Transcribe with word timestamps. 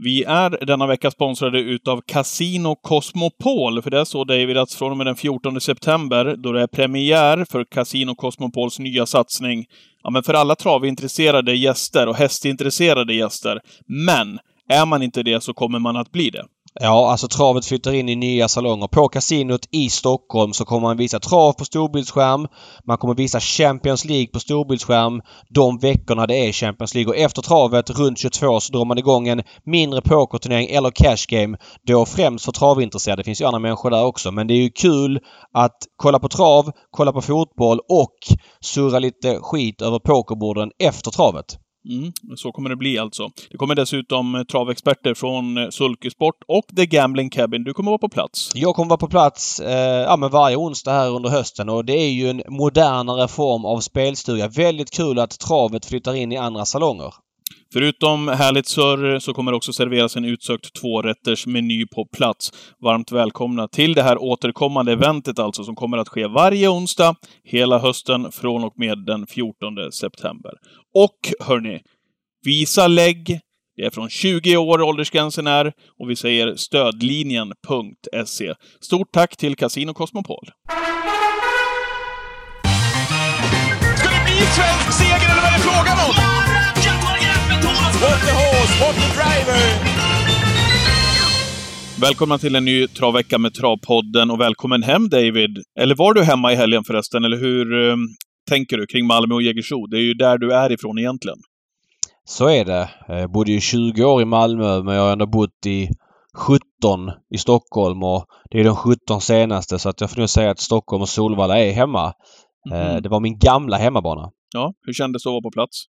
Vi 0.00 0.24
är 0.24 0.66
denna 0.66 0.86
vecka 0.86 1.10
sponsrade 1.10 1.60
utav 1.60 2.00
Casino 2.06 2.74
Cosmopol. 2.74 3.82
För 3.82 3.90
det 3.90 4.00
är 4.00 4.04
så 4.04 4.24
David 4.24 4.56
att 4.56 4.72
från 4.72 4.90
och 4.90 4.96
med 4.96 5.06
den 5.06 5.16
14 5.16 5.60
september, 5.60 6.36
då 6.36 6.52
det 6.52 6.62
är 6.62 6.66
premiär 6.66 7.44
för 7.50 7.64
Casino 7.64 8.14
Cosmopols 8.14 8.78
nya 8.78 9.06
satsning, 9.06 9.66
ja 10.02 10.10
men 10.10 10.22
för 10.22 10.34
alla 10.34 10.54
travintresserade 10.54 11.54
gäster 11.54 12.06
och 12.06 12.16
hästintresserade 12.16 13.14
gäster. 13.14 13.60
Men 13.86 14.38
är 14.68 14.86
man 14.86 15.02
inte 15.02 15.22
det 15.22 15.40
så 15.40 15.54
kommer 15.54 15.78
man 15.78 15.96
att 15.96 16.12
bli 16.12 16.30
det. 16.30 16.44
Ja, 16.80 17.10
alltså 17.10 17.28
travet 17.28 17.66
flyttar 17.66 17.92
in 17.92 18.08
i 18.08 18.16
nya 18.16 18.48
salonger. 18.48 18.86
På 18.86 19.08
kasinot 19.08 19.68
i 19.70 19.90
Stockholm 19.90 20.52
så 20.52 20.64
kommer 20.64 20.80
man 20.80 20.96
visa 20.96 21.20
trav 21.20 21.52
på 21.52 21.64
storbildsskärm. 21.64 22.48
Man 22.84 22.98
kommer 22.98 23.14
visa 23.14 23.40
Champions 23.40 24.04
League 24.04 24.26
på 24.26 24.40
storbildsskärm 24.40 25.22
de 25.48 25.78
veckorna 25.78 26.26
det 26.26 26.48
är 26.48 26.52
Champions 26.52 26.94
League. 26.94 27.10
Och 27.12 27.16
efter 27.16 27.42
travet 27.42 27.90
runt 27.90 28.18
22 28.18 28.60
så 28.60 28.72
drar 28.72 28.84
man 28.84 28.98
igång 28.98 29.28
en 29.28 29.42
mindre 29.64 30.00
pokerturnering 30.00 30.68
eller 30.68 30.90
cash 30.90 31.26
game. 31.28 31.58
Då 31.86 32.06
främst 32.06 32.44
för 32.44 32.52
travintresserade. 32.52 33.20
Det 33.20 33.24
finns 33.24 33.40
ju 33.40 33.44
andra 33.44 33.58
människor 33.58 33.90
där 33.90 34.04
också. 34.04 34.32
Men 34.32 34.46
det 34.46 34.54
är 34.54 34.62
ju 34.62 34.70
kul 34.70 35.20
att 35.54 35.76
kolla 35.96 36.18
på 36.18 36.28
trav, 36.28 36.70
kolla 36.90 37.12
på 37.12 37.22
fotboll 37.22 37.78
och 37.88 38.16
surra 38.60 38.98
lite 38.98 39.38
skit 39.40 39.82
över 39.82 39.98
pokerborden 39.98 40.70
efter 40.78 41.10
travet. 41.10 41.58
Mm, 41.84 42.12
så 42.36 42.52
kommer 42.52 42.70
det 42.70 42.76
bli 42.76 42.98
alltså. 42.98 43.30
Det 43.50 43.56
kommer 43.56 43.74
dessutom 43.74 44.34
eh, 44.34 44.42
travexperter 44.42 45.14
från 45.14 45.58
eh, 45.58 45.68
Sulkesport 45.70 46.34
och 46.48 46.64
The 46.76 46.86
Gambling 46.86 47.30
Cabin. 47.30 47.64
Du 47.64 47.74
kommer 47.74 47.90
vara 47.90 47.98
på 47.98 48.08
plats. 48.08 48.50
Jag 48.54 48.74
kommer 48.74 48.88
vara 48.88 48.98
på 48.98 49.08
plats 49.08 49.60
eh, 49.60 50.02
ja, 50.02 50.16
men 50.16 50.30
varje 50.30 50.56
onsdag 50.56 50.92
här 50.92 51.10
under 51.10 51.30
hösten 51.30 51.68
och 51.68 51.84
det 51.84 51.92
är 51.92 52.10
ju 52.10 52.30
en 52.30 52.42
modernare 52.48 53.28
form 53.28 53.64
av 53.64 53.80
spelstuga. 53.80 54.48
Väldigt 54.48 54.90
kul 54.90 55.18
att 55.18 55.38
travet 55.38 55.86
flyttar 55.86 56.14
in 56.14 56.32
i 56.32 56.36
andra 56.36 56.64
salonger. 56.64 57.14
Förutom 57.72 58.28
härligt 58.28 58.66
surr 58.66 59.18
så 59.18 59.34
kommer 59.34 59.52
det 59.52 59.56
också 59.56 59.72
serveras 59.72 60.16
en 60.16 60.24
utsökt 60.24 60.74
tvårätters 60.80 61.46
meny 61.46 61.86
på 61.86 62.04
plats. 62.04 62.52
Varmt 62.82 63.12
välkomna 63.12 63.68
till 63.68 63.94
det 63.94 64.02
här 64.02 64.22
återkommande 64.22 64.92
eventet 64.92 65.38
alltså, 65.38 65.64
som 65.64 65.76
kommer 65.76 65.98
att 65.98 66.08
ske 66.08 66.26
varje 66.26 66.68
onsdag 66.68 67.14
hela 67.44 67.78
hösten 67.78 68.32
från 68.32 68.64
och 68.64 68.72
med 68.76 68.98
den 69.06 69.26
14 69.26 69.92
september. 69.92 70.52
Och 70.94 71.32
hörni, 71.40 71.80
visa 72.44 72.86
lägg. 72.86 73.40
Det 73.76 73.84
är 73.84 73.90
från 73.90 74.10
20 74.10 74.56
år 74.56 74.82
åldersgränsen 74.82 75.46
är 75.46 75.72
och 76.00 76.10
vi 76.10 76.16
säger 76.16 76.54
stödlinjen.se. 76.56 78.54
Stort 78.80 79.12
tack 79.12 79.36
till 79.36 79.56
Casino 79.56 79.94
Cosmopol. 79.94 80.50
Ska 83.96 84.08
det 84.08 84.24
bli 84.24 84.34
svensk 84.34 84.92
seger 84.98 85.30
eller 85.32 85.42
vad 85.42 85.52
är 85.52 85.52
det 85.52 85.62
frågan 85.62 85.98
om? 86.08 86.37
What 88.02 88.20
the 88.20 88.32
horse, 88.32 88.74
what 88.80 88.94
the 88.94 89.08
driver! 89.18 89.62
Välkomna 92.00 92.38
till 92.38 92.56
en 92.56 92.64
ny 92.64 92.86
travvecka 92.86 93.38
med 93.38 93.54
Travpodden 93.54 94.30
och 94.30 94.40
välkommen 94.40 94.82
hem 94.82 95.08
David. 95.08 95.62
Eller 95.80 95.94
var 95.94 96.14
du 96.14 96.22
hemma 96.22 96.52
i 96.52 96.56
helgen 96.56 96.84
förresten, 96.84 97.24
eller 97.24 97.36
hur 97.36 97.72
um, 97.72 98.08
tänker 98.50 98.76
du 98.76 98.86
kring 98.86 99.06
Malmö 99.06 99.34
och 99.34 99.42
Jägersro? 99.42 99.86
Det 99.86 99.96
är 99.96 100.02
ju 100.02 100.14
där 100.14 100.38
du 100.38 100.52
är 100.52 100.72
ifrån 100.72 100.98
egentligen. 100.98 101.38
Så 102.24 102.48
är 102.48 102.64
det. 102.64 102.90
Jag 103.08 103.32
bodde 103.32 103.52
ju 103.52 103.60
20 103.60 104.04
år 104.04 104.22
i 104.22 104.24
Malmö 104.24 104.82
men 104.82 104.94
jag 104.94 105.02
har 105.02 105.12
ändå 105.12 105.26
bott 105.26 105.66
i 105.66 105.88
17 106.36 106.60
i 107.34 107.38
Stockholm 107.38 108.02
och 108.02 108.24
det 108.50 108.60
är 108.60 108.64
de 108.64 108.76
17 108.76 109.20
senaste 109.20 109.78
så 109.78 109.88
att 109.88 110.00
jag 110.00 110.10
får 110.10 110.18
nog 110.18 110.28
säga 110.28 110.50
att 110.50 110.60
Stockholm 110.60 111.02
och 111.02 111.08
Solvalla 111.08 111.58
är 111.58 111.72
hemma. 111.72 112.12
Mm. 112.70 113.02
Det 113.02 113.08
var 113.08 113.20
min 113.20 113.38
gamla 113.38 113.76
hemmabana. 113.76 114.30
Ja, 114.54 114.72
hur 114.86 114.92
kändes 114.92 115.22
det 115.22 115.28
att 115.28 115.32
vara 115.32 115.42
på 115.42 115.50
plats? 115.50 115.84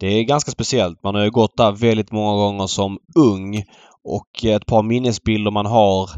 Det 0.00 0.06
är 0.06 0.22
ganska 0.22 0.50
speciellt. 0.50 1.02
Man 1.02 1.14
har 1.14 1.24
ju 1.24 1.30
gått 1.30 1.56
där 1.56 1.72
väldigt 1.72 2.12
många 2.12 2.36
gånger 2.36 2.66
som 2.66 2.98
ung 3.18 3.62
och 4.04 4.44
ett 4.44 4.66
par 4.66 4.82
minnesbilder 4.82 5.50
man 5.50 5.66
har, 5.66 6.10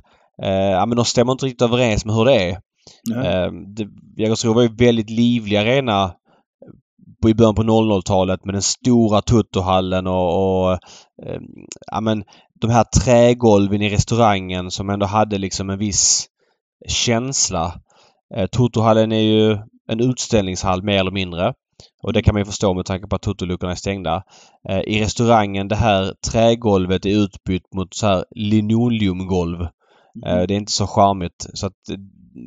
eh, 0.43 0.71
ja 0.71 0.87
men 0.87 0.97
de 0.97 1.05
stämmer 1.05 1.33
inte 1.33 1.47
riktigt 1.47 1.63
överens 1.63 2.05
med 2.05 2.15
hur 2.15 2.25
det 2.25 2.51
är. 2.51 2.59
Eh, 3.17 3.53
Jägersro 4.17 4.53
var 4.53 4.63
ju 4.63 4.77
väldigt 4.77 5.11
livlig 5.11 5.57
arena 5.57 6.13
i 7.29 7.35
början 7.35 7.55
på 7.55 7.63
00-talet 7.63 8.45
med 8.45 8.55
den 8.55 8.63
stora 8.63 9.23
Tuttohallen 9.23 10.07
och, 10.07 10.63
och 10.65 10.73
eh, 11.27 11.41
ja 11.93 12.01
men 12.01 12.25
de 12.61 12.71
här 12.71 12.85
trägolven 12.85 13.83
i 13.83 13.89
restaurangen 13.89 14.71
som 14.71 14.91
ändå 14.91 15.07
hade 15.07 15.39
liksom 15.39 15.71
en 15.71 15.79
viss 15.79 16.27
känsla. 16.89 17.75
Eh, 18.35 18.47
Tuttohallen 18.47 19.13
är 19.13 19.21
ju 19.21 19.59
en 19.89 20.01
utställningshall 20.01 20.83
mer 20.83 21.01
eller 21.01 21.11
mindre. 21.11 21.55
Och 22.03 22.13
det 22.13 22.23
kan 22.23 22.35
man 22.35 22.41
ju 22.41 22.45
förstå 22.45 22.75
med 22.75 22.87
tanke 22.87 23.07
på 23.07 23.17
att 23.17 23.23
Totoluckorna 23.23 23.73
är 23.73 23.77
stängda. 23.77 24.23
Eh, 24.69 24.81
I 24.81 25.03
restaurangen 25.03 25.69
det 25.69 25.77
här 25.77 26.15
trägolvet 26.31 27.07
är 27.07 27.25
utbytt 27.25 27.75
mot 27.75 27.95
så 27.95 28.07
här 28.07 28.25
linoleumgolv. 28.31 29.67
Mm. 30.27 30.47
det 30.47 30.55
är 30.55 30.59
inte 30.59 30.73
så 30.73 30.87
charmigt. 30.87 31.47
Så 31.55 31.67
att 31.67 31.73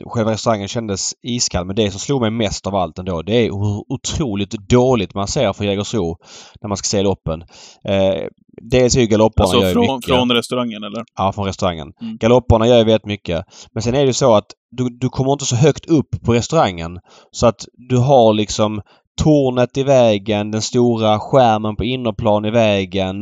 själva 0.06 0.31
restaurangen 0.31 0.68
kändes 0.68 1.14
iskall. 1.22 1.66
Men 1.66 1.75
det 1.75 1.91
som 1.91 2.00
slog 2.00 2.22
mig 2.22 2.31
mest 2.31 2.68
av 2.68 2.75
allt 2.75 3.00
ändå 3.00 3.22
det 3.22 3.34
är 3.36 3.44
hur 3.44 3.94
otroligt 3.94 4.52
dåligt 4.52 5.14
man 5.14 5.28
ser 5.28 5.53
för 5.53 5.66
Jägersro 5.66 6.18
när 6.62 6.68
man 6.68 6.78
ska 6.78 6.86
se 6.86 7.02
loppen. 7.02 7.41
Eh, 7.84 8.28
dels 8.62 8.96
är 8.96 9.02
ju 9.02 9.08
galopperna 9.08 9.44
alltså 9.44 9.62
gör 9.62 9.74
från, 9.74 9.96
mycket. 9.96 10.16
från 10.16 10.31
restaurangen 10.31 10.84
eller? 10.84 11.03
Ja, 11.16 11.31
från 11.31 11.46
restaurangen. 11.46 11.94
Mm. 12.02 12.18
Galopperna 12.18 12.68
gör 12.68 12.78
ju 12.78 12.84
väldigt 12.84 13.06
mycket. 13.06 13.46
Men 13.74 13.84
sen 13.84 13.96
är 13.96 14.00
det 14.00 14.08
ju 14.08 14.14
så 14.14 14.34
att 14.36 14.47
du, 14.72 14.90
du 14.90 15.09
kommer 15.09 15.31
inte 15.31 15.46
så 15.46 15.56
högt 15.56 15.86
upp 15.86 16.22
på 16.25 16.34
restaurangen. 16.34 17.00
Så 17.31 17.47
att 17.47 17.66
du 17.90 17.97
har 17.97 18.34
liksom 18.34 18.81
tornet 19.24 19.78
i 19.78 19.84
vägen, 19.84 20.52
den 20.52 20.62
stora 20.62 21.20
skärmen 21.20 21.76
på 21.76 21.84
innerplan 21.84 22.46
i 22.46 22.52
vägen. 22.52 23.22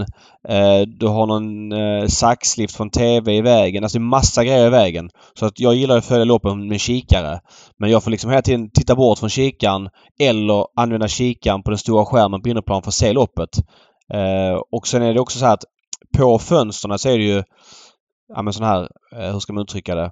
Eh, 0.49 0.81
du 0.87 1.07
har 1.07 1.25
någon 1.25 1.71
eh, 1.71 2.07
saxlift 2.07 2.75
från 2.75 2.89
TV 2.89 3.35
i 3.35 3.41
vägen. 3.41 3.83
Alltså 3.83 3.97
det 3.97 4.01
är 4.01 4.09
massa 4.09 4.43
grejer 4.43 4.67
i 4.67 4.69
vägen. 4.69 5.09
Så 5.33 5.45
att 5.45 5.59
jag 5.59 5.75
gillar 5.75 5.97
att 5.97 6.05
följa 6.05 6.25
loppen 6.25 6.67
med 6.67 6.79
kikare. 6.79 7.39
Men 7.77 7.89
jag 7.89 8.03
får 8.03 8.11
liksom 8.11 8.29
hela 8.29 8.41
tiden 8.41 8.69
titta 8.71 8.95
bort 8.95 9.19
från 9.19 9.29
kikaren 9.29 9.89
eller 10.19 10.65
använda 10.75 11.07
kikaren 11.07 11.63
på 11.63 11.69
den 11.71 11.77
stora 11.77 12.05
skärmen 12.05 12.41
på 12.41 12.49
innerplan 12.49 12.81
för 12.81 12.89
att 12.89 12.93
se 12.95 13.13
loppet. 13.13 13.57
Eh, 14.13 14.61
och 14.71 14.87
sen 14.87 15.03
är 15.03 15.13
det 15.13 15.19
också 15.19 15.39
så 15.39 15.45
här 15.45 15.53
att 15.53 15.65
på 16.17 16.39
fönstren 16.39 16.99
så 16.99 17.09
är 17.09 17.17
det 17.17 17.23
ju 17.23 17.43
ja 18.35 18.41
men 18.41 18.53
sån 18.53 18.65
här, 18.65 18.89
eh, 19.15 19.31
hur 19.31 19.39
ska 19.39 19.53
man 19.53 19.63
uttrycka 19.63 19.95
det? 19.95 20.11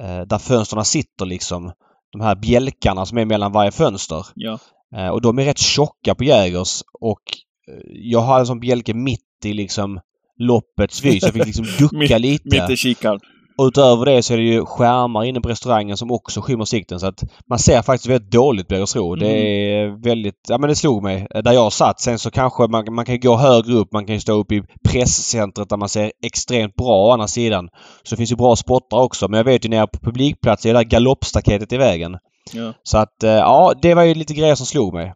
Eh, 0.00 0.20
där 0.26 0.38
fönstren 0.38 0.84
sitter 0.84 1.26
liksom. 1.26 1.72
De 2.12 2.20
här 2.20 2.34
bjälkarna 2.34 3.06
som 3.06 3.18
är 3.18 3.24
mellan 3.24 3.52
varje 3.52 3.70
fönster. 3.70 4.26
Ja. 4.34 4.58
Eh, 4.96 5.08
och 5.08 5.22
de 5.22 5.38
är 5.38 5.44
rätt 5.44 5.58
tjocka 5.58 6.14
på 6.14 6.24
Jägers 6.24 6.82
och 7.00 7.22
eh, 7.68 7.82
jag 7.92 8.20
har 8.20 8.40
en 8.40 8.46
sån 8.46 8.60
bjälke 8.60 8.94
mitt 8.94 9.20
i 9.44 9.52
liksom 9.52 10.00
loppets 10.38 11.04
vy 11.04 11.20
så 11.20 11.26
jag 11.26 11.34
fick 11.34 11.46
liksom 11.46 11.66
ducka 11.78 12.18
lite. 12.18 12.60
Mitt 12.60 12.70
i 12.70 12.76
kikaren. 12.76 13.20
Och 13.58 13.66
utöver 13.66 14.06
det 14.06 14.22
så 14.22 14.32
är 14.32 14.36
det 14.36 14.44
ju 14.44 14.64
skärmar 14.64 15.24
inne 15.24 15.40
på 15.40 15.48
restaurangen 15.48 15.96
som 15.96 16.10
också 16.10 16.40
skymmer 16.40 16.64
sikten 16.64 17.00
så 17.00 17.06
att 17.06 17.24
man 17.48 17.58
ser 17.58 17.82
faktiskt 17.82 18.08
väldigt 18.08 18.32
dåligt 18.32 18.72
Jägersro. 18.72 19.12
Mm. 19.12 19.18
Det 19.18 19.32
är 19.34 20.02
väldigt... 20.02 20.34
Ja 20.48 20.58
men 20.58 20.68
det 20.68 20.76
slog 20.76 21.02
mig. 21.02 21.26
Där 21.44 21.52
jag 21.52 21.72
satt. 21.72 22.00
Sen 22.00 22.18
så 22.18 22.30
kanske 22.30 22.66
man, 22.66 22.84
man 22.94 23.04
kan 23.04 23.20
gå 23.20 23.36
högre 23.36 23.74
upp. 23.74 23.92
Man 23.92 24.06
kan 24.06 24.14
ju 24.14 24.20
stå 24.20 24.32
upp 24.32 24.52
i 24.52 24.62
presscentret 24.88 25.68
där 25.68 25.76
man 25.76 25.88
ser 25.88 26.12
extremt 26.24 26.74
bra 26.74 27.06
å 27.06 27.10
andra 27.10 27.28
sidan. 27.28 27.68
Så 28.02 28.14
det 28.14 28.16
finns 28.16 28.32
ju 28.32 28.36
bra 28.36 28.56
spottar 28.56 28.98
också. 28.98 29.28
Men 29.28 29.38
jag 29.38 29.44
vet 29.44 29.64
ju 29.64 29.68
nere 29.68 29.86
på 29.86 29.98
publikplats 29.98 30.66
är 30.66 30.72
det 30.72 30.78
där 30.78 30.84
galoppstaketet 30.84 31.72
i 31.72 31.76
vägen. 31.76 32.16
Ja. 32.54 32.74
Så 32.82 32.98
att 32.98 33.22
eh, 33.22 33.30
ja, 33.30 33.74
det 33.82 33.94
var 33.94 34.02
ju 34.02 34.14
lite 34.14 34.34
grejer 34.34 34.54
som 34.54 34.66
slog 34.66 34.94
mig. 34.94 35.14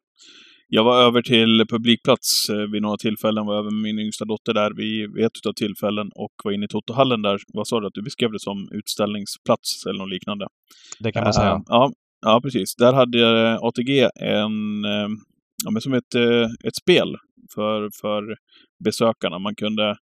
Jag 0.68 0.84
var 0.84 1.02
över 1.02 1.22
till 1.22 1.64
publikplats 1.68 2.48
eh, 2.50 2.72
vid 2.72 2.82
några 2.82 2.96
tillfällen, 2.96 3.46
var 3.46 3.58
över 3.58 3.70
med 3.70 3.82
min 3.82 3.98
yngsta 3.98 4.24
dotter 4.24 4.54
där 4.54 4.70
vid, 4.76 5.24
ett 5.24 5.46
av 5.48 5.52
tillfällen 5.52 6.10
och 6.14 6.32
var 6.44 6.52
inne 6.52 6.64
i 6.64 6.68
Totohallen 6.68 7.22
där. 7.22 7.38
Vad 7.54 7.68
sa 7.68 7.80
du 7.80 7.86
att 7.86 7.94
du 7.94 8.02
beskrev 8.02 8.32
det 8.32 8.40
som 8.40 8.68
utställningsplats 8.72 9.86
eller 9.86 9.98
något 9.98 10.10
liknande? 10.10 10.46
Det 11.00 11.12
kan 11.12 11.24
man 11.24 11.32
säga. 11.32 11.50
Eh, 11.50 11.60
ja, 11.66 11.92
ja, 12.26 12.40
precis. 12.42 12.74
Där 12.78 12.92
hade 12.92 13.58
ATG 13.62 14.08
en, 14.20 14.84
ja, 15.64 15.70
men 15.70 15.80
som 15.82 15.94
ett, 15.94 16.14
ett 16.64 16.76
spel 16.82 17.16
för, 17.54 17.90
för 18.00 18.22
besökarna. 18.84 19.38
Man 19.38 19.54
kunde 19.54 19.96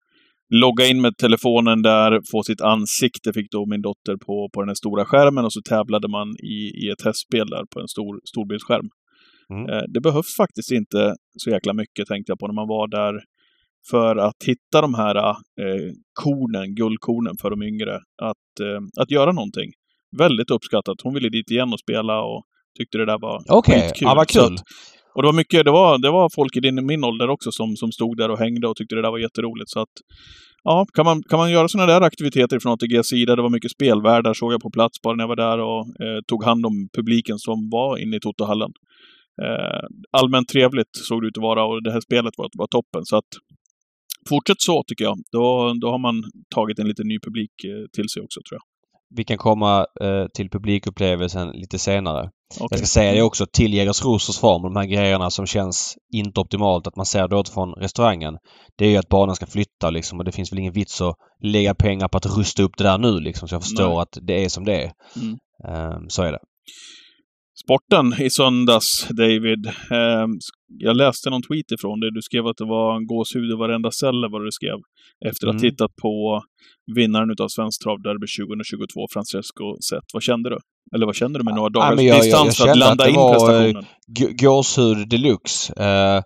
logga 0.54 0.86
in 0.86 1.00
med 1.00 1.16
telefonen 1.16 1.82
där, 1.82 2.20
få 2.32 2.42
sitt 2.42 2.60
ansikte, 2.60 3.32
fick 3.32 3.50
då 3.50 3.66
min 3.66 3.82
dotter 3.82 4.16
på, 4.26 4.48
på 4.54 4.60
den 4.62 4.68
här 4.68 4.74
stora 4.74 5.04
skärmen 5.04 5.44
och 5.44 5.52
så 5.52 5.60
tävlade 5.68 6.08
man 6.08 6.28
i, 6.28 6.58
i 6.84 6.90
ett 6.90 7.02
hästspel 7.04 7.46
där 7.46 7.64
på 7.74 7.80
en 7.80 7.88
stor 7.88 8.20
storbildsskärm. 8.30 8.88
Mm. 9.54 9.70
Eh, 9.70 9.82
Det 9.94 10.00
behövs 10.00 10.36
faktiskt 10.36 10.72
inte 10.72 11.14
så 11.38 11.50
jäkla 11.50 11.72
mycket, 11.72 12.06
tänkte 12.06 12.30
jag 12.32 12.38
på, 12.38 12.46
när 12.46 12.54
man 12.54 12.68
var 12.68 12.88
där 12.88 13.14
för 13.90 14.16
att 14.16 14.40
hitta 14.46 14.80
de 14.80 14.94
här 14.94 15.16
eh, 15.16 15.34
kornen, 16.22 16.74
guldkornen 16.74 17.34
för 17.40 17.50
de 17.50 17.62
yngre, 17.62 17.94
att, 18.22 18.60
eh, 18.60 18.80
att 19.02 19.10
göra 19.10 19.32
någonting. 19.32 19.70
Väldigt 20.18 20.50
uppskattat. 20.50 20.96
Hon 21.02 21.14
ville 21.14 21.28
dit 21.28 21.50
igen 21.50 21.72
och 21.72 21.80
spela 21.80 22.20
och 22.22 22.42
tyckte 22.78 22.98
det 22.98 23.06
där 23.06 23.18
var 23.18 23.42
Okej, 23.48 23.80
skitkul. 23.80 24.06
ja 24.08 24.14
vad 24.14 24.30
Så 24.30 24.40
kul. 24.40 24.54
att- 24.54 24.62
och 25.16 25.22
det 25.22 25.28
var 25.28 25.32
mycket, 25.32 25.64
det 25.64 25.70
var, 25.70 25.98
det 25.98 26.10
var 26.10 26.30
folk 26.34 26.56
i 26.56 26.60
din, 26.60 26.86
min 26.86 27.04
ålder 27.04 27.28
också 27.30 27.52
som, 27.52 27.76
som 27.76 27.92
stod 27.92 28.16
där 28.16 28.30
och 28.30 28.38
hängde 28.38 28.68
och 28.68 28.76
tyckte 28.76 28.94
det 28.94 29.02
där 29.02 29.10
var 29.10 29.18
jätteroligt. 29.18 29.70
Så 29.70 29.80
att, 29.80 29.94
ja, 30.64 30.86
kan 30.94 31.04
man, 31.04 31.22
kan 31.22 31.38
man 31.38 31.50
göra 31.50 31.68
sådana 31.68 31.92
där 31.92 32.00
aktiviteter 32.00 32.58
från 32.58 32.72
ATGs 32.72 33.06
sida, 33.06 33.36
det 33.36 33.42
var 33.42 33.50
mycket 33.50 33.70
spelvärdar 33.70 34.34
såg 34.34 34.52
jag 34.52 34.60
på 34.60 34.70
plats 34.70 35.02
bara 35.02 35.14
när 35.14 35.22
jag 35.22 35.28
var 35.28 35.36
där 35.36 35.58
och 35.58 35.80
eh, 35.80 36.20
tog 36.26 36.44
hand 36.44 36.66
om 36.66 36.88
publiken 36.96 37.38
som 37.38 37.70
var 37.70 37.98
inne 37.98 38.16
i 38.16 38.20
Totohallen. 38.20 38.72
Eh, 39.42 39.86
allmänt 40.10 40.48
trevligt 40.48 40.92
såg 40.92 41.22
det 41.22 41.28
ut 41.28 41.38
att 41.38 41.42
vara 41.42 41.64
och 41.64 41.82
det 41.82 41.92
här 41.92 42.00
spelet 42.00 42.34
var, 42.36 42.48
var 42.58 42.66
toppen. 42.66 43.04
Så 43.04 43.16
att 43.16 43.30
fortsätt 44.28 44.60
så 44.60 44.82
tycker 44.86 45.04
jag. 45.04 45.18
Då, 45.32 45.74
då 45.80 45.90
har 45.90 45.98
man 45.98 46.24
tagit 46.54 46.78
en 46.78 46.88
lite 46.88 47.04
ny 47.04 47.18
publik 47.20 47.64
eh, 47.64 47.86
till 47.92 48.08
sig 48.08 48.22
också 48.22 48.40
tror 48.48 48.56
jag. 48.58 48.62
Vi 49.16 49.24
kan 49.24 49.38
komma 49.38 49.86
eh, 50.00 50.26
till 50.34 50.50
publikupplevelsen 50.50 51.48
lite 51.48 51.78
senare. 51.78 52.30
Okay. 52.54 52.66
Jag 52.70 52.78
ska 52.78 52.86
säga 52.86 53.12
det 53.12 53.22
också 53.22 53.46
till 53.46 53.74
Jägersros 53.74 54.26
försvar 54.26 54.62
de 54.62 54.76
här 54.76 54.84
grejerna 54.84 55.30
som 55.30 55.46
känns 55.46 55.96
inte 56.12 56.40
optimalt 56.40 56.86
att 56.86 56.96
man 56.96 57.06
ser 57.06 57.28
det 57.28 57.50
från 57.50 57.72
restaurangen. 57.72 58.38
Det 58.78 58.86
är 58.86 58.90
ju 58.90 58.96
att 58.96 59.08
banan 59.08 59.36
ska 59.36 59.46
flytta 59.46 59.90
liksom 59.90 60.18
och 60.18 60.24
det 60.24 60.32
finns 60.32 60.52
väl 60.52 60.58
ingen 60.58 60.72
vits 60.72 61.00
att 61.00 61.16
lägga 61.42 61.74
pengar 61.74 62.08
på 62.08 62.16
att 62.16 62.26
rusta 62.26 62.62
upp 62.62 62.76
det 62.76 62.84
där 62.84 62.98
nu 62.98 63.20
liksom. 63.20 63.48
Så 63.48 63.54
jag 63.54 63.62
förstår 63.62 63.88
Nej. 63.88 63.98
att 63.98 64.18
det 64.22 64.44
är 64.44 64.48
som 64.48 64.64
det 64.64 64.82
är. 64.82 64.92
Mm. 65.16 65.94
Um, 65.94 66.08
så 66.10 66.22
är 66.22 66.32
det 66.32 66.38
sporten 67.64 68.06
i 68.26 68.30
söndags, 68.30 69.08
David. 69.08 69.66
Eh, 69.66 70.26
jag 70.78 70.96
läste 70.96 71.30
någon 71.30 71.42
tweet 71.42 71.72
ifrån 71.72 72.00
dig. 72.00 72.10
Du 72.12 72.22
skrev 72.22 72.46
att 72.46 72.56
det 72.56 72.64
var 72.64 72.96
en 72.96 73.06
gåshud 73.06 73.50
i 73.50 73.56
varenda 73.56 73.90
cell, 73.90 74.20
vad 74.32 74.44
du 74.44 74.50
skrev. 74.52 74.78
Efter 75.28 75.46
att 75.46 75.54
ha 75.54 75.60
mm. 75.60 75.70
tittat 75.70 75.92
på 76.02 76.42
vinnaren 76.96 77.30
utav 77.30 77.48
Svenskt 77.56 77.82
Travderby 77.82 78.26
2022, 78.26 79.06
Francesco 79.12 79.64
Zet. 79.88 80.06
Vad 80.14 80.22
kände 80.22 80.50
du? 80.50 80.58
Eller 80.94 81.06
vad 81.06 81.16
kände 81.16 81.38
du 81.38 81.44
med 81.44 81.54
några 81.54 81.68
dagars 81.68 82.00
ja, 82.00 82.16
distans 82.16 82.56
för 82.56 82.68
att 82.68 82.78
landa 82.78 83.04
att 83.04 83.10
in 83.10 83.16
prestationen? 83.32 83.84
Gåshud 84.42 85.08
deluxe. 85.08 85.72
Eh, 85.76 86.22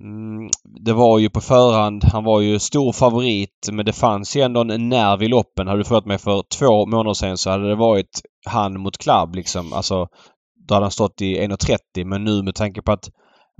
mm, 0.00 0.50
det 0.84 0.92
var 0.92 1.18
ju 1.18 1.30
på 1.30 1.40
förhand, 1.40 2.04
han 2.04 2.24
var 2.24 2.40
ju 2.40 2.58
stor 2.58 2.92
favorit 2.92 3.68
men 3.72 3.84
det 3.86 3.92
fanns 3.92 4.36
ju 4.36 4.40
ändå 4.40 4.60
en 4.60 4.88
nerv 4.88 5.22
i 5.22 5.28
loppen. 5.28 5.66
Hade 5.66 5.80
du 5.80 5.84
frågat 5.84 6.06
mig 6.06 6.18
för 6.18 6.42
två 6.58 6.86
månader 6.86 7.14
sedan 7.14 7.38
så 7.38 7.50
hade 7.50 7.68
det 7.68 7.76
varit 7.76 8.20
han 8.46 8.80
mot 8.80 8.98
Club 8.98 9.34
liksom. 9.34 9.72
Alltså 9.72 10.06
då 10.68 10.74
hade 10.74 10.84
han 10.84 10.90
stått 10.90 11.20
i 11.20 11.40
1.30 11.40 12.04
men 12.04 12.24
nu 12.24 12.42
med 12.42 12.54
tanke 12.54 12.82
på 12.82 12.92
att 12.92 13.10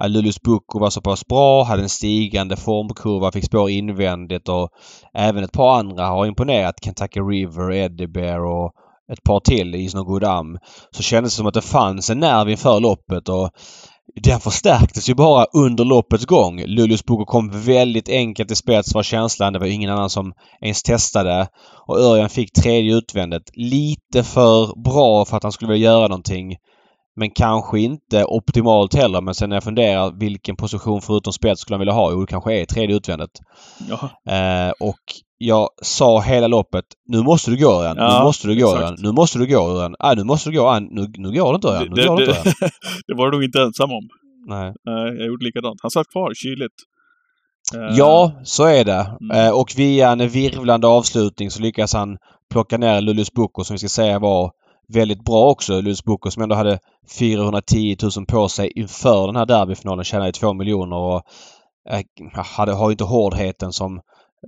Luleås 0.06 0.43
Bukko 0.43 0.78
var 0.78 0.90
så 0.90 1.00
pass 1.00 1.26
bra, 1.26 1.62
hade 1.62 1.82
en 1.82 1.88
stigande 1.88 2.56
formkurva, 2.56 3.32
fick 3.32 3.44
spår 3.44 3.70
invändigt 3.70 4.49
och 4.49 4.69
även 5.14 5.44
ett 5.44 5.52
par 5.52 5.78
andra 5.78 6.06
har 6.06 6.26
imponerat. 6.26 6.84
Kentucky 6.84 7.20
River, 7.20 7.72
Eddie 7.72 8.06
Bear 8.06 8.40
och 8.40 8.72
ett 9.12 9.22
par 9.22 9.40
till 9.40 9.75
i 9.75 9.90
No 9.94 10.05
Good 10.05 10.25
Am. 10.25 10.58
Så 10.90 11.02
kändes 11.02 11.32
det 11.32 11.37
som 11.37 11.46
att 11.46 11.55
det 11.55 11.62
fanns 11.62 12.10
en 12.10 12.20
nerv 12.20 12.50
inför 12.50 12.81
loppet 12.81 13.28
och 13.28 13.50
den 14.22 14.40
förstärktes 14.40 15.08
ju 15.08 15.14
bara 15.14 15.44
under 15.44 15.84
loppets 15.84 16.26
gång. 16.26 16.62
Luleås 16.66 17.04
Bukko 17.04 17.25
kom 17.25 17.50
väldigt 17.50 18.08
enkelt 18.08 18.50
i 18.50 18.54
spets 18.54 18.94
var 18.94 19.02
känslan. 19.02 19.52
Det 19.52 19.58
var 19.58 19.66
ingen 19.66 19.90
annan 19.90 20.11
som 20.11 20.32
ens 20.61 20.82
testade. 20.82 21.49
Och 21.87 21.99
Örjan 21.99 22.28
fick 22.28 22.52
tredje 22.52 22.96
utvändet. 22.96 23.43
Lite 23.54 24.25
för 24.25 24.82
bra 24.82 25.25
för 25.25 25.37
att 25.37 25.43
han 25.43 25.52
skulle 25.52 25.72
vilja 25.72 25.90
göra 25.90 26.08
någonting. 26.08 26.56
Men 27.19 27.31
kanske 27.31 27.81
inte 27.81 28.25
optimalt 28.25 28.94
heller. 28.94 29.20
Men 29.20 29.35
sen 29.35 29.49
när 29.49 29.56
jag 29.56 29.65
funderar 29.65 30.20
vilken 30.20 30.56
position 30.56 31.00
förutom 31.03 31.32
spets 31.32 31.61
skulle 31.61 31.75
han 31.75 31.81
vilja 31.81 31.94
ha? 31.94 32.11
Jo, 32.12 32.20
det 32.20 32.26
kanske 32.26 32.61
är 32.61 32.65
tredje 32.65 32.97
utvändet. 32.97 33.31
Eh, 34.31 34.70
och 34.81 35.00
jag 35.38 35.69
sa 35.82 36.20
hela 36.20 36.47
loppet 36.47 36.85
Nu 37.06 37.23
måste 37.23 37.50
du 37.50 37.56
gå 37.56 37.73
Örjan. 37.73 37.97
Ja, 37.97 38.19
nu 38.19 38.25
måste 38.25 38.49
du 38.49 38.61
gå 38.61 38.76
Örjan. 38.76 38.97
Nu 38.99 39.12
måste 39.12 39.38
du 39.38 39.47
gå 39.47 39.69
Örjan. 39.69 39.94
Ah, 39.99 40.15
nu 40.15 40.25
måste 40.25 40.50
du 40.50 40.59
gå. 40.59 40.67
Ah, 40.67 40.81
nu, 40.81 41.06
nu 41.17 41.32
går 41.32 41.53
det 41.53 41.55
inte 41.55 41.69
Örjan. 41.69 41.88
Nu 41.88 41.94
det, 41.94 42.09
går 42.09 42.17
det, 42.17 42.26
det, 42.26 42.38
inte, 42.38 42.50
det 43.06 43.15
var 43.15 43.31
du 43.31 43.37
nog 43.37 43.44
inte 43.44 43.62
ensam 43.62 43.91
om. 43.91 44.09
Nej. 44.47 44.75
jag 44.85 45.26
gjorde 45.26 45.44
likadant. 45.44 45.79
Han 45.82 45.91
satt 45.91 46.09
kvar 46.09 46.35
kyligt. 46.35 46.75
Eh, 47.75 47.97
ja, 47.97 48.32
så 48.44 48.64
är 48.64 48.85
det. 48.85 49.06
Mm. 49.21 49.47
Eh, 49.47 49.61
och 49.61 49.73
via 49.76 50.11
en 50.11 50.29
virvlande 50.29 50.87
avslutning 50.87 51.50
så 51.50 51.62
lyckas 51.62 51.94
han 51.94 52.17
plocka 52.50 52.76
ner 52.79 53.00
Luleås 53.00 53.32
Bukko 53.32 53.64
som 53.64 53.75
vi 53.75 53.79
ska 53.79 53.88
säga 53.88 54.19
var 54.19 54.50
väldigt 54.88 55.25
bra 55.25 55.50
också. 55.50 55.73
Luleås 55.73 56.05
Bukko 56.05 56.31
som 56.31 56.43
ändå 56.43 56.55
hade 56.55 56.79
410 57.19 57.96
000 58.17 58.26
på 58.26 58.49
sig 58.49 58.73
inför 58.75 59.26
den 59.26 59.37
här 59.37 59.46
derbyfinalen. 59.46 60.05
Tjänade 60.05 60.32
2 60.32 60.55
miljoner 60.55 60.96
och 60.96 61.23
äh, 61.90 62.44
hade, 62.44 62.73
har 62.73 62.90
inte 62.90 63.05
hårdheten 63.05 63.73
som 63.73 64.00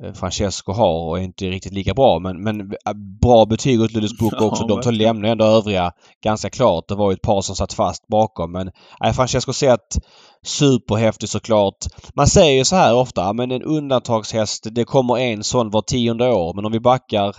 eh, 0.02 0.12
Francesco 0.12 0.72
har 0.72 1.08
och 1.08 1.18
är 1.18 1.22
inte 1.22 1.44
riktigt 1.44 1.72
lika 1.72 1.94
bra. 1.94 2.18
Men, 2.18 2.42
men 2.42 2.60
eh, 2.60 2.92
bra 3.22 3.46
betyg 3.46 3.80
åt 3.80 3.92
Luleås 3.92 4.18
Bukko 4.18 4.44
också. 4.44 4.66
De 4.66 4.90
lämnar 4.90 5.28
ändå 5.28 5.44
övriga 5.44 5.92
ganska 6.24 6.50
klart. 6.50 6.88
Det 6.88 6.94
var 6.94 7.10
ju 7.10 7.14
ett 7.14 7.22
par 7.22 7.40
som 7.40 7.56
satt 7.56 7.72
fast 7.72 8.06
bakom. 8.06 8.52
Men 8.52 8.70
äh, 9.04 9.12
Francesco 9.12 9.52
sett 9.52 9.98
superhäftig 10.42 11.28
såklart. 11.28 11.86
Man 12.14 12.26
säger 12.26 12.58
ju 12.58 12.64
så 12.64 12.76
här 12.76 12.94
ofta, 12.94 13.32
men 13.32 13.50
en 13.50 13.62
undantagshäst, 13.62 14.66
det 14.70 14.84
kommer 14.84 15.18
en 15.18 15.44
sån 15.44 15.70
var 15.70 15.82
tionde 15.82 16.32
år. 16.32 16.54
Men 16.54 16.64
om 16.64 16.72
vi 16.72 16.80
backar 16.80 17.36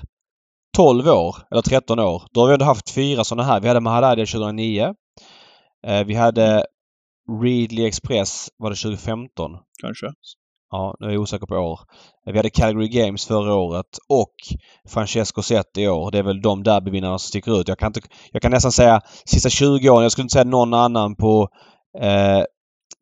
12 0.77 1.07
år, 1.07 1.35
eller 1.51 1.61
13 1.61 1.99
år, 1.99 2.23
då 2.31 2.41
har 2.41 2.47
vi 2.47 2.53
ändå 2.53 2.65
haft 2.65 2.89
fyra 2.89 3.23
sådana 3.23 3.43
här. 3.43 3.59
Vi 3.59 3.67
hade 3.67 3.79
Maharadia 3.79 4.25
2009. 4.25 4.93
Eh, 5.87 6.03
vi 6.05 6.13
hade 6.15 6.65
Readly 7.43 7.85
Express, 7.85 8.49
var 8.57 8.69
det 8.69 8.75
2015? 8.75 9.51
Kanske. 9.81 10.05
Ja, 10.71 10.95
nu 10.99 11.07
är 11.07 11.11
jag 11.11 11.21
osäker 11.21 11.45
på 11.45 11.55
år. 11.55 11.79
Vi 12.25 12.37
hade 12.37 12.49
Calgary 12.49 12.87
Games 12.87 13.25
förra 13.25 13.53
året 13.55 13.97
och 14.09 14.33
Francesco 14.89 15.41
Zet 15.41 15.77
i 15.77 15.87
år. 15.87 16.11
Det 16.11 16.17
är 16.17 16.23
väl 16.23 16.41
de 16.41 16.63
derbyvinnarna 16.63 17.19
som 17.19 17.27
sticker 17.27 17.61
ut. 17.61 17.67
Jag 17.67 17.79
kan, 17.79 17.87
inte, 17.87 18.01
jag 18.31 18.41
kan 18.41 18.51
nästan 18.51 18.71
säga 18.71 19.01
sista 19.25 19.49
20 19.49 19.89
åren, 19.89 20.03
jag 20.03 20.11
skulle 20.11 20.23
inte 20.23 20.33
säga 20.33 20.43
någon 20.43 20.73
annan 20.73 21.15
på 21.15 21.47
eh, 21.99 22.43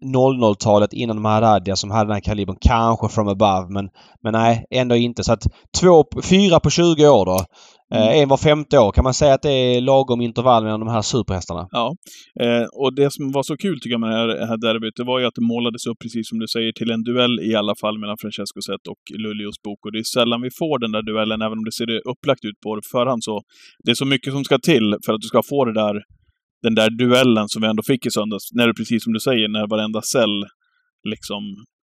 00-talet 0.06 0.94
innan 0.94 1.22
Maharadia 1.22 1.76
som 1.76 1.92
hade 1.92 2.08
den 2.08 2.14
här 2.14 2.22
kalibern. 2.22 2.58
Kanske 2.62 3.10
from 3.10 3.28
above 3.28 3.74
men, 3.74 3.90
men 4.24 4.34
nej, 4.34 4.66
ändå 4.72 4.96
inte. 4.96 5.24
Så 5.24 5.34
att 5.34 5.44
två, 5.80 6.06
fyra 6.24 6.60
på 6.60 6.70
20 6.70 7.08
år 7.08 7.26
då. 7.26 7.46
Eh, 7.94 8.08
mm. 8.08 8.24
en 8.24 8.30
var 8.30 8.38
femte 8.38 8.80
år. 8.80 8.92
Kan 8.92 9.04
man 9.04 9.14
säga 9.14 9.34
att 9.34 9.42
det 9.42 9.52
är 9.52 9.82
lagom 9.82 10.22
intervall 10.22 10.64
mellan 10.64 10.80
de 10.80 10.90
här 10.90 11.02
superhästarna? 11.02 11.68
Ja. 11.72 11.96
Eh, 12.42 12.66
och 12.82 12.96
det 12.96 13.14
som 13.14 13.32
var 13.32 13.44
så 13.44 13.58
kul 13.58 13.80
tycker 13.80 13.94
jag 13.94 14.00
med 14.00 14.30
det 14.30 14.48
här 14.48 14.58
derbyt, 14.58 14.96
det 14.96 15.04
var 15.04 15.20
ju 15.20 15.26
att 15.26 15.36
det 15.36 15.42
målades 15.42 15.86
upp, 15.86 16.00
precis 16.04 16.30
som 16.30 16.40
du 16.40 16.48
säger, 16.48 16.72
till 16.72 16.92
en 16.92 17.04
duell 17.04 17.40
i 17.40 17.56
alla 17.56 17.76
fall 17.82 18.00
mellan 18.00 18.18
Francesco 18.22 18.62
Zet 18.68 18.88
och 18.94 19.02
Luleås 19.24 19.62
Bok. 19.64 19.80
Och 19.86 19.92
det 19.92 20.00
är 20.00 20.04
sällan 20.04 20.42
vi 20.42 20.52
får 20.60 20.80
den 20.80 20.92
där 20.92 21.02
duellen, 21.02 21.42
även 21.42 21.58
om 21.58 21.66
det 21.66 21.72
ser 21.72 21.90
upplagt 22.12 22.46
ut 22.46 22.60
på 22.64 22.80
förhand. 22.92 23.24
Så 23.24 23.42
det 23.84 23.92
är 23.92 23.96
så 23.96 24.06
mycket 24.06 24.34
som 24.34 24.44
ska 24.44 24.58
till 24.72 24.96
för 25.06 25.14
att 25.14 25.22
du 25.22 25.28
ska 25.28 25.42
få 25.50 25.66
det 25.66 25.74
där 25.74 25.96
den 26.64 26.76
där 26.76 26.90
duellen 26.90 27.50
som 27.50 27.62
vi 27.62 27.68
ändå 27.68 27.84
fick 27.84 28.06
i 28.06 28.12
söndags, 28.12 28.54
när 28.54 28.68
det 28.68 28.74
precis 28.74 29.04
som 29.04 29.14
du 29.14 29.20
säger, 29.20 29.48
när 29.48 29.68
varenda 29.68 30.02
cell 30.02 30.46
liksom 31.10 31.44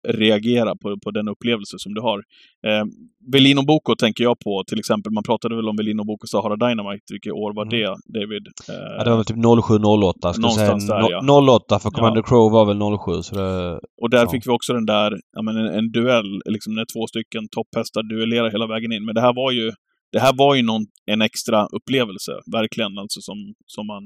reagerar 0.09 0.75
på, 0.75 0.97
på 1.05 1.11
den 1.11 1.29
upplevelse 1.29 1.77
som 1.79 1.95
du 1.95 2.01
har. 2.01 2.19
Eh, 2.67 2.85
Velino 3.33 3.63
Boko 3.63 3.95
tänker 3.95 4.25
jag 4.25 4.39
på, 4.39 4.65
till 4.67 4.79
exempel. 4.79 5.13
Man 5.13 5.23
pratade 5.23 5.57
väl 5.57 5.69
om 5.69 5.77
Velino 5.77 6.05
Boko 6.05 6.27
Sahara 6.27 6.57
Dynamite. 6.57 7.05
Vilket 7.11 7.33
år 7.33 7.53
var 7.55 7.65
det, 7.65 7.85
mm. 7.85 7.99
David? 8.15 8.47
Eh, 8.69 8.95
ja, 8.99 9.05
det 9.05 9.11
var 9.11 9.17
väl 9.17 9.25
typ 9.25 9.37
07-08. 9.37 10.41
Någonstans 10.41 10.87
säga. 10.87 10.99
där, 10.99 11.11
ja. 11.11 11.57
08, 11.57 11.79
för 11.79 11.91
Commander 11.91 12.21
ja. 12.21 12.29
Crow 12.29 12.53
var 12.53 12.65
väl 12.67 12.81
07. 12.99 13.23
Så 13.23 13.35
det, 13.35 13.81
och 14.03 14.11
där 14.11 14.25
ja. 14.25 14.31
fick 14.31 14.47
vi 14.47 14.51
också 14.51 14.73
den 14.73 14.87
där, 14.87 15.11
ja 15.37 15.43
men 15.43 15.57
en, 15.57 15.67
en 15.79 15.91
duell, 15.91 16.43
liksom 16.45 16.75
när 16.75 16.87
två 16.95 17.07
stycken 17.07 17.43
topphästar 17.57 18.03
duellerar 18.03 18.51
hela 18.51 18.67
vägen 18.67 18.93
in. 18.93 19.05
Men 19.05 19.15
det 19.15 19.21
här 19.21 19.35
var 19.35 19.51
ju, 19.53 19.73
det 20.13 20.21
här 20.21 20.35
var 20.37 20.55
ju 20.55 20.63
någon, 20.63 20.85
en 21.07 21.23
extra 21.23 21.67
upplevelse, 21.77 22.33
verkligen, 22.53 22.99
alltså 22.99 23.21
som, 23.21 23.39
som 23.67 23.87
man 23.87 24.05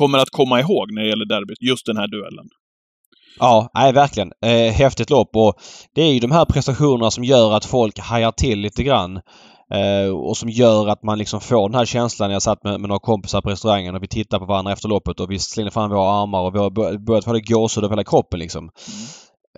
kommer 0.00 0.18
att 0.18 0.30
komma 0.30 0.60
ihåg 0.60 0.92
när 0.92 1.02
det 1.02 1.08
gäller 1.08 1.28
derbyt. 1.34 1.62
Just 1.70 1.86
den 1.86 1.96
här 1.96 2.08
duellen. 2.08 2.48
Ja, 3.38 3.70
nej 3.74 3.92
verkligen. 3.92 4.32
Eh, 4.44 4.72
häftigt 4.72 5.10
lopp 5.10 5.30
och 5.36 5.54
det 5.94 6.02
är 6.02 6.12
ju 6.12 6.20
de 6.20 6.30
här 6.30 6.44
prestationerna 6.44 7.10
som 7.10 7.24
gör 7.24 7.52
att 7.52 7.64
folk 7.64 7.98
hajar 7.98 8.32
till 8.32 8.58
lite 8.58 8.82
grann. 8.82 9.20
Eh, 9.74 10.10
och 10.10 10.36
som 10.36 10.48
gör 10.48 10.88
att 10.88 11.02
man 11.02 11.18
liksom 11.18 11.40
får 11.40 11.68
den 11.68 11.78
här 11.78 11.84
känslan. 11.84 12.30
Jag 12.30 12.42
satt 12.42 12.64
med, 12.64 12.80
med 12.80 12.88
några 12.88 13.00
kompisar 13.00 13.40
på 13.40 13.50
restaurangen 13.50 13.94
och 13.94 14.02
vi 14.02 14.08
tittade 14.08 14.40
på 14.40 14.46
varandra 14.46 14.72
efter 14.72 14.88
loppet 14.88 15.20
och 15.20 15.30
vi 15.30 15.38
slängde 15.38 15.70
fram 15.70 15.90
våra 15.90 16.22
armar 16.22 16.40
och 16.40 16.54
vi 16.54 16.58
har 16.58 16.98
börjat 16.98 17.24
få 17.24 17.32
det 17.32 17.40
gåshud 17.40 17.84
över 17.84 17.92
hela 17.92 18.04
kroppen 18.04 18.40
liksom. 18.40 18.62
Mm. 18.62 19.06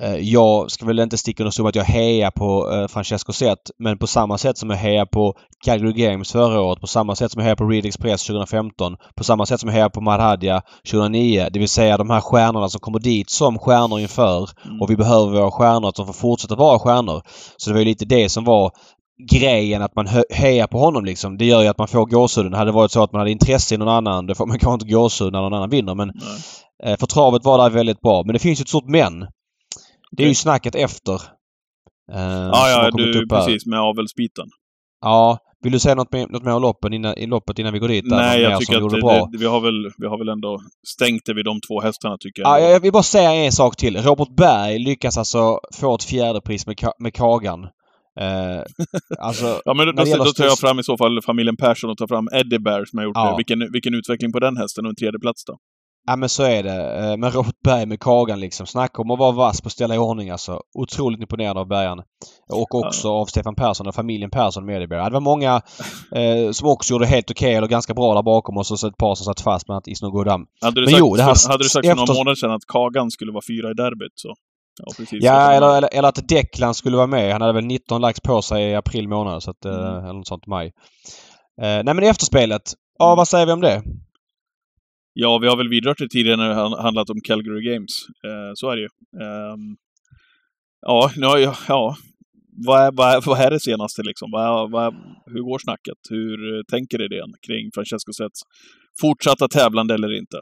Eh, 0.01 0.17
jag 0.17 0.71
ska 0.71 0.87
väl 0.87 0.99
inte 0.99 1.19
sticka 1.19 1.43
under 1.43 1.51
stol 1.51 1.67
att 1.67 1.75
jag 1.75 1.85
hejar 1.85 2.31
på 2.31 2.73
eh, 2.73 2.89
Francesco 2.89 3.33
Zet 3.33 3.71
men 3.79 3.99
på 3.99 4.07
samma 4.07 4.39
sätt 4.39 4.59
som 4.59 4.71
jag 4.71 4.77
hejar 4.77 5.07
på 5.07 5.35
Calgary 5.65 5.93
Games 5.93 6.33
förra 6.33 6.61
året, 6.61 6.81
på 6.81 6.87
samma 6.87 7.15
sätt 7.15 7.33
som 7.33 7.41
jag 7.41 7.45
hejar 7.45 7.57
på 7.57 7.65
Reed 7.65 7.87
Express 7.87 8.27
2015, 8.27 8.97
på 9.17 9.25
samma 9.25 9.47
sätt 9.47 9.61
som 9.61 9.69
jag 9.69 9.75
hejar 9.75 9.89
på 9.89 10.01
Madhadia 10.01 10.63
2009. 10.91 11.49
Det 11.53 11.59
vill 11.59 11.69
säga 11.69 11.97
de 11.97 12.11
här 12.11 12.21
stjärnorna 12.21 12.69
som 12.69 12.81
kommer 12.81 12.99
dit 12.99 13.31
som 13.31 13.59
stjärnor 13.59 14.01
inför 14.01 14.51
mm. 14.65 14.83
och 14.83 14.91
vi 14.91 14.97
behöver 14.97 15.41
våra 15.41 15.51
stjärnor 15.51 15.93
de 15.97 16.07
får 16.07 16.13
fortsätta 16.13 16.55
vara 16.55 16.79
stjärnor. 16.79 17.23
Så 17.57 17.71
det 17.71 17.75
var 17.75 17.81
ju 17.81 17.87
lite 17.87 18.05
det 18.05 18.29
som 18.29 18.45
var 18.45 18.73
grejen 19.31 19.83
att 19.83 19.97
man 19.97 20.09
hejar 20.31 20.67
på 20.67 20.79
honom 20.79 21.05
liksom. 21.05 21.39
Det 21.39 21.45
gör 21.45 21.63
ju 21.63 21.69
att 21.69 21.79
man 21.79 21.89
får 21.89 22.07
gåshuden. 22.07 22.53
Hade 22.53 22.71
det 22.71 22.75
varit 22.75 22.91
så 22.91 23.03
att 23.03 23.13
man 23.13 23.19
hade 23.19 23.31
intresse 23.31 23.75
i 23.75 23.79
någon 23.79 23.89
annan, 23.89 24.27
då 24.27 24.35
får 24.35 24.47
man 24.47 24.59
kanske 24.59 24.75
inte 24.75 24.95
gåshud 24.95 25.33
när 25.33 25.41
någon 25.41 25.55
annan 25.55 25.71
vinner 25.71 25.95
men 25.95 26.13
Nej. 26.15 26.93
Eh, 26.93 26.99
för 26.99 27.07
travet 27.07 27.45
var 27.45 27.59
där 27.59 27.71
väldigt 27.71 28.01
bra. 28.01 28.23
Men 28.27 28.33
det 28.33 28.39
finns 28.39 28.61
ju 28.61 28.63
ett 28.63 28.69
stort 28.69 28.89
men. 28.89 29.27
Det 30.11 30.25
är 30.25 30.29
ju 30.29 30.35
snacket 30.35 30.75
efter. 30.75 31.15
Eh, 32.13 32.49
ja, 32.53 32.71
ja, 32.71 32.91
du, 32.91 33.29
precis. 33.29 33.67
Med 33.67 33.81
avelsbiten. 33.81 34.47
Ja. 35.01 35.39
Vill 35.61 35.73
du 35.73 35.79
säga 35.79 35.95
något, 35.95 36.13
med, 36.13 36.31
något 36.31 36.43
mer 36.43 36.53
om 36.53 36.63
loppen 36.63 36.93
innan, 36.93 37.15
i 37.19 37.27
loppet 37.27 37.59
innan 37.59 37.73
vi 37.73 37.79
går 37.79 37.89
dit? 37.89 38.05
Nej, 38.07 38.41
jag 38.41 38.61
tycker 38.61 38.87
att 38.87 38.91
det, 38.91 39.29
det, 39.33 39.39
vi, 39.39 39.47
har 39.47 39.61
väl, 39.61 39.91
vi 39.99 40.07
har 40.07 40.19
väl 40.19 40.29
ändå 40.29 40.61
stängt 40.87 41.23
det 41.27 41.35
vid 41.35 41.45
de 41.45 41.61
två 41.61 41.81
hästarna, 41.81 42.17
tycker 42.21 42.43
jag. 42.43 42.61
Ja, 42.61 42.69
jag 42.69 42.81
vill 42.81 42.93
bara 42.93 43.03
säga 43.03 43.35
en 43.35 43.53
sak 43.53 43.77
till. 43.77 43.97
Robert 43.97 44.37
Berg 44.37 44.79
lyckas 44.79 45.19
alltså 45.19 45.61
få 45.75 45.95
ett 45.95 46.05
fjärdepris 46.05 46.67
med, 46.67 46.77
med 46.99 47.15
Kagan. 47.15 47.65
Eh, 48.21 48.63
alltså, 49.19 49.61
ja, 49.65 49.75
men 49.75 49.87
då, 49.87 49.93
då, 49.93 50.25
då 50.25 50.33
tar 50.33 50.45
jag 50.45 50.59
fram 50.59 50.79
i 50.79 50.83
så 50.83 50.97
fall 50.97 51.23
familjen 51.23 51.57
Persson 51.57 51.91
och 51.91 51.99
tar 51.99 52.07
fram 52.07 52.29
Eddie 52.33 52.59
Bear 52.59 52.85
som 52.85 52.99
har 52.99 53.05
gjort 53.05 53.17
ja. 53.17 53.31
det. 53.31 53.37
Vilken, 53.37 53.73
vilken 53.73 53.95
utveckling 53.95 54.33
på 54.33 54.41
den 54.41 54.57
hästen 54.57 54.87
och 54.87 54.91
en 54.91 54.97
tredje 54.97 55.21
plats 55.21 55.45
då? 55.45 55.57
Ja 56.07 56.17
men 56.17 56.29
så 56.29 56.43
är 56.43 56.63
det. 56.63 56.99
Eh, 56.99 57.17
men 57.17 57.31
Robert 57.31 57.61
Berg 57.65 57.87
med 57.87 58.01
Kagan 58.01 58.41
liksom. 58.41 58.67
Snacka 58.67 59.03
om 59.03 59.11
att 59.11 59.19
vara 59.19 59.33
vass 59.33 59.61
på 59.61 59.67
att 59.67 59.73
ställa 59.73 59.95
i 59.95 59.99
ordning 59.99 60.31
alltså. 60.31 60.61
Otroligt 60.75 61.21
imponerande 61.21 61.61
av 61.61 61.69
Bergan. 61.69 62.03
Och 62.53 62.75
också 62.75 63.09
av 63.11 63.27
Stefan 63.27 63.55
Persson 63.55 63.87
och 63.87 63.95
familjen 63.95 64.31
Persson 64.31 64.67
med 64.67 64.81
det. 64.81 64.87
Var 64.87 65.21
många 65.21 65.63
eh, 66.15 66.51
som 66.51 66.69
också 66.69 66.95
gjorde 66.95 67.07
helt 67.07 67.31
okej 67.31 67.47
okay, 67.47 67.57
eller 67.57 67.69
ganska 67.69 67.95
bra 67.95 68.15
där 68.15 68.23
bakom 68.23 68.57
och 68.57 68.67
så 68.67 68.89
ett 68.89 68.97
par 68.97 69.15
som 69.15 69.25
satt 69.25 69.41
fast, 69.41 69.67
bland 69.67 69.77
annat 69.77 69.89
Isno 69.89 70.11
Godam. 70.11 70.47
Hade 70.61 70.81
du 70.81 70.81
men 70.81 70.91
sagt, 70.91 71.01
jo, 71.01 71.15
det 71.17 71.23
här, 71.23 71.49
hade 71.49 71.65
du 71.65 71.69
sagt 71.69 71.87
för 71.87 71.95
några 71.95 72.15
månader 72.15 72.35
sedan 72.35 72.51
att 72.51 72.67
Kagan 72.67 73.11
skulle 73.11 73.33
vara 73.33 73.43
fyra 73.49 73.71
i 73.71 73.75
derbyt 73.75 74.13
så... 74.15 74.35
Ja, 74.81 74.93
precis. 74.97 75.25
Ja, 75.25 75.53
eller, 75.53 75.77
eller, 75.77 75.89
eller, 75.93 76.09
att 76.09 76.29
Declan 76.29 76.75
skulle 76.75 76.97
vara 76.97 77.07
med. 77.07 77.33
Han 77.33 77.41
hade 77.41 77.53
väl 77.53 77.65
19 77.65 78.01
lax 78.01 78.21
på 78.21 78.43
sig 78.43 78.71
i 78.71 78.75
april 78.75 79.09
månad, 79.09 79.43
så 79.43 79.51
att, 79.51 79.65
mm. 79.65 79.79
eh, 79.79 80.05
eller 80.05 80.13
något 80.13 80.27
sånt, 80.27 80.47
maj. 80.47 80.67
Eh, 81.63 81.83
nej 81.85 81.95
men 81.95 82.03
efterspelet. 82.03 82.63
Ja, 82.99 83.07
mm. 83.07 83.17
vad 83.17 83.29
säger 83.29 83.47
vi 83.47 83.53
om 83.53 83.61
det? 83.61 83.83
Ja, 85.21 85.39
vi 85.39 85.49
har 85.49 85.57
väl 85.57 85.69
vidrört 85.69 85.99
det 85.99 86.09
tidigare 86.09 86.37
när 86.37 86.49
det 86.49 86.83
handlat 86.83 87.11
om 87.11 87.21
Calgary 87.29 87.63
Games. 87.71 87.95
Eh, 88.29 88.53
så 88.55 88.71
är 88.71 88.77
det 88.77 88.83
ju. 88.83 88.89
Eh, 89.23 89.57
ja, 90.87 91.11
ja, 91.17 91.55
ja. 91.69 91.97
Vad 92.67 92.81
är, 92.81 92.93
vad, 92.93 93.09
är, 93.15 93.21
vad 93.27 93.41
är 93.41 93.51
det 93.51 93.61
senaste 93.61 94.03
liksom? 94.03 94.31
Vad, 94.31 94.71
vad, 94.71 94.95
hur 95.27 95.43
går 95.43 95.59
snacket? 95.59 95.99
Hur 96.11 96.63
tänker 96.71 97.05
idén 97.05 97.33
kring 97.47 97.71
Francesco 97.75 98.13
Sets 98.13 98.41
fortsatta 99.01 99.49
tävlande 99.49 99.95
eller 99.95 100.19
inte? 100.19 100.39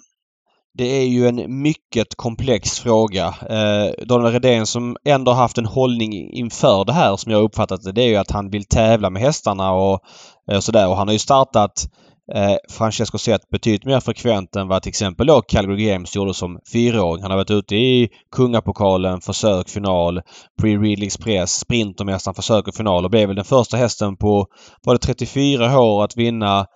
Det 0.78 0.84
är 0.84 1.06
ju 1.06 1.26
en 1.26 1.62
mycket 1.62 2.14
komplex 2.16 2.80
fråga. 2.80 3.26
Eh, 3.26 4.06
Daniel 4.06 4.32
Redén 4.32 4.66
som 4.66 4.96
ändå 5.04 5.32
haft 5.32 5.58
en 5.58 5.66
hållning 5.66 6.12
inför 6.32 6.84
det 6.84 6.92
här 6.92 7.16
som 7.16 7.32
jag 7.32 7.42
uppfattat 7.42 7.82
det, 7.82 7.92
det 7.92 8.02
är 8.02 8.08
ju 8.08 8.16
att 8.16 8.30
han 8.30 8.50
vill 8.50 8.64
tävla 8.64 9.10
med 9.10 9.22
hästarna 9.22 9.72
och 9.72 10.00
eh, 10.52 10.60
sådär. 10.60 10.88
Och 10.88 10.96
han 10.96 11.08
har 11.08 11.12
ju 11.12 11.18
startat 11.18 11.88
eh, 12.34 12.56
Francesco 12.70 13.18
Zet 13.18 13.50
betydligt 13.50 13.84
mer 13.84 14.00
frekvent 14.00 14.56
än 14.56 14.68
vad 14.68 14.82
till 14.82 14.90
exempel 14.90 15.26
då 15.26 15.42
Calgary 15.42 15.86
Games 15.86 16.16
gjorde 16.16 16.34
som 16.34 16.60
fyraåring. 16.72 17.22
Han 17.22 17.30
har 17.30 17.38
varit 17.38 17.50
ute 17.50 17.76
i 17.76 18.08
Kungapokalen, 18.36 19.20
försök, 19.20 19.68
final, 19.68 20.20
Pre-Reading 20.62 21.06
Express, 21.06 21.52
Sprintermästaren, 21.52 22.34
försök 22.34 22.68
och 22.68 22.74
final 22.74 23.04
och 23.04 23.10
blev 23.10 23.28
väl 23.28 23.36
den 23.36 23.44
första 23.44 23.76
hästen 23.76 24.16
på, 24.16 24.46
var 24.84 24.94
det 24.94 24.98
34 24.98 25.80
år 25.80 26.04
att 26.04 26.16
vinna 26.16 26.66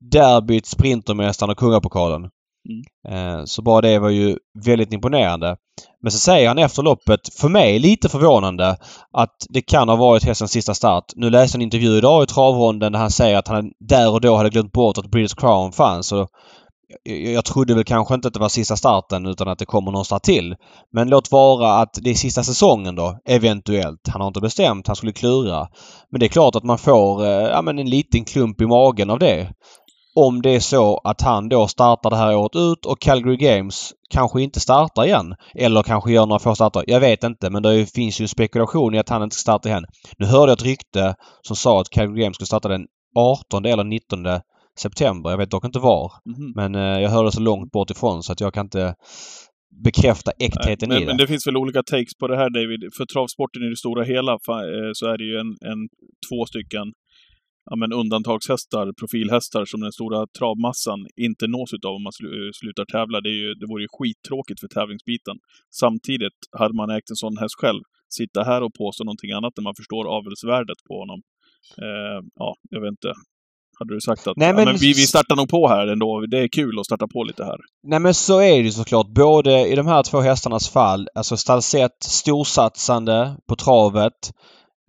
derbyt, 0.00 0.66
Sprintermästaren 0.66 1.50
och 1.50 1.58
Kungapokalen. 1.58 2.30
Mm. 2.68 2.82
Eh, 3.08 3.44
så 3.44 3.62
bara 3.62 3.80
det 3.80 3.98
var 3.98 4.10
ju 4.10 4.36
väldigt 4.64 4.92
imponerande. 4.92 5.56
Men 6.02 6.12
så 6.12 6.18
säger 6.18 6.48
han 6.48 6.58
efter 6.58 6.82
loppet, 6.82 7.20
för 7.40 7.48
mig 7.48 7.78
lite 7.78 8.08
förvånande, 8.08 8.76
att 9.12 9.36
det 9.48 9.62
kan 9.62 9.88
ha 9.88 9.96
varit 9.96 10.24
hästens 10.24 10.50
sista 10.50 10.74
start. 10.74 11.04
Nu 11.16 11.30
läste 11.30 11.56
jag 11.56 11.60
en 11.60 11.66
intervju 11.66 11.98
idag 11.98 12.22
i 12.22 12.26
travronden 12.26 12.92
där 12.92 12.98
han 12.98 13.10
säger 13.10 13.38
att 13.38 13.48
han 13.48 13.70
där 13.80 14.10
och 14.10 14.20
då 14.20 14.36
hade 14.36 14.50
glömt 14.50 14.72
bort 14.72 14.98
att 14.98 15.10
British 15.10 15.36
Crown 15.36 15.72
fanns. 15.72 16.12
Och 16.12 16.28
jag 17.34 17.44
trodde 17.44 17.74
väl 17.74 17.84
kanske 17.84 18.14
inte 18.14 18.28
att 18.28 18.34
det 18.34 18.40
var 18.40 18.48
sista 18.48 18.76
starten 18.76 19.26
utan 19.26 19.48
att 19.48 19.58
det 19.58 19.64
kommer 19.64 19.90
någon 19.90 20.04
start 20.04 20.22
till. 20.22 20.54
Men 20.92 21.08
låt 21.08 21.32
vara 21.32 21.74
att 21.74 21.98
det 22.02 22.10
är 22.10 22.14
sista 22.14 22.42
säsongen 22.42 22.94
då, 22.94 23.18
eventuellt. 23.24 24.08
Han 24.08 24.20
har 24.20 24.28
inte 24.28 24.40
bestämt, 24.40 24.86
han 24.86 24.96
skulle 24.96 25.12
klura. 25.12 25.68
Men 26.10 26.20
det 26.20 26.26
är 26.26 26.28
klart 26.28 26.54
att 26.54 26.64
man 26.64 26.78
får 26.78 27.24
eh, 27.24 27.30
ja, 27.30 27.62
men 27.62 27.78
en 27.78 27.90
liten 27.90 28.24
klump 28.24 28.60
i 28.60 28.66
magen 28.66 29.10
av 29.10 29.18
det 29.18 29.52
om 30.14 30.42
det 30.42 30.50
är 30.50 30.60
så 30.60 30.98
att 31.04 31.20
han 31.20 31.48
då 31.48 31.68
startar 31.68 32.10
det 32.10 32.16
här 32.16 32.36
året 32.36 32.56
ut 32.56 32.86
och 32.86 33.00
Calgary 33.00 33.36
Games 33.36 33.92
kanske 34.10 34.42
inte 34.42 34.60
startar 34.60 35.04
igen. 35.04 35.34
Eller 35.54 35.82
kanske 35.82 36.12
gör 36.12 36.26
några 36.26 36.38
få 36.38 36.54
starter. 36.54 36.84
Jag 36.86 37.00
vet 37.00 37.24
inte 37.24 37.50
men 37.50 37.62
det 37.62 37.92
finns 37.94 38.20
ju 38.20 38.28
spekulation 38.28 38.94
i 38.94 38.98
att 38.98 39.08
han 39.08 39.22
inte 39.22 39.36
ska 39.36 39.40
starta 39.40 39.68
igen. 39.68 39.84
Nu 40.18 40.26
hörde 40.26 40.52
jag 40.52 40.58
ett 40.58 40.64
rykte 40.64 41.14
som 41.42 41.56
sa 41.56 41.80
att 41.80 41.90
Calgary 41.90 42.22
Games 42.22 42.34
skulle 42.34 42.46
starta 42.46 42.68
den 42.68 42.86
18 43.16 43.64
eller 43.64 43.84
19 43.84 44.26
september. 44.78 45.30
Jag 45.30 45.38
vet 45.38 45.50
dock 45.50 45.64
inte 45.64 45.78
var. 45.78 46.12
Mm. 46.26 46.52
Men 46.54 46.74
eh, 46.74 47.02
jag 47.02 47.10
hörde 47.10 47.32
så 47.32 47.40
långt 47.40 47.72
bort 47.72 47.90
ifrån 47.90 48.22
så 48.22 48.32
att 48.32 48.40
jag 48.40 48.54
kan 48.54 48.66
inte 48.66 48.94
bekräfta 49.84 50.30
äktheten 50.38 50.88
men, 50.88 50.98
i 50.98 51.00
det. 51.00 51.06
Men 51.06 51.16
det 51.16 51.26
finns 51.26 51.46
väl 51.46 51.56
olika 51.56 51.82
takes 51.82 52.14
på 52.20 52.28
det 52.28 52.36
här 52.36 52.50
David. 52.50 52.80
För 52.96 53.06
travsporten 53.06 53.62
i 53.62 53.68
det 53.68 53.76
stora 53.76 54.04
hela 54.04 54.32
eh, 54.32 54.90
så 54.92 55.06
är 55.06 55.18
det 55.18 55.24
ju 55.24 55.36
en, 55.36 55.70
en 55.72 55.80
två 56.28 56.46
stycken 56.46 56.86
ja, 57.70 57.76
men 57.76 57.92
undantagshästar, 57.92 58.92
profilhästar 59.00 59.64
som 59.64 59.80
den 59.80 59.92
stora 59.92 60.26
travmassan 60.38 61.06
inte 61.16 61.46
nås 61.46 61.72
utav 61.74 61.92
om 61.94 62.02
man 62.02 62.12
eh, 62.22 62.50
slutar 62.60 62.84
tävla. 62.84 63.20
Det, 63.20 63.28
är 63.28 63.40
ju, 63.44 63.54
det 63.54 63.66
vore 63.66 63.82
ju 63.82 63.88
skittråkigt 63.96 64.60
för 64.60 64.68
tävlingsbiten. 64.68 65.36
Samtidigt, 65.82 66.38
hade 66.58 66.74
man 66.74 66.90
ägt 66.90 67.10
en 67.10 67.16
sån 67.16 67.36
häst 67.36 67.54
själv, 67.58 67.82
sitta 68.08 68.42
här 68.42 68.62
och 68.62 68.74
påstå 68.74 69.04
någonting 69.04 69.32
annat 69.32 69.52
när 69.56 69.64
man 69.68 69.74
förstår 69.74 70.04
avelsvärdet 70.16 70.80
på 70.88 70.94
honom. 71.02 71.20
Eh, 71.84 72.20
ja, 72.34 72.56
jag 72.70 72.80
vet 72.80 72.90
inte. 72.90 73.12
Hade 73.78 73.94
du 73.94 74.00
sagt 74.00 74.26
att 74.26 74.36
Nej, 74.36 74.52
men... 74.52 74.58
Ja, 74.58 74.64
men 74.64 74.76
vi, 74.76 74.86
vi 74.86 75.06
startar 75.06 75.36
nog 75.36 75.48
på 75.48 75.68
här 75.68 75.86
ändå. 75.86 76.20
Det 76.20 76.38
är 76.38 76.48
kul 76.48 76.78
att 76.78 76.86
starta 76.86 77.06
på 77.08 77.24
lite 77.24 77.44
här. 77.44 77.58
Nej 77.82 78.00
men 78.00 78.14
så 78.14 78.40
är 78.40 78.56
det 78.56 78.64
ju 78.64 78.70
såklart. 78.70 79.08
Både 79.08 79.68
i 79.68 79.74
de 79.74 79.86
här 79.86 80.02
två 80.02 80.20
hästarnas 80.20 80.68
fall, 80.68 81.08
alltså 81.14 81.36
Stalsett 81.36 82.02
storsatsande 82.02 83.36
på 83.48 83.56
travet. 83.56 84.32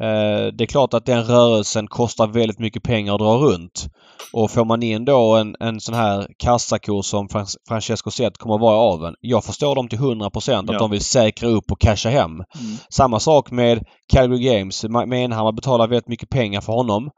Eh, 0.03 0.53
det 0.53 0.63
är 0.63 0.65
klart 0.65 0.93
att 0.93 1.05
den 1.05 1.23
rörelsen 1.23 1.87
kostar 1.87 2.27
väldigt 2.27 2.59
mycket 2.59 2.83
pengar 2.83 3.13
att 3.13 3.19
dra 3.19 3.37
runt. 3.37 3.87
Och 4.33 4.51
får 4.51 4.65
man 4.65 4.83
in 4.83 5.05
då 5.05 5.35
en, 5.35 5.55
en 5.59 5.79
sån 5.79 5.95
här 5.95 6.27
kassako 6.37 7.03
som 7.03 7.27
Francesco 7.67 8.11
Zet 8.11 8.37
kommer 8.37 8.55
att 8.55 8.61
vara 8.61 8.77
av 8.77 9.05
en. 9.05 9.15
Jag 9.21 9.43
förstår 9.43 9.75
dem 9.75 9.87
till 9.87 9.99
100 9.99 10.29
procent 10.29 10.69
att 10.69 10.73
ja. 10.73 10.79
de 10.79 10.91
vill 10.91 11.01
säkra 11.01 11.49
upp 11.49 11.71
och 11.71 11.79
casha 11.79 12.09
hem. 12.09 12.31
Mm. 12.31 12.45
Samma 12.89 13.19
sak 13.19 13.51
med 13.51 13.83
Calgary 14.13 14.43
Games. 14.43 14.83
Menhammar 15.07 15.51
betalar 15.51 15.87
väldigt 15.87 16.07
mycket 16.07 16.29
pengar 16.29 16.61
för 16.61 16.73
honom. 16.73 17.09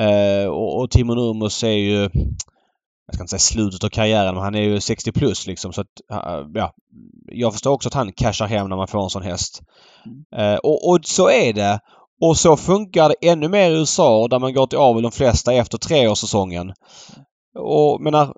Eh, 0.00 0.48
och, 0.48 0.80
och 0.80 0.90
Timo 0.90 1.14
Nurmos 1.14 1.64
är 1.64 1.68
ju 1.68 2.10
jag 3.06 3.14
ska 3.14 3.22
inte 3.22 3.30
säga 3.30 3.38
slutet 3.38 3.84
av 3.84 3.88
karriären, 3.88 4.34
men 4.34 4.44
han 4.44 4.54
är 4.54 4.62
ju 4.62 4.80
60 4.80 5.12
plus 5.12 5.46
liksom. 5.46 5.72
Så 5.72 5.80
att, 5.80 5.86
ja, 6.54 6.74
jag 7.32 7.52
förstår 7.52 7.70
också 7.70 7.88
att 7.88 7.94
han 7.94 8.12
cashar 8.12 8.46
hem 8.46 8.68
när 8.68 8.76
man 8.76 8.88
får 8.88 9.02
en 9.02 9.10
sån 9.10 9.22
häst. 9.22 9.62
Mm. 10.06 10.24
Eh, 10.36 10.58
och, 10.58 10.88
och, 10.88 10.98
så 11.04 11.30
är 11.30 11.52
det. 11.52 11.80
Och 12.20 12.36
så 12.36 12.56
funkar 12.56 13.08
det 13.08 13.28
ännu 13.28 13.48
mer 13.48 13.70
i 13.70 13.74
USA 13.74 14.28
där 14.28 14.38
man 14.38 14.54
går 14.54 14.66
till 14.66 14.78
avel 14.78 15.02
de 15.02 15.12
flesta 15.12 15.52
efter 15.52 15.78
treårssäsongen. 15.78 16.72
Och 17.58 18.00
menar, 18.00 18.34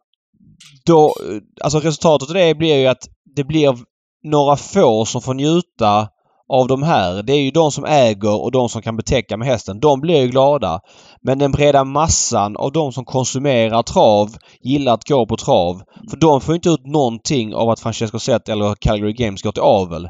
då, 0.87 1.14
alltså 1.61 1.78
resultatet 1.78 2.28
av 2.28 2.35
det 2.35 2.54
blir 2.54 2.76
ju 2.76 2.87
att 2.87 3.09
det 3.37 3.45
blir 3.45 3.78
några 4.25 4.56
få 4.56 5.04
som 5.04 5.23
får 5.23 5.35
njuta 5.35 6.09
av 6.49 6.68
de 6.68 6.83
här. 6.83 7.23
Det 7.23 7.33
är 7.33 7.40
ju 7.40 7.50
de 7.50 7.73
som 7.73 7.85
äger 7.85 8.42
och 8.42 8.52
de 8.52 8.68
som 8.68 8.83
kan 8.83 8.97
betäcka 8.97 9.37
med 9.37 9.49
hästen. 9.49 9.80
De 9.80 10.00
blir 10.00 10.21
ju 10.21 10.28
glada. 10.28 10.80
Men 11.23 11.38
den 11.38 11.52
breda 11.52 11.85
massan 11.85 12.56
av 12.56 12.73
de 12.73 12.92
som 12.92 13.04
konsumerar 13.04 13.83
trav 13.83 14.37
gillar 14.61 14.95
att 14.95 15.09
gå 15.09 15.26
på 15.26 15.37
trav. 15.37 15.83
För 16.11 16.16
de 16.16 16.40
får 16.40 16.54
inte 16.54 16.68
ut 16.68 16.87
någonting 16.87 17.54
av 17.54 17.71
att 17.71 17.80
Francesco 17.80 18.18
Zet 18.18 18.49
eller 18.49 18.75
Calgary 18.75 19.12
Games 19.12 19.42
går 19.42 19.52
till 19.52 19.62
avel. 19.62 20.09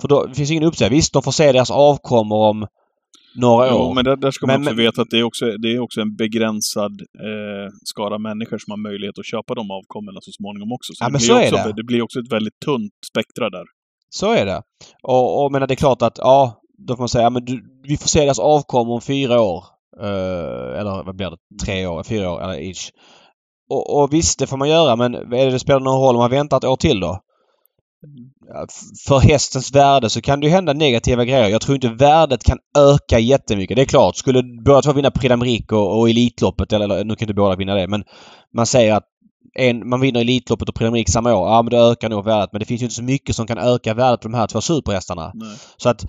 För 0.00 0.08
då 0.08 0.26
det 0.26 0.34
finns 0.34 0.50
ingen 0.50 0.64
uppsida. 0.64 0.90
Visst, 0.90 1.12
de 1.12 1.22
får 1.22 1.32
se 1.32 1.52
deras 1.52 1.70
avkommor 1.70 2.48
om 2.48 2.66
några 3.34 3.68
jo, 3.70 3.76
år. 3.76 3.94
men 3.94 4.04
där, 4.04 4.16
där 4.16 4.30
ska 4.30 4.46
man 4.46 4.56
också 4.56 4.70
men, 4.70 4.76
veta 4.76 5.02
att 5.02 5.10
det 5.10 5.18
är 5.18 5.22
också, 5.22 5.44
det 5.46 5.68
är 5.74 5.78
också 5.78 6.00
en 6.00 6.16
begränsad 6.16 6.92
eh, 7.00 7.68
skara 7.84 8.18
människor 8.18 8.58
som 8.58 8.70
har 8.70 8.78
möjlighet 8.90 9.18
att 9.18 9.26
köpa 9.26 9.54
de 9.54 9.70
avkommorna 9.70 10.20
så 10.20 10.32
småningom 10.32 10.72
också. 10.72 10.92
Så, 10.92 11.04
ja, 11.04 11.08
det, 11.08 11.12
blir 11.12 11.26
så 11.26 11.38
också, 11.38 11.56
är 11.56 11.66
det. 11.66 11.72
det 11.76 11.84
blir 11.84 12.02
också 12.02 12.18
ett 12.20 12.32
väldigt 12.32 12.58
tunt 12.64 12.92
spektra 13.10 13.50
där. 13.50 13.64
Så 14.10 14.32
är 14.32 14.46
det. 14.46 14.62
Och, 15.02 15.44
och 15.44 15.52
menar, 15.52 15.66
det 15.66 15.74
är 15.74 15.76
klart 15.86 16.02
att, 16.02 16.18
ja, 16.18 16.60
då 16.78 16.96
får 16.96 17.02
man 17.02 17.08
säga, 17.08 17.24
ja, 17.24 17.30
men 17.30 17.44
du, 17.44 17.62
vi 17.88 17.96
får 17.96 18.08
se 18.08 18.20
deras 18.20 18.38
avkommor 18.38 18.94
om 18.94 19.00
fyra 19.00 19.40
år. 19.40 19.64
Uh, 20.00 20.78
eller 20.78 21.04
vad 21.04 21.16
blir 21.16 21.30
det? 21.30 21.64
Tre 21.64 21.86
år? 21.86 22.02
Fyra 22.02 22.30
år? 22.30 22.42
Eller 22.42 22.54
each. 22.54 22.90
Och, 23.70 24.02
och 24.02 24.12
visst, 24.12 24.38
det 24.38 24.46
får 24.46 24.56
man 24.56 24.68
göra 24.68 24.96
men 24.96 25.14
är 25.14 25.44
det, 25.44 25.50
det 25.50 25.58
spelar 25.58 25.80
någon 25.80 26.00
roll 26.00 26.14
om 26.14 26.20
man 26.20 26.30
väntar 26.30 26.56
ett 26.56 26.64
år 26.64 26.76
till 26.76 27.00
då? 27.00 27.20
För 29.06 29.18
hästens 29.18 29.74
värde 29.74 30.10
så 30.10 30.20
kan 30.20 30.40
det 30.40 30.46
ju 30.46 30.52
hända 30.52 30.72
negativa 30.72 31.24
grejer. 31.24 31.48
Jag 31.48 31.60
tror 31.60 31.74
inte 31.74 31.88
värdet 31.88 32.44
kan 32.44 32.58
öka 32.78 33.18
jättemycket. 33.18 33.76
Det 33.76 33.82
är 33.82 33.86
klart, 33.86 34.16
skulle 34.16 34.42
båda 34.64 34.82
två 34.82 34.92
vinna 34.92 35.10
Prix 35.10 35.34
d'Amérique 35.34 35.72
och, 35.72 35.98
och 35.98 36.10
Elitloppet, 36.10 36.72
eller, 36.72 36.84
eller 36.84 37.04
nu 37.04 37.16
kan 37.16 37.24
inte 37.24 37.34
båda 37.34 37.56
vinna 37.56 37.74
det, 37.74 37.88
men 37.88 38.04
man 38.56 38.66
säger 38.66 38.94
att 38.94 39.04
en, 39.54 39.88
man 39.88 40.00
vinner 40.00 40.20
Elitloppet 40.20 40.68
och 40.68 40.74
Prix 40.74 41.12
samma 41.12 41.34
år. 41.34 41.48
Ja, 41.48 41.62
men 41.62 41.70
det 41.70 41.78
ökar 41.78 42.08
nog 42.08 42.24
värdet. 42.24 42.52
Men 42.52 42.60
det 42.60 42.66
finns 42.66 42.82
ju 42.82 42.84
inte 42.84 42.94
så 42.94 43.02
mycket 43.02 43.36
som 43.36 43.46
kan 43.46 43.58
öka 43.58 43.94
värdet 43.94 44.20
på 44.20 44.28
de 44.28 44.34
här 44.34 44.46
två 44.46 44.60
superhästarna. 44.60 45.30
Nej. 45.34 45.56
Så 45.76 45.88
att 45.88 46.04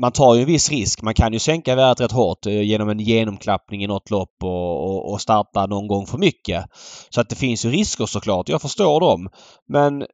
man 0.00 0.12
tar 0.12 0.34
ju 0.34 0.40
en 0.40 0.46
viss 0.46 0.70
risk. 0.70 1.02
Man 1.02 1.14
kan 1.14 1.32
ju 1.32 1.38
sänka 1.38 1.74
värdet 1.74 2.00
rätt 2.00 2.12
hårt 2.12 2.46
eh, 2.46 2.62
genom 2.62 2.88
en 2.88 3.00
genomklappning 3.00 3.84
i 3.84 3.86
något 3.86 4.10
lopp 4.10 4.34
och, 4.42 4.84
och, 4.84 5.12
och, 5.12 5.20
starta 5.20 5.66
någon 5.66 5.88
gång 5.88 6.06
för 6.06 6.18
mycket. 6.18 6.64
Så 7.10 7.20
att 7.20 7.28
det 7.28 7.36
finns 7.36 7.64
ju 7.64 7.70
risker 7.70 8.06
såklart. 8.06 8.48
Jag 8.48 8.62
förstår 8.62 9.00
dem. 9.00 9.28
Men 9.68 10.06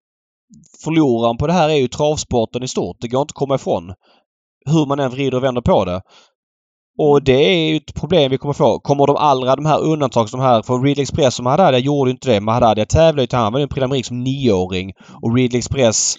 förloraren 0.85 1.37
på 1.37 1.47
det 1.47 1.53
här 1.53 1.69
är 1.69 1.75
ju 1.75 1.89
travsporten 1.89 2.63
i 2.63 2.69
stort. 2.69 2.97
Det 3.01 3.09
går 3.09 3.21
inte 3.21 3.33
att 3.33 3.37
komma 3.37 3.55
ifrån. 3.55 3.93
Hur 4.67 4.87
man 4.87 5.01
än 5.01 5.11
vrider 5.11 5.37
och 5.37 5.45
vänder 5.45 5.63
på 5.63 5.85
det. 5.85 6.03
Och 6.99 7.23
det 7.23 7.33
är 7.33 7.71
ju 7.71 7.77
ett 7.77 7.95
problem 7.95 8.31
vi 8.31 8.39
kommer 8.39 8.55
få. 8.55 8.79
Kommer 8.79 9.07
de 9.07 9.17
allra 9.17 9.57
de 9.57 9.67
här 9.67 9.81
undantagen 9.81 10.29
som 10.29 10.41
här, 10.41 10.63
för 10.63 10.79
Ridley 10.79 11.03
Express 11.03 11.35
som 11.35 11.47
Haddad 11.47 11.81
gjorde 11.81 12.11
inte 12.11 12.31
det. 12.31 12.41
Mahaddad 12.41 12.89
tävlade 12.89 13.29
ju 13.31 13.39
han 13.39 13.53
var 13.53 13.61
ju 13.61 13.63
en 13.63 13.91
Prix 13.91 14.09
som 14.09 14.25
nioåring. 14.25 14.93
Och 15.23 15.35
Ridley 15.35 15.59
Express 15.59 16.17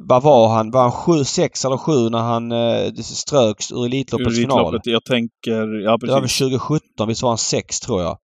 vad 0.00 0.22
var 0.22 0.48
han? 0.48 0.70
Var 0.70 0.82
han 0.82 0.92
7, 0.92 1.24
6 1.24 1.64
eller 1.64 1.76
7 1.76 1.92
när 2.10 2.18
han 2.18 2.52
eh, 2.52 2.92
ströks 2.94 3.72
ur 3.72 3.86
Elitloppets 3.86 4.36
final? 4.36 4.80
Jag 4.82 5.04
tänker... 5.04 5.84
Ja, 5.84 5.98
precis. 5.98 6.08
Det 6.08 6.14
var 6.14 6.20
väl 6.20 6.28
2017. 6.28 7.08
Visst 7.08 7.22
var 7.22 7.30
han 7.30 7.38
6 7.38 7.80
tror 7.80 8.02
jag. 8.02 8.18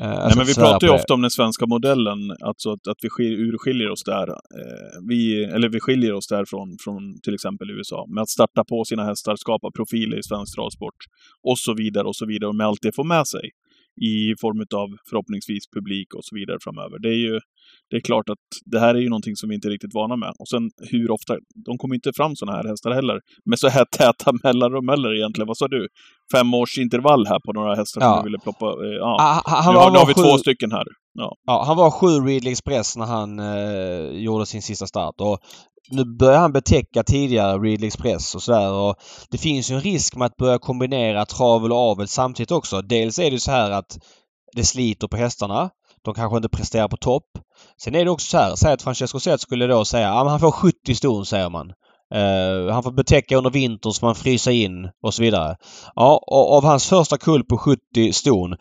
Eh, 0.00 0.08
Nej, 0.08 0.32
men 0.36 0.46
vi 0.46 0.54
pratar 0.54 0.86
ju 0.86 0.92
ofta 0.92 1.14
om 1.14 1.22
den 1.22 1.30
svenska 1.30 1.66
modellen, 1.66 2.18
alltså 2.40 2.70
att, 2.70 2.88
att 2.88 2.96
vi 3.18 3.24
urskiljer 3.26 3.90
oss 3.90 4.02
där. 4.04 4.28
Eh, 4.28 5.08
vi, 5.08 5.44
eller 5.44 5.68
vi 5.68 5.80
skiljer 5.80 6.12
oss 6.12 6.26
där 6.26 6.44
från, 6.44 6.76
från 6.84 7.20
till 7.20 7.34
exempel 7.34 7.70
USA, 7.70 8.06
med 8.08 8.22
att 8.22 8.28
starta 8.28 8.64
på 8.64 8.84
sina 8.84 9.04
hästar, 9.04 9.36
skapa 9.36 9.70
profiler 9.70 10.18
i 10.18 10.22
svensk 10.22 10.54
travsport 10.54 11.00
och 11.42 11.58
så 11.58 11.74
vidare 11.74 12.04
och 12.04 12.16
så 12.16 12.26
vidare, 12.26 12.48
och 12.48 12.56
med 12.56 12.66
allt 12.66 12.82
det 12.82 12.94
får 12.94 13.04
med 13.04 13.26
sig 13.26 13.50
i 14.00 14.34
form 14.40 14.60
av 14.74 14.88
förhoppningsvis 15.10 15.64
publik 15.74 16.14
och 16.14 16.24
så 16.24 16.36
vidare 16.36 16.58
framöver. 16.60 16.98
Det 16.98 17.08
är 17.08 17.20
ju 17.28 17.40
det 17.90 17.96
är 17.96 18.00
klart 18.00 18.28
att 18.28 18.46
det 18.72 18.80
här 18.80 18.94
är 18.94 19.00
ju 19.00 19.08
någonting 19.08 19.36
som 19.36 19.48
vi 19.48 19.54
inte 19.54 19.68
är 19.68 19.70
riktigt 19.70 19.94
vana 19.94 20.16
med. 20.16 20.32
Och 20.38 20.48
sen 20.48 20.70
hur 20.90 21.10
ofta, 21.10 21.32
de 21.66 21.78
kommer 21.78 21.94
inte 21.94 22.12
fram 22.16 22.36
sådana 22.36 22.56
här 22.56 22.68
hästar 22.68 22.90
heller. 22.90 23.18
Med 23.44 23.58
så 23.58 23.68
här 23.68 23.84
täta 23.98 24.32
mellanrum 24.44 24.88
eller 24.88 25.16
egentligen. 25.16 25.46
Vad 25.46 25.56
sa 25.56 25.68
du? 25.68 25.88
Fem 26.34 26.54
års 26.54 26.78
intervall 26.78 27.26
här 27.26 27.40
på 27.46 27.52
några 27.52 27.74
hästar 27.74 28.00
ja. 28.00 28.06
som 28.08 28.18
du 28.18 28.28
ville 28.28 28.38
ploppa. 28.38 28.66
Eh, 28.66 28.96
ja. 29.04 29.16
Ah, 29.20 29.42
han, 29.44 29.74
nu, 29.74 29.80
har, 29.80 29.90
nu 29.90 29.98
har 29.98 30.06
vi 30.06 30.14
sju... 30.14 30.22
två 30.22 30.38
stycken 30.38 30.72
här. 30.72 30.84
Ja. 31.14 31.36
ja. 31.46 31.64
han 31.66 31.76
var 31.76 31.90
sju 31.90 32.06
Ridley 32.06 32.52
Express 32.52 32.96
när 32.96 33.06
han 33.06 33.38
eh, 33.38 34.22
gjorde 34.24 34.46
sin 34.46 34.62
sista 34.62 34.86
start. 34.86 35.14
Och 35.20 35.38
nu 35.90 36.04
börjar 36.04 36.38
han 36.38 36.52
betäcka 36.52 37.02
tidigare 37.02 37.58
Ridley 37.58 37.86
Express 37.86 38.34
och 38.34 38.42
sådär. 38.42 38.72
Och 38.72 38.94
det 39.30 39.38
finns 39.38 39.70
ju 39.70 39.74
en 39.74 39.80
risk 39.80 40.16
med 40.16 40.26
att 40.26 40.36
börja 40.36 40.58
kombinera 40.58 41.26
travel 41.26 41.72
och 41.72 41.78
avel 41.78 42.08
samtidigt 42.08 42.50
också. 42.50 42.82
Dels 42.82 43.18
är 43.18 43.30
det 43.30 43.40
så 43.40 43.50
här 43.50 43.70
att 43.70 43.98
det 44.56 44.64
sliter 44.64 45.08
på 45.08 45.16
hästarna. 45.16 45.70
De 46.04 46.14
kanske 46.14 46.36
inte 46.36 46.48
presterar 46.48 46.88
på 46.88 46.96
topp. 46.96 47.26
Sen 47.82 47.94
är 47.94 48.04
det 48.04 48.10
också 48.10 48.26
så 48.26 48.38
här. 48.38 48.54
Säg 48.56 48.72
att 48.72 48.82
Francesco 48.82 49.20
Zet 49.20 49.40
skulle 49.40 49.66
då 49.66 49.84
säga 49.84 50.12
att 50.12 50.30
han 50.30 50.40
får 50.40 50.50
70 50.50 50.94
ston 50.94 51.26
säger 51.26 51.50
man. 51.50 51.72
Uh, 52.14 52.72
han 52.72 52.82
får 52.82 52.92
betäcka 52.92 53.36
under 53.36 53.50
vintern 53.50 53.92
så 53.92 54.06
man 54.06 54.14
fryser 54.14 54.50
in 54.50 54.90
och 55.02 55.14
så 55.14 55.22
vidare. 55.22 55.56
Ja, 55.94 56.24
och 56.26 56.56
av 56.56 56.64
hans 56.64 56.86
första 56.86 57.18
kull 57.18 57.44
på 57.44 57.58
70 57.58 58.12
ston 58.12 58.56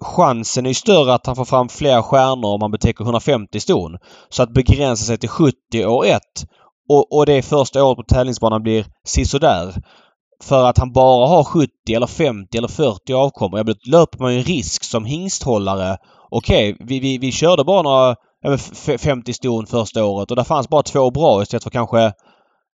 chansen 0.00 0.66
är 0.66 0.72
större 0.72 1.14
att 1.14 1.26
han 1.26 1.36
får 1.36 1.44
fram 1.44 1.68
fler 1.68 2.02
stjärnor 2.02 2.54
om 2.54 2.62
han 2.62 2.70
betäcker 2.70 3.04
150 3.04 3.60
ston. 3.60 3.98
Så 4.28 4.42
att 4.42 4.54
begränsa 4.54 5.04
sig 5.04 5.18
till 5.18 5.28
70 5.28 5.86
år 5.86 6.06
1 6.06 6.20
och, 6.88 7.16
och 7.16 7.26
det 7.26 7.42
första 7.42 7.84
året 7.84 7.96
på 7.96 8.14
tävlingsbanan 8.14 8.62
blir 8.62 8.86
sisådär. 9.06 9.74
För 10.42 10.64
att 10.64 10.78
han 10.78 10.92
bara 10.92 11.28
har 11.28 11.44
70 11.44 11.70
eller 11.94 12.06
50 12.06 12.58
eller 12.58 12.68
40 12.68 13.12
avkommor. 13.12 13.58
Ja, 13.58 13.64
då 13.64 13.74
löper 13.86 14.18
man 14.18 14.32
ju 14.32 14.38
en 14.38 14.44
risk 14.44 14.84
som 14.84 15.04
hingsthållare. 15.04 15.96
Okej, 16.30 16.72
okay, 16.72 16.86
vi, 16.86 17.00
vi, 17.00 17.18
vi 17.18 17.32
körde 17.32 17.64
bara 17.64 17.82
några 17.82 18.16
50 18.98 19.32
ston 19.32 19.66
första 19.66 20.04
året 20.04 20.30
och 20.30 20.36
där 20.36 20.44
fanns 20.44 20.68
bara 20.68 20.82
två 20.82 21.10
bra 21.10 21.42
istället 21.42 21.62
för 21.62 21.70
kanske 21.70 22.12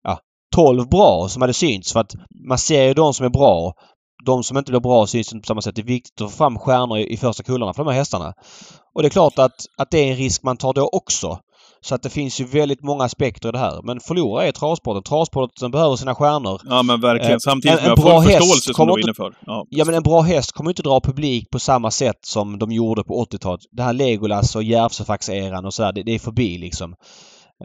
ja, 0.02 0.19
12 0.54 0.88
bra 0.88 1.28
som 1.28 1.42
hade 1.42 1.54
synts. 1.54 1.92
För 1.92 2.00
att 2.00 2.14
man 2.49 2.59
ser 2.59 2.85
ju 2.85 2.95
de 2.95 3.14
som 3.14 3.26
är 3.26 3.30
bra 3.30 3.75
de 4.25 4.42
som 4.42 4.59
inte 4.59 4.73
blir 4.73 4.80
bra 4.80 5.07
syns 5.07 5.33
inte 5.33 5.42
på 5.42 5.47
samma 5.47 5.62
sätt. 5.62 5.75
Det 5.75 5.83
är 5.83 5.87
viktigt 5.87 6.21
att 6.21 6.30
få 6.30 6.37
fram 6.37 6.59
stjärnor 6.59 6.99
i, 6.99 7.12
i 7.12 7.16
första 7.16 7.42
kullarna 7.42 7.73
för 7.73 7.85
de 7.85 7.90
här 7.90 7.99
hästarna. 7.99 8.35
Och 8.95 9.02
det 9.02 9.09
är 9.09 9.11
klart 9.11 9.38
att, 9.38 9.66
att 9.78 9.90
det 9.90 9.99
är 9.99 10.11
en 10.11 10.16
risk 10.16 10.42
man 10.42 10.57
tar 10.57 10.73
då 10.73 10.88
också. 10.88 11.38
Så 11.82 11.94
att 11.94 12.02
det 12.02 12.10
finns 12.10 12.40
ju 12.40 12.44
väldigt 12.44 12.82
många 12.82 13.04
aspekter 13.04 13.49
i 13.49 13.52
det 13.52 13.58
här. 13.58 13.80
Men 13.82 14.00
förlora 14.00 14.46
är 14.46 14.52
travsporten. 14.52 15.02
Travsporten 15.02 15.70
behöver 15.70 15.96
sina 15.96 16.14
stjärnor. 16.14 16.60
Ja 16.64 16.82
men 16.82 17.00
verkligen. 17.00 17.32
Eh, 17.32 17.38
Samtidigt 17.38 17.78
som 17.78 17.88
jag 17.88 17.96
har 17.96 18.22
full 18.22 18.32
förståelse 18.32 18.75
som 18.75 18.87
du 18.87 18.92
var 18.92 18.99
inne 18.99 19.14
för. 19.14 19.34
Ja. 19.46 19.66
ja 19.70 19.84
men 19.84 19.94
en 19.94 20.02
bra 20.02 20.20
häst 20.20 20.52
kommer 20.52 20.70
inte 20.70 20.82
dra 20.82 21.00
publik 21.00 21.50
på 21.50 21.58
samma 21.58 21.90
sätt 21.90 22.18
som 22.22 22.58
de 22.58 22.72
gjorde 22.72 23.04
på 23.04 23.25
80-talet. 23.25 23.60
Det 23.72 23.82
här 23.82 23.92
Legolas 23.92 24.56
och 24.56 24.62
Järvsöfax-eran 24.62 25.66
och 25.66 25.75
sådär. 25.75 25.92
Det, 25.92 26.02
det 26.02 26.14
är 26.14 26.18
förbi 26.18 26.58
liksom. 26.58 26.94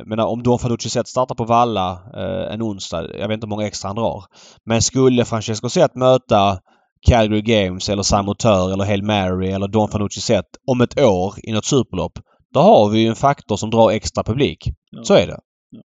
Men 0.05 0.19
om 0.19 0.43
Don 0.43 0.59
Fanucci 0.59 0.89
Zet 0.89 1.07
startar 1.07 1.35
på 1.35 1.43
Valla 1.43 1.91
eh, 1.91 2.53
en 2.53 2.61
onsdag, 2.61 3.01
jag 3.19 3.27
vet 3.27 3.33
inte 3.33 3.45
hur 3.45 3.49
många 3.49 3.67
extra 3.67 3.89
han 3.89 3.95
drar. 3.95 4.23
Men 4.65 4.81
skulle 4.81 5.25
Francesco 5.25 5.69
Zet 5.69 5.95
möta 5.95 6.59
Calgary 7.07 7.41
Games 7.41 7.89
eller 7.89 8.03
Samotör 8.03 8.73
eller 8.73 8.85
Hail 8.85 9.03
Mary 9.03 9.51
eller 9.51 9.67
Don 9.67 9.89
Fanucci 9.89 10.21
Zet 10.21 10.45
om 10.67 10.81
ett 10.81 10.99
år 10.99 11.33
i 11.43 11.51
något 11.51 11.65
superlopp. 11.65 12.19
Då 12.55 12.61
har 12.61 12.89
vi 12.89 12.99
ju 12.99 13.07
en 13.07 13.15
faktor 13.15 13.57
som 13.57 13.69
drar 13.69 13.91
extra 13.91 14.23
publik. 14.23 14.67
Ja. 14.91 15.03
Så 15.03 15.13
är 15.13 15.27
det. 15.27 15.39
Ja. 15.69 15.81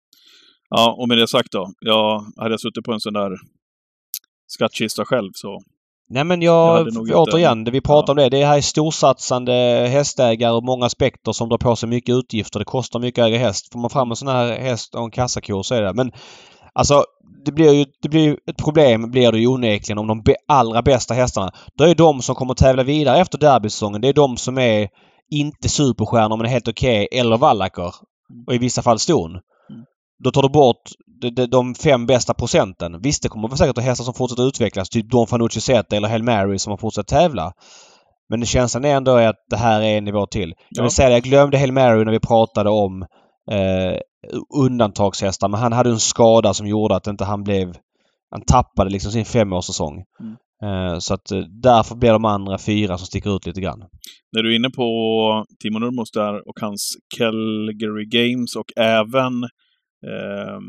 ja, 0.70 0.96
och 1.00 1.08
med 1.08 1.18
det 1.18 1.28
sagt 1.28 1.52
då. 1.52 1.72
Jag 1.80 2.20
hade 2.38 2.54
jag 2.54 2.62
suttit 2.62 2.84
på 2.84 2.94
en 2.94 3.00
sån 3.00 3.14
där 3.14 3.32
skattkista 4.48 5.06
själv 5.06 5.30
så 5.34 5.60
Nej 6.10 6.24
men 6.24 6.42
jag, 6.42 6.88
jag 7.08 7.20
återigen, 7.20 7.64
det 7.64 7.72
vi 7.72 7.82
pratar 7.82 8.08
ja. 8.08 8.12
om 8.12 8.18
det. 8.18 8.38
Det 8.38 8.46
här 8.46 8.58
är 8.58 8.62
storsatsande 8.62 9.54
hästägare 9.92 10.52
och 10.52 10.64
många 10.64 10.86
aspekter 10.86 11.32
som 11.32 11.50
drar 11.50 11.58
på 11.58 11.76
sig 11.76 11.90
mycket 11.90 12.16
utgifter. 12.16 12.60
Det 12.60 12.66
kostar 12.66 13.00
mycket 13.00 13.22
att 13.22 13.28
äga 13.28 13.38
häst. 13.38 13.72
Får 13.72 13.80
man 13.80 13.90
fram 13.90 14.10
en 14.10 14.16
sån 14.16 14.28
här 14.28 14.60
häst 14.60 14.96
och 14.96 15.04
en 15.04 15.12
kassako 15.12 15.64
så 15.64 15.76
är 15.76 15.82
det. 15.82 15.94
Men 15.94 16.12
alltså 16.74 17.04
det 17.46 17.52
blir 17.52 17.74
ju 17.74 17.86
det 18.02 18.10
blir 18.10 18.38
ett 18.50 18.58
problem 18.58 19.12
blir 19.12 19.32
det 19.32 19.40
ju 19.40 19.48
onekligen 19.48 19.98
om 19.98 20.08
de 20.08 20.36
allra 20.48 20.82
bästa 20.82 21.14
hästarna. 21.14 21.52
Då 21.78 21.84
är 21.84 21.96
de 21.96 22.22
som 22.22 22.36
kommer 22.36 22.54
tävla 22.54 22.84
vidare 22.84 23.20
efter 23.20 23.38
derbysäsongen. 23.38 24.02
Det 24.02 24.08
är 24.08 24.14
de 24.14 24.38
som 24.38 24.58
är 24.58 24.90
inte 25.32 25.70
superstjärnor 25.70 26.38
men 26.38 26.46
helt 26.46 26.68
okej 26.68 27.06
okay, 27.06 27.20
eller 27.20 27.38
vallacker. 27.38 27.94
Och 28.48 28.56
i 28.56 28.58
vissa 28.58 28.82
fall 28.82 29.00
ston. 29.00 29.32
Mm. 29.32 29.42
Då 30.24 30.32
tar 30.32 30.42
du 30.42 30.50
bort 30.50 30.82
de, 31.22 31.46
de, 31.46 31.76
fem 31.76 32.06
bästa 32.06 32.34
procenten. 32.34 33.02
Visst, 33.02 33.24
det 33.24 33.30
kommer 33.30 33.56
säkert 33.56 33.78
att 33.78 33.84
hästar 33.84 34.06
som 34.06 34.14
fortsätter 34.14 34.48
utvecklas. 34.48 34.90
Typ 34.90 35.10
Don 35.10 35.28
Fanucci 35.28 35.62
Zeta 35.62 35.96
eller 35.96 36.10
Hail 36.10 36.24
Mary 36.24 36.60
som 36.60 36.72
har 36.72 36.78
fortsatt 36.78 37.08
tävla. 37.08 37.52
Men 38.30 38.46
känslan 38.46 38.86
är 38.86 38.96
ändå 38.96 39.16
att 39.16 39.36
det 39.50 39.58
här 39.58 39.82
är 39.82 39.98
en 39.98 40.04
nivå 40.04 40.26
till. 40.26 40.54
Jag 40.70 40.84
vill 40.84 40.92
säga 40.92 41.10
det, 41.10 41.16
jag 41.16 41.24
glömde 41.24 41.58
Hail 41.58 41.72
Mary 41.72 42.06
när 42.06 42.12
vi 42.12 42.20
pratade 42.20 42.70
om 42.70 43.02
eh, 43.52 44.00
undantagshästar. 44.58 45.48
Men 45.48 45.60
han 45.60 45.74
hade 45.74 45.90
en 45.90 46.00
skada 46.00 46.54
som 46.54 46.68
gjorde 46.68 46.96
att 46.96 47.08
inte 47.08 47.26
han 47.26 47.44
blev... 47.44 47.76
Han 48.32 48.42
tappade 48.42 48.90
liksom 48.90 49.12
sin 49.12 49.26
femårssäsong. 49.26 49.94
Mm. 49.94 50.36
Eh, 50.64 51.00
så 51.00 51.14
att 51.14 51.32
eh, 51.32 51.40
därför 51.40 51.96
blir 51.96 52.12
de 52.12 52.26
andra 52.26 52.58
fyra 52.58 52.98
som 52.98 53.08
sticker 53.08 53.36
ut 53.36 53.46
lite 53.46 53.62
grann. 53.62 53.80
När 54.32 54.44
du 54.44 54.52
är 54.52 54.56
inne 54.56 54.70
på 54.70 55.46
Timo 55.60 55.80
Nurmos 55.80 56.12
där 56.12 56.48
och 56.48 56.60
hans 56.62 56.98
Calgary 57.18 58.06
Games 58.06 58.56
och 58.56 58.72
även 58.76 59.44
eh, 60.10 60.60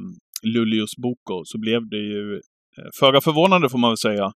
Luleås 0.42 0.96
Boko 0.96 1.44
så 1.44 1.58
blev 1.58 1.88
det 1.88 1.96
ju, 1.96 2.34
eh, 2.34 2.90
föga 3.00 3.20
förvånande 3.20 3.68
får 3.68 3.78
man 3.78 3.90
väl 3.90 3.98
säga, 3.98 4.32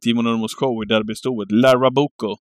Timo 0.00 0.22
Nurmos 0.22 0.54
show 0.54 0.82
i 0.82 0.86
derbystoet. 0.86 1.52
Lara 1.52 1.90
Boko 1.90 2.36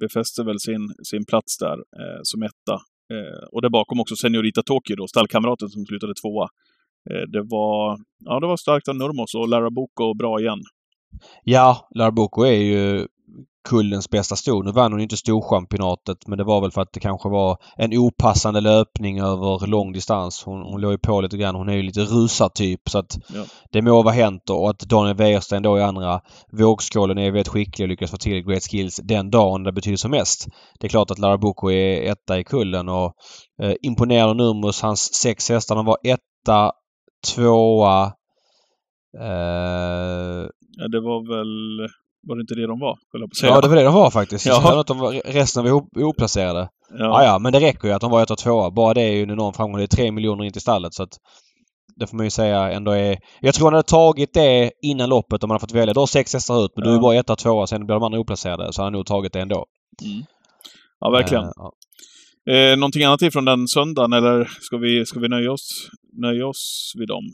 befäste 0.00 0.44
väl 0.44 0.60
sin, 0.60 0.94
sin 1.02 1.24
plats 1.24 1.58
där 1.58 1.76
eh, 2.00 2.20
som 2.22 2.42
etta. 2.42 2.74
Eh, 3.12 3.44
och 3.52 3.62
där 3.62 3.70
bakom 3.70 4.00
också 4.00 4.16
Seniorita 4.16 4.62
Tokyo 4.62 4.96
då, 4.96 5.08
stallkamraten 5.08 5.68
som 5.68 5.86
slutade 5.86 6.14
tvåa. 6.14 6.48
Eh, 7.10 7.24
det 7.32 7.42
var, 7.42 7.98
ja 8.24 8.40
det 8.40 8.46
var 8.46 8.56
starkt 8.56 8.88
av 8.88 8.96
Nurmos 8.96 9.34
och 9.34 9.48
Lara 9.48 9.70
Boko 9.70 10.14
bra 10.14 10.40
igen. 10.40 10.62
Ja, 11.44 11.88
Lara 11.94 12.10
Boko 12.10 12.42
är 12.42 12.52
ju 12.52 13.06
kullens 13.68 14.10
bästa 14.10 14.36
sto. 14.36 14.62
Nu 14.62 14.72
vann 14.72 14.92
hon 14.92 15.00
inte 15.00 15.16
Storchampionatet 15.16 16.26
men 16.26 16.38
det 16.38 16.44
var 16.44 16.60
väl 16.60 16.70
för 16.70 16.80
att 16.80 16.92
det 16.92 17.00
kanske 17.00 17.28
var 17.28 17.58
en 17.76 17.98
opassande 17.98 18.60
löpning 18.60 19.20
över 19.20 19.66
lång 19.66 19.92
distans. 19.92 20.42
Hon, 20.44 20.62
hon 20.62 20.80
låg 20.80 20.92
ju 20.92 20.98
på 20.98 21.20
lite 21.20 21.36
grann. 21.36 21.54
Hon 21.54 21.68
är 21.68 21.72
ju 21.72 21.82
lite 21.82 22.00
rusartyp 22.00 22.80
så 22.88 22.98
att 22.98 23.18
ja. 23.34 23.44
det 23.72 23.82
må 23.82 24.02
vara 24.02 24.14
hänt 24.14 24.50
och 24.50 24.70
att 24.70 24.78
Daniel 24.78 25.16
Wäjersten 25.16 25.62
då 25.62 25.78
i 25.78 25.82
andra 25.82 26.20
vågskålen 26.52 27.18
är 27.18 27.30
väldigt 27.30 27.48
skicklig 27.48 27.84
och 27.84 27.88
lyckas 27.88 28.10
få 28.10 28.16
till 28.16 28.42
great 28.42 28.62
skills 28.70 29.00
den 29.04 29.30
dagen 29.30 29.62
det 29.62 29.72
betyder 29.72 29.96
som 29.96 30.10
mest. 30.10 30.46
Det 30.80 30.86
är 30.86 30.88
klart 30.88 31.10
att 31.10 31.18
Lara 31.18 31.38
Boko 31.38 31.70
är 31.70 32.10
etta 32.12 32.38
i 32.38 32.44
kullen 32.44 32.88
och 32.88 33.12
eh, 33.62 33.74
imponerande 33.82 34.44
nummer 34.44 34.82
hans 34.82 35.14
sex 35.14 35.48
hästar. 35.48 35.76
De 35.76 35.86
var 35.86 35.98
etta, 36.04 36.72
tvåa, 37.34 38.04
eh... 39.20 40.48
Ja, 40.80 40.88
det 40.88 41.00
var 41.00 41.20
väl 41.34 41.88
var 42.22 42.36
det 42.36 42.40
inte 42.40 42.54
det 42.54 42.66
de 42.66 42.78
var? 42.80 42.98
Ja, 43.42 43.60
det 43.60 43.68
var 43.68 43.76
det 43.76 43.84
de 43.84 43.94
var 43.94 44.10
faktiskt. 44.10 44.46
Ja. 44.46 44.84
de 44.86 44.98
var, 44.98 45.12
resten 45.12 45.64
var 45.64 46.04
oplacerade. 46.04 46.68
Ja. 46.98 47.04
Ah, 47.04 47.24
ja, 47.24 47.38
men 47.38 47.52
det 47.52 47.60
räcker 47.60 47.88
ju 47.88 47.94
att 47.94 48.00
de 48.00 48.10
var 48.10 48.22
ett 48.22 48.30
och 48.30 48.38
tvåa. 48.38 48.70
Bara 48.70 48.94
det 48.94 49.02
är 49.02 49.12
ju 49.12 49.22
en 49.22 49.30
enorm 49.30 49.52
framgång. 49.52 49.78
Det 49.78 49.84
är 49.84 49.96
tre 49.96 50.12
miljoner 50.12 50.44
in 50.44 50.52
till 50.52 50.60
stallet 50.60 50.94
så 50.94 51.02
att 51.02 51.12
det 51.96 52.06
får 52.06 52.16
man 52.16 52.26
ju 52.26 52.30
säga 52.30 52.72
ändå 52.72 52.90
är... 52.92 53.18
Jag 53.40 53.54
tror 53.54 53.66
han 53.66 53.74
hade 53.74 53.88
tagit 53.88 54.34
det 54.34 54.70
innan 54.82 55.08
loppet 55.08 55.44
om 55.44 55.48
man 55.48 55.54
hade 55.54 55.60
fått 55.60 55.74
välja. 55.74 55.94
Då 55.94 56.00
har 56.00 56.06
sex 56.06 56.34
hästar 56.34 56.64
ut 56.64 56.72
men 56.76 56.84
ja. 56.84 56.90
du 56.90 56.96
är 56.96 57.00
bara 57.00 57.14
ett 57.14 57.30
och 57.30 57.38
tvåa. 57.38 57.66
Sen 57.66 57.86
blir 57.86 57.94
de 57.94 58.02
andra 58.02 58.18
oplacerade. 58.18 58.72
Så 58.72 58.82
han 58.82 58.86
har 58.86 58.98
nog 58.98 59.06
tagit 59.06 59.32
det 59.32 59.40
ändå. 59.40 59.66
Mm. 60.04 60.22
Ja, 61.00 61.10
verkligen. 61.10 61.44
Uh, 61.44 61.50
ja. 61.56 61.72
Eh, 62.52 62.76
någonting 62.76 63.04
annat 63.04 63.22
ifrån 63.22 63.44
den 63.44 63.68
söndagen 63.68 64.12
eller 64.12 64.44
ska 64.60 64.76
vi, 64.76 65.06
ska 65.06 65.20
vi 65.20 65.28
nöja, 65.28 65.52
oss, 65.52 65.88
nöja 66.12 66.46
oss 66.46 66.92
vid 66.98 67.08
dem? 67.08 67.24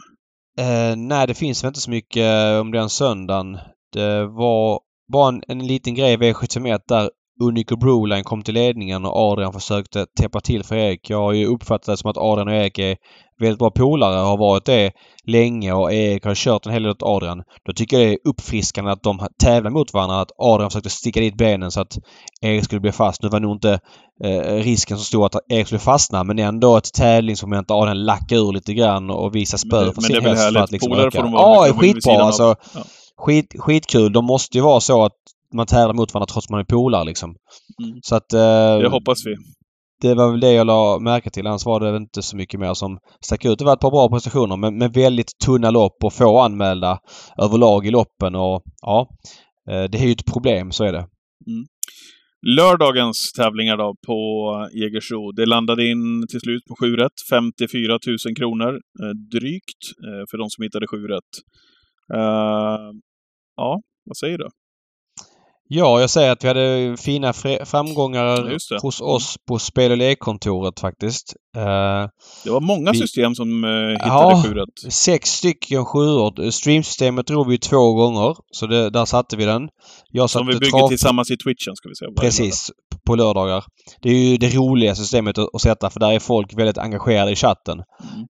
Eh, 0.58 0.96
nej, 0.96 1.26
det 1.26 1.34
finns 1.34 1.64
väl 1.64 1.68
inte 1.68 1.80
så 1.80 1.90
mycket 1.90 2.22
eh, 2.22 2.60
om 2.60 2.70
den 2.70 2.90
söndagen. 2.90 3.58
Det 3.92 4.26
var 4.26 4.80
bara 5.12 5.28
en, 5.28 5.42
en 5.48 5.66
liten 5.66 5.94
grej 5.94 6.12
i 6.12 6.16
V751 6.16 6.80
där 6.88 7.10
Unico 7.40 7.76
Broline 7.76 8.24
kom 8.24 8.42
till 8.42 8.54
ledningen 8.54 9.04
och 9.04 9.16
Adrian 9.16 9.52
försökte 9.52 10.06
täppa 10.20 10.40
till 10.40 10.64
för 10.64 10.76
Erik. 10.76 11.10
Jag 11.10 11.22
har 11.22 11.32
ju 11.32 11.46
uppfattat 11.46 11.86
det 11.86 11.96
som 11.96 12.10
att 12.10 12.16
Adrian 12.16 12.48
och 12.48 12.54
Erik 12.54 12.78
är 12.78 12.96
väldigt 13.40 13.58
bra 13.58 13.70
polare 13.70 14.20
och 14.20 14.26
har 14.26 14.38
varit 14.38 14.64
det 14.64 14.92
länge 15.26 15.72
och 15.72 15.92
Erik 15.92 16.24
har 16.24 16.34
kört 16.34 16.66
en 16.66 16.72
hel 16.72 16.82
del 16.82 16.90
åt 16.90 17.02
Adrian. 17.02 17.42
Då 17.66 17.72
tycker 17.72 17.98
jag 17.98 18.08
det 18.08 18.12
är 18.12 18.18
uppfriskande 18.28 18.90
att 18.90 19.02
de 19.02 19.26
tävlar 19.42 19.70
mot 19.70 19.92
varandra. 19.92 20.20
Att 20.20 20.30
Adrian 20.38 20.70
försökte 20.70 20.90
sticka 20.90 21.20
dit 21.20 21.36
benen 21.36 21.70
så 21.70 21.80
att 21.80 21.98
Erik 22.40 22.64
skulle 22.64 22.80
bli 22.80 22.92
fast. 22.92 23.22
Nu 23.22 23.28
var 23.28 23.40
nog 23.40 23.56
inte 23.56 23.78
eh, 24.24 24.54
risken 24.54 24.98
så 24.98 25.04
stor 25.04 25.26
att 25.26 25.36
Erik 25.48 25.66
skulle 25.66 25.78
fastna 25.78 26.24
men 26.24 26.38
ändå 26.38 26.76
ett 26.76 26.92
tävlingsmoment 26.92 27.68
där 27.68 27.82
Adrian 27.82 28.04
lackar 28.04 28.36
ur 28.36 28.52
lite 28.52 28.74
grann 28.74 29.10
och 29.10 29.34
visar 29.34 29.58
spö 29.58 29.92
för 29.92 30.00
sin 30.02 30.14
häst. 30.14 30.24
Men 30.24 30.66
det 30.70 30.76
är. 30.76 30.88
Polare 30.88 31.10
får 31.10 31.22
de 31.22 31.32
vara. 31.32 31.66
Ja, 31.66 31.74
skitbra 31.74 32.22
alltså. 32.22 32.54
Ja 32.74 32.82
skit, 33.18 33.54
skitkul. 33.58 34.12
De 34.12 34.24
måste 34.24 34.58
ju 34.58 34.64
vara 34.64 34.80
så 34.80 35.04
att 35.04 35.12
man 35.54 35.66
tävlar 35.66 35.94
mot 35.94 36.14
varandra 36.14 36.32
trots 36.32 36.46
att 36.46 36.50
man 36.50 36.60
är 36.60 36.64
polare 36.64 37.04
liksom. 37.04 37.30
Mm. 37.82 37.98
Så 38.02 38.14
att... 38.16 38.32
Eh, 38.32 38.78
Det 38.78 38.88
hoppas 38.88 39.18
vi. 39.26 39.34
det 40.02 40.14
var 40.14 40.30
väl 40.30 40.40
det 40.40 40.52
jag 40.52 40.66
la 40.66 40.98
märke 40.98 41.30
till. 41.30 41.46
Annars 41.46 41.66
var 41.66 41.80
det 41.80 41.96
inte 41.96 42.22
så 42.22 42.36
mycket 42.36 42.60
mer 42.60 42.74
som 42.74 42.98
stack 43.20 43.44
ut. 43.44 43.58
Det 43.58 43.64
var 43.64 43.72
ett 43.72 43.80
par 43.80 43.90
bra 43.90 44.08
prestationer 44.08 44.56
men, 44.56 44.78
men 44.78 44.92
väldigt 44.92 45.38
tunna 45.46 45.70
lopp 45.70 46.04
och 46.04 46.12
få 46.12 46.38
anmälda 46.40 46.98
överlag 47.42 47.86
i 47.86 47.90
loppen 47.90 48.34
och 48.34 48.62
ja. 48.82 49.08
eh, 49.70 49.84
Det 49.90 49.98
är 49.98 50.06
ju 50.06 50.12
ett 50.12 50.32
problem, 50.32 50.72
så 50.72 50.84
är 50.84 50.92
det. 50.92 51.06
Lördagens 52.58 53.32
tävlingar 53.36 53.76
då 53.76 53.94
på 54.06 54.18
Jägersro. 54.82 55.32
Det 55.32 55.46
landade 55.46 55.86
in 55.90 56.26
till 56.30 56.40
slut 56.40 56.62
på 56.68 56.74
7 56.80 56.96
rätt. 56.96 57.18
54 57.30 57.98
000 58.26 58.36
kronor 58.36 58.68
eh, 59.02 59.14
drygt 59.32 59.82
eh, 60.06 60.24
för 60.30 60.38
de 60.38 60.46
som 60.50 60.62
hittade 60.62 60.86
7 60.86 60.96
rätt. 60.96 61.32
Eh, 62.14 62.86
ja, 63.56 63.80
vad 64.04 64.16
säger 64.16 64.38
du? 64.38 64.48
Ja, 65.68 66.00
jag 66.00 66.10
säger 66.10 66.32
att 66.32 66.44
vi 66.44 66.48
hade 66.48 66.96
fina 66.98 67.32
framgångar 67.64 68.52
hos 68.82 69.00
oss 69.00 69.36
på 69.48 69.58
spel 69.58 69.90
och 69.90 69.96
lekkontoret 69.96 70.80
faktiskt. 70.80 71.34
Eh, 71.56 71.62
Det 72.44 72.50
var 72.50 72.60
många 72.60 72.92
Vi- 72.92 72.98
system 72.98 73.34
som 73.34 73.64
eh, 73.64 73.70
hittade 73.70 74.08
Ja. 74.08 74.42
7 74.46 74.54
rätt. 74.54 74.92
sex 74.92 75.30
stycken 75.30 75.84
sjuor. 75.84 76.50
Streamsystemet 76.50 77.26
drog 77.26 77.48
vi 77.48 77.58
två 77.58 77.92
gånger. 77.94 78.36
Så 78.52 78.66
det, 78.66 78.90
där 78.90 79.04
satte 79.04 79.36
vi 79.36 79.44
den. 79.44 79.68
Jag 80.10 80.30
Som 80.30 80.46
vi 80.46 80.52
satte 80.52 80.64
bygger 80.64 80.88
tillsammans 80.88 81.30
i 81.30 81.36
Twitchen, 81.36 81.76
ska 81.76 81.88
vi 81.88 81.94
säga. 81.94 82.10
Precis. 82.20 82.70
På 83.06 83.14
lördagar. 83.14 83.64
Det 84.00 84.08
är 84.08 84.14
ju 84.14 84.36
det 84.36 84.54
roliga 84.54 84.94
systemet 84.94 85.38
att, 85.38 85.54
att 85.54 85.60
sätta 85.60 85.90
för 85.90 86.00
där 86.00 86.12
är 86.12 86.18
folk 86.18 86.58
väldigt 86.58 86.78
engagerade 86.78 87.30
i 87.30 87.36
chatten. 87.36 87.82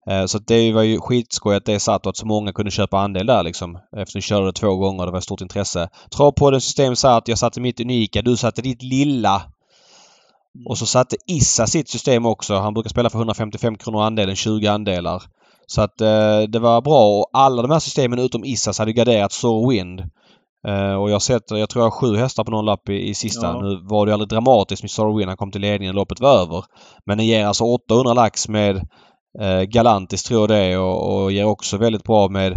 Mm. 0.05 0.21
Eh, 0.21 0.25
Så 0.25 0.39
det 0.39 0.71
var 0.71 0.81
ju 0.81 0.99
skitskoj 0.99 1.55
att 1.55 1.65
det 1.65 1.79
satt 1.79 2.05
och 2.05 2.09
att 2.09 2.17
så 2.17 2.25
många 2.25 2.53
kunde 2.53 2.71
köpa 2.71 2.99
andel 2.99 3.25
där 3.25 3.43
liksom. 3.43 3.79
Eftersom 3.97 4.19
vi 4.19 4.21
körde 4.21 4.45
det 4.45 4.53
två 4.53 4.75
gånger. 4.75 5.05
Det 5.05 5.11
var 5.11 5.21
stort 5.21 5.41
intresse. 5.41 5.89
Travpodden 6.17 6.61
system 6.61 6.95
satt. 6.95 7.27
Jag 7.27 7.37
satte 7.37 7.61
mitt 7.61 7.79
unika. 7.79 8.21
Du 8.21 8.37
satte 8.37 8.61
ditt 8.61 8.83
lilla. 8.83 9.41
Och 10.65 10.77
så 10.77 10.85
satte 10.85 11.15
Issa 11.27 11.67
sitt 11.67 11.89
system 11.89 12.25
också. 12.25 12.55
Han 12.55 12.73
brukar 12.73 12.89
spela 12.89 13.09
för 13.09 13.19
155 13.19 13.77
kronor 13.77 14.01
andelen, 14.01 14.35
20 14.35 14.67
andelar. 14.67 15.23
Så 15.67 15.81
att 15.81 16.01
eh, 16.01 16.41
det 16.49 16.59
var 16.59 16.81
bra 16.81 17.07
och 17.07 17.29
alla 17.33 17.61
de 17.61 17.71
här 17.71 17.79
systemen 17.79 18.19
utom 18.19 18.45
Issas 18.45 18.79
hade 18.79 18.93
garderat 18.93 19.31
Soar 19.31 19.69
Wind. 19.69 20.03
Eh, 20.67 20.93
och 20.95 21.09
jag 21.09 21.21
sätter, 21.21 21.55
jag 21.55 21.69
tror 21.69 21.85
jag 21.85 21.89
har 21.91 21.99
sju 21.99 22.15
hästar 22.15 22.43
på 22.43 22.51
någon 22.51 22.65
lapp 22.65 22.89
i, 22.89 23.09
i 23.09 23.13
sista. 23.13 23.45
Ja. 23.47 23.61
Nu 23.61 23.79
var 23.89 24.05
det 24.05 24.13
aldrig 24.13 24.29
dramatiskt 24.29 24.83
med 24.83 24.91
Soar 24.91 25.17
Wind. 25.17 25.29
Han 25.29 25.37
kom 25.37 25.51
till 25.51 25.61
ledningen 25.61 25.95
loppet 25.95 26.19
var 26.19 26.41
över. 26.41 26.63
Men 27.05 27.17
den 27.17 27.27
ger 27.27 27.45
alltså 27.45 27.63
800 27.63 28.13
lax 28.13 28.47
med 28.49 28.75
eh, 29.41 29.61
Galantis 29.61 30.23
tror 30.23 30.39
jag 30.41 30.49
det 30.49 30.57
är 30.57 30.79
och, 30.79 31.23
och 31.23 31.31
ger 31.31 31.45
också 31.45 31.77
väldigt 31.77 32.03
bra 32.03 32.29
med 32.29 32.53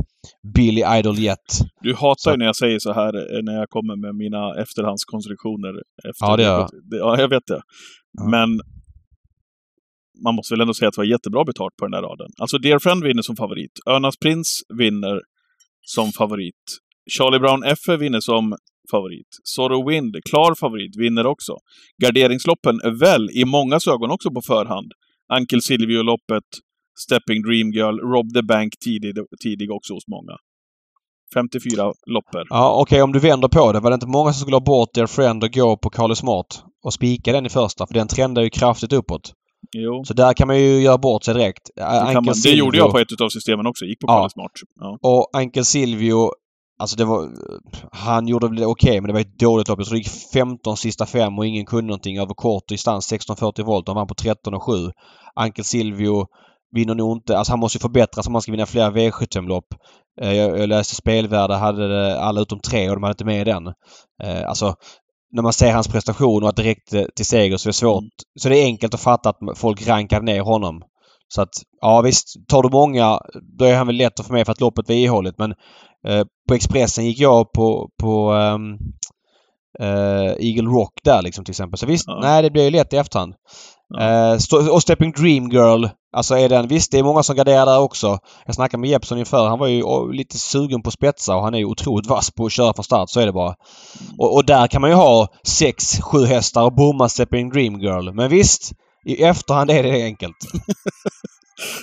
Billy 0.55 0.83
Idol 0.99 1.19
Jet. 1.19 1.39
Du 1.81 1.95
hatar 1.95 2.15
Så- 2.19 2.31
ju 2.31 2.37
när 2.37 2.47
jag 2.47 2.57
säger 2.57 2.79
så 2.79 2.93
här, 2.93 3.15
eh, 3.37 3.43
när 3.43 3.53
jag 3.59 3.69
kommer 3.69 3.97
med 3.97 4.15
mina 4.15 4.63
efterhandskonstruktioner. 4.63 5.71
Efter 6.11 6.27
Ja, 6.27 6.37
det 6.37 6.43
gör 6.43 6.59
jag. 6.59 6.69
Ja, 6.91 7.21
jag 7.21 7.29
vet 7.29 7.47
det. 7.47 7.63
Ja. 8.13 8.25
Men 8.31 8.61
man 10.25 10.35
måste 10.35 10.55
väl 10.55 10.61
ändå 10.61 10.75
säga 10.75 10.89
att 10.89 10.95
det 10.95 11.01
var 11.01 11.05
jättebra 11.07 11.45
betalt 11.45 11.77
på 11.77 11.85
den 11.85 11.93
där 11.93 12.03
raden. 12.03 12.27
Alltså, 12.41 12.59
Dear 12.59 12.79
Friend 12.79 13.05
vinner 13.05 13.23
som 13.23 13.37
favorit. 13.37 13.73
Örnas 13.91 14.17
Prins 14.17 14.61
vinner 14.79 15.21
som 15.81 16.13
favorit. 16.13 16.65
Charlie 17.17 17.39
Brown 17.39 17.63
F 17.65 17.89
vinner 18.01 18.21
som 18.21 18.57
favorit. 18.91 19.29
Sorrow 19.45 19.89
Wind, 19.89 20.17
klar 20.31 20.55
favorit, 20.55 20.97
vinner 20.97 21.27
också. 21.27 21.53
Garderingsloppen 22.03 22.81
är 22.85 22.91
väl, 22.91 23.31
i 23.31 23.45
många 23.45 23.79
ögon 23.91 24.11
också 24.11 24.31
på 24.31 24.43
förhand. 24.43 24.93
Uncle 25.39 25.61
Silvio-loppet, 25.61 26.49
Stepping 27.05 27.43
Dream 27.43 27.71
Girl, 27.71 27.97
Rob 28.13 28.35
the 28.35 28.43
Bank 28.43 28.73
tidig, 28.85 29.15
tidig 29.43 29.71
också 29.73 29.95
hos 29.95 30.09
många. 30.09 30.37
54 31.35 31.93
loppor. 32.07 32.47
Ja, 32.51 32.81
okej 32.83 33.03
om 33.03 33.13
du 33.13 33.19
vänder 33.19 33.49
på 33.49 33.73
det. 33.73 33.81
Var 33.81 33.91
det 33.91 33.95
inte 33.95 34.07
många 34.07 34.33
som 34.33 34.41
skulle 34.41 34.57
ha 34.57 34.65
bort 34.65 34.95
Dear 34.95 35.07
Friend 35.07 35.45
och 35.45 35.51
gå 35.51 35.77
på 35.77 35.91
Carly 35.91 36.15
Smart 36.15 36.65
och 36.85 36.93
spika 36.93 37.33
den 37.33 37.47
i 37.47 37.49
första? 37.49 37.87
För 37.87 37.95
den 37.95 38.09
trendar 38.09 38.43
ju 38.43 38.51
kraftigt 38.51 38.93
uppåt. 38.93 39.33
Jo. 39.77 40.05
Så 40.05 40.15
där 40.15 40.33
kan 40.33 40.47
man 40.47 40.61
ju 40.61 40.81
göra 40.81 40.99
bort 40.99 41.25
sig 41.25 41.35
direkt. 41.35 41.71
Det, 41.77 41.83
man, 42.15 42.35
det 42.45 42.51
gjorde 42.51 42.79
jag 42.79 42.91
på 42.91 42.99
ett 42.99 43.21
av 43.21 43.29
systemen 43.29 43.67
också. 43.67 43.85
Gick 43.85 44.01
på 44.01 44.07
Ja. 44.09 44.17
Kalle 44.17 44.31
Smart. 44.31 44.53
Ja. 44.81 44.99
Och 45.03 45.41
Ankel 45.41 45.65
Silvio, 45.65 46.31
alltså 46.81 46.97
det 46.97 47.05
var... 47.05 47.29
Han 47.93 48.29
gjorde 48.29 48.49
väl 48.49 48.57
det 48.57 48.67
okej 48.67 49.01
men 49.01 49.09
det 49.09 49.13
var 49.13 49.21
ett 49.21 49.39
dåligt 49.39 49.69
lopp. 49.69 49.79
Jag 49.79 49.87
tror 49.87 49.97
det 49.97 50.03
gick 50.03 50.33
15 50.33 50.77
sista 50.77 51.07
fem 51.07 51.39
och 51.39 51.47
ingen 51.47 51.67
kunde 51.67 51.87
någonting 51.87 52.19
över 52.19 52.35
kort 52.35 52.69
distans. 52.69 53.13
16.40 53.13 53.63
volt. 53.63 53.89
Han 53.89 53.97
vann 53.97 54.07
på 54.07 54.15
13 54.15 54.55
och 54.55 54.63
7. 54.63 54.73
Ankel 55.35 55.65
Silvio 55.65 56.27
vinner 56.77 56.95
nog 56.95 57.17
inte... 57.17 57.39
Alltså 57.39 57.53
han 57.53 57.61
måste 57.61 57.79
ju 57.79 57.81
förbättras 57.81 58.27
om 58.27 58.35
han 58.35 58.43
ska 58.43 58.53
vinna 58.53 58.67
fler 58.67 58.91
V75-lopp. 58.91 59.65
Eh, 60.21 60.33
Jag, 60.33 60.59
jag 60.59 60.69
läste 60.69 60.95
Spelvärde 60.95 61.55
hade 61.55 62.21
alla 62.21 62.41
utom 62.41 62.61
tre 62.61 62.89
och 62.89 62.97
de 62.97 63.03
hade 63.03 63.13
inte 63.13 63.25
med 63.25 63.47
den. 63.47 63.67
Eh, 64.23 64.49
Alltså 64.49 64.75
när 65.33 65.43
man 65.43 65.53
ser 65.53 65.73
hans 65.73 65.89
prestation 65.89 66.43
och 66.43 66.49
att 66.49 66.57
det 66.57 66.63
räckte 66.63 67.09
till 67.17 67.27
seger 67.27 67.57
så 67.57 67.67
är 67.69 67.71
det 67.71 67.77
svårt. 67.77 68.05
Så 68.41 68.49
det 68.49 68.59
är 68.59 68.65
enkelt 68.65 68.95
att 68.95 69.01
fatta 69.01 69.29
att 69.29 69.37
folk 69.59 69.87
rankar 69.87 70.21
ner 70.21 70.41
honom. 70.41 70.83
Så 71.35 71.43
att, 71.43 71.55
ja 71.81 72.01
visst, 72.01 72.49
tar 72.49 72.63
du 72.63 72.69
många 72.69 73.21
då 73.59 73.65
är 73.65 73.77
han 73.77 73.87
väl 73.87 73.97
lätt 73.97 74.21
att 74.21 74.27
få 74.27 74.33
med 74.33 74.47
för 74.47 74.53
att 74.53 74.61
loppet 74.61 74.89
var 74.89 74.97
ihålligt 74.97 75.39
men 75.39 75.51
eh, 76.09 76.25
på 76.49 76.55
Expressen 76.55 77.07
gick 77.07 77.19
jag 77.19 77.53
på, 77.53 77.89
på 78.03 78.33
ehm, 78.33 78.77
eh, 79.81 80.33
Eagle 80.39 80.71
Rock 80.71 80.93
där 81.05 81.23
liksom 81.23 81.45
till 81.45 81.53
exempel. 81.53 81.79
Så 81.79 81.87
visst, 81.87 82.05
Ja. 82.07 82.19
nej 82.23 82.43
det 82.43 82.51
blir 82.51 82.65
ju 82.65 82.71
lätt 82.71 82.93
i 82.93 82.97
efterhand. 82.97 83.35
Ja. 83.89 84.33
Eh, 84.33 84.73
och 84.73 84.83
Stepping 84.83 85.13
Dream 85.13 85.49
Girl. 85.49 85.87
Alltså 86.13 86.35
är 86.39 86.49
den, 86.49 86.69
visst 86.69 86.93
det 86.93 86.99
är 86.99 87.03
många 87.03 87.23
som 87.23 87.37
garderar 87.37 87.67
där 87.67 87.81
också. 87.81 88.19
Jag 88.47 88.55
snackade 88.55 88.81
med 88.81 88.91
Jeppson 88.91 89.19
inför. 89.19 89.49
Han 89.49 89.59
var 89.59 89.67
ju 89.67 90.13
lite 90.13 90.39
sugen 90.39 90.83
på 90.83 90.91
spetsa 90.91 91.37
och 91.37 91.43
han 91.43 91.55
är 91.55 91.59
ju 91.59 91.65
otroligt 91.65 92.07
vass 92.07 92.31
på 92.31 92.47
att 92.47 92.53
köra 92.53 92.75
från 92.75 92.85
start. 92.85 93.11
Så 93.11 93.21
är 93.21 93.27
det 93.27 93.33
bara. 93.33 93.55
Och, 94.19 94.35
och 94.35 94.45
där 94.45 94.67
kan 94.67 94.81
man 94.81 94.91
ju 94.91 94.97
ha 94.97 95.29
sex, 95.47 96.01
sju 96.01 96.25
hästar 96.25 96.65
och 96.65 96.75
bomma 96.75 97.09
Stepping 97.09 97.51
Dream 97.51 97.81
Girl. 97.81 98.13
Men 98.13 98.31
visst, 98.31 98.73
i 99.07 99.23
efterhand 99.23 99.71
är 99.71 99.83
det 99.83 100.03
enkelt. 100.05 100.37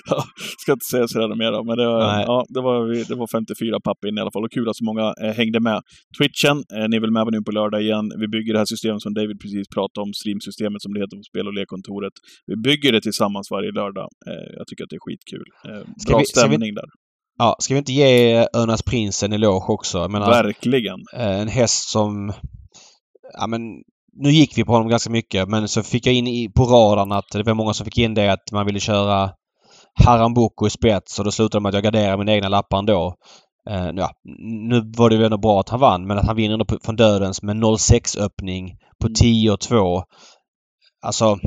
Ja, 0.09 0.23
ska 0.57 0.71
inte 0.71 0.85
säga 0.85 1.07
sådär 1.07 1.35
mer 1.35 1.51
då, 1.51 1.63
men 1.63 1.77
det 1.77 1.85
var, 1.87 2.07
Nej. 2.15 2.23
ja, 2.27 2.45
det, 2.49 2.61
var, 2.61 3.07
det 3.09 3.15
var 3.15 3.27
54 3.27 3.79
papp 3.79 4.05
in 4.05 4.17
i 4.17 4.21
alla 4.21 4.31
fall. 4.31 4.43
Och 4.43 4.51
kul 4.51 4.69
att 4.69 4.75
så 4.75 4.83
många 4.83 5.13
eh, 5.23 5.33
hängde 5.39 5.59
med. 5.59 5.81
Twitchen, 6.17 6.57
eh, 6.75 6.87
ni 6.89 6.95
är 6.95 7.01
väl 7.01 7.11
med 7.11 7.27
nu 7.31 7.41
på 7.41 7.51
lördag 7.51 7.81
igen. 7.81 8.05
Vi 8.19 8.27
bygger 8.27 8.53
det 8.53 8.59
här 8.59 8.65
systemet 8.65 9.01
som 9.01 9.13
David 9.13 9.39
precis 9.41 9.67
pratade 9.75 10.03
om, 10.05 10.13
streamsystemet 10.13 10.81
som 10.81 10.93
det 10.93 10.99
heter 10.99 11.17
på 11.17 11.23
Spel 11.23 11.47
och 11.47 11.53
lekkontoret. 11.53 12.13
Vi 12.45 12.55
bygger 12.67 12.91
det 12.91 13.01
tillsammans 13.01 13.51
varje 13.51 13.71
lördag. 13.71 14.07
Eh, 14.29 14.47
jag 14.57 14.67
tycker 14.67 14.83
att 14.83 14.89
det 14.89 14.95
är 15.01 15.05
skitkul. 15.07 15.47
Eh, 15.67 15.71
bra 15.71 15.83
vi- 15.95 15.99
ska 16.01 16.17
vi- 16.17 16.25
stämning 16.25 16.73
där. 16.75 16.85
Ja, 17.37 17.55
ska 17.59 17.73
vi 17.73 17.77
inte 17.77 17.93
ge 17.93 18.37
Örnas 18.55 18.83
Prins 18.83 19.23
en 19.23 19.33
eloge 19.33 19.65
också? 19.73 19.97
Jag 19.97 20.11
menar, 20.11 20.29
Verkligen. 20.43 20.99
eh, 21.13 21.39
en 21.41 21.47
häst 21.47 21.89
som... 21.89 22.33
Ja 23.39 23.47
men... 23.47 23.61
Nu 24.19 24.29
gick 24.31 24.57
vi 24.57 24.63
på 24.63 24.71
honom 24.71 24.87
ganska 24.87 25.09
mycket 25.09 25.49
men 25.49 25.67
så 25.67 25.83
fick 25.83 26.07
jag 26.07 26.15
in 26.15 26.27
i, 26.27 26.49
på 26.49 26.63
radarn 26.63 27.11
att 27.11 27.31
det 27.31 27.43
var 27.43 27.53
många 27.53 27.73
som 27.73 27.85
fick 27.85 27.97
in 27.97 28.13
det 28.13 28.33
att 28.33 28.51
man 28.51 28.65
ville 28.65 28.79
köra 28.79 29.31
Harambuco 30.05 30.67
i 30.67 30.69
spets 30.69 31.19
och 31.19 31.25
då 31.25 31.31
slutade 31.31 31.61
med 31.61 31.69
att 31.69 31.73
jag 31.73 31.83
garderade 31.83 32.17
mina 32.17 32.33
egna 32.33 32.49
lappar 32.49 32.77
ändå. 32.79 33.15
Eh, 33.69 33.89
ja, 33.95 34.11
nu 34.69 34.91
var 34.97 35.09
det 35.09 35.15
ju 35.15 35.25
ändå 35.25 35.37
bra 35.37 35.59
att 35.59 35.69
han 35.69 35.79
vann 35.79 36.07
men 36.07 36.17
att 36.17 36.25
han 36.25 36.35
vinner 36.35 36.53
ändå 36.53 36.65
på, 36.65 36.77
från 36.83 36.95
dödens 36.95 37.41
med 37.41 37.55
0-6 37.55 38.19
öppning 38.19 38.77
på 39.01 39.07
Mm. 39.07 39.15
10 39.15 39.51
och 39.51 39.59
2. 39.59 40.03
Alltså... 41.01 41.37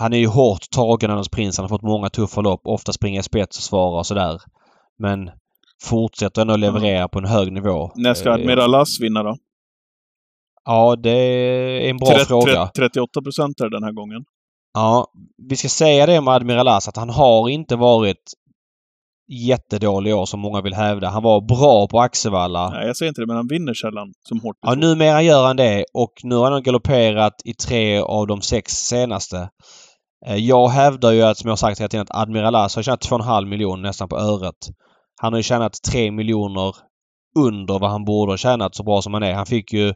Han 0.00 0.12
är 0.12 0.18
ju 0.18 0.26
hårt 0.26 0.70
tagen 0.70 1.10
av 1.10 1.24
prins. 1.32 1.58
Han 1.58 1.64
har 1.64 1.68
fått 1.68 1.82
många 1.82 2.08
tuffa 2.08 2.40
lopp. 2.40 2.60
Ofta 2.64 2.92
springer 2.92 3.20
i 3.20 3.22
spets 3.22 3.58
och 3.58 3.62
svarar 3.62 3.98
och 3.98 4.06
sådär. 4.06 4.40
Men 4.98 5.30
fortsätter 5.82 6.42
ändå 6.42 6.56
leverera 6.56 7.08
på 7.08 7.18
en 7.18 7.24
hög 7.24 7.52
nivå. 7.52 7.90
När 7.94 8.14
ska 8.14 8.28
Eh, 8.28 8.34
Admiral 8.34 8.70
Lass 8.70 9.00
vinna 9.00 9.22
då? 9.22 9.36
Ja, 10.64 10.96
det 10.96 11.10
är 11.10 11.90
en 11.90 11.96
bra 11.96 12.08
Tret- 12.08 12.26
fråga. 12.28 12.66
tret- 12.66 12.74
38 12.92 13.22
procent 13.22 13.56
den 13.58 13.82
här 13.84 13.92
gången. 13.92 14.22
Ja, 14.74 15.06
vi 15.48 15.56
ska 15.56 15.68
säga 15.68 16.06
det 16.06 16.20
med 16.20 16.34
Admiral 16.34 16.68
As 16.68 16.88
att 16.88 16.96
han 16.96 17.10
har 17.10 17.48
inte 17.48 17.76
varit 17.76 18.22
jättedålig 19.32 20.14
år 20.16 20.26
som 20.26 20.40
många 20.40 20.60
vill 20.60 20.74
hävda. 20.74 21.08
Han 21.08 21.22
var 21.22 21.40
bra 21.40 21.86
på 21.88 22.00
Axevalla. 22.00 22.70
Nej, 22.70 22.86
jag 22.86 22.96
säger 22.96 23.08
inte 23.10 23.20
det, 23.20 23.26
men 23.26 23.36
han 23.36 23.46
vinner 23.48 23.74
sällan 23.74 24.12
som 24.28 24.40
hårt 24.40 24.56
Ja, 24.66 24.74
numera 24.74 25.22
gör 25.22 25.46
han 25.46 25.56
det 25.56 25.84
och 25.94 26.12
nu 26.22 26.34
har 26.34 26.50
han 26.50 26.62
galopperat 26.62 27.34
i 27.44 27.54
tre 27.54 27.98
av 27.98 28.26
de 28.26 28.40
sex 28.42 28.72
senaste. 28.72 29.48
Eh, 30.26 30.36
Jag 30.36 30.68
hävdar 30.68 31.12
ju 31.12 31.22
att, 31.22 31.38
som 31.38 31.48
jag 31.48 31.52
har 31.52 31.56
sagt 31.56 31.80
hela 31.80 31.88
tiden, 31.88 32.06
att 32.10 32.22
Admiral 32.22 32.54
As 32.54 32.76
har 32.76 32.82
tjänat 32.82 33.00
2,5 33.10 33.44
miljoner 33.46 33.82
nästan 33.82 34.08
på 34.08 34.16
öret. 34.18 34.54
Han 35.20 35.32
har 35.32 35.38
ju 35.38 35.42
tjänat 35.42 35.72
3 35.92 36.10
miljoner 36.10 36.74
under 37.38 37.78
vad 37.78 37.90
han 37.90 38.04
borde 38.04 38.32
ha 38.32 38.36
tjänat 38.36 38.74
så 38.74 38.82
bra 38.82 39.02
som 39.02 39.14
han 39.14 39.22
är. 39.22 39.34
Han 39.34 39.46
fick 39.46 39.72
ju 39.72 39.94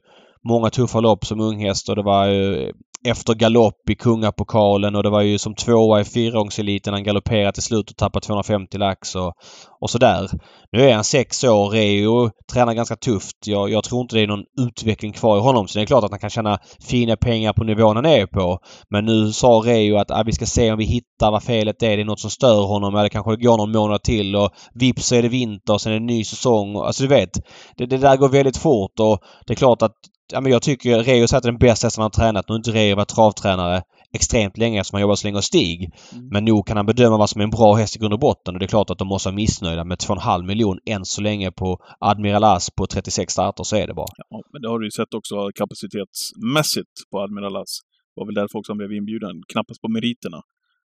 många 0.48 0.70
tuffa 0.70 1.00
lopp 1.00 1.26
som 1.26 1.40
unghäst 1.40 1.88
och 1.88 1.96
det 1.96 2.02
var 2.02 2.26
ju 2.26 2.72
efter 3.04 3.34
galopp 3.34 3.90
i 3.90 3.94
Kungapokalen 3.94 4.96
och 4.96 5.02
det 5.02 5.10
var 5.10 5.20
ju 5.20 5.38
som 5.38 5.54
tvåa 5.54 6.00
i 6.00 6.04
fyraångseliten. 6.04 6.94
Han 6.94 7.04
galopperade 7.04 7.52
till 7.52 7.62
slut 7.62 7.90
och 7.90 7.96
tappade 7.96 8.26
250 8.26 8.78
lax 8.78 9.14
och, 9.16 9.34
och 9.80 9.90
sådär. 9.90 10.30
Nu 10.72 10.82
är 10.82 10.94
han 10.94 11.04
sex 11.04 11.44
år. 11.44 11.68
Reo 11.68 12.30
tränar 12.52 12.74
ganska 12.74 12.96
tufft. 12.96 13.46
Jag, 13.46 13.70
jag, 13.70 13.84
tror 13.84 14.00
inte 14.00 14.16
det 14.16 14.22
är 14.22 14.26
någon 14.26 14.44
utveckling 14.60 15.12
kvar 15.12 15.36
i 15.36 15.40
honom. 15.40 15.68
Så 15.68 15.78
det 15.78 15.84
är 15.84 15.86
klart 15.86 16.04
att 16.04 16.10
han 16.10 16.20
kan 16.20 16.30
tjäna 16.30 16.58
fina 16.80 17.16
pengar 17.16 17.52
på 17.52 17.64
nivån 17.64 17.96
han 17.96 18.06
är 18.06 18.26
på. 18.26 18.58
Men 18.90 19.04
nu 19.04 19.32
sa 19.32 19.62
Reo 19.64 19.96
att 19.96 20.10
ah, 20.10 20.22
vi 20.26 20.32
ska 20.32 20.46
se 20.46 20.72
om 20.72 20.78
vi 20.78 20.84
hittar 20.84 21.30
vad 21.30 21.42
felet 21.42 21.82
är. 21.82 21.96
Det 21.96 22.02
är 22.02 22.04
något 22.04 22.20
som 22.20 22.30
stör 22.30 22.62
honom. 22.66 22.94
Eller 22.94 23.08
kanske 23.08 23.36
går 23.36 23.56
någon 23.56 23.72
månad 23.72 24.02
till 24.02 24.36
och 24.36 24.50
vips 24.74 25.06
så 25.06 25.14
är 25.14 25.22
det 25.22 25.28
vinter 25.28 25.72
och 25.72 25.80
sen 25.80 25.92
är 25.92 25.96
det 25.96 26.02
en 26.02 26.06
ny 26.06 26.24
säsong. 26.24 26.76
Alltså 26.76 27.02
du 27.02 27.08
vet. 27.08 27.30
Det, 27.76 27.86
det 27.86 27.98
där 27.98 28.16
går 28.16 28.28
väldigt 28.28 28.56
fort 28.56 29.00
och 29.00 29.18
det 29.46 29.52
är 29.52 29.56
klart 29.56 29.82
att 29.82 29.96
ja, 30.32 30.40
men 30.40 30.52
jag 30.52 30.62
tycker 30.62 30.98
Reo 30.98 31.04
säger 31.04 31.36
att 31.36 31.42
det 31.42 31.48
är 31.48 31.52
den 31.52 31.58
bästa 31.58 31.86
hästen 31.86 32.02
han 32.02 32.10
har 32.14 32.24
tränat. 32.24 32.48
Nu 32.48 32.52
har 32.52 32.58
inte 32.58 32.70
Reo 32.70 32.96
varit 32.96 33.08
travtränare 33.08 33.82
extremt 34.12 34.58
länge 34.58 34.80
eftersom 34.80 34.96
han 34.96 35.00
jobbar 35.00 35.14
så 35.14 35.26
länge 35.26 35.38
hos 35.38 35.44
Stig. 35.44 35.90
Mm. 36.12 36.28
Men 36.28 36.44
nog 36.44 36.66
kan 36.66 36.76
han 36.76 36.86
bedöma 36.86 37.16
vad 37.18 37.30
som 37.30 37.40
är 37.40 37.44
en 37.44 37.50
bra 37.50 37.74
häst 37.74 37.96
i 37.96 37.98
grund 37.98 38.14
och 38.14 38.20
botten 38.20 38.54
och 38.54 38.60
det 38.60 38.66
är 38.66 38.74
klart 38.76 38.90
att 38.90 38.98
de 38.98 39.08
måste 39.08 39.28
vara 39.28 39.36
missnöjda 39.36 39.84
med 39.84 39.98
2,5 39.98 40.46
miljon 40.46 40.78
än 40.86 41.04
så 41.04 41.20
länge 41.22 41.50
på 41.50 41.78
Admiral 42.00 42.44
As 42.44 42.70
på 42.70 42.86
36 42.86 43.32
starter 43.32 43.64
så 43.64 43.76
är 43.76 43.86
det 43.86 43.94
bara. 43.94 44.12
Ja, 44.16 44.42
men 44.52 44.62
det 44.62 44.68
har 44.68 44.78
du 44.78 44.86
ju 44.86 44.90
sett 44.90 45.14
också 45.14 45.34
kapacitetsmässigt 45.54 46.94
på 47.10 47.20
Admiral 47.20 47.56
As. 47.56 47.72
Det 48.14 48.20
var 48.20 48.26
väl 48.26 48.34
därför 48.34 48.58
också 48.58 48.72
han 48.72 48.78
blev 48.78 48.92
inbjuden. 48.92 49.36
Knappast 49.52 49.80
på 49.80 49.88
meriterna. 49.88 50.40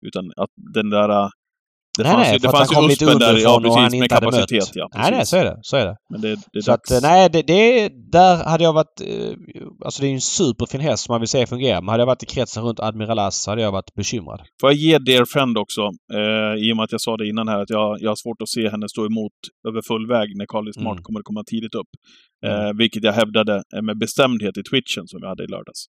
Utan 0.07 0.23
att 0.43 0.53
den 0.75 0.89
där 0.89 1.29
det 1.97 2.03
nej, 2.03 2.11
fanns 2.11 2.27
nej, 2.27 2.33
ju, 2.33 2.39
det 2.39 2.49
fanns 2.49 2.71
ju 2.71 2.91
Uspen 2.91 3.19
där, 3.19 3.37
ja 3.37 3.61
precis, 3.63 3.99
med 3.99 4.09
kapacitet. 4.09 4.69
Ja, 4.73 4.89
precis. 4.93 5.09
Nej, 5.09 5.11
nej, 5.11 5.25
så 5.25 5.37
är 5.37 5.45
det. 5.45 5.59
Så 5.61 5.77
är 5.77 5.85
det. 5.85 5.95
Men 6.09 6.21
det, 6.21 6.35
det 6.53 6.61
så 6.61 6.71
att, 6.71 7.01
nej, 7.01 7.29
det, 7.29 7.41
det, 7.41 7.89
där 8.11 8.43
hade 8.43 8.63
jag 8.63 8.73
varit... 8.73 9.01
Eh, 9.01 9.33
alltså 9.85 10.01
det 10.01 10.07
är 10.07 10.09
ju 10.09 10.15
en 10.15 10.21
superfin 10.21 10.81
häst 10.81 11.03
som 11.03 11.13
man 11.13 11.21
vill 11.21 11.27
se 11.27 11.45
fungera. 11.47 11.81
Men 11.81 11.89
hade 11.89 12.01
jag 12.01 12.07
varit 12.07 12.23
i 12.23 12.25
kretsen 12.25 12.63
runt 12.63 12.79
Admiral 12.79 13.19
As 13.19 13.47
hade 13.47 13.61
jag 13.61 13.71
varit 13.71 13.93
bekymrad. 13.95 14.41
Får 14.61 14.69
jag 14.69 14.77
ge 14.77 14.97
Dear 14.97 15.25
Friend 15.25 15.57
också, 15.57 15.81
eh, 16.13 16.63
i 16.63 16.71
och 16.71 16.77
med 16.77 16.83
att 16.83 16.91
jag 16.91 17.01
sa 17.01 17.17
det 17.17 17.27
innan 17.27 17.47
här, 17.47 17.59
att 17.59 17.69
jag, 17.69 17.97
jag 18.01 18.09
har 18.11 18.15
svårt 18.15 18.41
att 18.41 18.49
se 18.49 18.69
henne 18.69 18.89
stå 18.89 19.05
emot 19.05 19.37
över 19.67 19.81
full 19.87 20.07
väg 20.07 20.37
när 20.37 20.45
Carly 20.45 20.73
Smart 20.73 20.97
mm. 20.97 21.03
kommer 21.03 21.19
att 21.19 21.25
komma 21.25 21.43
tidigt 21.43 21.75
upp. 21.75 21.91
Eh, 22.45 22.63
mm. 22.63 22.77
Vilket 22.77 23.03
jag 23.03 23.13
hävdade 23.13 23.63
med 23.81 23.97
bestämdhet 23.97 24.57
i 24.57 24.63
twitchen 24.63 25.07
som 25.07 25.19
vi 25.21 25.27
hade 25.27 25.43
i 25.43 25.47
lördags. 25.47 25.81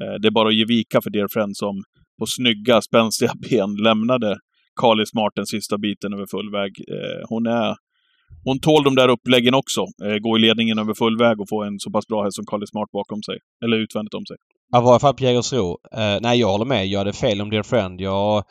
Eh, 0.00 0.14
det 0.20 0.28
är 0.28 0.32
bara 0.38 0.48
att 0.48 0.54
ge 0.54 0.64
vika 0.64 1.00
för 1.02 1.10
Dear 1.10 1.28
Friend 1.34 1.56
som 1.56 1.74
på 2.18 2.26
snygga, 2.26 2.80
spänstiga 2.80 3.32
ben 3.50 3.76
lämnade 3.76 4.36
Carly 4.80 5.06
Smart 5.06 5.32
den 5.34 5.46
sista 5.46 5.78
biten 5.78 6.12
över 6.14 6.26
full 6.30 6.50
väg. 6.52 6.72
Eh, 6.88 7.22
hon 7.28 7.46
är... 7.46 7.74
Hon 8.44 8.60
tål 8.60 8.84
de 8.84 8.94
där 8.94 9.08
uppläggen 9.08 9.54
också. 9.54 9.80
Eh, 9.80 10.16
gå 10.24 10.36
i 10.38 10.40
ledningen 10.40 10.78
över 10.78 10.94
full 10.94 11.18
väg 11.18 11.40
och 11.40 11.48
få 11.48 11.62
en 11.62 11.78
så 11.78 11.90
pass 11.90 12.06
bra 12.06 12.24
häst 12.24 12.36
som 12.36 12.46
Carly 12.46 12.66
Smart 12.66 12.90
bakom 12.92 13.22
sig. 13.22 13.38
Eller 13.64 13.76
utvändigt 13.76 14.14
om 14.14 14.26
sig. 14.26 14.36
Ja, 14.72 14.78
i 14.82 14.84
varje 14.84 15.00
fall 15.00 15.14
på 15.14 15.24
Jägersro. 15.24 15.78
Eh, 15.92 16.18
nej, 16.20 16.40
jag 16.40 16.48
håller 16.48 16.64
med. 16.64 16.86
Jag 16.86 16.98
hade 16.98 17.12
fel 17.12 17.40
om 17.40 17.50
Dear 17.50 17.62
Friend. 17.62 18.00
Jag 18.00 18.44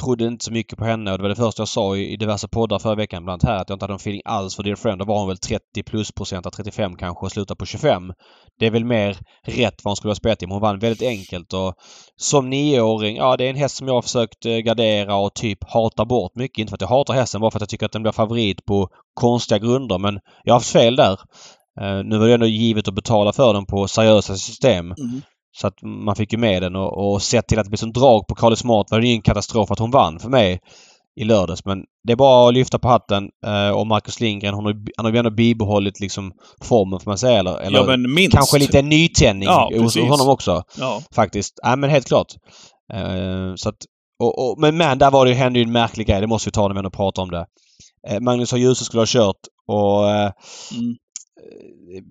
trodde 0.00 0.24
inte 0.24 0.44
så 0.44 0.52
mycket 0.52 0.78
på 0.78 0.84
henne 0.84 1.12
och 1.12 1.18
det 1.18 1.22
var 1.22 1.28
det 1.28 1.34
första 1.34 1.60
jag 1.60 1.68
sa 1.68 1.96
i, 1.96 2.12
i 2.12 2.16
diverse 2.16 2.48
poddar 2.48 2.78
förra 2.78 2.94
veckan 2.94 3.24
bland 3.24 3.44
annat 3.44 3.54
här 3.54 3.62
att 3.62 3.68
jag 3.68 3.76
inte 3.76 3.84
hade 3.84 3.92
någon 3.92 4.00
feeling 4.00 4.22
alls 4.24 4.56
för 4.56 4.62
Dear 4.62 4.76
Friend. 4.76 4.98
Då 4.98 5.04
var 5.04 5.18
hon 5.18 5.28
väl 5.28 5.38
30 5.38 5.82
plus 5.86 6.12
procent, 6.12 6.52
35 6.52 6.96
kanske 6.96 7.26
och 7.26 7.32
slutade 7.32 7.58
på 7.58 7.66
25. 7.66 8.12
Det 8.58 8.66
är 8.66 8.70
väl 8.70 8.84
mer 8.84 9.18
rätt 9.46 9.84
vad 9.84 9.90
hon 9.90 9.96
skulle 9.96 10.10
ha 10.10 10.16
spelat 10.16 10.42
i 10.42 10.46
men 10.46 10.52
hon 10.52 10.62
vann 10.62 10.78
väldigt 10.78 11.08
enkelt 11.08 11.52
och 11.52 11.74
som 12.16 12.50
nioåring, 12.50 13.16
ja 13.16 13.36
det 13.36 13.44
är 13.44 13.50
en 13.50 13.56
häst 13.56 13.76
som 13.76 13.86
jag 13.86 13.94
har 13.94 14.02
försökt 14.02 14.46
eh, 14.46 14.56
gardera 14.56 15.16
och 15.16 15.34
typ 15.34 15.58
hata 15.70 16.04
bort 16.04 16.32
mycket. 16.34 16.58
Inte 16.58 16.70
för 16.70 16.76
att 16.76 16.80
jag 16.80 16.88
hatar 16.88 17.14
hästen, 17.14 17.40
bara 17.40 17.50
för 17.50 17.58
att 17.58 17.62
jag 17.62 17.68
tycker 17.68 17.86
att 17.86 17.92
den 17.92 18.02
blir 18.02 18.12
favorit 18.12 18.64
på 18.64 18.88
konstiga 19.14 19.58
grunder 19.58 19.98
men 19.98 20.20
jag 20.44 20.54
har 20.54 20.60
haft 20.60 20.72
fel 20.72 20.96
där. 20.96 21.18
Uh, 21.80 22.04
nu 22.04 22.18
var 22.18 22.26
det 22.26 22.34
ändå 22.34 22.46
givet 22.46 22.88
att 22.88 22.94
betala 22.94 23.32
för 23.32 23.54
den 23.54 23.66
på 23.66 23.88
seriösa 23.88 24.36
system. 24.36 24.86
Mm. 24.86 25.22
Så 25.56 25.66
att 25.66 25.82
man 25.82 26.16
fick 26.16 26.32
ju 26.32 26.38
med 26.38 26.62
den 26.62 26.76
och, 26.76 27.12
och 27.12 27.22
sett 27.22 27.46
till 27.46 27.58
att 27.58 27.64
det 27.64 27.70
blev 27.70 27.76
sån 27.76 27.92
drag 27.92 28.26
på 28.26 28.34
Carly 28.34 28.56
Smart 28.56 28.90
var 28.90 29.00
det 29.00 29.06
ju 29.06 29.14
en 29.14 29.22
katastrof 29.22 29.70
att 29.70 29.78
hon 29.78 29.90
vann 29.90 30.18
för 30.18 30.28
mig 30.28 30.60
i 31.16 31.24
lördags. 31.24 31.64
Men 31.64 31.84
det 32.04 32.12
är 32.12 32.16
bara 32.16 32.48
att 32.48 32.54
lyfta 32.54 32.78
på 32.78 32.88
hatten. 32.88 33.30
Eh, 33.46 33.70
och 33.70 33.86
Marcus 33.86 34.20
Lindgren, 34.20 34.54
hon 34.54 34.64
har, 34.64 34.76
han 34.96 35.06
har 35.06 35.12
ju 35.12 35.18
ändå 35.18 35.30
bibehållit 35.30 36.00
liksom 36.00 36.32
formen 36.62 37.00
får 37.00 37.10
man 37.10 37.18
säga. 37.18 37.38
Eller, 37.38 37.58
eller 37.58 37.78
ja, 37.78 37.86
men 37.86 38.14
minst. 38.14 38.36
kanske 38.36 38.58
lite 38.58 38.82
nytändning 38.82 39.48
ja, 39.48 39.70
hos 39.78 39.96
honom 39.96 40.28
också. 40.28 40.62
Ja. 40.78 41.02
Faktiskt. 41.14 41.60
Ja, 41.62 41.76
men 41.76 41.90
helt 41.90 42.06
klart. 42.06 42.34
Eh, 42.92 43.54
så 43.56 43.68
att, 43.68 43.78
och, 44.18 44.50
och, 44.50 44.60
men, 44.60 44.76
men 44.76 44.98
där 44.98 45.10
var 45.10 45.26
det, 45.26 45.34
hände 45.34 45.58
ju 45.58 45.62
en 45.62 45.72
märklig 45.72 46.06
grej. 46.06 46.20
Det 46.20 46.26
måste 46.26 46.48
vi 46.48 46.52
ta 46.52 46.68
när 46.68 46.74
vi 46.74 46.78
ändå 46.78 46.90
pratar 46.90 47.22
om 47.22 47.30
det. 47.30 47.46
Eh, 48.08 48.20
Magnus 48.20 48.50
har 48.50 48.58
Djuse 48.58 48.84
skulle 48.84 49.00
ha 49.00 49.06
kört 49.06 49.40
och 49.66 50.10
eh, 50.10 50.32
mm 50.72 50.96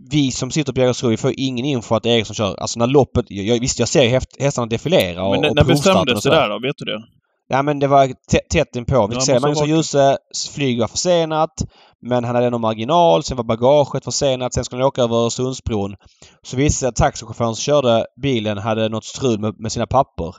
vi 0.09 0.31
som 0.31 0.51
sitter 0.51 0.73
på 0.73 0.79
Jägersro, 0.79 1.09
vi 1.09 1.17
får 1.17 1.33
ingen 1.37 1.65
info 1.65 1.95
att 1.95 2.05
Eriksson 2.05 2.35
kör. 2.35 2.55
Alltså 2.59 2.79
när 2.79 2.87
loppet... 2.87 3.25
Jag, 3.29 3.59
visst, 3.59 3.79
jag 3.79 3.87
ser 3.87 4.21
hästarna 4.39 4.67
defilera 4.67 5.23
och 5.23 5.31
Men 5.31 5.41
när, 5.41 5.53
när 5.53 5.63
bestämdes 5.63 6.23
det 6.23 6.29
där 6.29 6.49
då? 6.49 6.59
Vet 6.59 6.75
du 6.77 6.85
det? 6.85 7.03
Ja 7.47 7.61
men 7.61 7.79
det 7.79 7.87
var 7.87 8.13
tätt 8.49 8.75
inpå. 8.75 9.07
Vi 9.07 9.15
ja, 9.15 9.21
ser 9.21 9.39
Magnus 9.39 9.67
Djuse 9.67 10.17
flyg 10.55 10.79
var 10.79 10.87
försenat. 10.87 11.63
Men 12.01 12.23
han 12.23 12.35
hade 12.35 12.47
ändå 12.47 12.59
marginal. 12.59 13.23
Sen 13.23 13.37
var 13.37 13.43
bagaget 13.43 14.03
försenat. 14.03 14.53
Sen 14.53 14.65
skulle 14.65 14.81
han 14.81 14.87
åka 14.87 15.01
över 15.01 15.15
Öresundsbron. 15.15 15.95
Så 16.41 16.55
det 16.55 16.69
sig 16.69 16.89
att 16.89 16.95
taxichauffören 16.95 17.55
som 17.55 17.61
körde 17.61 18.05
bilen 18.21 18.57
hade 18.57 18.89
något 18.89 19.05
strul 19.05 19.39
med, 19.39 19.59
med 19.59 19.71
sina 19.71 19.87
papper. 19.87 20.35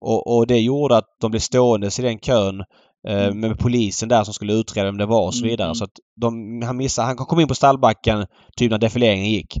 Och, 0.00 0.36
och, 0.36 0.46
det 0.46 0.58
gjorde 0.58 0.96
att 0.96 1.16
de 1.20 1.30
blev 1.30 1.40
stående 1.40 1.86
i 1.98 2.02
den 2.02 2.18
kön 2.18 2.64
mm. 3.06 3.40
med 3.40 3.58
polisen 3.58 4.08
där 4.08 4.24
som 4.24 4.34
skulle 4.34 4.52
utreda 4.52 4.86
vem 4.86 4.98
det 4.98 5.06
var 5.06 5.26
och 5.26 5.34
så 5.34 5.44
mm, 5.44 5.50
vidare. 5.50 5.66
Mm. 5.66 5.74
Så 5.74 5.84
att 5.84 5.90
de, 6.20 6.62
han 6.62 6.76
missade. 6.76 7.06
Han 7.06 7.16
kom 7.16 7.40
in 7.40 7.48
på 7.48 7.54
stallbacken 7.54 8.26
typ 8.56 8.70
när 8.70 8.78
defileringen 8.78 9.30
gick. 9.30 9.58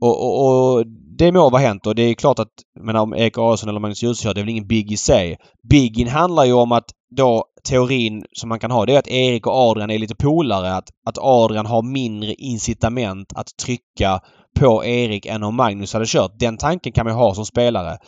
Och, 0.00 0.22
och, 0.24 0.74
och 0.74 0.84
det 1.18 1.32
må 1.32 1.50
vara 1.50 1.62
hänt 1.62 1.86
och 1.86 1.94
det 1.94 2.02
är 2.02 2.14
klart 2.14 2.38
att 2.38 2.52
men 2.80 2.96
om 2.96 3.14
Erik 3.14 3.38
Adolfsson 3.38 3.68
eller 3.68 3.80
Magnus 3.80 4.02
Djuse 4.02 4.22
kör, 4.22 4.34
det 4.34 4.40
är 4.40 4.42
väl 4.42 4.50
ingen 4.50 4.66
big 4.66 4.92
i 4.92 4.96
sig. 4.96 5.36
Biggin 5.68 6.08
handlar 6.08 6.44
ju 6.44 6.52
om 6.52 6.72
att 6.72 6.84
då 7.16 7.44
teorin 7.68 8.24
som 8.32 8.48
man 8.48 8.58
kan 8.58 8.70
ha 8.70 8.86
det 8.86 8.94
är 8.94 8.98
att 8.98 9.08
Erik 9.08 9.46
och 9.46 9.52
Adrian 9.52 9.90
är 9.90 9.98
lite 9.98 10.14
polare. 10.14 10.74
Att, 10.74 10.88
att 11.06 11.18
Adrian 11.18 11.66
har 11.66 11.82
mindre 11.82 12.34
incitament 12.34 13.32
att 13.34 13.56
trycka 13.64 14.20
på 14.58 14.84
Erik 14.84 15.26
än 15.26 15.42
om 15.42 15.56
Magnus 15.56 15.92
hade 15.92 16.06
kört. 16.06 16.32
Den 16.38 16.56
tanken 16.56 16.92
kan 16.92 17.06
man 17.06 17.12
ju 17.12 17.18
ha 17.18 17.34
som 17.34 17.46
spelare. 17.46 17.98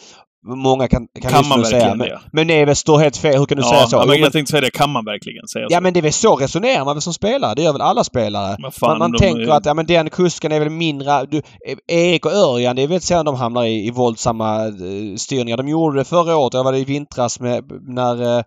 Många 0.46 0.88
kan, 0.88 1.06
kan, 1.22 1.30
kan 1.30 1.48
man 1.48 1.60
verkligen 1.60 1.82
säga. 1.82 1.94
Men, 1.94 2.08
det? 2.08 2.20
men 2.32 2.50
är 2.50 2.66
väl 2.66 2.76
står 2.76 2.98
helt 2.98 3.16
fel. 3.16 3.38
Hur 3.38 3.46
kan 3.46 3.58
du 3.58 3.62
ja, 3.62 3.70
säga 3.70 3.86
så? 3.86 3.96
Ja, 3.96 4.06
men 4.06 4.20
jag 4.20 4.32
tänkte 4.32 4.50
säga 4.50 4.60
det. 4.60 4.70
Kan 4.70 4.90
man 4.90 5.04
verkligen 5.04 5.48
säga 5.48 5.68
så? 5.68 5.74
Ja 5.74 5.80
men 5.80 5.92
det 5.92 6.00
är 6.00 6.02
väl 6.02 6.12
så 6.12 6.36
resonerar 6.36 6.84
man 6.84 6.94
väl 6.94 7.02
som 7.02 7.14
spelare. 7.14 7.54
Det 7.54 7.62
gör 7.62 7.72
väl 7.72 7.80
alla 7.80 8.04
spelare. 8.04 8.56
Fan, 8.72 8.98
man 8.98 9.10
man 9.10 9.18
tänker 9.18 9.48
är... 9.48 9.56
att 9.56 9.66
ja, 9.66 9.74
men 9.74 9.86
den 9.86 10.10
kusken 10.10 10.52
är 10.52 10.60
väl 10.60 10.70
mindre... 10.70 11.26
Du, 11.30 11.42
Erik 11.86 12.26
och 12.26 12.32
Örjan, 12.32 12.76
det 12.76 12.82
är 12.82 12.88
väl 12.88 13.00
sällan 13.00 13.24
de 13.24 13.34
hamnar 13.34 13.64
i, 13.64 13.86
i 13.86 13.90
våldsamma 13.90 14.66
uh, 14.66 15.16
styrningar. 15.16 15.56
De 15.56 15.68
gjorde 15.68 15.98
det 15.98 16.04
förra 16.04 16.36
året. 16.36 16.54
Jag 16.54 16.64
var 16.64 16.72
det 16.72 16.78
i 16.78 16.84
vintras 16.84 17.40
med, 17.40 17.64
när 17.82 18.38
uh, 18.38 18.42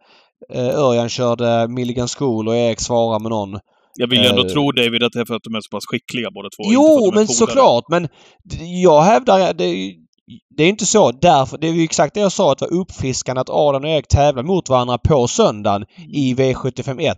Örjan 0.55 1.09
körde 1.09 1.67
Milligan 1.67 2.07
School 2.07 2.47
och 2.47 2.55
Erik 2.55 2.79
svarade 2.79 3.23
med 3.23 3.29
någon. 3.29 3.59
Jag 3.95 4.07
vill 4.07 4.19
ju 4.19 4.27
ändå 4.27 4.43
uh, 4.43 4.49
tro 4.49 4.71
David 4.71 5.03
att 5.03 5.13
det 5.13 5.19
är 5.19 5.25
för 5.25 5.35
att 5.35 5.43
de 5.43 5.55
är 5.55 5.61
så 5.61 5.69
pass 5.69 5.85
skickliga 5.85 6.31
båda 6.31 6.49
två. 6.49 6.63
Jo, 6.73 7.11
men 7.13 7.27
såklart. 7.27 7.83
Men 7.89 8.07
jag 8.83 9.01
hävdar... 9.01 9.53
Det, 9.53 9.95
det 10.57 10.63
är 10.63 10.69
inte 10.69 10.85
så. 10.85 11.11
Därför, 11.11 11.57
det 11.57 11.67
är 11.67 11.71
ju 11.71 11.83
exakt 11.83 12.13
det 12.13 12.19
jag 12.19 12.31
sa 12.31 12.51
att 12.51 12.57
det 12.57 12.65
var 12.65 12.77
uppfriskande 12.77 13.41
att 13.41 13.49
Adam 13.49 13.83
och 13.83 13.89
Erik 13.89 14.07
tävlar 14.07 14.43
mot 14.43 14.69
varandra 14.69 14.97
på 14.97 15.27
söndagen 15.27 15.85
i 16.13 16.33
V751. 16.33 17.15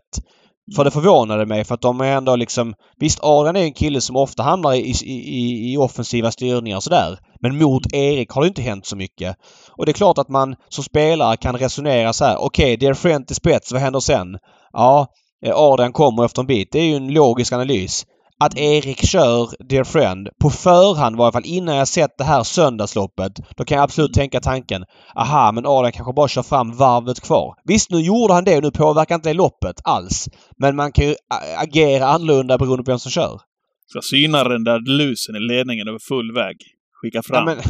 För 0.75 0.83
det 0.83 0.91
förvånade 0.91 1.45
mig 1.45 1.63
för 1.63 1.75
att 1.75 1.81
de 1.81 2.01
är 2.01 2.17
ändå 2.17 2.35
liksom... 2.35 2.73
Visst, 2.99 3.19
Adrian 3.21 3.55
är 3.55 3.63
en 3.63 3.73
kille 3.73 4.01
som 4.01 4.15
ofta 4.15 4.43
hamnar 4.43 4.73
i, 4.73 4.93
i, 5.03 5.73
i 5.73 5.77
offensiva 5.77 6.31
styrningar 6.31 6.77
och 6.77 6.83
sådär. 6.83 7.19
Men 7.41 7.57
mot 7.57 7.93
Erik 7.93 8.31
har 8.31 8.41
det 8.41 8.47
inte 8.47 8.61
hänt 8.61 8.85
så 8.85 8.95
mycket. 8.95 9.35
Och 9.69 9.85
det 9.85 9.91
är 9.91 9.93
klart 9.93 10.17
att 10.17 10.29
man 10.29 10.55
som 10.69 10.83
spelare 10.83 11.37
kan 11.37 11.57
resonera 11.57 12.13
så 12.13 12.25
här. 12.25 12.37
Okej, 12.37 12.65
okay, 12.65 12.75
Dear 12.75 12.93
Friend 12.93 13.27
till 13.27 13.35
spets, 13.35 13.71
vad 13.71 13.81
händer 13.81 13.99
sen? 13.99 14.37
Ja, 14.73 15.07
Adrian 15.53 15.93
kommer 15.93 16.25
efter 16.25 16.41
en 16.41 16.47
bit. 16.47 16.71
Det 16.71 16.79
är 16.79 16.85
ju 16.85 16.95
en 16.95 17.13
logisk 17.13 17.53
analys 17.53 18.05
att 18.43 18.57
Erik 18.57 19.05
kör 19.05 19.49
Dear 19.69 19.83
Friend 19.83 20.29
på 20.41 20.49
förhand, 20.49 21.15
i 21.15 21.17
varje 21.17 21.31
fall 21.31 21.45
innan 21.45 21.75
jag 21.75 21.87
sett 21.87 22.17
det 22.17 22.23
här 22.23 22.43
söndagsloppet. 22.43 23.31
Då 23.57 23.65
kan 23.65 23.75
jag 23.75 23.83
absolut 23.83 24.13
tänka 24.13 24.39
tanken, 24.39 24.83
aha 25.15 25.51
men 25.51 25.65
Adrian 25.65 25.91
kanske 25.91 26.13
bara 26.13 26.27
kör 26.27 26.43
fram 26.43 26.77
varvet 26.77 27.21
kvar. 27.21 27.55
Visst, 27.63 27.91
nu 27.91 27.99
gjorde 27.99 28.33
han 28.33 28.43
det 28.43 28.57
och 28.57 28.63
nu 28.63 28.71
påverkar 28.71 29.15
inte 29.15 29.29
det 29.29 29.33
loppet 29.33 29.81
alls. 29.83 30.29
Men 30.57 30.75
man 30.75 30.91
kan 30.91 31.05
ju 31.05 31.15
agera 31.57 32.07
annorlunda 32.07 32.57
beroende 32.57 32.83
på 32.83 32.91
vem 32.91 32.99
som 32.99 33.11
kör. 33.11 33.39
Ska 33.87 34.01
syna 34.01 34.43
den 34.43 34.63
där 34.63 34.79
lusen 34.79 35.35
i 35.35 35.39
ledningen 35.39 35.87
över 35.87 35.99
full 35.99 36.33
väg. 36.35 36.57
Skicka 37.01 37.21
fram. 37.23 37.47
Ja, 37.47 37.55
men, 37.55 37.63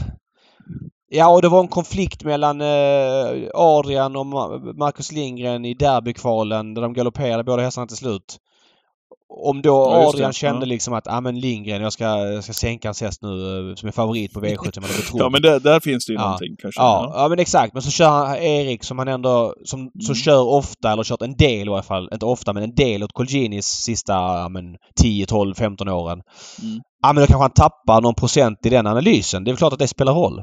ja 1.09 1.29
och 1.29 1.41
det 1.41 1.49
var 1.49 1.59
en 1.59 1.67
konflikt 1.67 2.23
mellan 2.23 2.61
eh, 2.61 3.49
Adrian 3.53 4.15
och 4.15 4.25
Marcus 4.77 5.11
Lindgren 5.11 5.65
i 5.65 5.73
derbykvalen 5.73 6.73
där 6.73 6.81
de 6.81 6.93
galopperade 6.93 7.43
båda 7.43 7.63
hästarna 7.63 7.87
till 7.87 7.97
slut. 7.97 8.37
Om 9.33 9.61
då 9.61 9.69
ja, 9.69 10.07
Adrian 10.07 10.33
kände 10.33 10.65
liksom 10.65 10.93
att, 10.93 11.05
ja 11.05 11.21
men 11.21 11.39
Lindgren, 11.39 11.81
jag 11.81 11.93
ska, 11.93 12.03
jag 12.03 12.43
ska 12.43 12.53
sänka 12.53 12.87
hans 12.87 13.01
häst 13.01 13.21
nu 13.21 13.69
eh, 13.69 13.75
som 13.75 13.87
är 13.87 13.91
favorit 13.91 14.33
på 14.33 14.41
V75 14.41 15.11
Ja 15.13 15.29
men 15.29 15.41
det, 15.41 15.59
där 15.59 15.79
finns 15.79 16.05
det 16.05 16.13
ju 16.13 16.19
ja. 16.19 16.23
någonting 16.23 16.55
kanske. 16.61 16.81
Ja, 16.81 17.11
ja. 17.15 17.27
men 17.29 17.39
exakt. 17.39 17.73
Men 17.73 17.81
så 17.81 17.91
kör 17.91 18.09
han 18.09 18.37
Erik 18.37 18.83
som 18.83 18.99
han 18.99 19.07
ändå, 19.07 19.55
som, 19.65 19.79
mm. 19.79 19.91
som 20.01 20.15
kör 20.15 20.47
ofta, 20.47 20.91
eller 20.91 21.03
kört 21.03 21.21
en 21.21 21.35
del 21.35 21.67
i 21.67 21.71
alla 21.71 21.83
fall, 21.83 22.09
inte 22.13 22.25
ofta 22.25 22.53
men 22.53 22.63
en 22.63 22.75
del 22.75 23.03
åt 23.03 23.13
Colginis 23.13 23.65
sista 23.65 24.13
ja, 24.13 24.49
men 24.49 24.63
10, 25.01 25.25
12, 25.25 25.55
15 25.55 25.89
åren. 25.89 26.21
Mm. 26.61 26.79
Ja 27.03 27.13
men 27.13 27.21
då 27.21 27.27
kanske 27.27 27.43
han 27.43 27.51
tappar 27.51 28.01
någon 28.01 28.15
procent 28.15 28.65
i 28.65 28.69
den 28.69 28.87
analysen. 28.87 29.43
Det 29.43 29.51
är 29.51 29.55
klart 29.55 29.73
att 29.73 29.79
det 29.79 29.87
spelar 29.87 30.13
roll. 30.13 30.41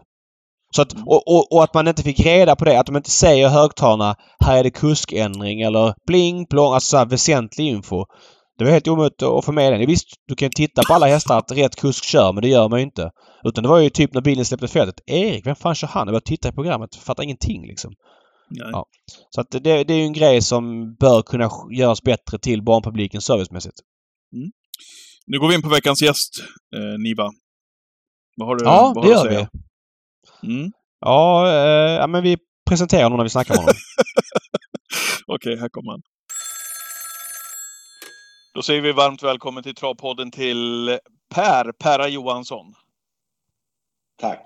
Så 0.77 0.83
att, 0.83 0.93
och, 0.93 1.29
och, 1.29 1.53
och, 1.53 1.65
att 1.65 1.75
man 1.75 1.89
inte 1.89 2.03
fick 2.03 2.21
reda 2.21 2.57
på 2.57 2.65
det. 2.65 2.81
Att 2.81 2.87
de 2.87 2.97
inte 2.97 3.11
säger 3.11 3.49
högtalarna 3.49 4.15
här 4.45 4.59
är 4.59 4.63
det 4.63 4.71
kuskändring 4.71 5.61
eller 5.61 5.95
bling 6.07 6.47
plong. 6.47 6.75
Alltså 6.75 6.99
så 6.99 7.05
väsentlig 7.05 7.67
info. 7.67 8.05
Det 8.59 8.65
var 8.65 8.71
helt 8.71 8.89
omöjligt 8.89 9.23
att 9.23 9.45
få 9.45 9.53
med 9.53 9.73
den. 9.73 9.87
Visst, 9.87 10.09
du 10.29 10.35
kan 10.35 10.51
titta 10.51 10.83
på 10.83 10.95
alla 10.95 11.07
hästar 11.07 11.39
att 11.39 11.53
rätt 11.53 11.77
kusk 11.77 12.05
kör 12.05 12.33
men 12.33 12.43
det 12.43 12.49
gör 12.49 12.69
man 12.69 12.79
ju 12.79 12.85
inte. 12.85 13.11
Utan 13.45 13.63
det 13.63 13.69
var 13.69 13.79
ju 13.79 13.91
typ 13.91 14.15
när 14.15 14.21
bilen 14.21 14.45
släppte 14.45 14.69
fältet. 14.69 15.01
Erik, 15.07 15.47
vem 15.47 15.57
fan 15.57 15.75
kör 15.75 15.89
han? 15.89 16.01
Jag 16.01 16.07
började 16.07 16.27
titta 16.27 16.49
i 16.49 16.53
programmet. 16.53 16.97
Fattar 16.97 17.23
ingenting 17.23 17.67
liksom. 17.67 17.93
Ja. 18.51 18.87
Så 19.31 19.41
att 19.41 19.51
det, 19.51 19.85
det 19.85 19.95
är 19.95 19.99
ju 19.99 20.05
en 20.05 20.13
grej 20.13 20.43
som 20.43 20.95
bör 20.95 21.23
kunna 21.23 21.51
göras 21.77 22.03
bättre 22.03 22.39
till 22.39 22.63
barnpubliken 22.63 23.21
servicemässigt. 23.21 23.77
Mm. 24.37 24.51
Nu 25.27 25.39
går 25.39 25.49
vi 25.49 25.55
in 25.55 25.63
på 25.63 25.69
veckans 25.69 26.03
gäst, 26.03 26.31
eh, 26.77 26.99
Niva. 26.99 27.31
Vad 28.37 28.49
har 28.49 28.57
du, 28.57 28.65
ja, 28.65 28.93
vad 28.95 29.05
det 29.05 29.11
gör 29.11 29.29
vi. 29.29 29.47
Mm. 30.53 30.73
Ja, 31.01 31.49
eh, 31.49 31.93
ja, 32.01 32.07
men 32.07 32.23
vi 32.23 32.37
presenterar 32.69 33.03
honom 33.03 33.17
när 33.17 33.25
vi 33.25 33.31
snackar 33.31 33.55
med 33.55 33.61
honom. 33.61 33.75
Okej, 35.27 35.53
okay, 35.53 35.61
här 35.61 35.69
kommer 35.69 35.91
han. 35.91 36.03
Då 38.59 38.63
säger 38.63 38.81
vi 38.81 38.93
varmt 38.93 39.23
välkommen 39.23 39.63
till 39.63 39.75
Travpodden 39.75 40.31
till 40.31 40.99
Per, 41.35 41.73
Perra 41.73 42.09
Johansson. 42.09 42.75
Tack. 44.21 44.41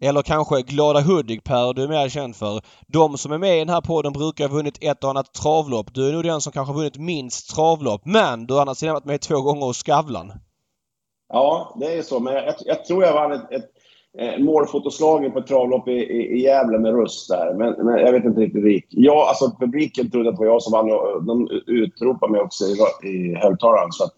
Eller 0.00 0.22
kanske 0.22 0.62
Glada 0.62 1.00
Hudik-Per, 1.00 1.74
du 1.74 1.82
är 1.82 1.88
mer 1.88 2.08
känd 2.08 2.36
för. 2.36 2.60
De 2.86 3.18
som 3.18 3.32
är 3.32 3.38
med 3.38 3.56
i 3.56 3.58
den 3.58 3.68
här 3.68 3.80
podden 3.80 4.12
brukar 4.12 4.48
ha 4.48 4.56
vunnit 4.56 4.78
ett 4.80 5.04
och 5.04 5.10
annat 5.10 5.34
travlopp. 5.34 5.94
Du 5.94 6.08
är 6.08 6.12
nog 6.12 6.24
den 6.24 6.40
som 6.40 6.52
kanske 6.52 6.72
har 6.72 6.78
vunnit 6.78 6.96
minst 6.96 7.54
travlopp. 7.54 8.00
Men 8.04 8.46
du 8.46 8.54
har 8.54 8.60
annars 8.60 8.82
varit 8.82 9.04
med 9.04 9.20
två 9.20 9.40
gånger 9.40 9.66
hos 9.66 9.78
Skavlan. 9.78 10.32
Ja, 11.28 11.76
det 11.80 11.98
är 11.98 12.02
så. 12.02 12.20
Men 12.20 12.34
jag, 12.34 12.54
jag 12.58 12.84
tror 12.84 13.04
jag 13.04 13.12
vann 13.12 13.32
ett, 13.32 13.52
ett, 13.52 13.70
ett 14.18 14.40
målfotoslagen 14.40 15.32
på 15.32 15.38
ett 15.38 15.46
travlopp 15.46 15.88
i, 15.88 15.92
i, 15.92 16.36
i 16.36 16.42
Gävle 16.42 16.78
med 16.78 16.94
röst 16.94 17.28
där. 17.28 17.54
Men, 17.54 17.86
men, 17.86 17.98
jag 17.98 18.12
vet 18.12 18.24
inte 18.24 18.40
riktigt 18.40 18.64
rik. 18.64 18.86
Ja, 18.88 19.26
alltså 19.28 19.50
publiken 19.60 20.10
trodde 20.10 20.28
att 20.28 20.36
det 20.36 20.44
var 20.44 20.52
jag 20.52 20.62
som 20.62 20.72
vann 20.72 20.90
och 20.90 21.24
de 21.24 21.48
utropade 21.66 22.32
mig 22.32 22.40
också 22.40 22.64
i, 22.64 23.08
i 23.08 23.34
högtalaren. 23.34 23.92
Så 23.92 24.04
att, 24.04 24.12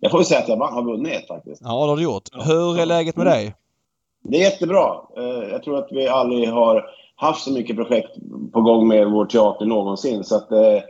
jag 0.00 0.10
får 0.10 0.18
väl 0.18 0.24
säga 0.24 0.40
att 0.40 0.48
jag 0.48 0.56
har 0.56 0.82
vunnit 0.82 1.26
faktiskt. 1.28 1.62
Ja, 1.64 1.84
det 1.84 1.90
har 1.90 1.96
du 1.96 2.02
gjort. 2.02 2.28
Hur 2.46 2.80
är 2.80 2.86
läget 2.86 3.16
med 3.16 3.26
dig? 3.26 3.54
Det 4.22 4.36
är 4.36 4.40
jättebra. 4.40 5.00
Eh, 5.16 5.50
jag 5.50 5.62
tror 5.62 5.78
att 5.78 5.88
vi 5.90 6.08
aldrig 6.08 6.48
har 6.48 6.84
haft 7.16 7.44
så 7.44 7.52
mycket 7.52 7.76
projekt 7.76 8.10
på 8.52 8.60
gång 8.60 8.88
med 8.88 9.10
vår 9.10 9.26
teater 9.26 9.66
någonsin. 9.66 10.24
Så 10.24 10.36
att, 10.36 10.52
eh, 10.52 10.80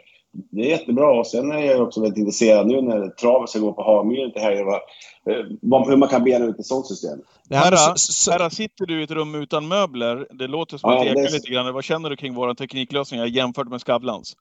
det 0.51 0.61
är 0.61 0.71
jättebra. 0.71 1.19
Och 1.19 1.27
sen 1.27 1.53
är 1.53 1.59
jag 1.59 1.83
också 1.83 2.01
väldigt 2.01 2.19
intresserad 2.19 2.67
nu 2.67 2.83
när 2.83 3.09
travet 3.09 3.51
ska 3.51 3.59
gå 3.59 3.73
på 3.73 3.83
Hamyren 3.83 4.33
till 4.33 4.43
helgen. 4.43 4.69
Eh, 4.69 5.87
hur 5.89 5.97
man 5.97 6.09
kan 6.09 6.25
bena 6.25 6.45
ut 6.45 6.59
ett 6.59 6.67
sånt 6.67 6.87
system. 6.87 7.19
Herra, 7.51 8.51
sitter 8.51 8.87
du 8.87 9.01
i 9.01 9.05
ett 9.05 9.11
rum 9.11 9.35
utan 9.35 9.69
möbler. 9.69 10.27
Det 10.31 10.47
låter 10.47 10.79
som 10.79 10.91
att 10.91 11.07
ja, 11.07 11.15
det 11.15 11.33
lite 11.33 11.51
grann. 11.51 11.75
Vad 11.75 11.85
känner 11.85 12.11
du 12.11 12.17
kring 12.17 12.35
våra 12.35 12.55
tekniklösningar 12.55 13.27
jämfört 13.27 13.69
med 13.69 13.81
Skavlans? 13.81 14.37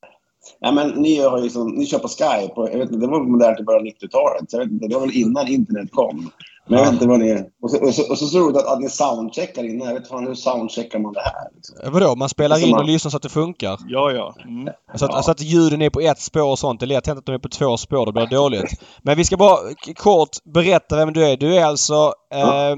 Ja, 0.60 0.72
men 0.72 0.90
ni, 0.90 1.20
har 1.20 1.42
liksom, 1.42 1.72
ni 1.72 1.86
kör 1.86 2.00
på 2.00 2.08
Skype. 2.08 2.54
Och, 2.54 2.70
jag 2.70 2.78
vet 2.78 2.92
inte, 2.92 3.06
det 3.06 3.12
var 3.12 3.24
modernt 3.24 3.60
i 3.60 3.64
början 3.64 3.82
av 3.82 3.88
90-talet. 3.88 4.70
det 4.90 4.96
var 4.96 5.02
väl 5.02 5.18
innan 5.18 5.48
internet 5.48 5.92
kom. 5.92 6.32
Men 6.68 6.80
jag 6.80 6.86
vet 6.86 6.94
inte 6.94 7.08
vad 7.08 7.20
ni... 7.20 7.50
Och 7.62 7.72
så, 7.72 7.86
och 7.86 7.94
så, 7.94 8.12
och 8.12 8.18
så, 8.18 8.26
så 8.26 8.40
roligt 8.40 8.58
att, 8.58 8.68
att 8.68 8.80
ni 8.80 8.90
soundcheckar 8.90 9.64
innan. 9.64 9.88
Jag 9.88 9.94
vet 9.94 10.12
inte 10.12 10.30
hur 10.30 10.36
soundcheckar 10.36 11.00
man 11.00 11.14
det 11.14 11.20
här? 11.20 11.48
Liksom. 11.56 11.94
Vadå? 11.94 12.16
Man 12.16 12.30
spelar 12.30 12.56
alltså 12.56 12.68
in 12.68 12.72
man... 12.72 12.82
och 12.82 12.88
lyssnar 12.88 13.12
så 13.12 13.18
att 13.18 13.24
det 13.24 13.30
funkar? 13.30 13.80
Ja, 13.88 14.12
ja. 14.12 14.36
Mm. 14.46 14.74
Alltså, 14.92 15.06
att, 15.06 15.12
ja. 15.12 15.18
alltså 15.18 15.32
att 15.32 15.42
ljuden 15.42 15.82
är 15.82 15.90
på 15.90 16.00
ett 16.00 16.20
spår 16.20 16.52
och 16.52 16.60
sånt. 16.60 16.80
Det 16.80 16.86
är 16.86 16.88
lätt 16.88 17.08
hänt 17.08 17.20
att 17.20 17.26
de 17.26 17.36
är 17.36 17.40
på 17.40 17.50
två 17.50 17.78
spår. 17.78 18.06
Det 18.06 18.12
blir 18.12 18.26
dåligt. 18.28 18.82
Men 19.02 19.18
vi 19.18 19.26
ska 19.26 19.38
bara 19.38 19.58
kort 19.96 20.30
berätta 20.44 20.96
vem 20.96 21.14
du 21.14 21.26
är. 21.26 21.38
Du 21.38 21.56
är 21.56 21.66
alltså... 21.66 22.14
Eh, 22.34 22.40
ja 22.40 22.76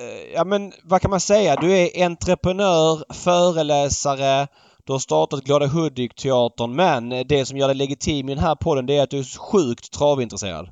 Eh, 0.00 0.34
ja 0.34 0.44
men 0.44 0.72
vad 0.84 1.00
kan 1.00 1.10
man 1.10 1.20
säga? 1.20 1.56
Du 1.56 1.72
är 1.72 2.04
entreprenör, 2.04 3.12
föreläsare, 3.14 4.46
du 4.84 4.92
har 4.92 4.98
startat 4.98 5.44
Glada 5.44 5.66
Hudik-teatern 5.66 6.76
men 6.76 7.08
det 7.08 7.46
som 7.46 7.58
gör 7.58 7.68
dig 7.68 7.76
legitim 7.76 8.28
i 8.28 8.34
den 8.34 8.44
här 8.44 8.54
podden 8.54 8.86
det 8.86 8.96
är 8.96 9.02
att 9.02 9.10
du 9.10 9.18
är 9.18 9.38
sjukt 9.38 9.92
travintresserad. 9.92 10.68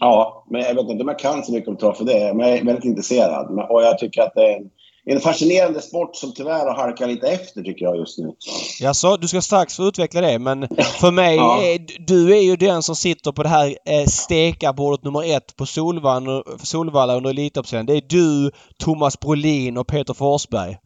Ja, 0.00 0.46
men 0.50 0.60
jag 0.60 0.74
vet 0.74 0.88
inte 0.88 1.02
om 1.02 1.08
jag 1.08 1.18
kan 1.18 1.44
så 1.44 1.52
mycket 1.52 1.68
om 1.68 1.76
trav 1.76 1.92
för 1.92 2.04
det. 2.04 2.34
Men 2.34 2.48
jag 2.48 2.58
är 2.58 2.64
väldigt 2.64 2.84
intresserad. 2.84 3.70
Och 3.70 3.82
jag 3.82 3.98
tycker 3.98 4.22
att 4.22 4.34
det 4.34 4.52
är 4.52 4.56
en, 4.56 4.70
en 5.10 5.20
fascinerande 5.20 5.80
sport 5.80 6.16
som 6.16 6.32
tyvärr 6.32 6.66
har 6.66 6.74
halkat 6.74 7.08
lite 7.08 7.28
efter 7.28 7.62
tycker 7.62 7.84
jag 7.84 7.96
just 7.96 8.18
nu. 8.18 8.32
Jaså, 8.80 9.16
du 9.16 9.28
ska 9.28 9.40
strax 9.40 9.76
få 9.76 9.82
utveckla 9.82 10.20
det 10.20 10.38
men 10.38 10.68
för 11.00 11.10
mig, 11.10 11.36
ja. 11.36 11.62
är, 11.62 11.80
du 12.06 12.36
är 12.36 12.40
ju 12.40 12.56
den 12.56 12.82
som 12.82 12.96
sitter 12.96 13.32
på 13.32 13.42
det 13.42 13.48
här 13.48 13.66
eh, 13.84 14.06
stekarbordet 14.06 15.04
nummer 15.04 15.36
ett 15.36 15.56
på 15.56 15.66
Solvalla, 15.66 16.42
Solvalla 16.62 17.16
under 17.16 17.30
Elitloppsserien. 17.30 17.86
Det 17.86 17.96
är 17.96 18.02
du, 18.08 18.50
Thomas 18.78 19.20
Brolin 19.20 19.76
och 19.78 19.86
Peter 19.86 20.14
Forsberg. 20.14 20.76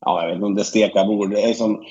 Ja, 0.00 0.20
jag 0.22 0.28
vet 0.28 0.34
inte 0.34 0.46
om 0.46 0.54
det 0.54 0.62
är 0.62 0.64
stekarbord. 0.64 1.30
Det 1.30 1.42
är 1.42 1.54
som, 1.54 1.84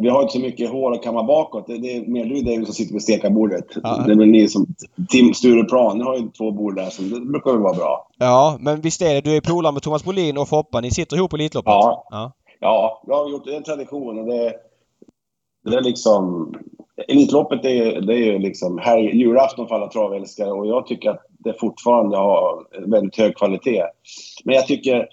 vi 0.00 0.08
har 0.08 0.22
inte 0.22 0.32
så 0.32 0.40
mycket 0.40 0.70
hår 0.70 0.92
att 0.92 1.02
kamma 1.02 1.22
bakåt. 1.22 1.66
Det, 1.66 1.96
är 1.96 2.06
mer 2.06 2.24
du 2.24 2.42
David 2.42 2.64
som 2.64 2.74
sitter 2.74 2.92
vid 2.92 3.02
stekarbordet. 3.02 3.64
Ja. 3.82 4.02
Det 4.06 4.12
är 4.12 4.16
väl 4.16 4.28
ni 4.28 4.48
som... 4.48 4.66
Tim 5.08 5.34
Stureplan, 5.34 5.98
ni 5.98 6.04
har 6.04 6.16
ju 6.16 6.28
två 6.28 6.50
bord 6.50 6.76
där, 6.76 6.90
så 6.90 7.02
det 7.02 7.20
brukar 7.20 7.52
väl 7.52 7.60
vara 7.60 7.76
bra. 7.76 8.08
Ja, 8.18 8.56
men 8.60 8.80
visst 8.80 9.02
är 9.02 9.14
det. 9.14 9.20
Du 9.20 9.36
är 9.36 9.40
polare 9.40 9.72
med 9.72 9.82
Thomas 9.82 10.04
Bolin 10.04 10.38
och 10.38 10.48
Foppa. 10.48 10.80
Ni 10.80 10.90
sitter 10.90 11.16
ihop 11.16 11.30
på 11.30 11.36
Elitloppet? 11.36 11.70
Ja. 11.70 12.06
ja. 12.10 12.32
Ja, 12.60 13.02
jag 13.06 13.14
har 13.16 13.30
gjort 13.30 13.44
det. 13.44 13.52
är 13.52 13.56
en 13.56 13.62
tradition 13.62 14.18
och 14.18 14.26
det, 14.26 14.54
det 15.64 15.76
är 15.76 15.82
liksom... 15.82 16.54
Elitloppet 17.08 17.64
är, 17.64 18.00
det 18.00 18.14
är 18.14 18.32
ju 18.32 18.38
liksom 18.38 18.78
här, 18.78 18.98
julafton 18.98 19.68
för 19.68 19.74
alla 19.74 19.88
travälskare 19.88 20.52
och 20.52 20.66
jag 20.66 20.86
tycker 20.86 21.10
att 21.10 21.26
det 21.38 21.60
fortfarande 21.60 22.16
har 22.16 22.66
väldigt 22.90 23.18
hög 23.18 23.36
kvalitet. 23.36 23.84
Men 24.44 24.54
jag 24.54 24.66
tycker 24.66 25.08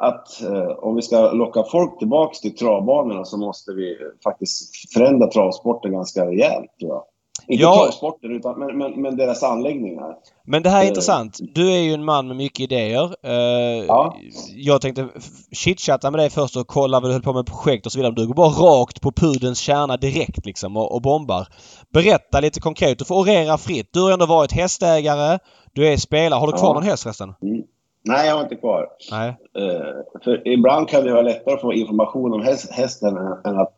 att 0.00 0.42
eh, 0.42 0.78
om 0.78 0.96
vi 0.96 1.02
ska 1.02 1.32
locka 1.32 1.62
folk 1.62 1.98
tillbaka 1.98 2.34
till 2.34 2.56
travbanorna 2.56 3.24
så 3.24 3.36
måste 3.36 3.72
vi 3.72 3.96
faktiskt 4.24 4.92
förändra 4.92 5.30
travsporten 5.30 5.92
ganska 5.92 6.26
rejält, 6.26 6.70
jag. 6.76 7.04
Inte 7.48 7.62
ja. 7.62 7.82
travsporten, 7.84 8.36
utan, 8.36 8.58
men, 8.58 8.78
men, 8.78 9.02
men, 9.02 9.16
deras 9.16 9.42
anläggningar. 9.42 10.16
Men 10.46 10.62
det 10.62 10.70
här 10.70 10.78
är 10.78 10.82
eh. 10.82 10.88
intressant. 10.88 11.38
Du 11.54 11.72
är 11.72 11.78
ju 11.78 11.92
en 11.92 12.04
man 12.04 12.28
med 12.28 12.36
mycket 12.36 12.60
idéer. 12.60 13.14
Eh, 13.22 13.84
ja. 13.86 14.16
Jag 14.54 14.80
tänkte 14.80 15.08
chitchatta 15.52 16.10
med 16.10 16.20
dig 16.20 16.30
först 16.30 16.56
och 16.56 16.66
kolla 16.66 17.00
vad 17.00 17.10
du 17.10 17.12
höll 17.12 17.22
på 17.22 17.32
med 17.32 17.46
projekt 17.46 17.86
och 17.86 17.92
så 17.92 17.98
vidare. 17.98 18.14
Du 18.14 18.26
går 18.26 18.34
bara 18.34 18.48
rakt 18.48 19.00
på 19.00 19.12
pudens 19.12 19.58
kärna 19.58 19.96
direkt 19.96 20.46
liksom 20.46 20.76
och, 20.76 20.94
och 20.94 21.02
bombar. 21.02 21.46
Berätta 21.92 22.40
lite 22.40 22.60
konkret. 22.60 22.98
Du 22.98 23.04
får 23.04 23.20
orera 23.20 23.58
fritt. 23.58 23.88
Du 23.92 24.02
har 24.02 24.12
ändå 24.12 24.26
varit 24.26 24.52
hästägare. 24.52 25.38
Du 25.72 25.88
är 25.88 25.96
spelare. 25.96 26.40
Har 26.40 26.46
du 26.46 26.52
kvar 26.52 26.68
ja. 26.68 26.74
någon 26.74 26.82
häst 26.82 27.02
förresten? 27.02 27.34
Mm. 27.42 27.62
Nej, 28.04 28.28
jag 28.28 28.34
har 28.34 28.42
inte 28.42 28.56
kvar. 28.56 28.88
Nej. 29.10 29.36
Uh, 29.58 30.20
för 30.24 30.48
ibland 30.48 30.88
kan 30.88 31.04
det 31.04 31.12
vara 31.12 31.22
lättare 31.22 31.54
att 31.54 31.60
få 31.60 31.72
information 31.72 32.32
om 32.32 32.42
häst, 32.42 32.72
hästen 32.72 33.16
än 33.16 33.58
att 33.58 33.74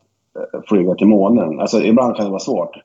uh, 0.53 0.61
flyga 0.67 0.95
till 0.95 1.07
månen. 1.07 1.59
Alltså 1.59 1.83
ibland 1.83 2.15
kan 2.15 2.25
det 2.25 2.31
vara 2.31 2.39
svårt. 2.39 2.75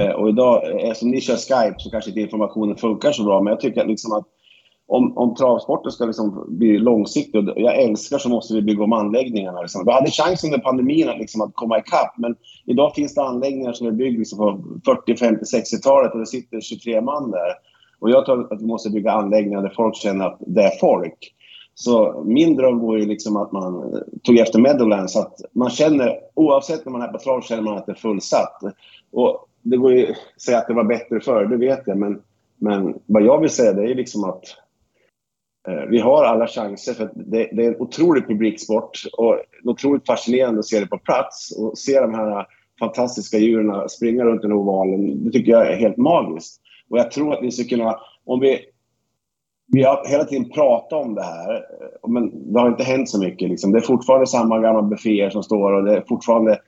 Uh, 0.00 0.10
och 0.10 0.28
idag, 0.28 0.80
eftersom 0.80 1.10
ni 1.10 1.20
kör 1.20 1.36
Skype 1.36 1.74
så 1.78 1.90
kanske 1.90 2.10
inte 2.10 2.20
informationen 2.20 2.76
funkar 2.76 3.12
så 3.12 3.24
bra. 3.24 3.40
Men 3.40 3.50
jag 3.50 3.60
tycker 3.60 3.84
liksom 3.84 4.12
att 4.12 4.24
om, 4.90 5.18
om 5.18 5.34
travsporten 5.34 5.92
ska 5.92 6.04
liksom 6.04 6.44
bli 6.48 6.78
långsiktig, 6.78 7.48
och 7.48 7.60
jag 7.60 7.78
älskar 7.82 8.18
så 8.18 8.28
måste 8.28 8.54
vi 8.54 8.62
bygga 8.62 8.84
om 8.84 8.92
anläggningarna. 8.92 9.62
Liksom. 9.62 9.84
Vi 9.84 9.92
hade 9.92 10.10
chans 10.10 10.44
under 10.44 10.58
pandemin 10.58 11.08
att, 11.08 11.18
liksom, 11.18 11.40
att 11.40 11.54
komma 11.54 11.78
ikapp, 11.78 12.14
men 12.18 12.36
idag 12.66 12.94
finns 12.94 13.14
det 13.14 13.22
anläggningar 13.22 13.72
som 13.72 13.86
är 13.86 13.90
byggda 13.90 14.18
liksom 14.18 14.38
på 14.38 14.64
40, 14.84 15.16
50, 15.16 15.44
60-talet 15.44 16.12
och 16.12 16.18
det 16.18 16.26
sitter 16.26 16.60
23 16.60 17.00
man 17.00 17.30
där. 17.30 17.54
Och 18.00 18.10
jag 18.10 18.26
tror 18.26 18.52
att 18.52 18.62
vi 18.62 18.66
måste 18.66 18.90
bygga 18.90 19.12
anläggningar 19.12 19.62
där 19.62 19.72
folk 19.76 19.96
känner 19.96 20.26
att 20.26 20.38
det 20.46 20.62
är 20.62 20.78
folk. 20.80 21.34
Så 21.74 22.22
min 22.26 22.56
dröm 22.56 22.78
vore 22.78 23.00
ju 23.00 23.06
liksom 23.06 23.36
att 23.36 23.52
man 23.52 24.02
tog 24.22 24.38
efter 24.38 24.58
Meadowlands, 24.58 25.16
att 25.16 25.40
man 25.52 25.70
känner, 25.70 26.18
oavsett 26.34 26.84
när 26.84 26.92
man 26.92 27.02
är 27.02 27.08
på 27.08 27.18
trav, 27.18 27.40
känner 27.40 27.62
man 27.62 27.76
att 27.76 27.86
det 27.86 27.92
är 27.92 27.96
fullsatt. 27.96 28.62
Och 29.12 29.48
det 29.62 29.76
går 29.76 29.92
ju 29.92 30.10
att 30.10 30.42
säga 30.42 30.58
att 30.58 30.66
det 30.66 30.74
var 30.74 30.84
bättre 30.84 31.20
förr, 31.20 31.46
det 31.46 31.56
vet 31.56 31.82
jag, 31.86 31.98
men, 31.98 32.22
men 32.58 32.94
vad 33.06 33.22
jag 33.22 33.40
vill 33.40 33.50
säga 33.50 33.72
det 33.72 33.90
är 33.90 33.94
liksom 33.94 34.24
att 34.24 34.44
eh, 35.68 35.88
vi 35.90 35.98
har 35.98 36.24
alla 36.24 36.46
chanser, 36.46 36.94
för 36.94 37.10
det, 37.14 37.48
det, 37.52 37.64
är 37.64 37.68
en 37.68 37.80
otrolig 37.80 38.26
publiksport 38.28 39.02
och 39.12 39.36
otroligt 39.64 40.06
fascinerande 40.06 40.58
att 40.58 40.66
se 40.66 40.80
det 40.80 40.86
på 40.86 40.98
plats 40.98 41.58
och 41.58 41.78
se 41.78 42.00
de 42.00 42.14
här 42.14 42.46
fantastiska 42.78 43.38
djuren 43.38 43.88
springa 43.88 44.24
runt 44.24 44.42
den 44.42 44.52
ovalen. 44.52 45.24
Det 45.24 45.30
tycker 45.30 45.52
jag 45.52 45.72
är 45.72 45.76
helt 45.76 45.96
magiskt. 45.96 46.60
Och 46.90 46.98
jag 46.98 47.10
tror 47.10 47.34
att 47.34 47.42
vi 47.42 47.50
skulle 47.50 47.68
kunna, 47.68 48.00
om 48.24 48.40
vi 48.40 48.60
vi 49.72 49.82
har 49.82 50.08
hela 50.08 50.24
tiden 50.24 50.50
pratat 50.50 50.92
om 50.92 51.14
det 51.14 51.22
här, 51.22 51.64
men 52.08 52.52
det 52.52 52.60
har 52.60 52.68
inte 52.68 52.84
hänt 52.84 53.08
så 53.08 53.18
mycket. 53.18 53.48
Liksom. 53.48 53.72
Det 53.72 53.78
är 53.78 53.82
fortfarande 53.82 54.26
samma 54.26 54.58
gamla 54.58 54.82
bufféer 54.82 55.30
som 55.30 55.42
står 55.42 55.72
och 55.72 55.84
det 55.84 55.96
är 55.96 56.04
fortfarande... 56.08 56.58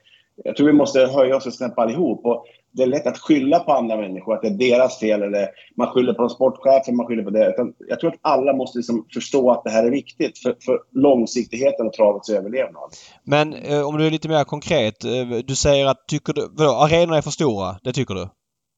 Jag 0.45 0.57
tror 0.57 0.67
vi 0.67 0.73
måste 0.73 1.01
höja 1.01 1.37
oss 1.37 1.47
ett 1.47 1.55
snäpp 1.55 1.79
allihop. 1.79 2.27
Och 2.27 2.45
det 2.73 2.83
är 2.83 2.87
lätt 2.87 3.07
att 3.07 3.19
skylla 3.19 3.59
på 3.59 3.73
andra 3.73 3.97
människor, 3.97 4.35
att 4.35 4.43
det 4.43 4.49
är 4.49 4.71
deras 4.71 4.99
fel. 4.99 5.23
Eller 5.23 5.49
man 5.77 5.87
skyller 5.87 6.13
på 6.13 6.29
sportchefen, 6.29 6.97
man 6.97 7.07
skyller 7.07 7.23
på 7.23 7.31
det. 7.31 7.49
Utan 7.49 7.73
jag 7.89 8.01
tror 8.01 8.11
att 8.11 8.19
alla 8.21 8.53
måste 8.53 8.79
liksom 8.79 9.07
förstå 9.15 9.51
att 9.51 9.65
det 9.65 9.71
här 9.71 9.85
är 9.85 9.91
viktigt 9.91 10.39
för, 10.39 10.57
för 10.65 10.79
långsiktigheten 10.91 11.87
och 11.87 11.93
travets 11.93 12.31
överlevnad. 12.31 12.91
Men 13.25 13.55
eh, 13.55 13.89
om 13.89 13.99
du 13.99 14.07
är 14.07 14.11
lite 14.11 14.29
mer 14.29 14.45
konkret. 14.45 15.05
Eh, 15.05 15.11
du 15.45 15.55
säger 15.57 15.87
att 15.87 16.07
tycker 16.09 16.33
du, 16.33 16.49
vadå, 16.51 16.71
arenorna 16.71 17.17
är 17.17 17.23
för 17.23 17.31
stora. 17.31 17.77
Det 17.83 17.93
tycker 17.93 18.15
du? 18.15 18.29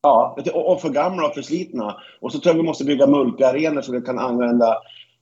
Ja, 0.05 0.37
och 0.55 0.81
för 0.81 0.91
gamla 0.91 1.27
och 1.27 1.35
för 1.35 1.43
slitna. 1.43 1.97
Och 2.21 2.33
så 2.33 2.39
tror 2.39 2.55
jag 2.55 2.63
vi 2.63 2.67
måste 2.67 2.85
bygga 2.85 3.07
multiarenor 3.07 3.83
så 3.83 3.93
vi 3.93 4.01
kan 4.01 4.19
använda 4.19 4.77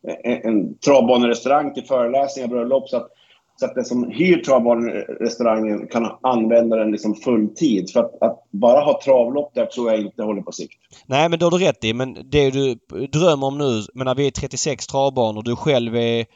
eh, 0.09 0.33
en, 0.33 0.51
en 0.51 0.79
travbanerestaurang 0.79 1.75
till 1.75 1.85
föreläsningar, 1.85 2.49
och 2.49 2.51
bröllop. 2.51 2.89
Så 2.89 2.97
att, 2.97 3.09
så 3.57 3.67
att 3.67 3.75
den 3.75 3.85
som 3.85 4.11
hyr 4.11 4.43
travbanerestaurangen 4.43 5.89
kan 5.89 6.11
använda 6.23 6.77
den 6.77 6.91
liksom 6.91 7.15
fulltid. 7.15 7.91
För 7.91 8.01
att, 8.01 8.23
att, 8.23 8.39
bara 8.51 8.81
ha 8.81 9.01
travlopp 9.05 9.55
där 9.55 9.67
tror 9.67 9.91
jag 9.91 10.01
inte 10.01 10.23
håller 10.23 10.43
på 10.43 10.53
sikt. 10.53 10.75
Nej, 11.07 11.29
men 11.29 11.39
det 11.39 11.45
har 11.45 11.51
du 11.51 11.59
rätt 11.59 11.85
i. 11.85 11.95
Men 11.95 12.17
det 12.31 12.51
du 12.51 12.75
drömmer 13.07 13.47
om 13.47 13.59
nu, 13.59 13.83
menar 13.95 14.15
vi 14.15 14.27
är 14.27 14.31
36 14.31 14.87
travbanor. 14.87 15.43
Du 15.43 15.57
själv 15.57 15.97
är 15.97 16.27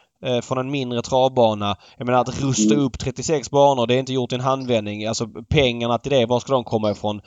från 0.42 0.58
en 0.58 0.70
mindre 0.70 1.02
travbana. 1.02 1.76
Jag 1.96 2.06
menar 2.06 2.20
att 2.20 2.42
rusta 2.42 2.74
mm. 2.74 2.86
upp 2.86 2.98
36 2.98 3.50
banor, 3.50 3.86
det 3.86 3.94
är 3.94 3.98
inte 3.98 4.12
gjort 4.12 4.32
i 4.32 4.34
en 4.34 4.40
handvändning. 4.40 5.06
Alltså 5.06 5.28
pengarna 5.48 5.98
till 5.98 6.12
det, 6.12 6.26
var 6.26 6.40
ska 6.40 6.52
de 6.52 6.64
komma 6.64 6.90
ifrån? 6.90 7.20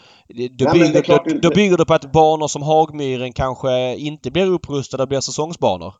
Då, 0.51 0.65
Nej, 0.65 0.73
bygger, 0.73 1.23
då, 1.25 1.39
då 1.49 1.55
bygger 1.55 1.77
du 1.77 1.85
på 1.85 1.93
att 1.93 2.11
banor 2.11 2.47
som 2.47 2.61
Hagmyren 2.61 3.33
kanske 3.33 3.95
inte 3.95 4.31
blir 4.31 4.45
upprustade, 4.45 5.07
blir 5.07 5.19
säsongsbanor. 5.19 5.93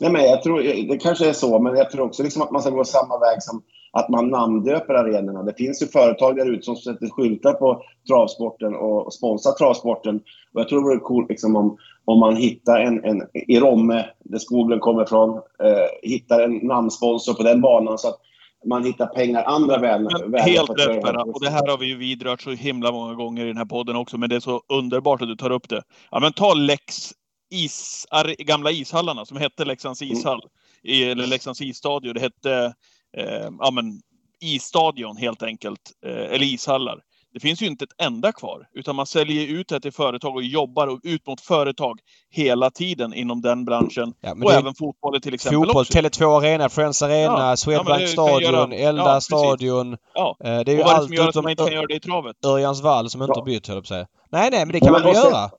Nej, 0.00 0.12
men 0.12 0.22
jag 0.22 0.42
tror, 0.42 0.62
det 0.88 0.98
kanske 0.98 1.28
är 1.28 1.32
så, 1.32 1.58
men 1.58 1.76
jag 1.76 1.90
tror 1.90 2.06
också 2.06 2.22
liksom 2.22 2.42
att 2.42 2.50
man 2.50 2.62
ska 2.62 2.70
gå 2.70 2.84
samma 2.84 3.18
väg 3.18 3.42
som 3.42 3.62
att 3.98 4.08
man 4.08 4.28
namndöper 4.28 4.94
arenorna. 4.94 5.42
Det 5.42 5.54
finns 5.54 5.82
ju 5.82 5.86
företag 5.86 6.36
där 6.36 6.50
ute 6.50 6.62
som 6.62 6.76
sätter 6.76 7.08
skyltar 7.08 7.52
på 7.52 7.82
travsporten 8.08 8.74
och 8.74 9.12
sponsrar 9.12 9.52
travsporten. 9.52 10.16
Och 10.54 10.60
jag 10.60 10.68
tror 10.68 10.80
det 10.80 10.84
vore 10.84 10.98
coolt 10.98 11.28
liksom 11.28 11.56
om, 11.56 11.76
om 12.04 12.20
man 12.20 12.36
hittar 12.36 12.80
en, 12.80 13.04
en 13.04 13.22
i 13.32 13.60
Romme, 13.60 14.06
där 14.24 14.38
skogen 14.38 14.80
kommer 14.80 15.02
ifrån, 15.02 15.36
eh, 15.36 16.10
hittar 16.10 16.40
en 16.40 16.56
namnsponsor 16.56 17.34
på 17.34 17.42
den 17.42 17.60
banan 17.60 17.98
så 17.98 18.08
att 18.08 18.20
man 18.66 18.84
hittar 18.84 19.06
pengar 19.06 19.44
andra 19.44 19.78
vägar. 19.78 20.38
Helt 20.38 20.70
rätt 20.70 21.02
Perra. 21.02 21.22
Och 21.22 21.40
det 21.40 21.50
här 21.50 21.66
har 21.66 21.78
vi 21.78 21.86
ju 21.86 21.96
vidrört 21.96 22.42
så 22.42 22.50
himla 22.50 22.92
många 22.92 23.14
gånger 23.14 23.44
i 23.44 23.48
den 23.48 23.56
här 23.56 23.64
podden 23.64 23.96
också, 23.96 24.18
men 24.18 24.28
det 24.28 24.36
är 24.36 24.40
så 24.40 24.62
underbart 24.68 25.22
att 25.22 25.28
du 25.28 25.36
tar 25.36 25.50
upp 25.50 25.68
det. 25.68 25.82
Ja, 26.10 26.20
men 26.20 26.32
ta 26.32 26.54
Lex 26.54 27.12
is, 27.50 28.06
gamla 28.38 28.70
ishallarna 28.70 29.24
som 29.24 29.36
hette 29.36 29.64
Leksands 29.64 30.02
mm. 30.02 30.16
ishall. 30.16 30.42
Mm. 30.84 31.10
Eller 31.10 31.26
Leksands 31.26 31.60
isstadion. 31.60 32.14
Det 32.14 32.20
hette 32.20 32.74
eh, 33.16 33.50
ja, 33.58 33.70
men, 33.70 34.00
isstadion 34.40 35.16
helt 35.16 35.42
enkelt. 35.42 35.80
Eh, 36.06 36.12
eller 36.12 36.42
ishallar. 36.42 37.02
Det 37.32 37.40
finns 37.40 37.62
ju 37.62 37.66
inte 37.66 37.84
ett 37.84 38.06
enda 38.06 38.32
kvar, 38.32 38.66
utan 38.74 38.96
man 38.96 39.06
säljer 39.06 39.46
ut 39.46 39.68
det 39.68 39.80
till 39.80 39.92
företag 39.92 40.36
och 40.36 40.42
jobbar 40.42 41.00
ut 41.02 41.26
mot 41.26 41.40
företag 41.40 42.00
hela 42.30 42.70
tiden 42.70 43.14
inom 43.14 43.42
den 43.42 43.64
branschen. 43.64 44.14
Ja, 44.20 44.34
och 44.44 44.52
även 44.52 44.74
fotbollen 44.74 45.20
till 45.20 45.34
exempel 45.34 45.58
Fotboll, 45.58 45.84
Tele2 45.84 46.38
Arena, 46.38 46.68
Friends 46.68 47.02
Arena, 47.02 47.38
ja, 47.38 47.56
Swedbank 47.56 48.02
ja, 48.02 48.06
Stadion, 48.06 48.72
Elda 48.72 49.02
ja, 49.02 49.20
Stadion. 49.20 49.96
Ja. 50.14 50.36
Eh, 50.44 50.60
det 50.60 50.72
är 50.72 50.76
ju 50.76 50.82
allt 50.82 51.04
som 51.06 51.14
gör 51.14 51.28
att 51.28 51.34
man 51.34 51.50
inte 51.50 51.64
kan 51.64 51.72
göra 51.72 51.86
det 51.86 51.94
i 51.94 52.00
travet? 52.00 52.36
Örjans 52.46 52.82
vall 52.82 53.10
som 53.10 53.22
inte 53.22 53.38
har 53.38 53.44
bytt, 53.44 53.66
höll 53.66 53.76
jag 53.76 53.84
på 53.84 53.88
säga. 53.88 54.06
Nej, 54.30 54.50
nej, 54.50 54.66
men 54.66 54.72
det 54.72 54.80
kan 54.80 54.92
man 54.92 55.02
väl 55.02 55.14
göra? 55.14 55.50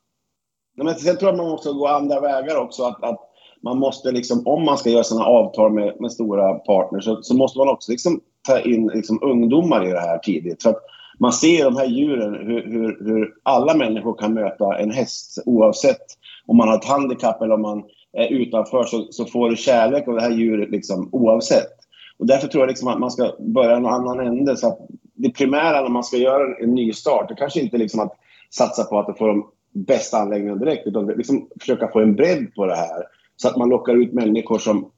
Men 0.78 0.96
sen 0.96 1.18
tror 1.18 1.32
jag 1.32 1.38
man 1.38 1.50
måste 1.50 1.72
gå 1.72 1.88
andra 1.88 2.20
vägar 2.20 2.56
också. 2.56 2.84
Att, 2.84 3.04
att 3.04 3.29
man 3.64 3.78
måste 3.78 4.12
liksom, 4.12 4.48
om 4.48 4.66
man 4.66 4.78
ska 4.78 4.90
göra 4.90 5.04
sådana 5.04 5.26
avtal 5.26 5.72
med, 5.72 5.96
med 6.00 6.12
stora 6.12 6.54
partners 6.54 7.04
så, 7.04 7.20
så, 7.22 7.36
måste 7.36 7.58
man 7.58 7.70
också 7.70 7.92
liksom 7.92 8.20
ta 8.48 8.60
in 8.60 8.88
liksom 8.88 9.20
ungdomar 9.22 9.88
i 9.88 9.92
det 9.92 10.00
här 10.00 10.18
tidigt. 10.18 10.64
För 10.64 10.70
att 10.70 10.82
man 11.20 11.34
ser 11.34 11.64
de 11.64 11.76
här 11.76 11.86
djuren, 11.86 12.34
hur, 12.34 12.66
hur, 12.66 13.06
hur 13.06 13.34
alla 13.44 13.74
människor 13.74 14.18
kan 14.18 14.34
möta 14.34 14.78
en 14.78 14.92
häst 14.92 15.44
oavsett 15.46 16.06
om 16.48 16.58
man 16.58 16.68
har 16.68 16.78
ett 16.78 16.86
handikapp 16.86 17.42
eller 17.42 17.56
om 17.56 17.62
man 17.62 17.84
är 18.14 18.28
utanför 18.28 18.84
så, 18.84 19.08
så 19.10 19.26
får 19.26 19.50
du 19.50 19.56
kärlek 19.56 20.08
av 20.08 20.16
det 20.16 20.22
här 20.22 20.32
djuret 20.32 20.70
liksom, 20.70 21.10
oavsett. 21.12 21.80
Och 22.18 22.28
därför 22.28 22.48
tror 22.48 22.62
jag 22.62 22.68
liksom 22.68 22.88
att 22.88 23.00
man 23.00 23.12
ska 23.12 23.36
börja 23.40 23.76
en 23.76 23.86
annan 23.86 24.20
ände. 24.20 24.58
Så 24.58 24.68
att 24.68 24.80
det 25.14 25.30
primära 25.30 25.82
när 25.82 25.90
man 25.90 26.04
ska 26.04 26.18
göra 26.18 26.44
en, 26.44 26.64
en 26.64 26.76
ny 26.76 26.94
start, 26.94 27.30
det 27.30 27.36
kanske 27.36 27.60
inte 27.60 27.78
liksom 27.78 28.00
att 28.00 28.14
satsa 28.50 28.84
på 28.84 29.00
att 29.00 29.18
få 29.18 29.28
de 29.28 29.48
bästa 29.74 30.18
anläggningarna 30.18 30.60
direkt, 30.60 30.88
utan 30.88 31.08
liksom 31.08 31.48
försöka 31.60 31.88
få 31.88 32.00
en 32.00 32.16
bredd 32.16 32.56
på 32.56 32.66
det 32.66 32.76
här. 32.76 33.04
Så 33.42 33.48
att 33.48 33.58
man 33.58 33.70
lockar 33.70 33.96
ut 33.96 34.14
människor 34.14 34.60
som 34.60 34.92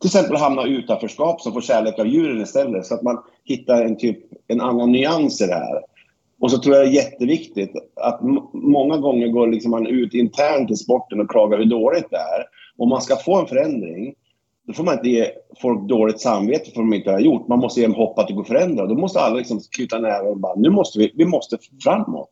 till 0.00 0.08
exempel 0.08 0.36
hamnar 0.36 0.66
utanförskap, 0.66 1.40
som 1.40 1.52
får 1.52 1.60
kärlek 1.60 1.98
av 1.98 2.06
djuren 2.06 2.42
istället. 2.42 2.86
Så 2.86 2.94
att 2.94 3.02
man 3.02 3.18
hittar 3.44 3.84
en, 3.84 3.96
typ, 3.96 4.18
en 4.46 4.60
annan 4.60 4.92
nyans 4.92 5.40
i 5.40 5.46
det 5.46 5.54
här. 5.54 5.82
Och 6.40 6.50
så 6.50 6.58
tror 6.58 6.76
jag 6.76 6.84
det 6.84 6.90
är 6.90 7.04
jätteviktigt 7.04 7.72
att 7.96 8.20
många 8.52 8.96
gånger 8.96 9.28
går 9.28 9.46
liksom 9.46 9.70
man 9.70 9.86
ut 9.86 10.14
internt 10.14 10.70
i 10.70 10.76
sporten 10.76 11.20
och 11.20 11.30
klagar 11.30 11.58
hur 11.58 11.64
dåligt 11.64 12.10
det 12.10 12.16
är. 12.16 12.44
Om 12.76 12.88
man 12.88 13.02
ska 13.02 13.16
få 13.16 13.40
en 13.40 13.46
förändring, 13.46 14.14
då 14.66 14.72
får 14.72 14.84
man 14.84 14.94
inte 14.94 15.08
ge 15.08 15.30
folk 15.62 15.88
dåligt 15.88 16.20
samvete 16.20 16.70
för 16.70 16.76
vad 16.76 16.90
de 16.90 16.96
inte 16.96 17.10
har 17.10 17.20
gjort. 17.20 17.48
Man 17.48 17.58
måste 17.58 17.80
ge 17.80 17.86
dem 17.86 17.96
hopp 17.96 18.18
att 18.18 18.28
det 18.28 18.34
går 18.34 18.42
att 18.42 18.48
förändra. 18.48 18.86
Då 18.86 18.94
måste 18.94 19.20
alla 19.20 19.36
liksom 19.36 19.60
knyta 19.76 19.98
näven 19.98 20.30
och 20.30 20.36
bara, 20.36 20.54
nu 20.54 20.70
måste 20.70 20.98
vi, 20.98 21.12
vi 21.14 21.24
måste 21.24 21.58
framåt. 21.84 22.30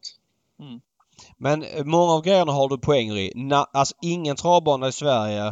Men 1.38 1.62
eh, 1.62 1.84
många 1.84 2.12
av 2.12 2.22
grejerna 2.22 2.52
har 2.52 2.68
du 2.68 2.78
poänger 2.78 3.16
i. 3.16 3.32
Na, 3.34 3.66
alltså 3.72 3.94
ingen 4.02 4.36
travbana 4.36 4.88
i 4.88 4.92
Sverige. 4.92 5.46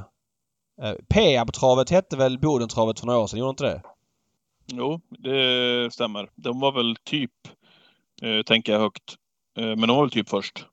Eh, 0.83 0.95
Peab-travet 1.09 1.91
hette 1.91 2.17
väl 2.17 2.39
Bodentravet 2.39 3.01
för 3.01 3.07
några 3.07 3.19
år 3.19 3.27
sedan, 3.27 3.39
gjorde 3.39 3.51
inte 3.51 3.65
det? 3.65 3.83
Jo, 4.67 5.01
det 5.09 5.93
stämmer. 5.93 6.31
De 6.35 6.61
var 6.61 6.73
väl 6.73 6.97
typ, 7.05 7.31
eh, 8.23 8.43
tänker 8.43 8.73
jag 8.73 8.81
högt, 8.81 9.15
eh, 9.59 9.65
men 9.65 9.81
de 9.81 9.97
var 9.97 10.03
väl 10.03 10.11
typ 10.11 10.29
först. 10.29 10.67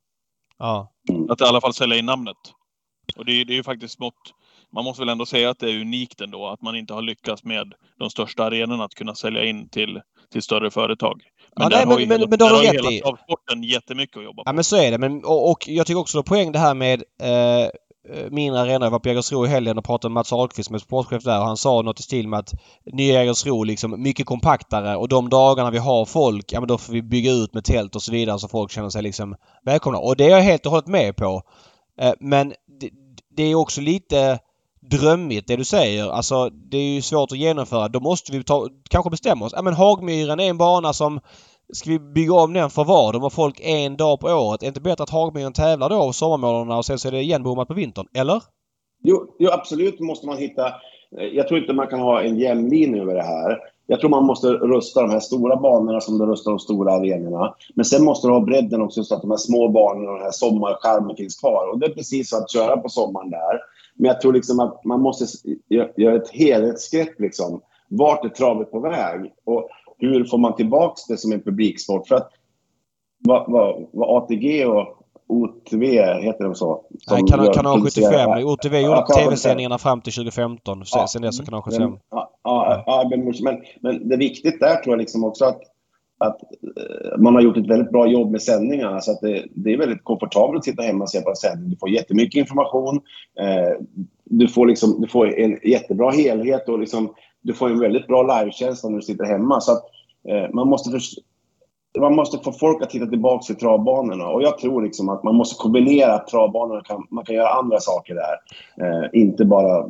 Ja. 0.58 0.92
Att 1.30 1.42
i 1.42 1.44
alla 1.44 1.62
fall 1.62 1.74
sälja 1.74 1.98
in 1.98 2.06
namnet. 2.06 2.38
Och 3.16 3.26
det, 3.26 3.44
det 3.44 3.54
är 3.54 3.58
ju 3.58 3.64
faktiskt 3.64 3.94
smått, 3.94 4.34
man 4.74 4.84
måste 4.84 5.02
väl 5.02 5.10
ändå 5.10 5.26
säga 5.26 5.50
att 5.50 5.60
det 5.60 5.72
är 5.72 5.82
unikt 5.82 6.22
ändå, 6.22 6.48
att 6.48 6.62
man 6.62 6.76
inte 6.76 6.94
har 6.94 7.02
lyckats 7.02 7.44
med 7.44 7.74
de 7.98 8.10
största 8.10 8.44
arenorna 8.44 8.84
att 8.84 8.96
kunna 8.96 9.16
sälja 9.16 9.46
in 9.46 9.70
till, 9.70 10.02
till 10.32 10.42
större 10.42 10.72
företag. 10.72 11.22
Men 11.56 11.64
ja, 11.64 11.70
där 11.70 11.78
nej, 11.78 11.86
men, 11.86 11.94
har 11.94 12.00
ju 12.00 12.08
men, 12.08 12.20
hela, 12.20 12.30
men, 12.30 12.42
har 12.42 12.64
hela 12.64 13.02
travsporten 13.02 13.64
jättemycket 13.64 14.18
att 14.18 14.24
jobba 14.24 14.44
på. 14.44 14.50
Ja 14.50 14.54
men 14.54 14.64
så 14.64 14.76
är 14.76 14.92
det. 14.92 14.98
Men, 14.98 15.26
och, 15.26 15.52
och 15.52 15.68
jag 15.68 15.88
tycker 15.88 16.00
också 16.00 16.20
är 16.20 16.24
poäng 16.24 16.52
det 16.52 16.60
här 16.60 16.74
med 16.74 17.04
eh, 17.22 17.70
mindre 18.32 18.62
arena. 18.62 18.86
Jag 18.86 18.92
var 18.92 19.00
på 19.00 19.10
Jägersro 19.10 19.46
i 19.46 19.50
helgen 19.50 19.78
och 19.78 19.86
pratade 19.86 20.10
med 20.10 20.14
Mats 20.14 20.34
Ahlqvist 20.34 20.68
som 20.68 20.76
är 20.76 20.80
sportchef 20.80 21.24
där 21.24 21.40
och 21.40 21.46
han 21.46 21.58
sa 21.58 21.82
något 21.82 22.00
i 22.00 22.04
stil 22.04 22.28
med 22.28 22.40
att 22.40 22.54
nya 22.94 23.14
Jägersro 23.14 23.64
liksom 23.64 24.04
mycket 24.04 24.26
kompaktare 24.26 24.96
och 24.96 25.08
de 25.08 25.30
dagarna 25.30 25.72
vi 25.72 25.78
har 25.78 26.06
folk, 26.06 26.54
ja 26.54 26.60
men 26.60 26.68
då 26.68 26.78
får 26.78 26.94
vi 26.94 27.02
bygga 27.02 27.32
ut 27.32 27.54
med 27.54 27.64
tält 27.64 27.96
och 27.96 28.02
så 28.02 28.12
vidare 28.12 28.40
så 28.40 28.48
folk 28.48 28.72
känner 28.72 28.90
sig 28.90 29.04
liksom 29.04 29.36
välkomna. 29.66 30.00
Och 30.00 30.16
det 30.16 30.26
är 30.26 30.30
jag 30.30 30.42
helt 30.42 30.66
och 30.66 30.72
hållet 30.72 30.88
med 30.88 31.16
på. 31.16 31.42
Eh, 32.02 32.14
men 32.20 32.54
det, 32.80 32.90
det 33.36 33.44
är 33.44 33.56
också 33.56 33.82
lite 33.82 34.40
drömmigt 34.92 35.48
det 35.48 35.56
du 35.56 35.66
säger. 35.66 36.10
Alltså 36.10 36.50
det 36.50 36.78
är 36.78 36.96
ju 36.96 37.02
svårt 37.02 37.32
att 37.32 37.38
genomföra. 37.38 37.88
Då 37.88 38.00
måste 38.00 38.32
vi 38.32 38.44
ta, 38.44 38.68
kanske 38.90 39.10
bestämma 39.10 39.46
oss. 39.46 39.54
Ja 39.56 39.62
men 39.62 39.74
Hagmyren 39.74 40.40
är 40.40 40.50
en 40.50 40.58
bana 40.58 40.94
som 40.94 41.20
Ska 41.74 41.90
vi 41.90 42.00
bygga 42.00 42.34
om 42.34 42.54
den 42.54 42.70
för 42.70 42.84
vad? 42.84 43.14
De 43.14 43.22
har 43.22 43.30
folk 43.30 43.60
en 43.64 43.98
dag 43.98 44.20
på 44.20 44.28
året. 44.28 44.62
Är 44.62 44.66
det 44.66 44.68
inte 44.68 44.82
bättre 44.82 45.04
att 45.04 45.10
Hagmyren 45.10 45.54
tävlar 45.54 45.90
då 45.90 46.14
sommarmånaderna 46.14 46.78
och 46.78 46.86
sen 46.86 47.00
så 47.00 47.08
är 47.08 47.12
det 47.12 47.22
igenbommat 47.22 47.68
på 47.68 47.74
vintern? 47.74 48.08
Eller? 48.14 48.42
Jo, 49.04 49.36
jo, 49.40 49.50
absolut 49.52 50.00
måste 50.00 50.28
man 50.28 50.38
hitta... 50.38 50.68
Eh, 51.18 51.26
jag 51.34 51.48
tror 51.48 51.60
inte 51.60 51.74
man 51.74 51.88
kan 51.88 52.00
ha 52.00 52.22
en 52.22 52.38
jämn 52.38 52.70
linje 52.70 53.02
över 53.02 53.16
det 53.16 53.24
här. 53.24 53.58
Jag 53.88 54.00
tror 54.00 54.10
man 54.10 54.26
måste 54.26 54.48
rusta 54.48 55.02
de 55.02 55.10
här 55.10 55.20
stora 55.20 55.56
banorna 55.56 56.02
som 56.02 56.18
du 56.18 56.26
rustar 56.26 56.52
de 56.52 56.60
stora 56.60 56.94
arenorna. 56.94 57.56
Men 57.76 57.86
sen 57.86 58.04
måste 58.04 58.28
du 58.28 58.32
ha 58.32 58.42
bredden 58.42 58.82
också 58.82 59.04
så 59.04 59.16
att 59.16 59.22
de 59.22 59.32
här 59.32 59.38
små 59.38 59.70
banorna 59.70 60.12
och 60.12 60.18
den 60.18 60.26
här 60.26 60.32
sommarskärmen 60.32 61.16
finns 61.16 61.40
kvar. 61.40 61.72
Och 61.72 61.80
det 61.80 61.86
är 61.86 61.94
precis 61.94 62.30
så 62.30 62.38
att 62.38 62.52
köra 62.52 62.78
på 62.78 62.90
sommaren 62.90 63.30
där. 63.30 63.60
Men 64.02 64.08
jag 64.08 64.22
tror 64.22 64.34
liksom 64.34 64.60
att 64.60 64.86
man 64.86 65.02
måste 65.02 65.26
göra 65.98 66.16
ett 66.16 66.30
helhetsgrepp 66.30 67.20
liksom. 67.20 67.62
Vart 67.88 68.26
är 68.26 68.30
travet 68.30 68.72
på 68.72 68.80
väg? 68.80 69.34
Och 69.46 69.70
hur 69.98 70.26
får 70.26 70.38
man 70.38 70.56
tillbaka 70.56 71.02
det 71.08 71.18
som 71.18 71.32
en 71.32 71.42
publiksport? 71.42 72.08
För 72.08 72.16
att 72.16 72.32
vad, 73.18 73.52
vad, 73.52 73.88
vad 73.92 74.24
ATG 74.24 74.66
och 74.66 74.98
OTV, 75.28 75.84
heter 76.22 76.44
de 76.44 76.56
så? 76.56 76.86
Nej, 77.12 77.24
kanal, 77.28 77.54
kanal 77.54 77.82
75. 77.82 78.30
OTV 78.46 78.80
gjorde 78.80 79.06
ja, 79.08 79.16
tv-sändningarna 79.18 79.78
fram 79.78 80.02
till 80.02 80.14
2015. 80.14 80.86
Sen, 80.86 81.00
ja, 81.00 81.08
sen 81.08 81.22
dess 81.22 81.38
så 81.38 81.46
kanal 81.46 81.62
75. 81.62 81.98
Ja, 82.12 82.32
ja, 82.44 82.84
ja, 82.86 83.08
men, 83.10 83.62
men 83.82 84.08
det 84.10 84.16
är 84.16 84.20
viktigt 84.20 84.60
där 84.60 84.76
tror 84.76 84.94
jag 84.94 85.00
liksom 85.00 85.24
också 85.24 85.46
att, 85.46 85.62
att 86.22 86.42
eh, 86.78 87.18
man 87.18 87.36
har 87.36 87.42
gjort 87.42 87.58
ett 87.58 87.70
väldigt 87.70 87.92
bra 87.92 88.08
jobb 88.08 88.32
med 88.32 88.42
sändningarna. 88.42 89.02
Så 89.02 89.12
att 89.12 89.22
det, 89.22 89.46
det 89.56 89.74
är 89.74 89.78
väldigt 89.78 90.04
komfortabelt 90.04 90.58
att 90.58 90.66
sitta 90.66 90.84
hemma 90.84 91.04
och 91.04 91.10
se 91.10 91.22
på 91.22 91.30
en 91.30 91.36
sändning. 91.36 91.70
Du 91.70 91.78
får 91.78 91.90
jättemycket 91.90 92.40
information. 92.40 92.96
Eh, 93.40 93.86
du, 94.24 94.48
får 94.48 94.66
liksom, 94.66 95.02
du 95.02 95.08
får 95.08 95.40
en 95.40 95.60
jättebra 95.64 96.12
helhet 96.12 96.70
och 96.70 96.80
liksom, 96.80 97.14
du 97.42 97.54
får 97.54 97.70
en 97.70 97.80
väldigt 97.80 98.08
bra 98.08 98.24
livekänsla 98.24 98.90
när 98.90 98.98
du 98.98 99.02
sitter 99.02 99.26
hemma. 99.26 99.62
Så 99.62 99.72
att, 99.72 99.84
eh, 100.28 100.54
man, 100.54 100.68
måste 100.68 100.92
för, 100.92 101.00
man 102.00 102.16
måste 102.16 102.38
få 102.44 102.52
folk 102.52 102.84
att 102.84 102.90
titta 102.90 103.06
tillbaka 103.06 103.44
till 103.44 103.56
travbanorna. 103.56 104.28
Och 104.28 104.44
jag 104.44 104.58
tror 104.58 104.84
liksom 104.84 105.10
att 105.10 105.24
man 105.24 105.36
måste 105.36 105.62
kombinera 105.62 106.14
att 106.14 106.28
travbanorna 106.28 106.82
kan, 106.82 107.08
man 107.10 107.26
kan 107.26 107.36
göra 107.36 107.50
andra 107.50 107.80
saker 107.80 108.16
där. 108.16 108.36
Eh, 108.86 109.22
inte 109.22 109.46
bara 109.46 109.86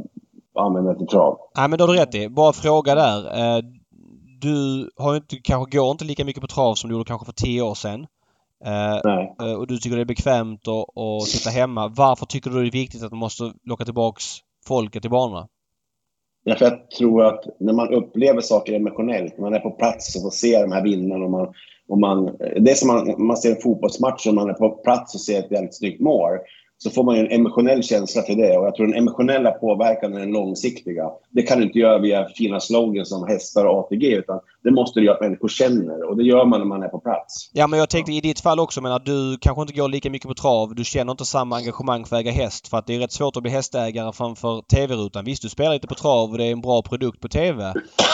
använda 0.56 0.94
till 0.94 1.08
trav. 1.08 1.38
Nej, 1.58 1.70
men 1.70 1.78
då 1.78 1.86
har 1.86 1.94
du 1.94 2.00
rätt 2.00 2.16
i. 2.16 2.30
Bara 2.30 2.54
fråga 2.54 2.96
där. 2.96 3.18
Eh, 3.18 3.64
du 4.42 4.89
har 4.98 5.16
inte, 5.16 5.38
kanske 5.38 5.78
går 5.78 5.92
inte 5.92 6.06
lika 6.06 6.26
mycket 6.26 6.42
på 6.42 6.48
trav 6.48 6.76
som 6.76 6.89
du 6.89 6.96
gjorde 6.96 7.08
kanske 7.08 7.26
för 7.26 7.34
tio 7.34 7.62
år 7.62 7.76
sedan. 7.76 8.08
Eh. 8.66 8.96
Eh, 9.48 9.54
och 9.54 9.68
du 9.68 9.78
tycker 9.78 9.96
det 9.96 10.02
är 10.02 10.06
bekvämt 10.06 10.68
att, 10.68 10.98
att 10.98 11.28
sitta 11.28 11.50
hemma. 11.50 11.88
Varför 11.88 12.26
tycker 12.26 12.50
du 12.50 12.62
det 12.62 12.68
är 12.68 12.72
viktigt 12.72 13.04
att 13.04 13.12
man 13.12 13.20
måste 13.20 13.54
locka 13.64 13.86
tillbaks 13.86 14.24
folket 14.68 15.02
till 15.02 15.12
banorna? 15.12 15.48
Ja, 16.44 16.56
för 16.56 16.66
jag 16.66 16.92
tror 16.92 17.26
att 17.26 17.46
när 17.60 17.74
man 17.74 17.94
upplever 17.94 18.42
saker 18.42 18.74
emotionellt, 18.74 19.38
när 19.38 19.42
man 19.42 19.54
är 19.54 19.60
på 19.60 19.72
plats 19.72 20.16
och 20.16 20.22
får 20.22 20.30
se 20.30 20.62
de 20.62 20.72
här 20.72 20.84
vinnarna 20.84 21.26
och 21.26 21.32
man, 21.32 21.54
och 21.88 22.00
man, 22.00 22.26
det 22.60 22.72
är 22.72 22.76
som 22.76 22.88
man, 22.88 23.26
man 23.26 23.38
ser 23.38 23.56
en 23.56 23.62
fotbollsmatch 23.62 24.28
och 24.28 24.34
man 24.34 24.50
är 24.50 24.54
på 24.54 24.70
plats 24.70 25.16
och 25.16 25.22
ser 25.22 25.39
ett 25.39 25.52
väldigt 25.52 25.78
snyggt 25.78 26.02
mål 26.02 26.38
så 26.84 26.90
får 26.90 27.04
man 27.04 27.18
en 27.18 27.32
emotionell 27.32 27.84
känsla 27.84 28.22
för 28.22 28.36
det. 28.36 28.58
Och 28.58 28.66
jag 28.66 28.76
tror 28.76 28.88
den 28.88 28.96
emotionella 28.96 29.52
påverkan 29.52 30.14
är 30.14 30.20
den 30.20 30.32
långsiktiga. 30.32 31.04
Det 31.30 31.42
kan 31.42 31.58
du 31.58 31.64
inte 31.64 31.80
göra 31.80 32.00
via 32.00 32.28
fina 32.30 32.60
slogans 32.60 33.10
som 33.10 33.28
hästar 33.28 33.66
och 33.66 33.80
ATG, 33.80 34.16
utan 34.16 34.40
det 34.64 34.72
måste 34.72 35.00
du 35.00 35.06
göra 35.06 35.16
att 35.16 35.22
människor 35.22 35.48
känner. 35.48 36.10
Och 36.10 36.18
det 36.18 36.24
gör 36.24 36.46
man 36.46 36.60
när 36.60 36.68
man 36.68 36.84
är 36.84 36.88
på 36.88 37.00
plats. 37.00 37.50
Ja, 37.54 37.68
men 37.68 37.80
jag 37.80 37.90
tänkte 37.90 38.12
i 38.12 38.22
ditt 38.22 38.40
fall 38.40 38.60
också, 38.60 38.82
men 38.82 38.92
att 38.92 39.06
du 39.06 39.38
kanske 39.42 39.62
inte 39.62 39.74
går 39.74 39.90
lika 39.90 40.10
mycket 40.10 40.28
på 40.28 40.34
trav. 40.34 40.76
Du 40.76 40.84
känner 40.84 41.12
inte 41.12 41.26
samma 41.26 41.58
engagemang 41.58 42.06
för 42.06 42.16
att 42.16 42.22
äga 42.22 42.32
häst. 42.32 42.68
För 42.68 42.78
att 42.78 42.88
det 42.88 42.96
är 42.96 43.00
rätt 43.00 43.12
svårt 43.12 43.38
att 43.38 43.44
bli 43.44 43.52
hästägare 43.52 44.14
framför 44.14 44.62
TV-rutan. 44.62 45.26
Visst, 45.26 45.42
du 45.42 45.50
spelar 45.50 45.74
lite 45.74 45.88
på 45.88 45.96
trav 45.96 46.32
och 46.32 46.38
det 46.38 46.46
är 46.46 46.52
en 46.52 46.62
bra 46.62 46.82
produkt 46.82 47.20
på 47.20 47.28
TV. 47.28 47.74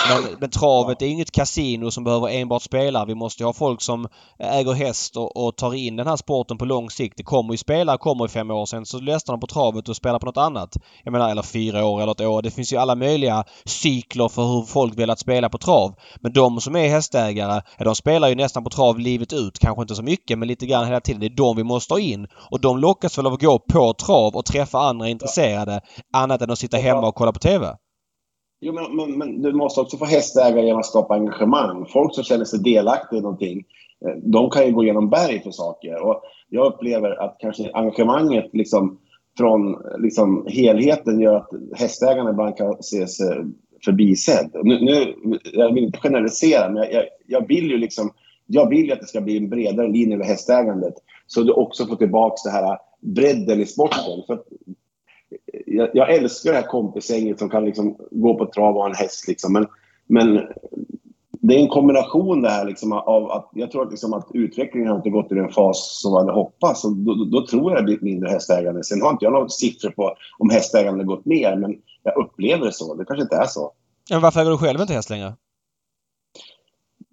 Men, 0.10 0.36
men 0.40 0.50
travet 0.50 1.02
är 1.02 1.06
inget 1.06 1.32
kasino 1.32 1.92
som 1.92 2.04
behöver 2.04 2.30
enbart 2.30 2.62
spelare. 2.62 3.06
Vi 3.06 3.16
måste 3.16 3.44
ha 3.44 3.54
folk 3.54 3.82
som 3.82 4.08
äger 4.40 4.74
häst 4.74 5.18
och, 5.18 5.46
och 5.46 5.56
tar 5.56 5.74
in 5.74 5.96
den 5.96 6.08
här 6.08 6.16
sporten 6.16 6.58
på 6.58 6.66
lång 6.66 6.90
sikt. 6.90 7.18
Det 7.18 7.24
kommer 7.24 7.54
ju 7.54 7.58
spelare, 7.58 7.98
kommer 7.98 8.26
i 8.26 8.28
fem 8.28 8.52
år 8.52 8.57
år 8.58 8.66
sedan 8.66 8.86
så 8.86 9.00
läste 9.00 9.32
de 9.32 9.40
på 9.40 9.48
travet 9.48 9.90
och 9.90 9.96
spelade 9.96 10.20
på 10.20 10.26
något 10.26 10.38
annat. 10.38 10.78
Jag 11.04 11.12
menar, 11.12 11.30
eller 11.30 11.42
fyra 11.42 11.86
år 11.86 12.02
eller 12.02 12.12
ett 12.12 12.22
år. 12.22 12.42
Det 12.42 12.52
finns 12.52 12.74
ju 12.74 12.78
alla 12.78 12.96
möjliga 12.96 13.44
cykler 13.66 14.30
för 14.30 14.44
hur 14.44 14.62
folk 14.62 15.00
velat 15.00 15.20
spela 15.20 15.50
på 15.50 15.58
trav. 15.58 15.94
Men 16.22 16.34
de 16.34 16.62
som 16.62 16.76
är 16.76 16.90
hästägare, 16.90 17.62
ja, 17.78 17.86
de 17.86 17.96
spelar 17.96 18.30
ju 18.30 18.36
nästan 18.36 18.64
på 18.64 18.70
trav 18.70 19.00
livet 19.00 19.34
ut. 19.34 19.60
Kanske 19.60 19.82
inte 19.82 19.96
så 19.96 20.04
mycket, 20.04 20.40
men 20.40 20.48
lite 20.48 20.66
grann 20.66 20.86
hela 20.86 21.02
tiden. 21.02 21.20
Det 21.20 21.28
är 21.28 21.38
de 21.38 21.56
vi 21.56 21.64
måste 21.64 21.94
ha 21.94 22.00
in. 22.00 22.28
Och 22.52 22.62
de 22.62 22.78
lockas 22.78 23.18
väl 23.18 23.28
av 23.28 23.34
att 23.34 23.42
gå 23.42 23.60
på 23.60 23.94
trav 23.94 24.36
och 24.36 24.46
träffa 24.46 24.80
andra 24.80 25.10
intresserade. 25.10 25.82
Annat 26.14 26.42
än 26.42 26.52
att 26.52 26.60
sitta 26.60 26.78
hemma 26.78 27.08
och 27.08 27.16
kolla 27.16 27.32
på 27.32 27.40
TV. 27.40 27.68
Jo, 28.60 28.74
men, 28.74 28.96
men, 28.96 29.18
men, 29.18 29.42
du 29.42 29.54
måste 29.54 29.82
också 29.82 29.98
få 29.98 30.06
hästägare 30.06 30.66
genom 30.66 30.80
att 30.80 30.86
skapa 30.86 31.14
engagemang. 31.14 31.86
Folk 31.94 32.16
som 32.16 32.24
känner 32.24 32.46
sig 32.46 32.60
delaktiga 32.60 33.20
i 33.20 33.22
någonting, 33.22 33.64
eh, 34.06 34.16
de 34.24 34.50
kan 34.50 34.66
ju 34.66 34.72
gå 34.72 34.84
igenom 34.84 35.10
berg 35.10 35.44
för 35.44 35.52
saker. 35.52 36.02
Och 36.08 36.22
jag 36.50 36.74
upplever 36.74 37.24
att 37.24 37.38
kanske 37.40 37.72
engagemanget 37.74 38.50
liksom, 38.54 39.00
från 39.38 39.78
liksom, 39.98 40.48
helheten 40.50 41.20
gör 41.20 41.36
att 41.36 41.50
hästägarna 41.76 42.30
ibland 42.30 42.58
kan 42.58 42.74
ses 42.80 43.18
sig 43.18 43.46
förbisedd. 43.86 44.50
Nu, 44.64 44.80
nu, 44.82 45.16
jag 45.54 45.74
vill 45.74 45.84
inte 45.84 46.00
generalisera, 46.00 46.70
men 46.70 46.84
jag, 46.92 47.06
jag, 47.28 47.48
vill 47.48 47.72
ju 47.72 47.78
liksom... 47.78 48.12
Jag 48.50 48.70
vill 48.70 48.86
ju 48.86 48.92
att 48.92 49.00
det 49.00 49.08
ska 49.08 49.22
bli 49.22 49.38
en 49.38 49.50
bredare 49.50 49.88
linje 49.88 50.16
över 50.16 50.26
hästägandet 50.26 50.94
så 51.28 51.44
du 51.44 51.52
också 51.52 51.86
får 51.86 51.96
tillbaka 51.96 52.36
det 52.44 52.50
här 52.50 52.64
eh, 52.64 52.78
bredden 53.00 53.62
i 53.62 53.66
sporten. 53.66 54.24
För 54.28 54.34
eh, 54.34 54.40
jag, 55.66 55.90
jag, 55.94 56.14
älskar 56.14 56.52
det 56.52 56.58
här 56.58 56.68
kompisgänget 56.68 57.40
som 57.40 57.50
kan 57.50 57.66
liksom 57.66 57.98
gå 58.12 58.38
på 58.38 58.46
trav 58.46 58.76
och 58.76 58.82
ha 58.82 58.90
en 58.90 58.96
häst. 58.96 59.28
Liksom. 59.28 59.54
Men, 59.54 59.66
men 60.08 60.42
det 61.42 61.56
är 61.56 61.60
en 61.60 61.68
kombination 61.68 62.42
det 62.42 62.50
här 62.50 62.66
liksom 62.66 62.94
av 62.94 63.32
att 63.32 63.50
jag 63.54 63.72
tror 63.72 63.84
att, 63.84 63.92
liksom 63.92 64.14
att 64.14 64.28
utvecklingen 64.34 64.90
har 64.90 64.96
inte 64.96 65.10
gått 65.10 65.32
i 65.32 65.36
den 65.36 65.52
fas 65.52 66.02
som 66.02 66.12
man 66.12 66.22
hade 66.22 66.40
hoppats. 66.40 66.86
Och 66.86 66.96
då, 66.96 67.14
då, 67.14 67.48
tror 67.48 67.72
jag 67.72 67.82
det 67.82 67.84
blir 67.84 68.00
mindre 68.02 68.30
hästägande. 68.30 68.84
Sen 68.84 69.02
har 69.02 69.12
inte 69.12 69.26
jag 69.26 69.34
några 69.34 69.50
siffror 69.50 69.90
på 69.90 70.16
om 70.38 70.50
hästägande 70.50 71.04
gått 71.04 71.26
ner, 71.26 71.56
men 71.56 71.76
jag 72.04 72.18
upplever 72.18 72.66
det 72.66 72.74
så. 72.74 72.96
Det 72.96 73.06
kanske 73.06 73.24
inte 73.24 73.36
är 73.36 73.46
så. 73.46 73.72
Men 74.10 74.22
varför 74.22 74.40
äger 74.40 74.52
du 74.52 74.58
själv 74.58 74.82
inte 74.82 74.94
häst 74.94 75.10
längre? 75.10 75.34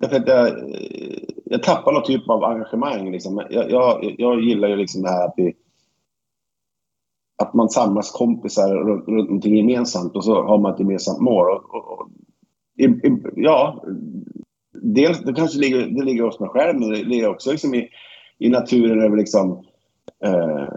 Därför 0.01 0.17
att 0.17 0.29
jag, 0.29 0.53
jag 1.45 1.63
tappar 1.63 1.93
någon 1.93 2.05
typ 2.05 2.29
av 2.29 2.45
engagemang. 2.45 3.13
Liksom. 3.13 3.43
Jag, 3.51 3.71
jag, 3.71 4.15
jag 4.19 4.41
gillar 4.41 4.69
ju 4.69 4.77
liksom 4.77 5.03
det 5.03 5.11
här 5.11 5.25
att 5.25 5.35
vi 5.37 5.55
att 7.37 7.55
man 7.55 7.69
samlas 7.69 8.11
kompisar 8.11 8.75
runt, 8.75 9.09
runt 9.09 9.29
någonting 9.29 9.57
gemensamt 9.57 10.17
och 10.17 10.25
så 10.25 10.43
har 10.43 10.59
man 10.59 10.73
ett 10.73 10.81
gemensamt 10.81 11.21
mål. 11.21 11.51
Och, 11.51 11.75
och 11.75 12.09
i, 12.77 12.85
i, 12.85 13.23
ja, 13.37 13.85
dels, 14.73 15.19
det 15.19 15.35
kanske 15.35 15.59
ligger, 15.59 15.87
det 15.87 16.05
ligger 16.05 16.25
hos 16.25 16.41
mig 16.41 16.49
själv, 16.49 16.81
men 16.81 16.91
det 16.91 17.05
ligger 17.05 17.29
också 17.29 17.51
liksom 17.51 17.75
i, 17.75 17.89
i 18.39 18.49
naturen 18.49 19.03
över 19.03 19.17
liksom, 19.17 19.65
eh, 20.25 20.69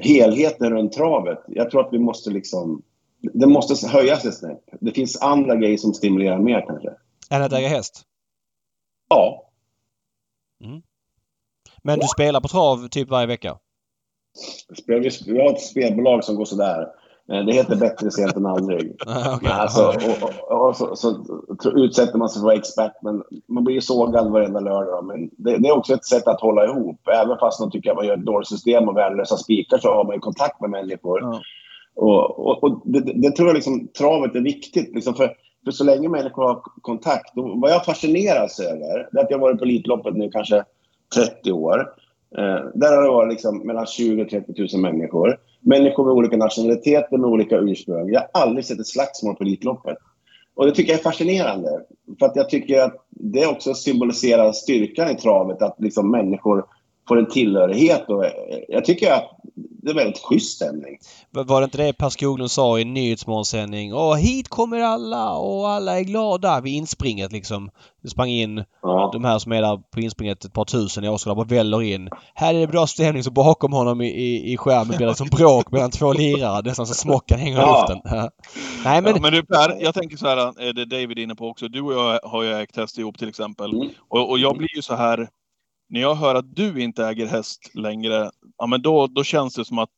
helheten 0.00 0.70
runt 0.70 0.92
travet. 0.92 1.38
Jag 1.46 1.70
tror 1.70 1.86
att 1.86 1.92
vi 1.92 1.98
måste 1.98 2.30
liksom... 2.30 2.82
Det 3.22 3.46
måste 3.46 3.88
höjas 3.88 4.24
ett 4.24 4.34
snäpp. 4.34 4.62
Det 4.80 4.90
finns 4.90 5.22
andra 5.22 5.56
grejer 5.56 5.76
som 5.76 5.94
stimulerar 5.94 6.38
mer 6.38 6.66
kanske. 6.66 6.88
Än 7.30 7.42
att 7.42 7.52
äga 7.52 7.68
häst? 7.68 8.04
Ja. 9.08 9.50
Mm. 10.64 10.82
Men 11.82 11.98
du 11.98 12.06
spelar 12.06 12.40
på 12.40 12.48
trav 12.48 12.88
typ 12.88 13.08
varje 13.08 13.26
vecka? 13.26 13.58
Vi 14.86 15.40
har 15.40 15.52
ett 15.52 15.60
spelbolag 15.60 16.24
som 16.24 16.36
går 16.36 16.44
sådär. 16.44 16.86
Eh, 17.30 17.44
det 17.44 17.52
heter 17.52 17.76
Bättre 17.76 18.10
sent 18.10 18.36
än 18.36 18.46
aldrig. 18.46 18.90
okay. 19.36 19.50
alltså, 19.50 19.86
och, 19.86 20.32
och, 20.50 20.68
och 20.68 20.76
så, 20.76 20.96
så, 20.96 21.70
utsätter 21.70 22.18
man 22.18 22.28
sig 22.28 22.40
för 22.40 22.40
att 22.40 22.44
vara 22.44 22.54
expert, 22.54 22.92
men 23.02 23.22
man 23.48 23.64
blir 23.64 23.74
ju 23.74 23.80
sågad 23.80 24.30
varenda 24.30 24.60
lördag. 24.60 25.04
Men 25.04 25.30
det, 25.36 25.58
det, 25.58 25.68
är 25.68 25.76
också 25.76 25.94
ett 25.94 26.04
sätt 26.04 26.28
att 26.28 26.40
hålla 26.40 26.64
ihop. 26.64 27.08
Även 27.08 27.38
fast 27.38 27.60
man 27.60 27.70
tycker 27.70 27.90
att 27.90 27.96
man 27.96 28.06
gör 28.06 28.16
ett 28.16 28.26
dåligt 28.26 28.48
system 28.48 28.88
och 28.88 28.96
värdelösa 28.96 29.36
spikar 29.36 29.78
så 29.78 29.94
har 29.94 30.04
man 30.04 30.14
ju 30.14 30.20
kontakt 30.20 30.60
med 30.60 30.70
människor. 30.70 31.22
Mm. 31.22 31.40
Och, 31.96 32.64
och 32.64 32.82
det, 32.84 33.00
det, 33.00 33.30
tror 33.30 33.48
jag 33.48 33.54
liksom, 33.54 33.88
travet 33.98 34.34
är 34.34 34.40
viktigt. 34.40 34.94
Liksom, 34.94 35.14
för, 35.14 35.32
för 35.64 35.70
så 35.70 35.84
länge 35.84 36.08
människor 36.08 36.42
har 36.42 36.62
kontakt. 36.80 37.32
vad 37.34 37.70
jag 37.70 37.84
fascineras 37.84 38.60
över, 38.60 39.08
det 39.12 39.18
är 39.18 39.24
att 39.24 39.30
jag 39.30 39.38
har 39.38 39.42
varit 39.42 39.58
på 39.58 39.64
Elitloppet 39.64 40.14
nu 40.16 40.30
kanske 40.30 40.64
30 41.14 41.52
år. 41.52 41.86
Eh, 42.38 42.70
där 42.74 42.96
har 42.96 43.02
det 43.02 43.08
varit 43.08 43.32
liksom 43.32 43.58
mellan 43.58 43.86
20 43.86 44.22
och 44.22 44.30
30 44.30 44.76
000 44.76 44.82
människor. 44.82 45.36
Människor 45.60 46.04
med 46.04 46.14
olika 46.14 46.36
nationaliteter, 46.36 47.18
med 47.18 47.30
olika 47.30 47.56
ursprung. 47.56 48.12
Jag 48.12 48.20
har 48.20 48.42
aldrig 48.42 48.64
sett 48.64 48.80
ett 48.80 48.86
slagsmål 48.86 49.36
på 49.36 49.42
Elitloppet. 49.42 49.96
Och 50.54 50.66
det 50.66 50.72
tycker 50.72 50.92
jag 50.92 50.98
är 50.98 51.02
fascinerande. 51.02 51.68
För 52.18 52.26
att 52.26 52.36
jag 52.36 52.50
tycker 52.50 52.82
att 52.82 52.94
det 53.10 53.46
också 53.46 53.74
symboliserar 53.74 54.52
styrkan 54.52 55.10
i 55.10 55.14
travet, 55.14 55.62
att 55.62 55.76
liksom 55.78 56.10
människor 56.10 56.64
får 57.08 57.18
en 57.18 57.26
tillhörighet. 57.26 58.08
Och 58.08 58.24
jag 58.68 58.84
tycker 58.84 59.12
att 59.12 59.30
det 59.82 59.90
är 59.90 59.94
väldigt 59.94 60.22
schysst 60.22 60.56
stämning. 60.56 60.98
Var 61.30 61.60
det 61.60 61.64
inte 61.64 61.78
det 61.78 61.92
Per 61.92 62.08
Skoglund 62.08 62.50
sa 62.50 62.78
i 62.78 62.84
Nyhetsmorgonsändning? 62.84 63.94
Åh, 63.94 64.16
hit 64.16 64.48
kommer 64.48 64.80
alla 64.80 65.32
och 65.32 65.68
alla 65.68 65.98
är 65.98 66.04
glada 66.04 66.60
vid 66.60 66.74
inspringet 66.74 67.32
liksom. 67.32 67.70
Det 68.02 68.08
sprang 68.08 68.28
in 68.28 68.64
ja. 68.82 69.10
de 69.12 69.24
här 69.24 69.38
som 69.38 69.52
är 69.52 69.62
där 69.62 69.76
på 69.76 70.00
inspringet 70.00 70.44
ett 70.44 70.52
par 70.52 70.64
tusen 70.64 71.04
i 71.04 71.08
Åskådare 71.08 71.36
bara 71.36 71.56
väller 71.56 71.82
in. 71.82 72.10
Här 72.34 72.54
är 72.54 72.60
det 72.60 72.66
bra 72.66 72.86
stämning 72.86 73.22
så 73.24 73.30
bakom 73.30 73.72
honom 73.72 74.00
i, 74.00 74.08
i, 74.08 74.52
i 74.52 74.56
skärmen 74.56 74.96
blir 74.96 75.06
det 75.06 75.14
som 75.14 75.28
bråk 75.28 75.72
mellan 75.72 75.90
två 75.90 76.12
lirare. 76.12 76.62
Nästan 76.62 76.86
så 76.86 76.94
smockan 76.94 77.38
hänger 77.38 77.58
i 77.58 77.60
ja. 77.60 77.86
luften. 77.88 78.30
Nej 78.84 79.02
men... 79.02 79.14
Ja, 79.14 79.20
men 79.20 79.32
du 79.32 79.42
Per, 79.42 79.82
jag 79.82 79.94
tänker 79.94 80.16
så 80.16 80.26
här, 80.26 80.60
är 80.68 80.72
det 80.72 80.84
David 80.84 81.18
är 81.18 81.22
inne 81.22 81.34
på 81.34 81.48
också. 81.48 81.68
Du 81.68 81.82
och 81.82 81.92
jag 81.92 82.20
har 82.22 82.42
ju 82.42 82.52
ägt 82.52 82.76
häst 82.76 82.98
ihop 82.98 83.18
till 83.18 83.28
exempel. 83.28 83.72
Mm. 83.72 83.88
Och, 84.08 84.30
och 84.30 84.38
jag 84.38 84.56
blir 84.56 84.76
ju 84.76 84.82
så 84.82 84.94
här 84.94 85.28
när 85.90 86.00
jag 86.00 86.14
hör 86.14 86.34
att 86.34 86.56
du 86.56 86.82
inte 86.82 87.06
äger 87.06 87.26
häst 87.26 87.70
längre, 87.74 88.30
ja 88.58 88.66
men 88.66 88.82
då, 88.82 89.06
då 89.06 89.24
känns 89.24 89.54
det 89.54 89.64
som 89.64 89.78
att 89.78 89.90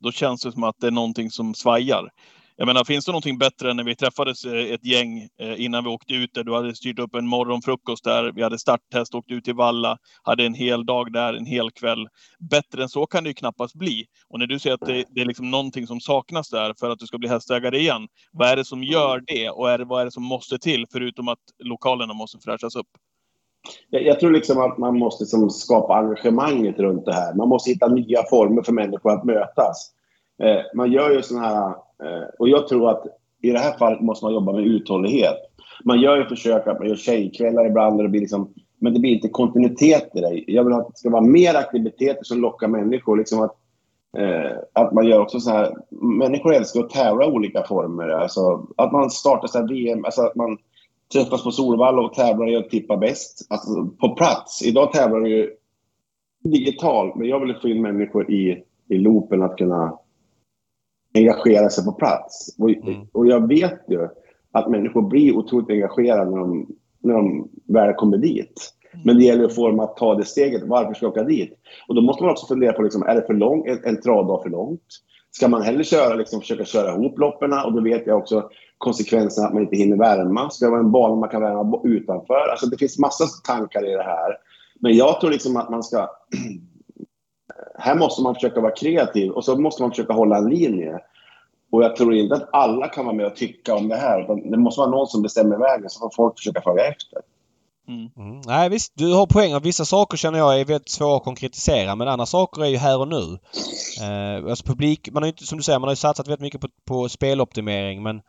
då 0.00 0.12
känns 0.12 0.42
det 0.42 0.52
som 0.52 0.64
att 0.64 0.76
det 0.80 0.86
är 0.86 0.90
någonting 0.90 1.30
som 1.30 1.54
svajar. 1.54 2.10
Jag 2.56 2.66
menar, 2.66 2.84
finns 2.84 3.04
det 3.04 3.12
någonting 3.12 3.38
bättre 3.38 3.70
än 3.70 3.76
när 3.76 3.84
vi 3.84 3.96
träffades 3.96 4.44
eh, 4.44 4.72
ett 4.72 4.84
gäng 4.84 5.28
eh, 5.40 5.60
innan 5.64 5.84
vi 5.84 5.90
åkte 5.90 6.14
ut 6.14 6.34
där? 6.34 6.44
Du 6.44 6.54
hade 6.54 6.74
styrt 6.74 6.98
upp 6.98 7.14
en 7.14 7.26
morgonfrukost 7.26 8.04
där. 8.04 8.32
Vi 8.32 8.42
hade 8.42 8.58
starttest, 8.58 9.14
åkte 9.14 9.34
ut 9.34 9.44
till 9.44 9.54
Valla, 9.54 9.98
hade 10.22 10.46
en 10.46 10.54
hel 10.54 10.86
dag 10.86 11.12
där, 11.12 11.34
en 11.34 11.46
hel 11.46 11.70
kväll. 11.70 12.08
Bättre 12.50 12.82
än 12.82 12.88
så 12.88 13.06
kan 13.06 13.24
det 13.24 13.30
ju 13.30 13.34
knappast 13.34 13.74
bli. 13.74 14.06
Och 14.28 14.38
när 14.38 14.46
du 14.46 14.58
säger 14.58 14.74
att 14.74 14.86
det, 14.86 15.04
det 15.10 15.20
är 15.20 15.24
liksom 15.24 15.50
någonting 15.50 15.86
som 15.86 16.00
saknas 16.00 16.50
där 16.50 16.74
för 16.80 16.90
att 16.90 16.98
du 16.98 17.06
ska 17.06 17.18
bli 17.18 17.28
hästägare 17.28 17.78
igen. 17.78 18.08
Vad 18.32 18.48
är 18.48 18.56
det 18.56 18.64
som 18.64 18.84
gör 18.84 19.22
det? 19.26 19.50
Och 19.50 19.70
är 19.70 19.78
det, 19.78 19.84
vad 19.84 20.00
är 20.00 20.04
det 20.04 20.12
som 20.12 20.24
måste 20.24 20.58
till, 20.58 20.86
förutom 20.92 21.28
att 21.28 21.38
lokalerna 21.58 22.14
måste 22.14 22.38
fräschas 22.38 22.76
upp? 22.76 22.88
Jag, 23.90 24.02
jag, 24.02 24.20
tror 24.20 24.30
liksom 24.30 24.60
att 24.60 24.78
man 24.78 24.98
måste 24.98 25.24
liksom 25.24 25.50
skapa 25.50 25.94
engagemanget 25.94 26.78
runt 26.78 27.04
det 27.04 27.12
här. 27.12 27.34
Man 27.34 27.48
måste 27.48 27.70
hitta 27.70 27.88
nya 27.88 28.22
former 28.30 28.62
för 28.62 28.72
människor 28.72 29.12
att 29.12 29.24
mötas. 29.24 29.90
Eh, 30.42 30.60
man 30.74 30.92
gör 30.92 31.10
ju 31.10 31.22
sådana 31.22 31.46
här... 31.46 31.68
Eh, 31.68 32.28
och 32.38 32.48
jag 32.48 32.68
tror 32.68 32.90
att 32.90 33.04
i 33.42 33.50
det 33.50 33.58
här 33.58 33.78
fallet 33.78 34.00
måste 34.00 34.24
man 34.24 34.34
jobba 34.34 34.52
med 34.52 34.66
uthållighet. 34.66 35.36
Man 35.84 36.00
gör 36.00 36.16
ju 36.16 36.24
försök 36.24 36.66
att 36.66 36.78
man 36.78 36.88
gör 36.88 36.96
tjejkvällar 36.96 37.66
ibland 37.66 37.96
och 37.96 38.02
det 38.02 38.08
blir 38.08 38.20
liksom, 38.20 38.54
men 38.78 38.94
det 38.94 39.00
blir 39.00 39.14
inte 39.14 39.28
kontinuitet 39.28 40.10
i 40.14 40.20
det. 40.20 40.44
Jag 40.46 40.64
vill 40.64 40.72
att 40.72 40.88
det 40.88 40.98
ska 40.98 41.10
vara 41.10 41.22
mer 41.22 41.54
aktiviteter 41.54 42.24
som 42.24 42.40
lockar 42.40 42.68
människor. 42.68 43.16
Liksom 43.16 43.40
att, 43.40 43.54
eh, 44.18 44.58
att 44.72 44.92
man 44.92 45.06
gör 45.06 45.20
också 45.20 45.40
så 45.40 45.50
här... 45.50 45.76
Människor 45.90 46.54
älskar 46.54 46.80
att 46.80 46.90
tävla 46.90 47.24
i 47.24 47.28
olika 47.28 47.62
former. 47.62 48.08
Alltså, 48.08 48.66
att 48.76 48.92
man 48.92 49.10
startar 49.10 49.48
så 49.48 49.58
här 49.58 49.68
VM, 49.68 50.04
alltså 50.04 50.22
att 50.22 50.34
man 50.34 50.58
träffas 51.12 51.44
på 51.44 51.50
Solvalla 51.50 52.02
och 52.02 52.14
tävlar 52.14 52.50
i 52.50 52.56
att 52.56 52.70
tippa 52.70 52.96
bäst. 52.96 53.46
Alltså 53.50 53.86
på 54.00 54.14
plats. 54.14 54.62
Idag 54.62 54.92
tävlar 54.92 55.20
vi 55.20 55.30
ju 55.30 55.50
digitalt, 56.44 57.14
men 57.16 57.28
jag 57.28 57.40
vill 57.40 57.56
få 57.62 57.68
in 57.68 57.82
människor 57.82 58.30
i, 58.30 58.64
i 58.88 58.98
loopen 58.98 59.42
att 59.42 59.58
kunna 59.58 59.98
engagera 61.14 61.70
sig 61.70 61.84
på 61.84 61.92
plats. 61.92 62.56
Och, 62.58 62.70
mm. 62.70 63.06
och 63.12 63.26
jag 63.26 63.48
vet 63.48 63.84
ju 63.88 64.08
att 64.52 64.70
människor 64.70 65.02
blir 65.02 65.36
otroligt 65.36 65.70
engagerade 65.70 66.30
när 66.30 66.38
de, 66.38 66.66
när 67.00 67.14
de 67.14 67.48
väl 67.68 67.94
kommer 67.94 68.18
dit. 68.18 68.72
Mm. 68.92 69.04
Men 69.06 69.16
det 69.16 69.24
gäller 69.24 69.44
att 69.44 69.54
få 69.54 69.68
dem 69.68 69.80
att 69.80 69.96
ta 69.96 70.14
det 70.14 70.24
steget. 70.24 70.62
Varför 70.66 70.94
ska 70.94 71.06
jag 71.06 71.12
åka 71.12 71.24
dit? 71.24 71.58
Och 71.88 71.94
då 71.94 72.02
måste 72.02 72.22
man 72.22 72.32
också 72.32 72.46
fundera 72.46 72.72
på, 72.72 72.82
liksom, 72.82 73.02
är 73.02 73.14
det 73.14 73.26
för 73.26 73.34
lång, 73.34 73.66
en, 73.66 73.84
en 73.84 74.00
travdag 74.00 74.42
för 74.42 74.50
långt? 74.50 74.86
Ska 75.30 75.48
man 75.48 75.62
hellre 75.62 75.84
köra, 75.84 76.14
liksom, 76.14 76.40
försöka 76.40 76.64
köra 76.64 76.94
ihop 76.94 77.18
loppen? 77.18 77.52
Och 77.52 77.72
då 77.72 77.80
vet 77.80 78.06
jag 78.06 78.18
också 78.18 78.50
konsekvenserna 78.82 79.46
att 79.46 79.54
man 79.54 79.62
inte 79.62 79.76
hinner 79.76 79.96
värma. 79.96 80.50
Ska 80.50 80.64
det 80.64 80.70
vara 80.70 80.80
en 80.80 80.92
bana 80.92 81.14
man 81.14 81.28
kan 81.28 81.42
värma 81.42 81.80
utanför? 81.84 82.48
Alltså 82.50 82.66
det 82.66 82.78
finns 82.78 82.98
massa 82.98 83.24
tankar 83.44 83.90
i 83.90 83.92
det 83.92 84.02
här. 84.02 84.36
Men 84.80 84.96
jag 84.96 85.20
tror 85.20 85.30
liksom 85.30 85.56
att 85.56 85.70
man 85.70 85.82
ska 85.82 86.10
här 87.78 87.94
måste 87.94 88.22
man 88.22 88.34
försöka 88.34 88.60
vara 88.60 88.74
kreativ 88.74 89.30
och 89.30 89.44
så 89.44 89.56
måste 89.56 89.82
man 89.82 89.90
försöka 89.90 90.12
hålla 90.12 90.36
en 90.36 90.50
linje. 90.50 90.98
Och 91.72 91.82
jag 91.84 91.96
tror 91.96 92.14
inte 92.14 92.34
att 92.34 92.48
alla 92.52 92.88
kan 92.88 93.04
vara 93.04 93.16
med 93.16 93.26
och 93.26 93.36
tycka 93.36 93.74
om 93.74 93.88
det 93.88 93.96
här. 93.96 94.22
Utan 94.22 94.50
det 94.50 94.58
måste 94.58 94.80
vara 94.80 94.90
någon 94.90 95.06
som 95.06 95.22
bestämmer 95.22 95.58
vägen 95.58 95.90
så 95.90 96.00
får 96.00 96.10
folk 96.16 96.38
försöka 96.38 96.60
följa 96.60 96.84
efter. 96.84 97.18
Mm. 97.88 98.10
Mm. 98.16 98.40
Nej 98.46 98.68
visst, 98.68 98.92
du 98.96 99.14
har 99.14 99.26
poäng. 99.26 99.60
Vissa 99.62 99.84
saker 99.84 100.16
känner 100.16 100.38
jag 100.38 100.60
är 100.60 100.64
väldigt 100.64 100.90
svåra 100.90 101.16
att 101.16 101.24
konkretisera 101.24 101.94
men 101.94 102.08
andra 102.08 102.26
saker 102.26 102.62
är 102.62 102.68
ju 102.68 102.76
här 102.76 103.00
och 103.00 103.08
nu. 103.08 103.38
Eh, 104.02 104.50
alltså 104.50 104.64
publik, 104.64 105.08
man 105.12 105.22
har 105.22 105.26
ju 105.26 105.32
inte, 105.32 105.46
som 105.46 105.58
du 105.58 105.64
säger, 105.64 105.78
man 105.78 105.88
har 105.88 105.92
ju 105.92 105.96
satsat 105.96 106.28
väldigt 106.28 106.40
mycket 106.40 106.60
på, 106.60 106.68
på 106.84 107.08
speloptimering 107.08 108.02
men 108.02 108.22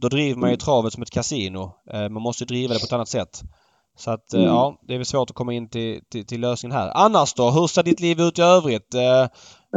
då 0.00 0.08
driver 0.08 0.40
man 0.40 0.48
ju 0.48 0.52
mm. 0.52 0.58
travet 0.58 0.92
som 0.92 1.02
ett 1.02 1.10
kasino. 1.10 1.72
Eh, 1.92 2.08
man 2.08 2.22
måste 2.22 2.44
driva 2.44 2.74
det 2.74 2.80
på 2.80 2.84
ett 2.84 2.92
annat 2.92 3.08
sätt. 3.08 3.40
Så 3.96 4.10
att 4.10 4.34
eh, 4.34 4.40
mm. 4.40 4.52
ja, 4.52 4.78
det 4.82 4.94
är 4.94 4.98
väl 4.98 5.06
svårt 5.06 5.30
att 5.30 5.36
komma 5.36 5.52
in 5.52 5.68
till, 5.68 6.00
till, 6.10 6.26
till, 6.26 6.40
lösningen 6.40 6.78
här. 6.78 6.90
Annars 6.94 7.34
då? 7.34 7.50
Hur 7.50 7.66
ser 7.66 7.82
ditt 7.82 8.00
liv 8.00 8.20
ut 8.20 8.38
i 8.38 8.42
övrigt? 8.42 8.94
Eh, 8.94 9.00
ja, 9.00 9.28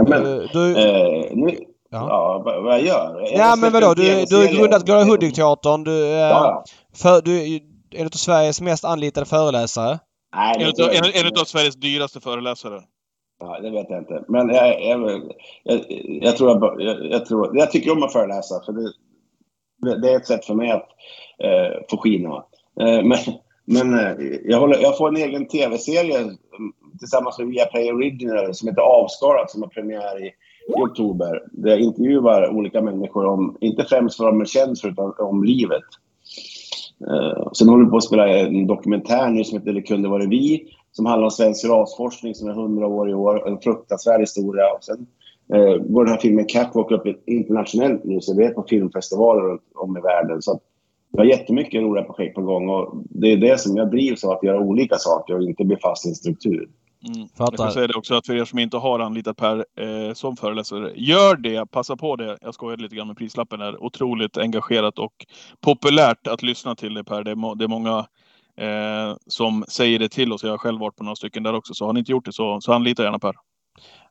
men, 0.07 0.23
du... 0.53 0.77
Eh, 0.77 1.35
nu, 1.35 1.57
ja. 1.89 2.07
ja, 2.09 2.41
vad 2.45 2.73
jag 2.73 2.85
gör? 2.85 3.37
Ja, 3.37 3.55
men 3.55 3.73
vadå? 3.73 3.93
Du, 3.93 4.25
du 4.25 4.35
har 4.35 4.53
grundat 4.53 4.85
Glada 4.85 5.03
Hudik-teatern. 5.03 5.83
Du, 5.83 5.97
ja. 5.97 6.63
För, 6.95 7.21
du 7.21 7.55
är 7.55 7.61
en 7.95 8.05
av 8.05 8.09
Sveriges 8.09 8.61
mest 8.61 8.85
anlitade 8.85 9.25
föreläsare. 9.25 9.99
Nej, 10.35 10.55
en, 10.63 10.85
av, 10.85 10.91
en, 10.91 11.25
en 11.25 11.41
av 11.41 11.45
Sveriges 11.45 11.75
dyraste 11.75 12.19
föreläsare. 12.19 12.81
Ja, 13.39 13.59
det 13.59 13.69
vet 13.69 13.85
jag 13.89 13.99
inte. 13.99 14.23
Men 14.27 14.49
jag, 14.49 14.81
jag, 14.81 15.21
jag, 15.63 15.81
jag 16.21 16.37
tror 16.37 16.81
jag, 16.81 17.05
jag, 17.11 17.25
tror, 17.25 17.57
jag 17.57 17.71
tycker 17.71 17.91
om 17.91 18.03
att 18.03 18.13
föreläsa. 18.13 18.61
För 18.65 18.73
det, 18.73 18.93
det 19.83 20.11
är 20.11 20.17
ett 20.17 20.27
sätt 20.27 20.45
för 20.45 20.53
mig 20.53 20.71
att 20.71 20.89
eh, 21.43 21.81
få 21.89 21.97
skina. 21.97 22.45
Eh, 22.79 23.03
men 23.03 23.17
men 23.65 23.93
eh, 23.93 24.15
jag, 24.43 24.59
håller, 24.59 24.81
jag 24.81 24.97
får 24.97 25.07
en 25.07 25.17
egen 25.17 25.47
tv-serie 25.47 26.19
mm, 26.19 26.37
tillsammans 26.99 27.39
med 27.39 27.47
Viaplay 27.47 27.91
Original 27.91 28.53
som 28.53 28.67
heter 28.67 28.81
Avskalat 28.81 29.51
som 29.51 29.61
har 29.61 29.69
premiär 29.69 30.25
i, 30.25 30.27
i 30.27 30.81
oktober. 30.81 31.43
Där 31.51 31.69
jag 31.69 31.79
intervjuar 31.79 32.49
olika 32.49 32.81
människor 32.81 33.25
om, 33.25 33.57
inte 33.61 33.83
främst 33.83 34.19
vad 34.19 34.33
de 34.33 34.41
är 34.41 34.45
känns 34.45 34.81
för, 34.81 34.89
utan 34.89 35.13
om 35.19 35.43
livet. 35.43 35.83
Eh, 37.07 37.51
sen 37.53 37.69
håller 37.69 37.85
vi 37.85 37.91
på 37.91 37.97
att 37.97 38.03
spela 38.03 38.27
en 38.27 38.67
dokumentär 38.67 39.29
nu 39.29 39.43
som 39.43 39.59
heter 39.59 39.73
Det 39.73 39.81
kunde 39.81 40.09
varit 40.09 40.29
vi, 40.29 40.67
som 40.91 41.05
handlar 41.05 41.25
om 41.25 41.31
svensk 41.31 41.65
rasforskning 41.65 42.35
som 42.35 42.49
är 42.49 42.53
100 42.53 42.87
år 42.87 43.09
i 43.09 43.13
år, 43.13 43.47
en 43.47 43.59
fruktansvärd 43.59 44.19
historia. 44.19 44.73
Och 44.77 44.83
sen 44.83 45.07
uh, 45.55 45.77
går 45.77 46.03
den 46.03 46.13
här 46.13 46.21
filmen 46.21 46.45
Catwalk 46.45 46.91
upp 46.91 47.27
internationellt 47.27 48.03
nu, 48.03 48.21
så 48.21 48.37
vi 48.37 48.45
är 48.45 48.49
på 48.49 48.65
filmfestivaler 48.69 49.41
runt 49.41 49.61
om 49.75 49.97
i 49.97 50.01
världen. 50.01 50.41
Så 50.41 50.59
vi 51.11 51.17
har 51.17 51.25
jättemycket 51.25 51.81
roliga 51.81 52.03
projekt 52.03 52.35
på 52.35 52.41
gång 52.41 52.69
och 52.69 53.03
det 53.09 53.27
är 53.27 53.37
det 53.37 53.59
som 53.59 53.77
jag 53.77 53.91
drivs 53.91 54.23
av, 54.23 54.31
att 54.31 54.43
göra 54.43 54.59
olika 54.59 54.95
saker 54.95 55.35
och 55.35 55.43
inte 55.43 55.65
bli 55.65 55.77
fast 55.77 56.05
i 56.05 56.09
en 56.09 56.15
struktur. 56.15 56.69
Mm. 57.15 57.27
Jag 57.37 57.53
kan 57.57 57.71
säga 57.71 57.87
det 57.87 57.95
också 57.95 58.15
att 58.15 58.25
för 58.25 58.35
er 58.35 58.45
som 58.45 58.59
inte 58.59 58.77
har 58.77 58.99
anlitat 58.99 59.37
Per 59.37 59.65
eh, 59.79 60.13
som 60.13 60.37
föreläsare, 60.37 60.91
gör 60.95 61.35
det, 61.35 61.71
passa 61.71 61.95
på 61.95 62.15
det. 62.15 62.37
Jag 62.41 62.53
skojade 62.53 62.83
lite 62.83 62.95
grann 62.95 63.07
med 63.07 63.17
prislappen 63.17 63.59
där. 63.59 63.83
Otroligt 63.83 64.37
engagerat 64.37 64.99
och 64.99 65.13
populärt 65.61 66.27
att 66.27 66.43
lyssna 66.43 66.75
till 66.75 66.93
det 66.93 67.03
Per. 67.03 67.23
Det 67.23 67.31
är, 67.31 67.35
må 67.35 67.55
det 67.55 67.63
är 67.63 67.67
många 67.67 67.97
eh, 68.57 69.17
som 69.27 69.65
säger 69.67 69.99
det 69.99 70.09
till 70.09 70.33
oss. 70.33 70.43
Jag 70.43 70.51
har 70.51 70.57
själv 70.57 70.79
varit 70.79 70.95
på 70.95 71.03
några 71.03 71.15
stycken 71.15 71.43
där 71.43 71.53
också, 71.53 71.73
så 71.73 71.85
har 71.85 71.93
ni 71.93 71.99
inte 71.99 72.11
gjort 72.11 72.25
det 72.25 72.33
så, 72.33 72.61
så 72.61 72.73
anlita 72.73 73.03
gärna 73.03 73.19
Per. 73.19 73.33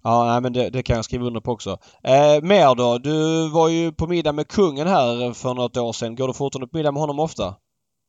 Ja, 0.05 0.25
nej, 0.25 0.41
men 0.41 0.53
det, 0.53 0.71
det, 0.71 0.83
kan 0.83 0.97
jag 0.97 1.05
skriva 1.05 1.27
under 1.27 1.41
på 1.41 1.53
också. 1.53 1.71
Eh, 2.03 2.43
mer 2.43 2.75
då? 2.75 2.99
Du 2.99 3.49
var 3.51 3.69
ju 3.69 3.93
på 3.93 4.07
middag 4.07 4.33
med 4.33 4.49
kungen 4.49 4.87
här 4.87 5.33
för 5.33 5.55
något 5.55 5.77
år 5.77 5.93
sedan. 5.93 6.17
Går 6.17 6.27
du 6.27 6.35
fortfarande 6.35 6.67
på 6.67 6.77
middag 6.77 6.93
med 6.93 7.01
honom 7.01 7.21
ofta? 7.21 7.55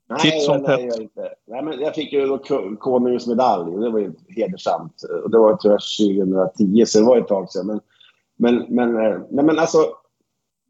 Nej, 0.10 0.20
Tips 0.20 0.48
nej, 0.48 0.62
nej, 0.68 0.86
jag 0.86 1.02
inte. 1.02 1.30
Nej, 1.48 1.64
men 1.64 1.80
jag 1.80 1.96
fick 1.96 2.14
ju 2.14 2.38
konungens 2.80 3.28
medalj 3.28 3.76
och 3.76 3.82
det 3.82 3.90
var 3.90 4.00
ju 4.00 4.14
hedersamt. 4.36 4.94
Och 5.24 5.32
det 5.32 5.38
var 5.38 5.56
tror 5.56 5.74
jag 5.74 5.82
2010, 6.58 6.86
så 6.86 7.00
det 7.00 7.06
var 7.06 7.18
ett 7.18 7.28
tag 7.28 7.52
sedan. 7.52 7.68
Men, 7.68 7.80
men, 8.38 8.66
men, 8.70 9.06
eh, 9.06 9.20
nej, 9.30 9.46
men 9.46 9.60
alltså, 9.60 9.78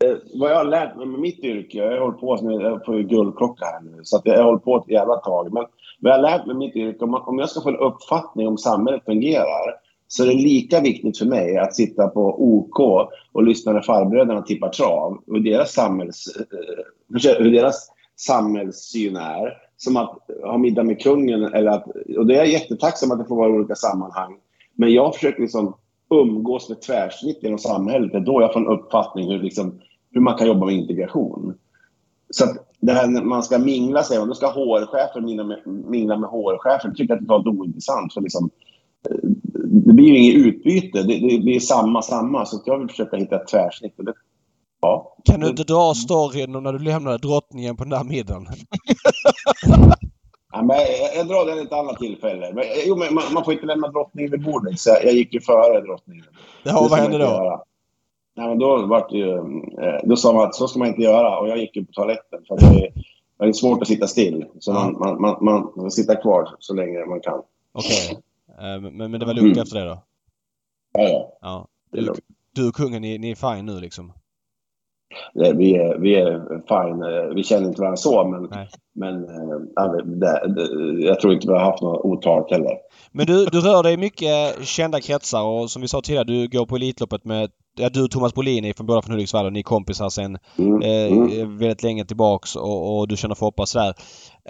eh, 0.06 0.16
vad 0.40 0.52
jag 0.52 0.56
har 0.56 0.64
lärt 0.64 0.98
mig 0.98 1.06
med 1.06 1.20
mitt 1.20 1.40
yrke, 1.40 1.78
jag 1.78 1.92
har 1.92 2.00
hållit 2.00 2.20
på, 2.20 2.40
jag 2.62 2.86
får 2.86 2.98
ju 2.98 3.04
guldklocka 3.04 3.66
här 3.66 3.82
nu, 3.82 4.00
så 4.04 4.18
att 4.18 4.26
jag 4.26 4.38
har 4.38 4.44
hållit 4.44 4.64
på 4.64 4.78
ett 4.78 4.90
jävla 4.90 5.16
tag. 5.16 5.54
Men 5.54 5.66
vad 6.00 6.12
jag 6.12 6.18
har 6.18 6.22
lärt 6.22 6.46
mig 6.46 6.56
med 6.56 6.66
mitt 6.66 6.76
yrke, 6.76 7.06
om 7.06 7.40
jag 7.40 7.50
ska 7.50 7.62
få 7.62 7.70
en 7.70 7.78
uppfattning 7.78 8.48
om 8.48 8.58
samhället 8.58 9.06
fungerar, 9.06 9.83
så 10.16 10.26
det 10.26 10.32
är 10.32 10.38
lika 10.38 10.82
viktigt 10.82 11.18
för 11.18 11.26
mig 11.26 11.58
att 11.58 11.76
sitta 11.76 12.08
på 12.08 12.44
OK 12.44 12.80
och 13.32 13.44
lyssna 13.44 13.72
när 13.72 13.82
farbröderna 13.82 14.42
tippar 14.42 14.70
trav 14.70 15.24
och 15.28 15.42
deras, 15.42 15.74
samhälls, 15.74 16.36
eh, 16.38 17.44
hur 17.44 17.52
deras 17.52 17.90
samhällssyn 18.16 19.16
är 19.16 19.54
som 19.78 19.98
att 19.98 20.18
ha 20.44 20.58
middag 20.58 20.84
med 20.84 21.02
kungen. 21.02 21.44
Eller 21.44 21.72
att, 21.72 21.86
och 22.18 22.28
det 22.28 22.34
är 22.34 22.38
jag 22.38 22.48
jättetacksam 22.48 23.12
att 23.12 23.20
det 23.20 23.26
får 23.26 23.36
vara 23.36 23.50
i 23.50 23.52
olika 23.52 23.76
sammanhang. 23.76 24.38
Men 24.76 24.94
jag 24.94 25.16
försöker 25.16 25.42
liksom 25.42 25.76
umgås 26.10 26.70
med 26.70 26.82
tvärsnitt 26.82 27.40
genom 27.42 27.60
samhället. 27.60 28.12
Det 28.12 28.18
är 28.18 28.22
då 28.22 28.42
jag 28.42 28.54
får 28.54 28.60
en 28.60 28.80
uppfattning 28.80 29.32
hur, 29.32 29.40
liksom, 29.40 29.80
hur 30.12 30.22
man 30.22 30.38
kan 30.38 30.48
jobba 30.48 30.66
med 30.66 30.76
integration. 30.76 31.54
Så 32.30 32.44
att 32.44 32.74
det 32.80 32.94
här 32.94 33.08
när 33.08 33.24
man 33.24 33.44
ska 33.44 33.60
mingla 33.60 34.04
sig, 34.04 34.20
och 34.20 34.28
då 34.28 34.34
ska 34.34 34.48
HR-chefen 34.48 35.26
mingla 35.26 35.44
med, 35.44 35.68
mingla 35.68 36.18
med 36.18 36.30
HR-chefen, 36.30 36.96
tycker 36.96 37.14
jag 37.14 37.22
att 37.22 37.28
det 37.28 37.34
är 37.34 37.38
totalt 37.38 37.60
ointressant. 37.60 38.14
För 38.14 38.22
liksom, 38.22 38.50
eh, 39.10 39.30
det 39.74 39.94
blir 39.94 40.06
ju 40.06 40.18
inget 40.18 40.48
utbyte. 40.48 41.04
Det, 41.04 41.20
det 41.20 41.40
blir 41.40 41.60
samma, 41.60 42.02
samma. 42.02 42.46
Så 42.46 42.62
jag 42.66 42.80
vill 42.80 42.90
försöka 42.90 43.18
hitta 43.18 43.36
ett 43.36 43.48
tvärsnitt. 43.48 43.94
Det, 43.98 44.14
ja. 44.82 45.18
Kan 45.26 45.40
du 45.40 45.50
inte 45.50 45.64
dra 45.64 45.94
storyn 45.94 46.56
om 46.56 46.64
när 46.64 46.74
du 46.74 46.80
lämnade 46.80 47.18
drottningen 47.18 47.78
på 47.78 47.84
den 47.84 47.90
där 47.90 48.04
middagen? 48.04 48.48
ja, 50.52 50.62
men 50.62 50.78
jag, 50.78 51.16
jag 51.16 51.28
drar 51.28 51.46
den 51.46 51.66
ett 51.66 51.74
annat 51.74 51.98
tillfälle. 51.98 52.52
Men, 52.54 52.64
jo, 52.86 52.96
men 52.96 53.14
man, 53.14 53.24
man, 53.34 53.44
får 53.44 53.54
inte 53.54 53.66
lämna 53.66 53.88
drottningen 53.88 54.32
vid 54.32 54.44
bordet. 54.44 54.80
Så 54.80 54.90
jag, 54.90 55.06
jag 55.06 55.14
gick 55.14 55.34
ju 55.34 55.42
före 55.42 55.82
drottningen. 55.82 56.26
Ja, 56.64 56.88
vad 56.90 57.00
hände 57.00 57.18
då? 57.18 57.64
Nej, 58.36 58.48
men 58.48 58.60
då, 58.60 58.86
var 58.86 59.08
det 59.10 59.18
ju, 59.18 59.32
eh, 59.88 60.00
då 60.04 60.16
sa 60.16 60.34
man 60.34 60.44
att 60.44 60.56
så 60.56 60.68
ska 60.68 60.80
man 60.80 60.88
inte 60.88 61.02
göra. 61.02 61.40
Och 61.40 61.50
jag 61.50 61.58
gick 61.58 61.76
ju 61.76 61.86
på 61.86 61.92
toaletten. 61.92 62.40
För 62.48 62.58
det, 62.58 62.92
det 63.40 63.46
är 63.46 63.54
svårt 63.54 63.82
att 63.82 63.88
sitta 63.88 64.08
still. 64.08 64.46
Så 64.60 64.74
man, 64.74 64.94
man, 65.00 65.44
man, 65.44 65.74
man 65.76 65.92
sitter 65.92 66.22
kvar 66.22 66.50
så 66.60 66.74
länge 66.74 67.06
man 67.06 67.20
kan. 67.20 67.42
Okej. 67.74 68.10
Okay. 68.12 68.22
Eh, 68.60 68.82
men, 68.82 69.12
men 69.12 69.20
det 69.20 69.26
var 69.26 69.34
lugnt 69.34 69.56
mm. 69.56 69.62
efter 69.62 69.80
det 69.80 69.86
då? 69.86 70.04
Ja, 70.94 71.38
ja. 71.42 71.68
Du, 71.92 72.14
du 72.56 72.68
och 72.68 72.76
kungen, 72.76 73.02
ni, 73.02 73.18
ni 73.18 73.32
är 73.32 73.36
fine 73.36 73.66
nu 73.66 73.80
liksom? 73.80 74.14
vi, 75.34 75.76
är, 75.76 75.98
vi 75.98 76.16
är 76.16 76.40
fine. 76.68 77.04
Eh, 77.04 77.36
vi 77.36 77.44
känner 77.44 77.68
inte 77.68 77.82
varandra 77.82 77.98
så, 77.98 78.24
men, 78.24 78.68
men 78.96 79.24
äh, 79.80 79.92
det, 80.06 80.48
det, 80.48 81.04
jag 81.06 81.20
tror 81.20 81.34
inte 81.34 81.48
vi 81.48 81.54
har 81.54 81.60
haft 81.60 81.82
något 81.82 82.06
otalt 82.06 82.52
heller. 82.52 82.78
Men 83.12 83.26
du, 83.26 83.46
du 83.46 83.62
rör 83.62 83.84
dig 83.84 83.94
i 83.94 83.98
mycket 83.98 84.66
kända 84.66 85.02
kretsar 85.02 85.44
och 85.44 85.72
som 85.72 85.82
vi 85.82 85.88
sa 85.88 86.02
tidigare, 86.02 86.24
du 86.24 86.48
går 86.48 86.66
på 86.66 86.76
Elitloppet 86.76 87.26
med 87.26 87.50
Ja, 87.76 87.90
du 87.90 88.04
och 88.04 88.12
Thomas 88.12 88.34
Bolin 88.34 88.66
är 88.66 88.74
från 88.74 88.88
båda 88.88 89.02
från 89.02 89.12
Hudiksvall 89.12 89.46
och 89.46 89.54
ni 89.54 89.60
är 89.60 89.64
kompisar 89.64 90.10
sen 90.10 90.38
mm, 90.58 90.82
eh, 90.82 91.12
mm. 91.12 91.58
väldigt 91.58 91.84
länge 91.84 92.06
tillbaks 92.06 92.56
och, 92.56 93.00
och, 93.00 93.08
du 93.08 93.18
känner 93.18 93.36
för 93.36 93.46
hoppas 93.46 93.74
där. 93.74 93.94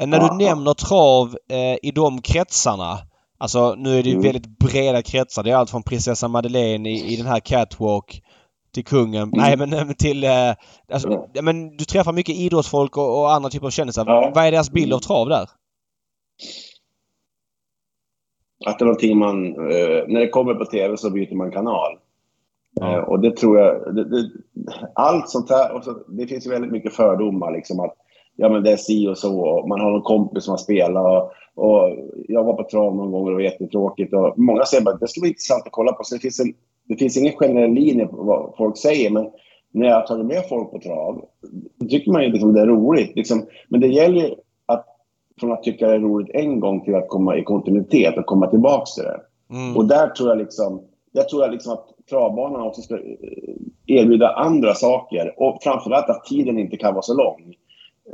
när 0.05 0.19
du 0.19 0.45
nämner 0.45 0.73
trav 0.73 1.37
eh, 1.49 1.77
i 1.81 1.91
de 1.95 2.21
kretsarna 2.21 2.97
Alltså 3.43 3.75
nu 3.77 3.99
är 3.99 4.03
det 4.03 4.09
ju 4.09 4.15
mm. 4.15 4.23
väldigt 4.23 4.59
breda 4.59 5.01
kretsar. 5.01 5.43
Det 5.43 5.51
är 5.51 5.55
allt 5.55 5.69
från 5.69 5.83
prinsessa 5.83 6.27
Madeleine 6.27 6.89
i, 6.89 7.13
i 7.13 7.15
den 7.15 7.25
här 7.25 7.39
Catwalk 7.39 8.23
till 8.73 8.85
kungen. 8.85 9.23
Mm. 9.23 9.31
Nej 9.33 9.57
men 9.57 9.95
till... 9.95 10.23
Eh, 10.23 10.53
alltså, 10.91 11.27
ja. 11.33 11.41
men 11.41 11.77
du 11.77 11.85
träffar 11.85 12.13
mycket 12.13 12.35
idrottsfolk 12.35 12.97
och, 12.97 13.19
och 13.19 13.33
andra 13.33 13.49
typer 13.49 13.65
av 13.65 13.69
kändisar. 13.69 14.05
Ja. 14.07 14.31
Vad 14.35 14.45
är 14.45 14.51
deras 14.51 14.71
bild 14.71 14.93
av 14.93 14.99
trav 14.99 15.29
där? 15.29 15.49
Att 18.65 18.79
det 18.79 18.83
är 18.83 18.85
någonting 18.85 19.17
man... 19.17 19.47
Eh, 19.47 20.03
när 20.07 20.19
det 20.19 20.29
kommer 20.29 20.53
på 20.53 20.65
TV 20.65 20.97
så 20.97 21.09
byter 21.09 21.35
man 21.35 21.51
kanal. 21.51 21.97
Ja. 22.73 22.97
Eh, 22.97 23.03
och 23.03 23.19
det 23.19 23.37
tror 23.37 23.59
jag... 23.59 23.95
Det, 23.95 24.03
det, 24.09 24.29
allt 24.95 25.29
sånt 25.29 25.49
här... 25.49 25.81
Så, 25.81 26.03
det 26.07 26.27
finns 26.27 26.45
ju 26.45 26.49
väldigt 26.49 26.71
mycket 26.71 26.93
fördomar 26.93 27.51
liksom 27.51 27.79
att 27.79 27.95
ja 28.35 28.49
men 28.49 28.63
det 28.63 28.71
är 28.71 28.77
si 28.77 29.07
och 29.07 29.17
så 29.17 29.39
och 29.39 29.69
man 29.69 29.81
har 29.81 29.91
någon 29.91 30.01
kompis 30.01 30.43
som 30.43 30.51
har 30.51 30.57
spelat 30.57 31.05
och, 31.05 31.31
och 31.55 31.97
jag 32.27 32.43
var 32.43 32.53
på 32.53 32.63
trav 32.63 32.95
någon 32.95 33.11
gång 33.11 33.23
och 33.23 33.29
det 33.29 33.35
var 33.35 33.41
jättetråkigt 33.41 34.13
och 34.13 34.39
många 34.39 34.65
säger 34.65 34.89
att 34.89 34.99
det 34.99 35.07
skulle 35.07 35.21
vara 35.21 35.29
intressant 35.29 35.63
att 35.65 35.71
kolla 35.71 35.91
på. 35.93 36.03
Så 36.03 36.15
det 36.15 36.21
finns, 36.21 36.39
en, 36.39 36.53
det 36.87 36.95
finns 36.95 37.17
ingen 37.17 37.33
generell 37.33 37.71
linje 37.73 38.07
på 38.07 38.23
vad 38.23 38.53
folk 38.57 38.77
säger 38.77 39.09
men 39.09 39.29
när 39.71 39.87
jag 39.87 39.95
har 39.95 40.07
tagit 40.07 40.25
med 40.25 40.43
folk 40.49 40.71
på 40.71 40.79
trav 40.79 41.25
då 41.75 41.87
tycker 41.87 42.11
man 42.11 42.23
ju 42.23 42.31
liksom 42.31 42.53
det 42.53 42.61
är 42.61 42.67
roligt. 42.67 43.15
Liksom, 43.15 43.45
men 43.69 43.81
det 43.81 43.87
gäller 43.87 44.35
att 44.65 44.85
från 45.39 45.51
att 45.51 45.63
tycka 45.63 45.87
det 45.87 45.95
är 45.95 45.99
roligt 45.99 46.29
en 46.33 46.59
gång 46.59 46.81
till 46.81 46.95
att 46.95 47.07
komma 47.07 47.37
i 47.37 47.43
kontinuitet 47.43 48.17
och 48.17 48.25
komma 48.25 48.47
tillbaka 48.47 48.85
till 48.85 49.03
det. 49.03 49.21
Mm. 49.55 49.77
Och 49.77 49.87
där 49.87 50.07
tror 50.07 50.29
jag 50.29 50.37
liksom, 50.37 50.81
jag 51.11 51.29
tror 51.29 51.49
liksom 51.49 51.73
att 51.73 51.87
travbanan 52.09 52.67
också 52.67 52.81
ska 52.81 52.99
erbjuda 53.87 54.29
andra 54.29 54.73
saker 54.73 55.33
och 55.37 55.63
framförallt 55.63 56.09
att 56.09 56.25
tiden 56.25 56.59
inte 56.59 56.77
kan 56.77 56.93
vara 56.93 57.01
så 57.01 57.17
lång. 57.17 57.55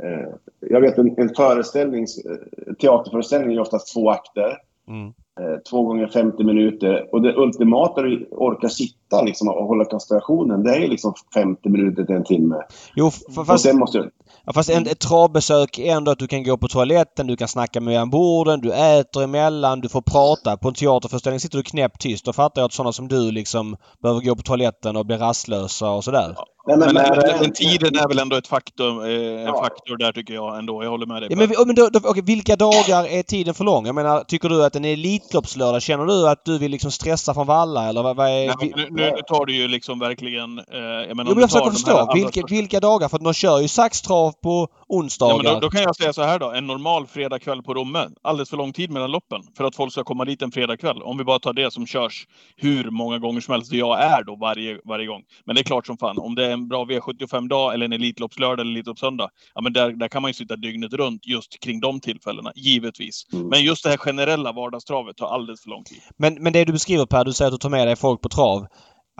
Eh, 0.02 0.28
jag 0.60 0.80
vet 0.80 0.98
en, 0.98 1.14
en 1.18 1.34
föreställning, 1.34 2.02
eh, 2.02 2.74
teaterföreställning 2.74 3.56
är 3.56 3.60
oftast 3.60 3.94
två 3.94 4.10
akter. 4.10 4.56
Mm. 4.88 5.06
Eh, 5.40 5.58
två 5.70 5.82
gånger 5.82 6.06
50 6.06 6.44
minuter. 6.44 7.14
Och 7.14 7.22
det 7.22 7.36
ultimata 7.36 8.00
är 8.00 8.06
att 8.06 8.32
orka 8.32 8.68
sitta 8.68 8.99
sitta 9.10 9.22
liksom, 9.22 9.48
och 9.48 9.66
hålla 9.66 9.84
koncentrationen. 9.84 10.62
Det 10.62 10.76
är 10.76 10.88
liksom 10.88 11.14
50 11.34 11.68
minuter 11.68 12.04
till 12.04 12.14
en 12.14 12.24
timme. 12.24 12.56
Jo, 12.94 13.10
fast, 13.10 13.50
och 13.50 13.60
sen 13.60 13.78
måste 13.78 13.98
du... 13.98 14.10
Ja, 14.44 14.52
fast 14.52 14.70
en, 14.70 14.86
ett 14.86 14.98
travbesök 14.98 15.78
är 15.78 15.96
ändå 15.96 16.10
att 16.10 16.18
du 16.18 16.26
kan 16.26 16.44
gå 16.44 16.56
på 16.56 16.68
toaletten, 16.68 17.26
du 17.26 17.36
kan 17.36 17.48
snacka 17.48 17.80
med 17.80 18.10
borden, 18.10 18.60
du 18.60 18.72
äter 18.72 19.22
emellan, 19.22 19.80
du 19.80 19.88
får 19.88 20.02
prata. 20.02 20.56
På 20.56 20.68
en 20.68 20.74
teaterföreställning 20.74 21.40
sitter 21.40 21.58
du 21.58 21.62
knäpptyst. 21.62 22.24
Då 22.24 22.32
fattar 22.32 22.62
jag 22.62 22.66
att 22.66 22.72
sådana 22.72 22.92
som 22.92 23.08
du 23.08 23.30
liksom 23.30 23.76
behöver 24.02 24.20
gå 24.20 24.36
på 24.36 24.42
toaletten 24.42 24.96
och 24.96 25.06
bli 25.06 25.16
rastlösa 25.16 25.90
och 25.90 26.04
sådär. 26.04 26.34
Ja. 26.36 26.46
Nej, 26.66 26.78
men, 26.78 26.94
men, 26.94 27.04
men, 27.04 27.40
men, 27.40 27.52
tiden 27.52 27.96
är 27.96 28.08
väl 28.08 28.18
ändå 28.18 28.36
ett 28.36 28.46
faktum, 28.46 29.00
eh, 29.00 29.06
en 29.06 29.40
ja. 29.40 29.62
faktor 29.62 29.96
där 29.96 30.12
tycker 30.12 30.34
jag 30.34 30.58
ändå. 30.58 30.84
Jag 30.84 30.90
håller 30.90 31.06
med 31.06 31.22
dig. 31.22 31.28
Ja, 31.30 31.36
men, 31.36 31.66
men 31.66 31.74
då, 31.74 31.88
då, 31.88 32.10
okay, 32.10 32.22
vilka 32.22 32.56
dagar 32.56 33.06
är 33.06 33.22
tiden 33.22 33.54
för 33.54 33.64
lång? 33.64 33.86
Jag 33.86 33.94
menar, 33.94 34.24
tycker 34.24 34.48
du 34.48 34.64
att 34.64 34.76
en 34.76 34.84
Elitloppslördag, 34.84 35.82
känner 35.82 36.06
du 36.06 36.28
att 36.28 36.44
du 36.44 36.58
vill 36.58 36.70
liksom 36.70 36.90
stressa 36.90 37.34
från 37.34 37.46
Valla 37.46 37.88
eller 37.88 38.02
vad, 38.02 38.16
vad 38.16 38.28
är... 38.28 38.46
Nej, 38.46 38.74
nu, 38.90 38.99
nu, 39.00 39.10
nu, 39.10 39.22
tar 39.28 39.46
du 39.46 39.54
ju 39.54 39.68
liksom 39.68 39.98
verkligen... 39.98 40.58
Eh, 40.58 40.64
jag 40.78 41.16
menar, 41.16 41.30
jo, 41.30 41.34
men 41.34 41.40
jag 41.40 41.50
försöker 41.50 41.70
förstå. 41.70 42.10
Vilka, 42.14 42.42
vilka 42.48 42.80
dagar? 42.80 43.08
För 43.08 43.18
de 43.18 43.34
kör 43.34 43.60
ju 43.60 43.68
saxtrav 43.68 44.32
på 44.32 44.68
onsdagar. 44.88 45.34
Ja, 45.34 45.42
men 45.42 45.54
då, 45.54 45.60
då, 45.60 45.70
kan 45.70 45.82
jag 45.82 45.96
säga 45.96 46.12
så 46.12 46.22
här 46.22 46.38
då. 46.38 46.50
En 46.50 46.66
normal 46.66 47.06
fredagkväll 47.06 47.62
på 47.62 47.74
Romme. 47.74 48.08
Alldeles 48.22 48.50
för 48.50 48.56
lång 48.56 48.72
tid 48.72 48.90
mellan 48.90 49.10
loppen 49.10 49.42
för 49.56 49.64
att 49.64 49.76
folk 49.76 49.92
ska 49.92 50.04
komma 50.04 50.24
dit 50.24 50.42
en 50.42 50.52
fredagkväll. 50.52 51.02
Om 51.02 51.18
vi 51.18 51.24
bara 51.24 51.38
tar 51.38 51.52
det 51.52 51.72
som 51.72 51.86
körs 51.86 52.26
hur 52.56 52.90
många 52.90 53.18
gånger 53.18 53.40
som 53.40 53.52
helst, 53.52 53.72
jag 53.72 54.02
är 54.02 54.24
då 54.24 54.36
varje, 54.36 54.78
varje 54.84 55.06
gång. 55.06 55.22
Men 55.44 55.54
det 55.54 55.60
är 55.60 55.64
klart 55.64 55.86
som 55.86 55.98
fan, 55.98 56.18
om 56.18 56.34
det 56.34 56.46
är 56.46 56.50
en 56.50 56.68
bra 56.68 56.84
V75-dag 56.84 57.74
eller 57.74 57.84
en 57.84 57.92
Elitloppslördag 57.92 58.60
eller 58.60 58.72
Elitloppssöndag, 58.72 59.30
ja 59.54 59.60
men 59.60 59.72
där, 59.72 59.90
där 59.90 60.08
kan 60.08 60.22
man 60.22 60.28
ju 60.28 60.34
sitta 60.34 60.56
dygnet 60.56 60.92
runt 60.92 61.26
just 61.26 61.60
kring 61.60 61.80
de 61.80 62.00
tillfällena, 62.00 62.52
givetvis. 62.54 63.26
Mm. 63.32 63.48
Men 63.48 63.62
just 63.62 63.84
det 63.84 63.90
här 63.90 63.96
generella 63.96 64.52
vardagstravet 64.52 65.16
tar 65.16 65.26
alldeles 65.26 65.62
för 65.62 65.70
lång 65.70 65.84
tid. 65.84 65.98
Men, 66.16 66.34
men 66.34 66.52
det 66.52 66.64
du 66.64 66.72
beskriver 66.72 67.06
Per, 67.06 67.24
du 67.24 67.32
säger 67.32 67.46
att 67.46 67.52
du 67.52 67.58
tar 67.58 67.70
med 67.70 67.86
dig 67.86 67.96
folk 67.96 68.20
på 68.20 68.28
trav. 68.28 68.66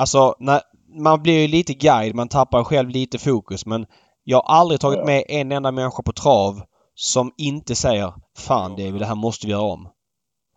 Alltså, 0.00 0.34
när, 0.38 0.60
man 0.98 1.22
blir 1.22 1.40
ju 1.40 1.48
lite 1.48 1.74
guide, 1.74 2.14
man 2.14 2.28
tappar 2.28 2.64
själv 2.64 2.88
lite 2.88 3.18
fokus 3.18 3.66
men 3.66 3.86
jag 4.24 4.36
har 4.36 4.54
aldrig 4.54 4.80
tagit 4.80 5.04
med 5.04 5.24
en 5.28 5.52
enda 5.52 5.70
människa 5.72 6.02
på 6.02 6.12
trav 6.12 6.62
som 6.94 7.32
inte 7.36 7.74
säger 7.74 8.12
Fan 8.38 8.70
David, 8.70 8.98
det 9.00 9.06
här 9.06 9.14
måste 9.14 9.46
vi 9.46 9.52
göra 9.52 9.62
om. 9.62 9.88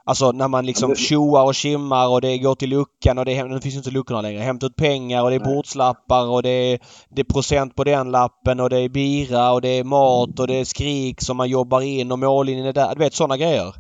Alltså 0.06 0.32
när 0.32 0.48
man 0.48 0.66
liksom 0.66 0.96
tjoar 0.96 1.44
och 1.44 1.56
kimmar 1.56 2.08
och 2.08 2.22
det 2.22 2.38
går 2.38 2.56
till 2.56 2.70
luckan 2.70 3.18
och 3.18 3.26
det, 3.26 3.38
är, 3.38 3.60
finns 3.60 3.76
inte 3.76 3.92
luckorna 3.92 4.22
längre. 4.22 4.40
Hämta 4.42 4.66
ut 4.66 4.76
pengar 4.76 5.24
och 5.24 5.30
det 5.30 5.36
är 5.36 5.56
bordslappar 5.56 6.28
och 6.28 6.44
det 6.44 6.50
är, 6.50 6.80
det 7.10 7.22
är 7.22 7.34
procent 7.34 7.76
på 7.76 7.84
den 7.84 8.12
lappen 8.12 8.60
och 8.60 8.70
det 8.70 8.80
är 8.80 8.90
bira 8.90 9.52
och 9.52 9.62
det 9.62 9.80
är 9.80 9.84
mat 9.84 10.40
och 10.40 10.48
det 10.48 10.56
är 10.56 10.66
skrik 10.66 11.22
som 11.22 11.38
man 11.38 11.50
jobbar 11.50 11.82
in 11.82 12.12
och 12.12 12.20
mållinjen 12.20 12.66
är 12.66 12.74
där. 12.74 12.96
Du 12.96 13.00
vet 13.00 13.14
sådana 13.14 13.38
grejer. 13.38 13.76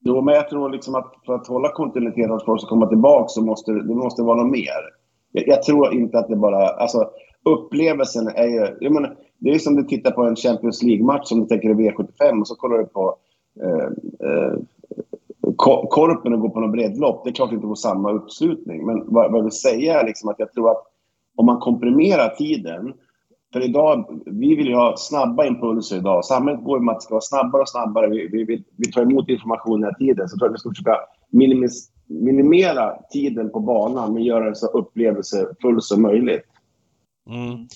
Jo, 0.00 0.22
men 0.22 0.34
jag 0.34 0.48
tror 0.48 0.70
liksom 0.70 0.94
att 0.94 1.14
för 1.26 1.34
att 1.34 1.46
hålla 1.46 1.72
kontinuiteten 1.72 2.30
och 2.30 2.44
folk 2.44 2.60
ska 2.60 2.68
komma 2.68 2.86
tillbaka 2.86 3.28
så 3.28 3.42
måste 3.42 3.72
det 3.72 3.94
måste 3.94 4.22
vara 4.22 4.42
något 4.42 4.52
mer. 4.52 4.96
Jag, 5.32 5.48
jag, 5.48 5.62
tror 5.62 5.94
inte 5.94 6.18
att 6.18 6.28
det 6.28 6.36
bara... 6.36 6.68
Alltså 6.68 7.10
upplevelsen 7.44 8.28
är 8.28 8.46
ju... 8.46 8.76
Jag 8.80 8.92
menar, 8.92 9.16
det 9.38 9.50
är 9.50 9.58
som 9.58 9.76
du 9.76 9.82
tittar 9.82 10.10
på 10.10 10.22
en 10.22 10.36
Champions 10.36 10.82
League-match 10.82 11.28
som 11.28 11.40
du 11.40 11.46
tänker 11.46 11.70
är 11.70 11.74
V75 11.74 12.40
och 12.40 12.48
så 12.48 12.54
kollar 12.54 12.78
du 12.78 12.84
på 12.84 13.16
eh, 13.62 14.28
eh, 14.28 14.58
Korpen 15.88 16.32
och 16.32 16.40
går 16.40 16.48
på 16.48 16.60
något 16.60 16.72
breddlopp. 16.72 17.24
Det 17.24 17.30
är 17.30 17.34
klart 17.34 17.52
inte 17.52 17.66
får 17.66 17.74
samma 17.74 18.12
uppslutning. 18.12 18.86
Men 18.86 19.04
vad, 19.06 19.32
vad 19.32 19.38
jag 19.38 19.42
vill 19.42 19.52
säga 19.52 20.00
är 20.00 20.06
liksom 20.06 20.28
att 20.28 20.38
jag 20.38 20.52
tror 20.52 20.70
att 20.70 20.82
om 21.36 21.46
man 21.46 21.60
komprimerar 21.60 22.28
tiden 22.28 22.94
för 23.52 23.64
idag, 23.64 24.22
vi 24.26 24.56
vill 24.56 24.66
ju 24.66 24.74
ha 24.74 24.94
snabba 24.96 25.46
impulser 25.46 25.96
idag. 25.96 26.24
Samhället 26.24 26.64
går 26.64 26.80
med 26.80 26.92
att 26.92 27.00
det 27.00 27.04
ska 27.04 27.14
vara 27.14 27.20
snabbare 27.20 27.62
och 27.62 27.68
snabbare. 27.68 28.08
Vi, 28.08 28.28
vi, 28.32 28.44
vi, 28.44 28.64
vi 28.76 28.92
tar 28.92 29.02
emot 29.02 29.28
information 29.28 29.82
hela 29.82 29.94
tiden. 29.94 30.28
Så 30.28 30.34
jag 30.34 30.38
tror 30.38 30.48
att 30.48 30.54
vi 30.54 30.58
ska 30.58 30.70
försöka 30.70 30.96
minimis, 31.30 31.90
minimera 32.06 32.96
tiden 33.10 33.50
på 33.50 33.60
banan 33.60 34.14
men 34.14 34.22
göra 34.22 34.48
det 34.48 34.56
så 34.56 34.66
upplevelsefull 34.66 35.82
som 35.82 36.02
möjligt. 36.02 36.42
Mm. 37.30 37.66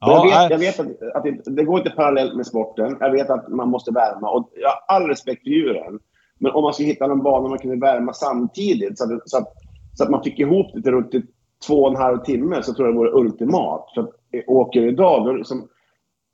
Ja, 0.00 0.26
jag 0.26 0.48
vet, 0.48 0.50
jag 0.50 0.58
vet 0.58 0.80
att, 0.80 1.16
att 1.16 1.22
det, 1.22 1.56
det, 1.56 1.64
går 1.64 1.78
inte 1.78 1.90
parallellt 1.90 2.36
med 2.36 2.46
sporten. 2.46 2.96
Jag 3.00 3.10
vet 3.10 3.30
att 3.30 3.48
man 3.48 3.68
måste 3.68 3.90
värma. 3.90 4.30
Och 4.30 4.50
jag 4.54 4.68
har 4.68 4.96
all 4.96 5.08
respekt 5.08 5.42
för 5.42 5.50
djuren. 5.50 5.98
Men 6.38 6.52
om 6.52 6.62
man 6.62 6.74
ska 6.74 6.84
hitta 6.84 7.06
någon 7.06 7.22
bana 7.22 7.48
man 7.48 7.58
kunde 7.58 7.86
värma 7.86 8.12
samtidigt 8.12 8.98
så 8.98 9.04
att, 9.04 9.30
så 9.30 9.38
att, 9.38 9.52
så 9.94 10.04
att 10.04 10.10
man 10.10 10.22
fick 10.22 10.38
ihop 10.38 10.66
det 10.74 10.82
till 10.82 10.92
runt 10.92 11.14
två 11.66 11.82
och 11.82 11.90
en 11.90 11.96
halv 11.96 12.18
timme 12.18 12.62
så 12.62 12.74
tror 12.74 12.88
jag 12.88 12.94
det 12.94 12.98
vore 12.98 13.20
ultimat. 13.20 13.86
För 13.94 14.02
att 14.02 14.10
åker 14.46 14.88
idag, 14.88 15.24
då 15.24 15.32
liksom, 15.32 15.68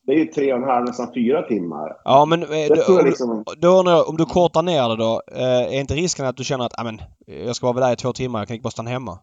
det 0.06 0.12
är 0.12 0.16
ju 0.16 0.24
tre 0.24 0.52
och 0.52 0.58
en 0.58 0.64
halv, 0.64 0.84
nästan 0.84 1.14
fyra 1.14 1.42
timmar. 1.42 1.96
Ja, 2.04 2.24
men 2.24 2.42
eh, 2.42 2.48
då, 2.88 3.02
liksom... 3.02 3.44
då 3.58 3.68
undrar 3.68 3.92
jag, 3.92 4.08
om 4.08 4.16
du 4.16 4.24
kortar 4.24 4.62
ner 4.62 4.88
det 4.88 4.96
då. 4.96 5.22
Eh, 5.32 5.74
är 5.74 5.80
inte 5.80 5.94
risken 5.94 6.26
att 6.26 6.36
du 6.36 6.44
känner 6.44 6.64
att 6.64 6.80
amen, 6.80 7.00
jag 7.26 7.56
ska 7.56 7.72
vara 7.72 7.86
där 7.86 7.92
i 7.92 7.96
två 7.96 8.12
timmar, 8.12 8.40
jag 8.40 8.48
kan 8.48 8.54
inte 8.54 8.62
bara 8.62 8.70
stanna 8.70 8.90
hemma? 8.90 9.18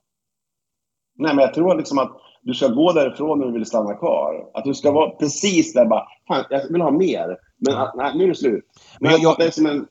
Nej, 1.15 1.35
men 1.35 1.45
jag 1.45 1.53
tror 1.53 1.75
liksom 1.75 1.97
att 1.97 2.11
du 2.41 2.53
ska 2.53 2.67
gå 2.67 2.91
därifrån 2.91 3.39
när 3.39 3.45
du 3.45 3.53
vill 3.53 3.65
stanna 3.65 3.93
kvar. 3.93 4.49
Att 4.53 4.63
du 4.63 4.73
ska 4.73 4.91
vara 4.91 5.09
precis 5.09 5.73
där 5.73 5.85
bara, 5.85 6.03
fan, 6.27 6.43
jag 6.49 6.71
vill 6.71 6.81
ha 6.81 6.91
mer. 6.91 7.37
Men 7.57 7.77
att, 7.77 7.95
nej, 7.95 8.17
nu 8.17 8.23
är 8.23 8.27
det 8.27 8.35
slut. 8.35 8.63
Men 8.99 9.11
jag, 9.11 9.19
jag, 9.19 9.35
det 9.37 9.45
är 9.45 9.51
som 9.51 9.65
en 9.65 9.87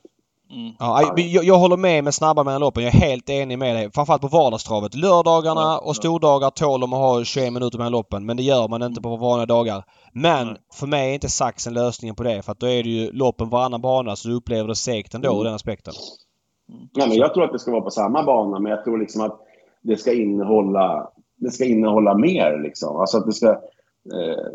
Mm. 0.53 0.73
Ja, 0.79 1.13
jag, 1.17 1.43
jag, 1.43 1.57
håller 1.57 1.77
med 1.77 2.03
med 2.03 2.13
snabba 2.13 2.43
mellan 2.43 2.61
loppen. 2.61 2.83
Jag 2.83 2.95
är 2.95 2.99
helt 2.99 3.29
enig 3.29 3.59
med 3.59 3.75
dig. 3.75 3.91
Framförallt 3.91 4.21
på 4.21 4.27
vardagstravet. 4.27 4.95
Lördagarna 4.95 5.77
och 5.77 5.95
stordagar 5.95 6.49
tål 6.49 6.81
de 6.81 6.93
att 6.93 6.99
ha 6.99 7.23
21 7.23 7.53
minuter 7.53 7.77
mellan 7.77 7.91
loppen. 7.91 8.25
Men 8.25 8.37
det 8.37 8.43
gör 8.43 8.67
man 8.67 8.83
inte 8.83 9.01
på 9.01 9.15
vanliga 9.15 9.45
dagar. 9.45 9.83
Men 10.13 10.47
Nej. 10.47 10.55
för 10.73 10.87
mig 10.87 11.09
är 11.09 11.13
inte 11.13 11.29
saxen 11.29 11.73
lösningen 11.73 12.15
på 12.15 12.23
det. 12.23 12.41
För 12.41 12.51
att 12.51 12.59
då 12.59 12.67
är 12.67 12.83
det 12.83 12.89
ju 12.89 13.11
loppen 13.11 13.49
varannan 13.49 13.81
bana 13.81 14.15
så 14.15 14.27
du 14.27 14.35
upplever 14.35 14.67
det 14.67 14.75
segt 14.75 15.13
ändå 15.13 15.29
mm. 15.29 15.39
ur 15.39 15.43
den 15.43 15.53
aspekten. 15.53 15.93
Mm. 16.69 16.87
Nej, 16.95 17.07
men 17.07 17.17
jag 17.17 17.33
tror 17.33 17.43
att 17.43 17.51
det 17.51 17.59
ska 17.59 17.71
vara 17.71 17.81
på 17.81 17.91
samma 17.91 18.23
bana 18.23 18.59
men 18.59 18.71
jag 18.71 18.83
tror 18.83 18.97
liksom 18.97 19.21
att 19.21 19.39
det 19.81 19.97
ska 19.97 20.13
innehålla, 20.13 21.09
det 21.35 21.51
ska 21.51 21.65
innehålla 21.65 22.17
mer. 22.17 22.59
Liksom. 22.63 22.97
Alltså 22.97 23.17
att 23.17 23.25
det 23.25 23.33
ska... 23.33 23.49
Eh, 23.49 24.45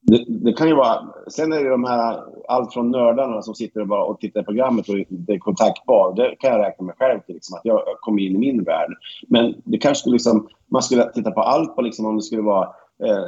det, 0.00 0.24
det, 0.28 0.52
kan 0.52 0.68
ju 0.68 0.74
vara... 0.74 1.08
Sen 1.30 1.52
är 1.52 1.64
det 1.64 1.70
de 1.70 1.84
här, 1.84 2.22
allt 2.48 2.72
från 2.72 2.90
nördarna 2.90 3.42
som 3.42 3.54
sitter 3.54 3.80
och, 3.80 3.88
bara, 3.88 4.04
och 4.04 4.20
tittar 4.20 4.40
på 4.40 4.44
programmet 4.44 4.88
och 4.88 4.98
inte 4.98 5.32
är 5.32 5.38
kontaktbar. 5.38 6.14
Det 6.16 6.36
kan 6.38 6.50
jag 6.50 6.60
räkna 6.60 6.86
mig 6.86 6.94
själv 6.98 7.20
till, 7.20 7.34
liksom, 7.34 7.56
att 7.56 7.64
jag 7.64 7.82
kommer 8.00 8.22
in 8.22 8.34
i 8.34 8.38
min 8.38 8.64
värld. 8.64 8.90
Men 9.28 9.54
det 9.64 9.78
kanske 9.78 10.00
skulle 10.00 10.14
liksom, 10.14 10.48
man 10.70 10.82
skulle 10.82 11.12
titta 11.12 11.30
på 11.30 11.40
allt 11.40 11.76
på 11.76 11.82
liksom, 11.82 12.06
om 12.06 12.16
det 12.16 12.22
skulle 12.22 12.42
vara 12.42 12.64
eh, 13.04 13.24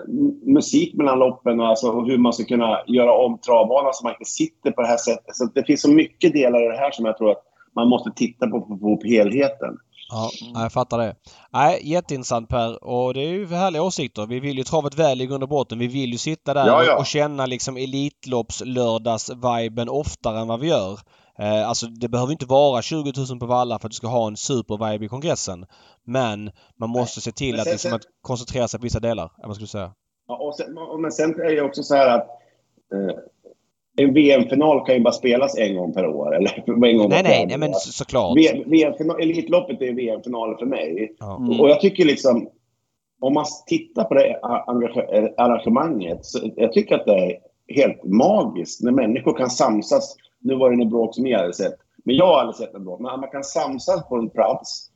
musik 0.47 0.95
mellan 0.95 1.19
loppen 1.19 1.61
och, 1.61 1.67
alltså, 1.67 1.91
och 1.91 2.07
hur 2.07 2.19
man 2.19 2.33
ska 2.33 2.45
kunna 2.45 2.79
göra 2.87 3.13
om 3.13 3.39
travbanan 3.39 3.95
så 3.95 4.05
man 4.05 4.13
inte 4.13 4.31
sitter 4.31 4.71
på 4.71 4.83
det 4.83 4.89
här 4.89 4.97
sättet. 4.97 5.37
Så 5.37 5.45
det 5.55 5.65
finns 5.65 5.83
så 5.83 5.91
mycket 5.91 6.33
delar 6.33 6.65
i 6.65 6.69
det 6.69 6.79
här 6.79 6.91
som 6.91 7.05
jag 7.05 7.19
tror 7.19 7.31
att 7.31 7.43
man 7.75 7.89
måste 7.89 8.11
titta 8.17 8.47
på 8.47 8.61
för 8.67 8.75
att 8.75 8.81
få 8.81 8.87
ihop 8.87 9.05
helheten. 9.05 9.79
Ja, 10.11 10.31
jag 10.55 10.73
fattar 10.73 10.99
det. 10.99 11.15
Nej, 11.53 11.91
jätteintressant 11.91 12.49
Per. 12.49 12.85
Och 12.85 13.15
det 13.15 13.21
är 13.21 13.29
ju 13.29 13.47
härliga 13.47 13.83
åsikter. 13.83 14.27
Vi 14.27 14.41
vill 14.41 14.59
ju 14.59 14.65
travet 14.65 14.95
väl 14.95 15.21
i 15.21 15.27
grund 15.27 15.43
och 15.43 15.49
botten. 15.49 15.79
Vi 15.79 15.87
vill 15.87 16.13
ju 16.13 16.19
sitta 16.19 16.55
där 16.55 16.67
ja, 16.67 16.85
ja. 16.85 16.99
och 16.99 17.07
känna 17.07 17.47
liksom 17.47 17.77
Elitloppslördags-viben 17.77 19.89
oftare 19.89 20.41
än 20.41 20.49
vad 20.49 20.61
vi 20.61 20.69
gör. 20.69 20.99
Eh, 21.39 21.69
alltså 21.69 21.87
det 21.87 22.09
behöver 22.09 22.33
inte 22.33 22.47
vara 22.47 22.83
20 22.83 23.13
000 23.31 23.39
på 23.39 23.47
Valla 23.47 23.79
för 23.79 23.87
att 23.87 23.93
du 23.93 23.97
ska 23.97 24.07
ha 24.07 24.27
en 24.27 24.37
super-vibe 24.37 25.05
i 25.05 25.09
kongressen. 25.09 25.67
Men 26.05 26.51
man 26.81 26.91
måste 26.91 27.21
se 27.21 27.33
till 27.33 27.61
att, 27.61 27.65
sen, 27.65 27.73
liksom, 27.73 27.93
att 27.93 28.03
koncentrera 28.23 28.69
sig 28.69 28.81
på 28.81 28.85
vissa 28.85 29.01
delar, 29.01 29.33
vad 29.43 29.55
skulle 29.55 29.69
säga. 29.69 29.93
Ja, 30.29 30.37
och 30.37 30.55
sen, 30.55 30.67
men 31.01 31.13
sen 31.13 31.31
är 31.31 31.57
det 31.57 31.63
också 31.63 31.83
så 31.83 31.95
här 31.95 32.09
att 32.09 32.27
eh, 32.95 33.17
en 34.03 34.15
VM-final 34.15 34.87
kan 34.87 34.95
ju 34.95 35.01
bara 35.01 35.13
spelas 35.13 35.59
en 35.59 35.77
gång 35.77 35.95
per 35.95 36.07
år. 36.07 36.37
Eller 36.37 36.65
en 36.87 36.99
gång 36.99 37.09
nej, 37.09 37.23
nej, 37.23 37.47
nej, 37.49 37.59
men 37.59 37.75
så, 37.75 37.93
såklart. 37.93 38.37
VM, 38.37 39.11
Elitloppet 39.21 39.83
är 39.83 39.93
VM-finalen 39.93 40.59
för 40.59 40.67
mig. 40.67 41.17
Mm. 41.23 41.61
Och 41.61 41.71
jag 41.71 41.81
tycker 41.81 42.05
liksom, 42.05 42.49
om 43.21 43.35
man 43.35 43.45
tittar 43.67 44.05
på 44.05 44.15
det 44.15 44.39
arrangemanget, 45.37 46.25
så 46.25 46.39
jag 46.57 46.73
tycker 46.73 46.95
att 46.95 47.05
det 47.05 47.13
är 47.13 47.39
helt 47.75 48.05
magiskt 48.05 48.83
när 48.83 48.93
människor 48.93 49.37
kan 49.37 49.51
samsas. 49.51 50.17
Nu 50.41 50.55
var 50.55 50.71
det 50.71 50.77
något 50.77 50.91
bråk 50.91 51.15
som 51.15 51.25
ni 51.25 51.35
hade 51.35 51.53
sett, 51.53 51.75
men 52.05 52.17
jag 52.17 52.27
har 52.27 52.41
aldrig 52.41 52.57
sett 52.57 52.73
något 52.73 52.83
bråk. 52.83 53.01
Men 53.01 53.21
man 53.21 53.31
kan 53.31 53.45
samsas 53.45 54.09
på 54.09 54.17
en 54.17 54.31
plats. 54.31 54.91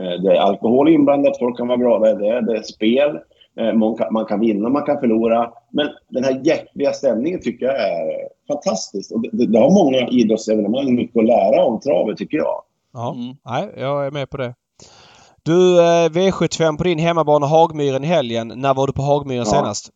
Eh, 0.00 0.22
det 0.22 0.36
är 0.36 0.40
alkohol 0.40 0.88
inblandat, 0.88 1.38
folk 1.38 1.56
kan 1.56 1.68
vara 1.68 1.78
glada 1.78 2.10
i 2.10 2.14
det. 2.14 2.40
Det 2.40 2.58
är 2.58 2.62
spel. 2.62 3.18
Eh, 3.58 3.74
man 3.74 3.96
kan, 3.96 4.12
man 4.12 4.26
kan 4.26 4.40
vinna, 4.40 4.68
man 4.68 4.82
kan 4.82 5.00
förlora. 5.00 5.52
Men 5.70 5.88
den 6.08 6.24
här 6.24 6.40
hjärtliga 6.44 6.92
stämningen 6.92 7.40
tycker 7.40 7.66
jag 7.66 7.76
är 7.76 8.28
fantastisk. 8.48 9.12
Och 9.12 9.22
det, 9.32 9.46
det 9.46 9.58
har 9.58 9.70
många 9.70 10.08
idrottsevenemang 10.08 10.94
mycket 10.94 11.16
att 11.16 11.24
lära 11.24 11.64
om 11.64 11.80
travet, 11.80 12.18
tycker 12.18 12.36
jag. 12.36 12.62
Ja, 12.92 13.14
mm. 13.14 13.36
nej, 13.44 13.74
jag 13.76 14.06
är 14.06 14.10
med 14.10 14.30
på 14.30 14.36
det. 14.36 14.54
Du, 15.42 15.78
eh, 15.78 16.08
V75 16.08 16.76
på 16.76 16.84
din 16.84 16.98
hemmabana 16.98 17.46
Hagmyren 17.46 18.04
i 18.04 18.06
helgen. 18.06 18.52
När 18.56 18.74
var 18.74 18.86
du 18.86 18.92
på 18.92 19.02
Hagmyren 19.02 19.44
ja. 19.46 19.52
senast? 19.52 19.90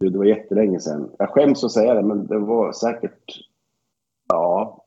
Du, 0.00 0.10
det 0.10 0.18
var 0.18 0.24
jättelänge 0.24 0.80
sedan. 0.80 1.10
Jag 1.18 1.28
skäms 1.28 1.64
att 1.64 1.72
säga 1.72 1.94
det, 1.94 2.02
men 2.02 2.26
det 2.26 2.38
var 2.38 2.72
säkert... 2.72 3.24
Ja, 4.28 4.84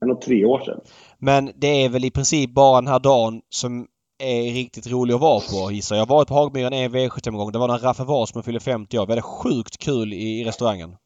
det 0.00 0.06
nog 0.06 0.20
tre 0.20 0.44
år 0.44 0.60
sedan. 0.60 0.80
Men 1.18 1.50
det 1.54 1.84
är 1.84 1.88
väl 1.88 2.04
i 2.04 2.10
princip 2.10 2.54
bara 2.54 2.80
den 2.80 2.90
här 2.90 2.98
dagen 2.98 3.40
som 3.48 3.86
är 4.18 4.54
riktigt 4.54 4.92
rolig 4.92 5.14
att 5.14 5.20
vara 5.20 5.40
på 5.40 5.72
gissar 5.72 5.96
jag. 5.96 6.06
har 6.06 6.14
varit 6.14 6.28
på 6.28 6.34
Hagmyren 6.34 6.72
en 6.72 6.90
V75-gång. 6.90 7.52
Det 7.52 7.58
var 7.58 7.68
när 7.68 7.78
Raffe 7.78 8.04
Wasman 8.04 8.42
fyllde 8.42 8.60
50 8.60 8.98
år. 8.98 9.06
Vi 9.06 9.12
hade 9.12 9.22
sjukt 9.22 9.78
kul 9.78 10.12
i, 10.12 10.40
i 10.40 10.44
restaurangen. 10.44 10.96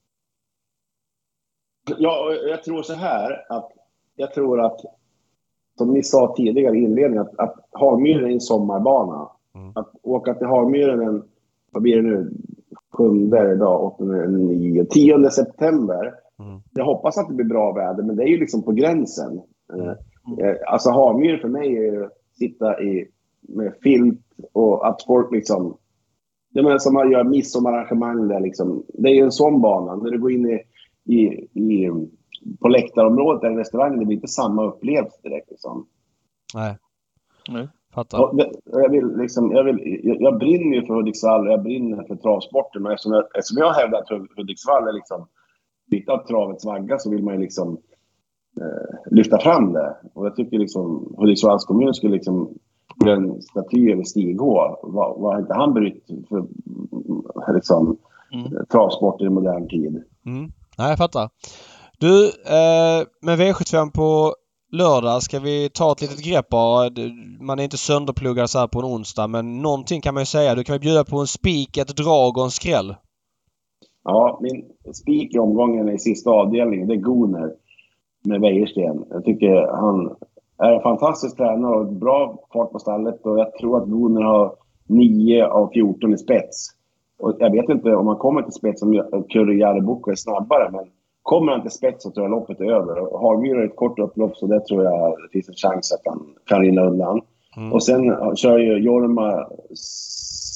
Ja, 1.98 2.32
jag 2.48 2.62
tror 2.64 2.82
så 2.82 2.94
här 2.94 3.46
att 3.48 3.72
jag 4.16 4.34
tror 4.34 4.60
att 4.60 4.80
som 5.78 5.92
ni 5.92 6.02
sa 6.02 6.34
tidigare 6.36 6.76
i 6.76 6.82
inledningen 6.82 7.26
att, 7.26 7.38
att 7.38 7.68
Hagmyren 7.72 8.30
är 8.30 8.34
en 8.34 8.40
sommarbana. 8.40 9.28
Mm. 9.54 9.72
Att 9.74 9.90
åka 10.02 10.34
till 10.34 10.46
Hagmyren 10.46 11.00
en, 11.00 11.22
vad 11.70 11.82
blir 11.82 11.96
det 11.96 12.02
nu, 12.02 12.30
sjunde 12.92 13.52
idag, 13.52 13.84
åttonde, 13.84 14.28
nio, 14.28 14.84
tionde 14.84 15.30
september. 15.30 16.14
Mm. 16.38 16.60
Jag 16.72 16.84
hoppas 16.84 17.18
att 17.18 17.28
det 17.28 17.34
blir 17.34 17.46
bra 17.46 17.72
väder, 17.72 18.02
men 18.02 18.16
det 18.16 18.22
är 18.22 18.28
ju 18.28 18.38
liksom 18.38 18.62
på 18.62 18.72
gränsen. 18.72 19.42
Mm. 19.72 19.88
Eh, 20.38 20.56
alltså 20.66 20.90
Hagmyren 20.90 21.40
för 21.40 21.48
mig 21.48 21.76
är 21.76 21.82
ju 21.82 22.08
sitta 22.40 22.82
i, 22.82 23.08
med 23.40 23.74
filt 23.82 24.20
och 24.52 24.88
att 24.88 25.02
folk 25.06 25.32
liksom... 25.32 25.76
Jag 26.52 26.64
menar 26.64 26.78
som 26.78 26.94
man 26.94 27.10
gör 27.10 27.24
midsommararrangemang 27.24 28.28
där 28.28 28.40
liksom. 28.40 28.84
Det 28.88 29.08
är 29.08 29.14
ju 29.14 29.22
en 29.22 29.32
sån 29.32 29.60
bana. 29.60 29.96
När 29.96 30.10
du 30.10 30.18
går 30.18 30.32
in 30.32 30.46
i, 30.50 30.62
i, 31.14 31.24
i 31.60 31.90
på 32.60 32.68
läktarområdet 32.68 33.44
eller 33.44 33.56
restaurangen, 33.56 33.98
det 33.98 34.06
blir 34.06 34.16
inte 34.16 34.28
samma 34.28 34.64
upplevelse 34.64 35.18
direkt. 35.22 35.50
Liksom. 35.50 35.86
Nej. 36.54 36.76
Nej. 37.48 37.68
Fattar. 37.94 38.30
Jag, 38.64 38.90
vill 38.90 39.16
liksom, 39.16 39.52
jag, 39.52 39.64
vill, 39.64 40.00
jag, 40.02 40.16
jag 40.20 40.38
brinner 40.38 40.76
ju 40.76 40.86
för 40.86 40.94
Hudiksvall 40.94 41.46
och 41.46 41.52
jag 41.52 41.62
brinner 41.62 42.02
för 42.02 42.16
travsporten. 42.16 42.82
Men 42.82 42.92
eftersom 42.92 43.12
jag, 43.12 43.24
eftersom 43.38 43.58
jag 43.58 43.72
hävdar 43.72 43.98
att 43.98 44.36
Hudiksvall 44.36 44.88
är 44.88 44.92
liksom 44.92 45.28
lite 45.90 46.12
av 46.12 46.26
travets 46.26 46.64
vagga 46.64 46.98
så 46.98 47.10
vill 47.10 47.24
man 47.24 47.34
ju 47.34 47.40
liksom 47.40 47.80
eh, 48.60 49.10
lyfta 49.10 49.38
fram 49.38 49.72
det. 49.72 49.96
Och 50.14 50.26
jag 50.26 50.36
tycker 50.36 50.58
liksom 50.58 51.14
Hudiksvalls 51.18 51.64
kommun 51.64 51.94
skulle 51.94 52.12
liksom 52.12 52.54
en 53.06 53.42
staty 53.42 53.92
över 53.92 54.04
Stig 54.04 54.40
H. 54.40 54.78
Vad, 54.82 55.20
har 55.20 55.40
inte 55.40 55.54
han 55.54 55.74
brytt 55.74 56.06
för 56.28 57.54
liksom, 57.54 57.96
mm. 58.32 58.66
travsport 58.72 59.20
i 59.20 59.28
modern 59.28 59.68
tid? 59.68 60.04
Mm. 60.26 60.52
Nej, 60.78 60.88
jag 60.88 60.98
fattar. 60.98 61.30
Du, 61.98 62.24
eh, 62.26 63.06
med 63.22 63.38
V75 63.38 63.90
på 63.90 64.34
lördag 64.72 65.22
ska 65.22 65.40
vi 65.40 65.70
ta 65.74 65.92
ett 65.92 66.00
litet 66.00 66.24
grepp 66.24 66.48
bara. 66.48 66.90
Man 67.40 67.58
är 67.58 67.64
inte 67.64 67.76
sönderpluggad 67.76 68.50
så 68.50 68.58
här 68.58 68.66
på 68.66 68.78
en 68.78 68.84
onsdag 68.84 69.26
men 69.26 69.62
någonting 69.62 70.00
kan 70.00 70.14
man 70.14 70.20
ju 70.20 70.26
säga. 70.26 70.54
Du 70.54 70.64
kan 70.64 70.72
väl 70.72 70.80
bjuda 70.80 71.04
på 71.04 71.18
en 71.18 71.26
spik, 71.26 71.76
ett 71.76 71.96
drag 71.96 72.38
och 72.38 72.44
en 72.44 72.50
skräll? 72.50 72.94
Ja, 74.04 74.38
min 74.42 74.64
spik 74.94 75.34
i 75.34 75.38
omgången 75.38 75.88
i 75.88 75.98
sista 75.98 76.30
avdelningen, 76.30 76.88
det 76.88 76.94
är 76.94 77.00
Goner 77.00 77.50
med 78.24 78.40
Wäjersten. 78.40 79.04
Jag 79.10 79.24
tycker 79.24 79.66
han 79.66 80.16
är 80.58 80.72
en 80.72 80.82
fantastisk 80.82 81.36
tränare 81.36 81.76
och 81.76 81.92
bra 81.92 82.38
fart 82.52 82.72
på 82.72 82.78
stallet 82.78 83.26
och 83.26 83.38
jag 83.38 83.54
tror 83.54 83.76
att 83.76 83.88
Goner 83.88 84.22
har 84.22 84.52
9 84.86 85.46
av 85.46 85.70
14 85.72 86.14
i 86.14 86.18
spets. 86.18 86.68
Och 87.18 87.36
jag 87.38 87.50
vet 87.50 87.68
inte 87.68 87.94
om 87.94 88.06
han 88.06 88.16
kommer 88.16 88.42
till 88.42 88.52
spets 88.52 88.82
om 88.82 89.02
Kurre 89.28 89.54
Jarreboko 89.54 90.10
är 90.10 90.14
snabbare, 90.14 90.70
men 90.72 90.84
Kommer 91.22 91.52
han 91.52 91.62
till 91.62 91.70
spets 91.70 92.02
så 92.02 92.10
tror 92.10 92.24
jag 92.24 92.30
loppet 92.30 92.60
är 92.60 92.64
över. 92.64 93.18
Hagmyr 93.18 93.56
är 93.56 93.66
ett 93.66 93.76
kort 93.76 93.98
upplopp 93.98 94.36
så 94.36 94.46
det 94.46 94.66
tror 94.66 94.84
jag 94.84 95.16
det 95.22 95.28
finns 95.32 95.48
en 95.48 95.54
chans 95.54 95.92
att 95.92 96.00
han 96.04 96.26
kan 96.46 96.60
rinna 96.60 96.86
undan. 96.86 97.20
Mm. 97.56 97.72
Och 97.72 97.82
sen 97.84 98.36
kör 98.36 98.58
ju 98.58 98.78
Jorma 98.78 99.46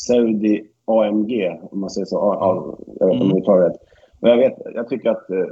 Saudi 0.07 0.65
AMG, 0.85 1.59
om 1.71 1.81
man 1.81 1.91
säger 1.91 2.05
så. 2.05 2.17
Ja, 2.17 2.77
jag 3.01 3.07
vet 3.07 3.15
inte 3.15 3.25
om 3.25 3.31
jag 3.31 3.39
uttalar 3.39 3.69
rätt. 3.69 3.81
Men 4.21 4.31
jag, 4.31 4.39
vet, 4.39 4.59
jag 4.75 4.89
tycker 4.89 5.11
att 5.11 5.31
eh, 5.31 5.47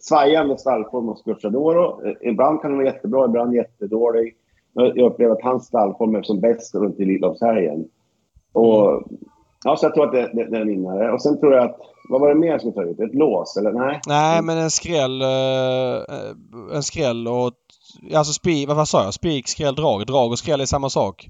svajande 0.00 0.58
stallform 0.58 1.06
hos 1.06 1.24
Gucciadoro. 1.24 2.06
Eh, 2.06 2.30
ibland 2.30 2.62
kan 2.62 2.70
han 2.70 2.78
vara 2.78 2.86
jättebra, 2.86 3.24
ibland 3.24 3.54
jättedålig. 3.54 4.34
Jag 4.72 4.98
upplever 4.98 5.34
att 5.34 5.42
hans 5.42 5.66
stallform 5.66 6.14
är 6.14 6.22
som 6.22 6.40
bäst 6.40 6.74
runt 6.74 7.00
Elitloppshelgen. 7.00 7.84
Och. 8.52 9.02
Ja, 9.64 9.76
så 9.76 9.86
jag 9.86 9.94
tror 9.94 10.04
att 10.04 10.12
det, 10.12 10.30
det, 10.34 10.50
det 10.50 10.56
är 10.56 10.60
en 10.60 10.68
vinnare. 10.68 11.12
Och 11.12 11.22
sen 11.22 11.40
tror 11.40 11.54
jag 11.54 11.64
att... 11.64 11.76
Vad 12.10 12.20
var 12.20 12.28
det 12.28 12.34
mer 12.34 12.58
skulle 12.58 12.74
ta 12.74 12.82
ut? 12.82 13.00
Ett 13.00 13.14
lås, 13.14 13.56
eller? 13.56 13.72
Nej? 13.72 14.00
Nej, 14.06 14.42
men 14.42 14.58
en 14.58 14.70
skräll... 14.70 15.22
Uh, 15.22 16.76
en 16.76 16.82
skräll 16.82 17.28
och... 17.28 17.52
Alltså 18.14 18.32
spik... 18.32 18.68
Vad 18.68 18.88
sa 18.88 19.04
jag? 19.04 19.14
Spik, 19.14 19.48
skräll, 19.48 19.74
drag. 19.74 20.06
Drag 20.06 20.30
och 20.30 20.38
skräll 20.38 20.60
är 20.60 20.66
samma 20.66 20.90
sak. 20.90 21.28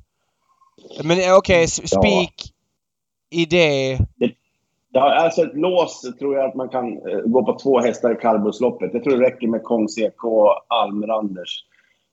Men 1.05 1.19
okej, 1.19 1.35
okay, 1.35 1.67
spik... 1.67 2.35
Ja. 3.31 3.39
Idé... 3.41 3.99
Ja, 4.93 5.15
alltså 5.25 5.43
ett 5.43 5.57
lås 5.57 6.01
tror 6.19 6.35
jag 6.35 6.49
att 6.49 6.55
man 6.55 6.69
kan 6.69 7.09
uh, 7.09 7.21
gå 7.25 7.45
på 7.45 7.59
två 7.59 7.79
hästar 7.79 8.13
i 8.13 8.17
kallblodsloppet. 8.17 8.95
Jag 8.95 9.05
tror 9.05 9.17
det 9.17 9.27
räcker 9.27 9.49
med 9.49 9.63
Kong 9.63 9.89
CK 9.89 10.25
och 10.25 10.55
Almranders 10.69 11.65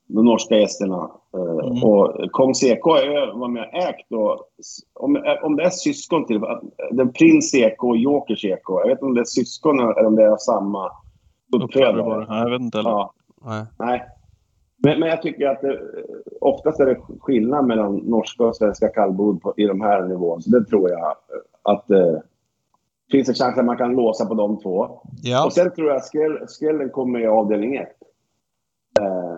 de 0.08 0.26
norska 0.26 0.56
gästerna. 0.56 1.12
Eh, 1.34 1.66
mm. 1.68 1.84
Och 1.84 2.32
Kong 2.32 2.54
CK 2.54 2.86
var 3.34 3.48
med 3.48 3.64
och 3.64 3.74
ägt 3.74 4.06
då, 4.10 4.46
om, 4.94 5.24
om 5.44 5.56
det 5.56 5.64
är 5.64 5.70
syskon 5.70 6.26
till, 6.26 6.42
den 6.92 7.14
prins 7.14 7.52
CK 7.52 7.84
och 7.84 7.98
Joker 7.98 8.36
CK, 8.36 8.70
jag 8.70 8.88
vet 8.88 8.92
inte 8.92 9.06
om 9.06 9.14
det 9.14 9.22
är 9.22 9.26
syskon 9.26 9.80
eller 9.80 10.06
om 10.06 10.16
det 10.16 10.24
är 10.24 10.38
samma 10.38 10.92
uppfödare. 11.56 12.26
Jag 12.30 12.50
vet 12.50 12.62
inte. 12.62 12.78
Ja. 12.78 13.14
Nej. 13.46 13.66
Nej. 13.80 14.04
Men, 14.78 15.00
men 15.00 15.10
jag 15.10 15.22
tycker 15.22 15.48
att 15.48 15.62
det, 15.62 15.80
oftast 16.42 16.80
är 16.80 16.86
det 16.86 16.98
skillnad 17.20 17.66
mellan 17.66 17.96
norska 17.96 18.44
och 18.44 18.56
svenska 18.56 18.88
kallblod 18.88 19.42
i 19.58 19.66
de 19.66 19.82
här 19.82 20.02
nivåerna. 20.02 20.42
Så 20.42 20.50
det 20.50 20.66
tror 20.66 20.90
jag 20.90 21.16
att 21.62 21.92
eh, 21.92 22.18
finns 23.12 23.30
en 23.30 23.36
chans 23.36 23.58
att 23.58 23.66
man 23.66 23.78
kan 23.78 23.96
låsa 23.96 24.26
på 24.26 24.34
de 24.34 24.60
två. 24.60 25.00
Ja. 25.24 25.46
Och 25.46 25.54
sen 25.54 25.72
tror 25.72 25.88
jag 25.88 25.98
att 25.98 26.52
skrällen 26.52 26.90
kommer 26.90 27.20
i 27.20 27.28
avdelning 27.28 27.76
1. 27.76 27.88
Eh, 29.00 29.38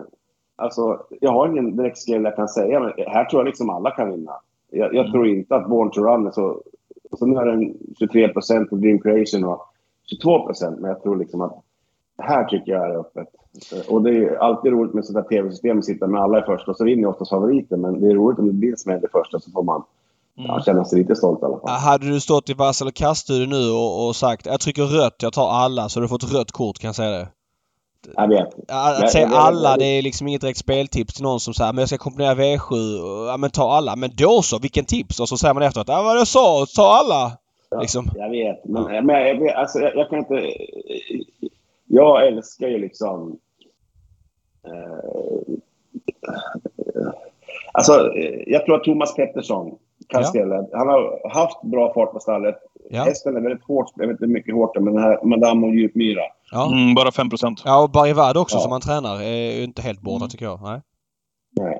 Alltså, 0.60 1.02
jag 1.20 1.32
har 1.32 1.48
ingen 1.48 1.76
direkt 1.76 1.98
skräll 1.98 2.24
jag 2.24 2.36
kan 2.36 2.48
säga, 2.48 2.80
men 2.80 2.92
här 3.06 3.24
tror 3.24 3.40
jag 3.40 3.46
liksom 3.46 3.70
alla 3.70 3.90
kan 3.90 4.10
vinna. 4.10 4.32
Jag, 4.70 4.94
jag 4.94 5.00
mm. 5.00 5.12
tror 5.12 5.28
inte 5.28 5.56
att 5.56 5.68
Born 5.68 5.90
to 5.90 6.00
Run 6.00 6.26
är 6.26 6.30
så... 6.30 6.62
Så 7.18 7.26
nu 7.26 7.36
är 7.36 7.46
den 7.46 7.74
23 7.98 8.28
procent 8.28 8.70
på 8.70 8.76
Dream 8.76 8.98
Creation 8.98 9.44
och 9.44 9.62
22 10.10 10.46
procent, 10.46 10.80
men 10.80 10.90
jag 10.90 11.02
tror 11.02 11.16
liksom 11.16 11.40
att 11.40 11.62
här 12.18 12.44
tycker 12.44 12.72
jag 12.72 12.90
är 12.90 13.00
öppet. 13.00 13.28
Och 13.88 14.02
det 14.02 14.10
är 14.10 14.36
alltid 14.36 14.72
roligt 14.72 14.94
med 14.94 15.04
sådana 15.04 15.28
tv-system, 15.28 15.82
sitta 15.82 16.06
med 16.06 16.20
alla 16.20 16.38
i 16.38 16.42
första, 16.42 16.70
och 16.70 16.76
så 16.76 16.84
vinner 16.84 17.08
oftast 17.08 17.30
favoriten, 17.30 17.80
men 17.80 18.00
det 18.00 18.06
är 18.06 18.14
roligt 18.14 18.38
om 18.38 18.46
det 18.46 18.52
blir 18.52 18.76
som 18.76 18.92
i 18.92 19.00
första 19.12 19.40
så 19.40 19.50
får 19.50 19.62
man 19.62 19.84
mm. 20.38 20.50
ja, 20.50 20.62
känna 20.64 20.84
sig 20.84 20.98
lite 20.98 21.16
stolt 21.16 21.42
i 21.42 21.44
alla 21.44 21.58
fall. 21.58 21.70
Hade 21.70 22.06
du 22.06 22.20
stått 22.20 22.50
i 22.50 22.54
vassal 22.54 22.88
och 22.88 23.48
nu 23.48 23.70
och, 23.70 24.06
och 24.06 24.16
sagt 24.16 24.46
jag 24.46 24.60
trycker 24.60 24.82
rött, 24.82 25.16
jag 25.18 25.32
tar 25.32 25.50
alla, 25.50 25.88
så 25.88 25.98
hade 25.98 26.04
du 26.04 26.08
fått 26.08 26.32
rött 26.32 26.52
kort 26.52 26.78
kan 26.78 26.88
jag 26.88 26.94
säga 26.94 27.10
det. 27.10 27.28
Jag 28.16 28.28
vet. 28.28 28.48
Att 28.68 29.12
säga 29.12 29.28
alla, 29.28 29.76
det 29.76 29.84
är 29.84 30.02
liksom 30.02 30.28
inget 30.28 30.40
direkt 30.40 30.58
speltips 30.58 31.14
till 31.14 31.22
någon 31.22 31.40
som 31.40 31.54
säger 31.54 31.72
men 31.72 31.82
jag 31.82 31.88
ska 31.88 31.98
kombinera 31.98 32.34
V7. 32.34 32.76
Ja 33.26 33.36
men 33.36 33.50
ta 33.50 33.72
alla. 33.72 33.96
Men 33.96 34.10
då 34.16 34.42
så, 34.42 34.58
vilken 34.58 34.84
tips? 34.84 35.20
Och 35.20 35.28
så 35.28 35.36
säger 35.36 35.54
man 35.54 35.62
efteråt, 35.62 35.88
ja 35.88 36.02
vad 36.02 36.16
jag 36.16 36.26
sa, 36.26 36.66
ta 36.76 36.82
alla. 36.82 37.32
Ja, 37.70 37.80
liksom. 37.80 38.10
Jag 38.14 38.30
vet. 38.30 38.64
Men, 38.64 39.06
men 39.06 39.26
jag, 39.26 39.40
vet, 39.40 39.54
alltså, 39.54 39.78
jag, 39.78 39.96
jag, 39.96 40.08
kan 40.08 40.18
inte... 40.18 40.52
Jag 41.86 42.26
älskar 42.26 42.68
ju 42.68 42.78
liksom... 42.78 43.38
Eh, 44.64 45.54
alltså, 47.78 48.12
jag 48.46 48.64
tror 48.64 48.76
att 48.76 48.84
Thomas 48.84 49.14
Pettersson 49.14 49.78
kan 50.08 50.24
ja. 50.32 50.68
Han 50.72 50.88
har 50.88 51.30
haft 51.30 51.62
bra 51.62 51.94
fart 51.94 52.12
på 52.12 52.20
stallet. 52.20 52.56
Ja. 52.90 53.02
Hästen 53.02 53.36
är 53.36 53.40
väldigt 53.40 53.64
hårt, 53.64 53.92
jag 53.96 54.06
vet 54.06 54.14
inte 54.14 54.24
hur 54.24 54.32
mycket 54.32 54.54
hårt 54.54 54.74
men 54.74 54.94
den 54.94 55.02
här 55.02 55.24
Madame 55.24 55.66
och 55.66 55.74
Djupmyra. 55.74 56.22
Ja. 56.50 56.72
Mm, 56.72 56.94
bara 56.94 57.12
5 57.12 57.30
procent. 57.30 57.62
Ja, 57.64 57.82
och 57.82 57.90
Barivad 57.90 58.36
också 58.36 58.56
ja. 58.56 58.60
som 58.60 58.72
han 58.72 58.80
tränar 58.80 59.22
är 59.22 59.56
ju 59.58 59.64
inte 59.64 59.82
helt 59.82 60.00
borta 60.00 60.16
mm. 60.16 60.28
tycker 60.28 60.44
jag. 60.44 60.62
Nej. 60.62 60.80
Nej. 61.60 61.78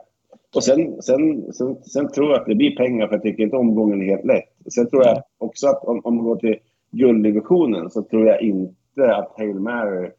Och 0.56 0.64
sen, 0.64 1.02
sen, 1.02 1.52
sen, 1.52 1.76
sen, 1.82 2.12
tror 2.12 2.30
jag 2.30 2.40
att 2.40 2.46
det 2.46 2.54
blir 2.54 2.76
pengar 2.76 3.06
för 3.06 3.14
jag 3.14 3.22
tycker 3.22 3.42
inte 3.42 3.56
omgången 3.56 4.02
är 4.02 4.06
helt 4.06 4.24
lätt. 4.24 4.72
Sen 4.74 4.90
tror 4.90 5.04
jag 5.04 5.22
också 5.38 5.68
att 5.68 5.84
om, 5.84 6.00
om 6.04 6.16
man 6.16 6.24
går 6.24 6.36
till 6.36 6.56
gulddivisionen 6.90 7.90
så 7.90 8.02
tror 8.02 8.26
jag 8.26 8.42
inte 8.42 9.14
att 9.14 9.34
Hail 9.36 9.60
Mary 9.60 10.10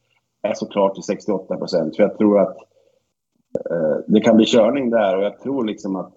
är 0.42 0.54
så 0.54 0.66
klart 0.66 0.94
till 0.94 1.04
68 1.04 1.58
procent. 1.58 1.96
För 1.96 2.04
jag 2.04 2.18
tror 2.18 2.40
att 2.40 2.58
eh, 2.58 2.64
det 4.08 4.22
kan 4.22 4.36
bli 4.36 4.45
körning 4.45 4.89
där 4.89 5.18
och 5.18 5.24
jag 5.24 5.39
tror 5.39 5.66
liksom 5.66 5.95
att... 5.95 6.14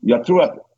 Jag 0.00 0.24
tror 0.24 0.42
att 0.42 0.70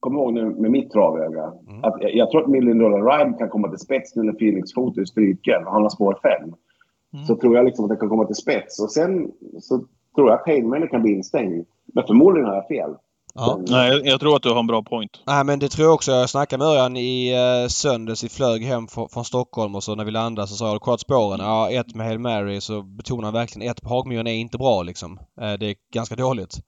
kom 0.00 0.16
ihåg 0.16 0.32
nu 0.32 0.44
med 0.44 0.70
mitt 0.70 0.90
travöga. 0.90 1.52
Mm. 1.68 1.84
Att 1.84 1.96
jag, 2.00 2.14
jag, 2.14 2.30
tror 2.30 2.42
att 2.42 2.48
Million 2.48 2.78
Dollar 2.78 3.18
Ride 3.18 3.38
kan 3.38 3.48
komma 3.48 3.68
till 3.68 3.78
spets 3.78 4.16
nu 4.16 4.22
när 4.22 4.32
Felix 4.32 4.74
Foto 4.74 5.00
är 5.00 5.04
stryken 5.04 5.62
han 5.64 5.82
har 5.82 5.88
spår 5.88 6.18
5. 6.22 6.42
Mm. 6.42 7.24
Så 7.24 7.36
tror 7.36 7.56
jag 7.56 7.64
liksom 7.64 7.84
att 7.84 7.90
det 7.90 7.96
kan 7.96 8.08
komma 8.08 8.24
till 8.24 8.36
spets. 8.36 8.82
Och 8.82 8.92
sen 8.92 9.32
så 9.60 9.78
tror 10.14 10.28
jag 10.30 10.32
att 10.32 10.46
Hainmiller 10.46 10.86
kan 10.86 11.02
bli 11.02 11.12
instängd. 11.12 11.66
Men 11.86 12.04
förmodligen 12.06 12.48
har 12.48 12.54
jag 12.54 12.68
fel. 12.68 12.94
Ja. 13.36 13.60
Nej, 13.66 14.00
jag, 14.04 14.20
tror 14.20 14.36
att 14.36 14.42
du 14.42 14.50
har 14.50 14.60
en 14.60 14.66
bra 14.66 14.82
point. 14.82 15.20
Nej, 15.26 15.44
men 15.44 15.58
det 15.58 15.68
tror 15.68 15.86
jag 15.86 15.94
också. 15.94 16.12
Jag 16.12 16.30
snackade 16.30 16.64
med 16.64 16.72
Örjan 16.72 16.96
i 16.96 17.34
uh, 17.34 17.68
söndags. 17.68 18.24
Vi 18.24 18.28
flög 18.28 18.64
hem 18.64 18.88
från 18.88 19.24
Stockholm 19.24 19.74
och 19.74 19.84
så 19.84 19.94
när 19.94 20.04
vi 20.04 20.10
landade 20.10 20.48
så 20.48 20.54
sa 20.54 20.68
jag 20.68 20.82
kvart 20.82 21.00
spåren. 21.00 21.40
Ja, 21.40 21.70
ett 21.70 21.94
med 21.94 22.06
Hail 22.06 22.18
Mary 22.18 22.60
så 22.60 22.82
betonar 22.82 23.24
han 23.24 23.34
verkligen 23.34 23.70
ett 23.70 23.82
på 23.82 23.88
Hagmyren 23.88 24.26
är 24.26 24.34
inte 24.34 24.58
bra 24.58 24.82
liksom. 24.82 25.12
Uh, 25.12 25.52
det 25.52 25.66
är 25.66 25.74
ganska 25.92 26.16
dåligt. 26.16 26.60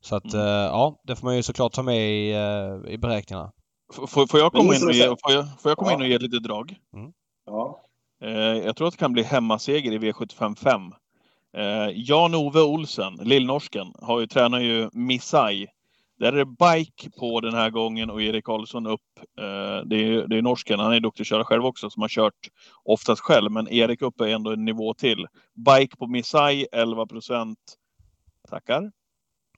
Så 0.00 0.16
att 0.16 0.34
mm. 0.34 0.46
ja, 0.46 1.00
det 1.02 1.16
får 1.16 1.26
man 1.26 1.36
ju 1.36 1.42
såklart 1.42 1.72
ta 1.72 1.82
med 1.82 2.10
i, 2.10 2.32
eh, 2.32 2.92
i 2.92 2.98
beräkningarna. 2.98 3.52
Får, 3.92 4.26
får, 4.26 4.40
jag 4.40 4.52
komma 4.52 4.74
in 4.74 4.86
och 4.86 4.92
ge, 4.92 5.06
får 5.06 5.32
jag, 5.32 5.60
får 5.60 5.70
jag 5.70 5.78
komma 5.78 5.90
ja. 5.90 5.94
in 5.94 6.02
och 6.02 6.08
ge 6.08 6.18
lite 6.18 6.38
drag? 6.38 6.76
Mm. 6.94 7.12
Ja. 7.46 7.80
Eh, 8.22 8.30
jag 8.66 8.76
tror 8.76 8.88
att 8.88 8.94
det 8.94 8.98
kan 8.98 9.12
bli 9.12 9.22
hemmaseger 9.22 9.92
i 9.92 9.98
V75 9.98 10.56
5. 10.56 10.82
Eh, 11.56 11.90
Jan-Ove 11.94 12.60
Olsen, 12.60 13.14
lillnorsken, 13.14 13.86
har 14.02 14.20
ju, 14.20 14.26
tränar 14.26 14.60
ju 14.60 14.90
Missai. 14.92 15.66
Där 16.18 16.32
är 16.32 16.36
det 16.36 16.46
bike 16.46 17.10
på 17.18 17.40
den 17.40 17.54
här 17.54 17.70
gången 17.70 18.10
och 18.10 18.22
Erik 18.22 18.44
Karlsson 18.44 18.86
upp. 18.86 19.00
det, 19.84 19.96
är, 19.96 20.28
det 20.28 20.38
är 20.38 20.42
norsken, 20.42 20.80
han 20.80 20.92
är 20.92 21.00
duktig 21.00 21.22
att 21.22 21.28
köra 21.28 21.44
själv 21.44 21.66
också, 21.66 21.90
som 21.90 22.02
har 22.02 22.08
kört 22.08 22.48
oftast 22.84 23.20
själv. 23.20 23.52
Men 23.52 23.68
Erik 23.68 24.02
upp 24.02 24.20
är 24.20 24.26
ändå 24.28 24.52
en 24.52 24.64
nivå 24.64 24.94
till. 24.94 25.26
Bike 25.54 25.96
på 25.96 26.06
Missai, 26.06 26.66
11 26.72 27.06
procent. 27.06 27.58
Tackar. 28.50 28.90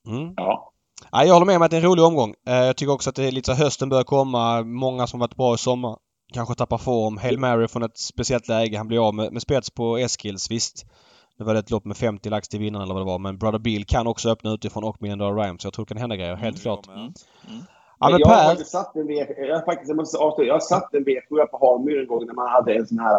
Mm. 0.06 0.34
Ja. 0.36 0.72
Ja, 1.12 1.24
jag 1.24 1.34
håller 1.34 1.46
med 1.46 1.56
om 1.56 1.62
att 1.62 1.70
det 1.70 1.76
är 1.76 1.80
en 1.80 1.88
rolig 1.88 2.04
omgång. 2.04 2.34
Eh, 2.46 2.54
jag 2.54 2.76
tycker 2.76 2.92
också 2.92 3.11
att 3.11 3.16
det 3.16 3.24
är 3.24 3.32
lite 3.32 3.56
så 3.56 3.62
hösten 3.62 3.88
börjar 3.88 4.04
komma. 4.04 4.62
Många 4.62 5.06
som 5.06 5.20
varit 5.20 5.36
bra 5.36 5.54
i 5.54 5.59
sommar 5.59 5.96
kanske 6.32 6.54
tappar 6.54 6.78
form. 6.78 7.16
Hail 7.16 7.38
Mary 7.38 7.68
från 7.68 7.82
ett 7.82 7.98
speciellt 7.98 8.48
läge. 8.48 8.78
Han 8.78 8.88
blir 8.88 9.09
av 9.09 9.14
med, 9.14 9.32
med 9.32 9.42
spets 9.42 9.70
på 9.70 9.98
Eskils. 9.98 10.50
Visst, 10.50 10.86
det 11.39 11.45
var 11.45 11.55
ett 11.55 11.70
lopp 11.70 11.84
med 11.84 11.97
50 11.97 12.30
lax 12.30 12.49
till 12.49 12.61
vinnaren 12.61 12.82
eller 12.82 12.95
vad 12.95 13.03
det 13.03 13.07
var. 13.07 13.18
Men 13.18 13.39
Brother 13.39 13.59
Bill 13.59 13.86
kan 13.86 14.07
också 14.07 14.30
öppna 14.30 14.55
utifrån 14.55 14.84
och 14.84 15.03
Million 15.03 15.18
Dollar 15.18 15.43
Rhyme. 15.43 15.59
Så 15.59 15.66
jag 15.66 15.72
tror 15.72 15.84
det 15.84 15.89
kan 15.89 16.01
hända 16.01 16.16
grejer. 16.16 16.36
Helt 16.36 16.62
klart. 16.62 16.86
Mm. 16.86 16.99
Mm. 16.99 17.12
Ja, 18.01 18.11
men 18.11 18.20
jag, 18.20 18.28
har 18.28 18.45
faktiskt 18.45 18.70
satt 18.70 18.97
en 18.97 19.07
v, 19.07 19.26
jag, 19.39 19.55
har 19.55 19.64
faktiskt, 19.64 19.89
jag, 19.89 19.97
måste 19.97 20.18
avsluta, 20.18 20.47
jag 20.47 20.55
har 20.55 20.61
satt 20.61 20.95
en 20.95 21.05
V7 21.05 21.47
på 21.47 21.59
Harmyr 21.61 22.01
en 22.01 22.07
gång 22.07 22.26
när 22.26 22.34
man 22.34 22.49
hade 22.49 22.74
en 22.74 22.86
sån 22.86 22.99
här... 22.99 23.14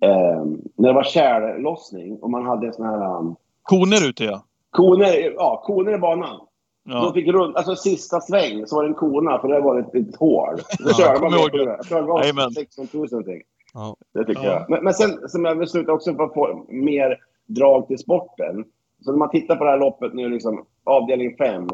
Eh, 0.00 0.44
när 0.76 0.88
det 0.88 0.92
var 0.92 1.02
tjällossning 1.02 2.18
och 2.18 2.30
man 2.30 2.46
hade 2.46 2.66
en 2.66 2.72
sån 2.72 2.86
här... 2.86 3.18
Um, 3.18 3.36
koner 3.62 4.08
ute 4.08 4.24
ja. 4.24 4.44
Koner, 4.70 5.34
ja, 5.36 5.62
koner 5.64 5.94
i 5.94 5.98
banan. 5.98 6.40
Ja. 6.84 6.94
De 6.94 7.14
fick 7.14 7.28
runt, 7.28 7.56
alltså 7.56 7.76
sista 7.76 8.20
sväng 8.20 8.66
så 8.66 8.76
var 8.76 8.82
det 8.82 8.88
en 8.88 8.94
kona 8.94 9.38
för 9.38 9.48
det 9.48 9.60
var 9.60 9.78
ett 9.78 9.94
litet 9.94 10.16
hål. 10.16 10.58
Så 10.58 10.88
ja, 10.88 10.94
körde 10.94 11.20
man 11.20 11.30
med 11.30 11.50
på 11.50 11.56
det. 11.56 11.64
Jag 11.64 11.86
tror 11.86 12.00
det 12.00 12.32
var 12.32 12.50
16 12.50 12.88
000 12.92 13.08
någonting. 13.10 13.42
Ja. 13.74 13.96
Det 14.14 14.24
tycker 14.24 14.44
ja. 14.44 14.52
jag. 14.52 14.70
Men, 14.70 14.84
men 14.84 14.94
sen 14.94 15.28
som 15.28 15.44
jag 15.44 15.54
vill 15.54 15.68
sluta 15.68 15.92
också 15.92 16.14
för 16.14 16.24
att 16.24 16.34
få 16.34 16.64
mer 16.68 17.18
drag 17.46 17.88
till 17.88 17.98
sporten. 17.98 18.64
Så 19.00 19.10
när 19.10 19.18
man 19.18 19.30
tittar 19.30 19.56
på 19.56 19.64
det 19.64 19.70
här 19.70 19.78
loppet 19.78 20.14
nu, 20.14 20.28
liksom, 20.28 20.66
avdelning 20.84 21.36
5. 21.36 21.68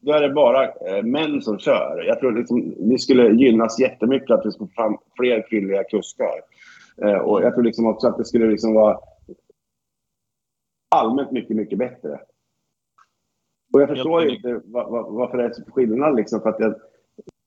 Då 0.00 0.12
är 0.12 0.20
det 0.20 0.34
bara 0.34 0.64
eh, 0.64 1.02
män 1.02 1.42
som 1.42 1.58
kör. 1.58 2.04
Jag 2.06 2.20
tror 2.20 2.32
liksom, 2.32 2.74
vi 2.78 2.98
skulle 2.98 3.28
gynnas 3.28 3.80
jättemycket 3.80 4.30
att 4.30 4.46
vi 4.46 4.52
skulle 4.52 4.68
få 4.68 4.74
fram 4.74 4.96
fler 5.16 5.46
kvinnliga 5.48 5.84
kuskar. 5.84 6.40
Eh, 7.02 7.18
och 7.18 7.42
jag 7.42 7.54
tror 7.54 7.64
liksom 7.64 7.86
också 7.86 8.08
att 8.08 8.18
det 8.18 8.24
skulle 8.24 8.46
liksom 8.46 8.74
vara 8.74 8.98
allmänt 10.88 11.30
mycket, 11.30 11.56
mycket 11.56 11.78
bättre. 11.78 12.20
Och 13.72 13.82
jag 13.82 13.88
förstår 13.88 14.28
inte 14.28 14.60
varför 14.66 15.38
det 15.38 15.44
är 15.44 15.52
så 15.52 15.62
skillnad 15.72 16.16
liksom. 16.16 16.40
För 16.40 16.48
att 16.48 16.58
det, 16.58 16.78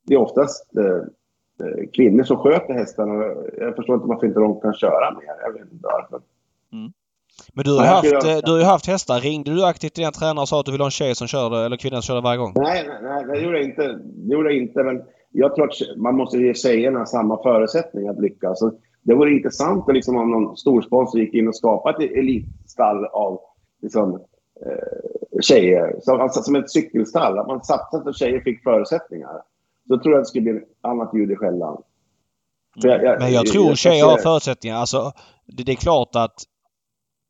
det 0.07 0.13
är 0.13 0.19
oftast 0.19 0.75
eh, 0.77 1.67
eh, 1.67 1.89
kvinnor 1.93 2.23
som 2.23 2.37
sköter 2.37 2.73
hästarna. 2.73 3.13
Jag 3.57 3.75
förstår 3.75 3.95
inte 3.95 4.07
varför 4.07 4.27
inte 4.27 4.39
de 4.39 4.61
kan 4.61 4.73
köra 4.73 5.11
mer. 5.11 5.35
Jag 5.41 5.53
vet 5.53 5.71
inte 5.71 5.87
varför. 5.87 6.21
Mm. 6.71 6.91
Men 7.53 7.63
du 7.63 7.71
har, 7.71 7.83
ju 7.83 7.87
haft, 7.87 8.25
jag... 8.25 8.43
du 8.45 8.51
har 8.51 8.63
haft 8.63 8.87
hästar. 8.87 9.19
Ringde 9.19 9.51
du 9.51 9.65
aktivt 9.65 9.93
till 9.93 10.01
dina 10.01 10.11
tränare 10.11 10.41
och 10.41 10.49
sa 10.49 10.59
att 10.59 10.65
du 10.65 10.71
ville 10.71 10.83
ha 10.83 10.87
en 10.87 10.91
tjej 10.91 11.15
som 11.15 11.27
körde, 11.27 11.65
eller 11.65 11.77
kvinna 11.77 11.95
som 11.95 12.01
körde 12.01 12.21
varje 12.21 12.37
gång? 12.37 12.53
Nej, 12.55 12.85
nej, 12.87 12.99
nej 13.01 13.25
det 13.25 13.43
gjorde 13.45 13.57
jag 13.57 13.65
inte. 13.65 13.99
Det 14.03 14.33
gjorde 14.33 14.49
jag 14.53 14.61
inte. 14.61 14.83
Men 14.83 15.01
jag 15.31 15.55
tror 15.55 15.65
att 15.65 15.97
man 15.97 16.15
måste 16.15 16.37
ge 16.37 16.53
tjejerna 16.53 17.05
samma 17.05 17.43
förutsättningar 17.43 18.11
att 18.11 18.21
lyckas. 18.21 18.59
Så 18.59 18.71
det 19.03 19.15
vore 19.15 19.31
intressant 19.31 19.85
liksom, 19.87 20.17
om 20.17 20.31
någon 20.31 20.57
storsponsor 20.57 21.19
gick 21.21 21.33
in 21.33 21.47
och 21.47 21.55
skapade 21.55 22.05
ett 22.05 22.11
elitstall 22.11 23.05
av 23.05 23.39
liksom, 23.81 24.13
eh, 24.65 25.41
tjejer. 25.41 25.95
Som, 26.01 26.21
alltså, 26.21 26.41
som 26.41 26.55
ett 26.55 26.71
cykelstall. 26.71 27.39
Att 27.39 27.47
man 27.47 27.61
satsade 27.63 28.03
så 28.03 28.09
att 28.09 28.17
tjejer 28.17 28.39
fick 28.39 28.63
förutsättningar. 28.63 29.41
Då 29.83 29.97
tror 29.97 30.13
jag 30.13 30.19
att 30.19 30.25
det 30.25 30.29
skulle 30.29 30.43
bli 30.43 30.61
ett 30.61 30.69
annat 30.81 31.11
ljud 31.13 31.31
i 31.31 31.35
skällan. 31.35 31.81
Men 33.19 33.33
jag 33.33 33.45
tror 33.45 33.75
tjejer 33.75 34.05
har 34.05 34.17
förutsättningar. 34.17 34.77
Alltså, 34.77 35.11
det, 35.45 35.63
det 35.63 35.71
är 35.71 35.75
klart 35.75 36.15
att 36.15 36.35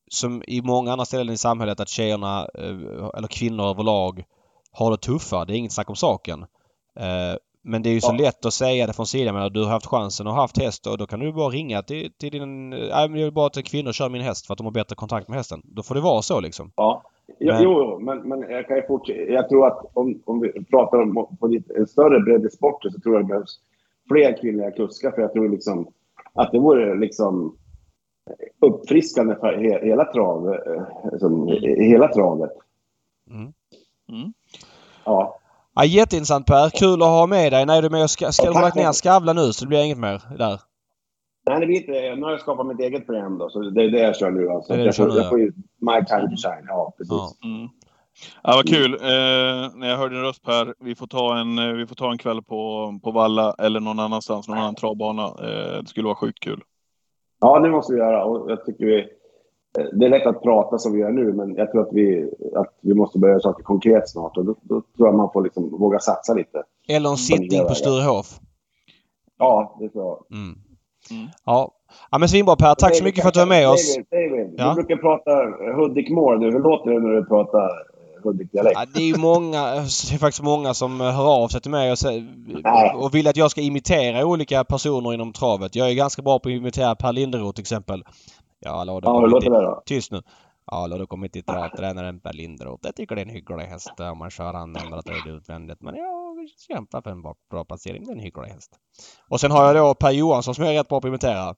som 0.09 0.43
i 0.47 0.61
många 0.61 0.91
andra 0.91 1.05
ställen 1.05 1.33
i 1.33 1.37
samhället 1.37 1.79
att 1.79 1.89
tjejerna, 1.89 2.47
eh, 2.53 3.09
eller 3.17 3.27
kvinnor 3.27 3.63
överlag, 3.63 4.23
har 4.71 4.91
det 4.91 4.97
tuffa. 4.97 5.45
Det 5.45 5.53
är 5.53 5.57
inget 5.57 5.71
snack 5.71 5.89
om 5.89 5.95
saken. 5.95 6.41
Eh, 6.99 7.37
men 7.61 7.83
det 7.83 7.89
är 7.89 7.93
ju 7.93 8.01
så 8.01 8.15
ja. 8.17 8.25
lätt 8.25 8.45
att 8.45 8.53
säga 8.53 8.87
det 8.87 8.93
från 8.93 9.05
sidan. 9.05 9.35
Men 9.35 9.53
du 9.53 9.63
har 9.63 9.71
haft 9.71 9.85
chansen 9.85 10.27
och 10.27 10.33
haft 10.33 10.57
häst 10.57 10.87
och 10.87 10.97
då 10.97 11.07
kan 11.07 11.19
du 11.19 11.33
bara 11.33 11.49
ringa 11.49 11.81
till, 11.81 12.11
till 12.19 12.31
din... 12.31 12.69
Nej, 12.69 12.89
jag 12.89 13.07
vill 13.09 13.33
bara 13.33 13.45
att 13.45 13.63
kvinnor 13.63 13.91
kör 13.91 14.09
min 14.09 14.21
häst 14.21 14.47
för 14.47 14.53
att 14.53 14.57
de 14.57 14.65
har 14.65 14.71
bättre 14.71 14.95
kontakt 14.95 15.27
med 15.27 15.37
hästen. 15.37 15.61
Då 15.63 15.83
får 15.83 15.95
det 15.95 16.01
vara 16.01 16.21
så 16.21 16.39
liksom. 16.39 16.71
Ja. 16.75 17.03
Jo, 17.39 17.53
men... 17.53 17.63
jo 17.63 17.99
men, 17.99 18.29
men 18.29 18.41
jag 18.41 18.67
kan 18.67 18.77
ju 18.77 18.87
fortsätta. 18.87 19.19
Jag 19.19 19.49
tror 19.49 19.67
att 19.67 19.91
om, 19.93 20.21
om 20.25 20.39
vi 20.39 20.65
pratar 20.65 21.01
om 21.01 21.13
på 21.39 21.47
en 21.77 21.87
större 21.87 22.19
bredd 22.19 22.45
i 22.45 22.49
sporten 22.49 22.91
så 22.91 22.99
tror 22.99 23.15
jag 23.15 23.23
det 23.23 23.27
behövs 23.27 23.59
fler 24.07 24.41
kvinnliga 24.41 24.71
kuskar. 24.71 25.11
För 25.11 25.21
jag 25.21 25.33
tror 25.33 25.49
liksom 25.49 25.87
att 26.33 26.51
det 26.51 26.59
vore 26.59 26.99
liksom 26.99 27.57
uppfriskande 28.61 29.35
för 29.35 29.57
hela, 29.83 30.05
trav, 30.05 30.55
liksom, 31.11 31.47
hela 31.63 32.07
travet. 32.07 32.51
Mm. 33.29 33.53
Mm. 34.11 34.33
Ja. 35.05 35.39
Ja, 35.75 35.85
jätteintressant 35.85 36.45
Per. 36.45 36.69
Kul 36.69 37.01
att 37.01 37.07
ha 37.07 37.27
med 37.27 37.51
dig. 37.51 37.65
Nej, 37.65 37.81
du 37.81 37.89
med 37.89 38.09
ska, 38.09 38.31
ska 38.31 38.45
ja, 38.45 38.53
du 38.53 38.61
lagt 38.61 38.75
ner 38.75 38.91
Skavla 38.91 39.33
nu 39.33 39.53
så 39.53 39.65
det 39.65 39.69
blir 39.69 39.83
inget 39.83 39.97
mer 39.97 40.21
där? 40.37 40.59
Nej, 41.49 41.59
det 41.59 41.65
blir 41.65 41.77
inte. 41.77 42.15
Nu 42.15 42.21
har 42.21 42.31
jag 42.31 42.39
skapat 42.39 42.67
mitt 42.67 42.79
eget 42.79 43.05
program 43.05 43.37
då, 43.37 43.49
så 43.49 43.59
det 43.59 43.83
är 43.83 43.91
det 43.91 43.99
jag 43.99 44.15
kör 44.15 44.31
nu. 44.31 44.49
Alltså. 44.49 44.73
Det 44.73 44.83
jag, 44.83 44.95
får, 44.95 45.17
jag 45.17 45.29
får 45.29 45.39
ju 45.39 45.53
My 45.79 46.05
time 46.05 46.29
to 46.29 46.35
shine. 46.35 46.65
Ja, 46.67 46.93
precis. 46.97 47.11
Ja. 47.11 47.33
Mm. 47.43 47.69
Ja, 48.43 48.53
vad 48.55 48.69
kul. 48.69 48.93
Eh, 48.93 49.75
när 49.75 49.89
jag 49.89 49.97
hörde 49.97 50.15
din 50.15 50.23
röst 50.23 50.43
Per, 50.43 50.73
vi 50.79 50.95
får 50.95 51.07
ta 51.07 51.37
en, 51.37 51.59
eh, 51.59 51.73
vi 51.73 51.87
får 51.87 51.95
ta 51.95 52.11
en 52.11 52.17
kväll 52.17 52.41
på, 52.43 52.93
på 53.03 53.11
Valla 53.11 53.55
eller 53.57 53.79
någon 53.79 53.99
annanstans, 53.99 54.47
någon 54.47 54.57
annan 54.57 54.75
travbana. 54.75 55.23
Eh, 55.23 55.81
det 55.81 55.87
skulle 55.87 56.05
vara 56.05 56.15
sjukt 56.15 56.39
kul. 56.39 56.61
Ja, 57.39 57.59
det 57.59 57.69
måste 57.69 57.93
vi 57.93 57.99
göra 57.99 58.23
och 58.23 58.51
jag 58.51 58.65
tycker 58.65 58.85
vi... 58.85 58.99
Eh, 59.79 59.85
det 59.93 60.05
är 60.05 60.09
lätt 60.09 60.27
att 60.27 60.43
prata 60.43 60.77
som 60.77 60.93
vi 60.93 60.99
gör 60.99 61.11
nu, 61.11 61.33
men 61.33 61.55
jag 61.55 61.71
tror 61.71 61.81
att 61.81 61.93
vi, 61.93 62.31
att 62.55 62.73
vi 62.81 62.93
måste 62.93 63.19
börja 63.19 63.31
göra 63.31 63.41
saker 63.41 63.63
konkret 63.63 64.09
snart 64.09 64.37
och 64.37 64.45
då, 64.45 64.55
då 64.61 64.81
tror 64.97 65.07
jag 65.07 65.15
man 65.15 65.31
får 65.33 65.43
liksom 65.43 65.79
våga 65.79 65.99
satsa 65.99 66.33
lite. 66.33 66.63
Eller 66.87 67.09
en 67.09 67.17
sitting 67.17 67.67
på 67.67 67.75
Sturehof. 67.75 68.39
Ja, 69.37 69.77
det 69.79 69.89
tror 69.89 70.03
jag. 70.03 70.37
Mm. 70.39 70.55
Mm. 71.11 71.27
Ja. 71.45 71.71
ja, 72.11 72.17
men 72.17 72.29
svinbra 72.29 72.55
Per. 72.55 72.75
Tack 72.75 72.95
så 72.95 73.03
mycket 73.03 73.21
för 73.21 73.27
att 73.27 73.33
du 73.33 73.39
var 73.39 73.47
med 73.47 73.69
oss. 73.69 73.95
David, 73.95 74.29
David 74.31 74.55
ja? 74.57 74.69
du 74.69 74.75
brukar 74.75 74.95
prata 74.95 75.31
Hudik 75.75 76.09
mål 76.09 76.39
nu. 76.39 76.51
Hur 76.51 76.59
låter 76.59 76.91
det 76.91 76.99
när 76.99 77.09
du 77.09 77.25
pratar 77.25 77.69
Hudik-dialekt? 78.23 78.79
Ja, 78.79 78.85
det 78.93 78.99
är 78.99 79.07
ju 79.07 79.17
många, 79.17 79.65
det 79.75 80.13
är 80.13 80.17
faktiskt 80.17 80.43
många 80.43 80.73
som 80.73 81.01
hör 81.01 81.43
av 81.43 81.47
sig 81.47 81.61
till 81.61 81.71
mig 81.71 81.91
och, 81.91 81.97
och 83.03 83.15
vill 83.15 83.27
att 83.27 83.37
jag 83.37 83.51
ska 83.51 83.61
imitera 83.61 84.25
olika 84.25 84.63
personer 84.63 85.13
inom 85.13 85.33
travet. 85.33 85.75
Jag 85.75 85.89
är 85.89 85.93
ganska 85.93 86.21
bra 86.21 86.39
på 86.39 86.49
att 86.49 86.53
imitera 86.53 86.95
Per 86.95 87.13
Linderoth 87.13 87.55
till 87.55 87.61
exempel. 87.61 88.03
Ja, 88.59 88.77
hallå, 88.77 88.99
ja 89.03 89.19
hur 89.19 89.27
låter 89.27 89.49
det 89.49 89.61
då? 89.61 89.83
Tyst 89.85 90.11
nu. 90.11 90.21
Ja, 90.71 90.87
då 90.87 91.07
kommer 91.07 91.27
till 91.27 91.43
travtränaren 91.43 92.19
Per 92.19 92.33
Linderoth. 92.33 92.85
Jag 92.85 92.95
tycker 92.95 93.15
det 93.15 93.21
är 93.21 93.25
en 93.25 93.31
hygglig 93.31 93.65
häst 93.65 93.93
om 93.97 94.17
man 94.17 94.29
kör 94.29 94.53
ändrat 94.53 95.05
det 95.05 95.29
utvändigt. 95.29 95.81
Men 95.81 95.95
jag 95.95 96.49
kämpar 96.67 97.01
för 97.01 97.09
en 97.09 97.21
bra 97.21 97.65
placering. 97.67 98.05
Det 98.05 98.11
är 98.11 98.15
en 98.15 98.19
hygglig 98.19 98.49
häst. 98.49 98.71
Och 99.29 99.39
sen 99.39 99.51
har 99.51 99.65
jag 99.65 99.75
då 99.75 99.93
Per 99.93 100.11
Johansson 100.11 100.55
som 100.55 100.63
jag 100.63 100.73
är 100.73 100.77
rätt 100.77 100.87
bra 100.87 101.01
på 101.01 101.07
att 101.07 101.11
imitera. 101.11 101.55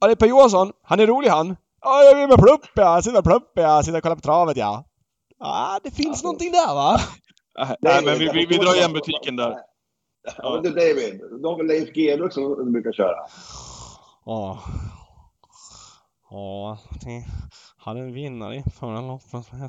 Ja, 0.00 0.06
det 0.06 0.12
är 0.12 0.16
Per 0.16 0.26
Johansson. 0.26 0.72
Han 0.82 1.00
är 1.00 1.06
rolig 1.06 1.28
han. 1.28 1.56
Ja, 1.80 2.02
jag 2.02 2.16
vill 2.16 2.28
med 2.28 2.38
plupp 2.38 2.60
ja. 2.74 3.02
Sitta 3.02 3.18
och 3.18 3.24
plupp 3.24 3.52
ja. 3.54 3.82
Sitta 3.82 3.96
och 3.96 4.02
kolla 4.02 4.14
på 4.14 4.20
travet 4.20 4.56
ja. 4.56 4.84
Ja, 5.42 5.80
det 5.84 5.90
finns 5.90 6.22
ja, 6.22 6.26
någonting 6.26 6.52
där 6.52 6.74
va? 6.74 7.00
Nej, 7.80 8.04
men 8.04 8.18
vi, 8.18 8.30
vi, 8.32 8.46
vi 8.46 8.56
drar 8.56 8.76
igen 8.76 8.92
butiken 8.92 9.36
där. 9.36 9.58
Ja, 10.38 10.52
men 10.54 10.62
du 10.62 10.70
David, 10.70 11.20
de 11.42 11.44
har 11.44 11.56
väl 11.56 11.66
Leif 11.66 11.88
GW 11.88 12.30
som 12.30 12.72
brukar 12.72 12.92
köra? 12.92 13.16
Ja. 14.24 14.58
Ja, 16.30 16.78
hade 17.76 18.00
en 18.00 18.12
vinnare 18.12 18.56
i 18.56 18.62
förra 18.80 19.00
loppet. 19.00 19.52
Nej, 19.52 19.68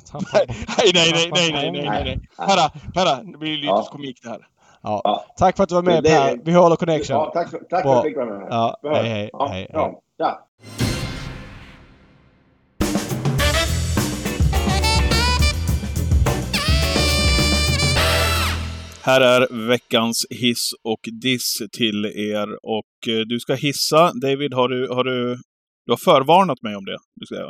nej, 0.94 1.12
nej, 1.12 1.30
nej, 1.32 1.52
nej, 1.52 1.52
nej, 1.52 1.70
nej, 1.72 2.04
nej. 2.04 2.28
Herra, 2.38 2.70
herra, 2.94 3.22
det 3.22 3.38
blir 3.38 3.56
lite 3.56 3.66
ja. 3.66 3.88
komik 3.90 4.22
det 4.22 4.28
här. 4.28 4.46
Ja. 4.82 5.00
ja. 5.04 5.24
Tack 5.36 5.56
för 5.56 5.62
att 5.62 5.68
du 5.68 5.74
var 5.74 5.82
med 5.82 6.04
Per. 6.04 6.40
Vi 6.44 6.52
håller 6.52 6.76
connection. 6.76 7.16
Ja, 7.16 7.30
tack, 7.34 7.50
tack 7.50 7.60
för 7.68 7.76
att 7.76 7.84
jag 7.84 8.04
fick 8.04 8.16
vara 8.16 8.38
med. 8.38 8.46
Ja, 8.50 8.76
hej, 8.82 9.08
hej, 9.08 9.30
ja. 9.32 9.46
hej, 9.46 9.68
hej. 9.72 10.00
Ja. 10.16 10.48
Här 19.04 19.20
är 19.20 19.66
veckans 19.68 20.26
hiss 20.30 20.70
och 20.84 21.00
diss 21.22 21.62
till 21.72 22.04
er. 22.04 22.48
Och 22.62 23.08
eh, 23.08 23.20
du 23.26 23.40
ska 23.40 23.54
hissa. 23.54 24.12
David, 24.12 24.54
har 24.54 24.68
du, 24.68 24.88
har 24.88 25.04
du 25.04 25.36
du 25.86 25.92
har 25.92 25.96
förvarnat 25.96 26.62
mig 26.62 26.76
om 26.76 26.84
det 26.84 26.98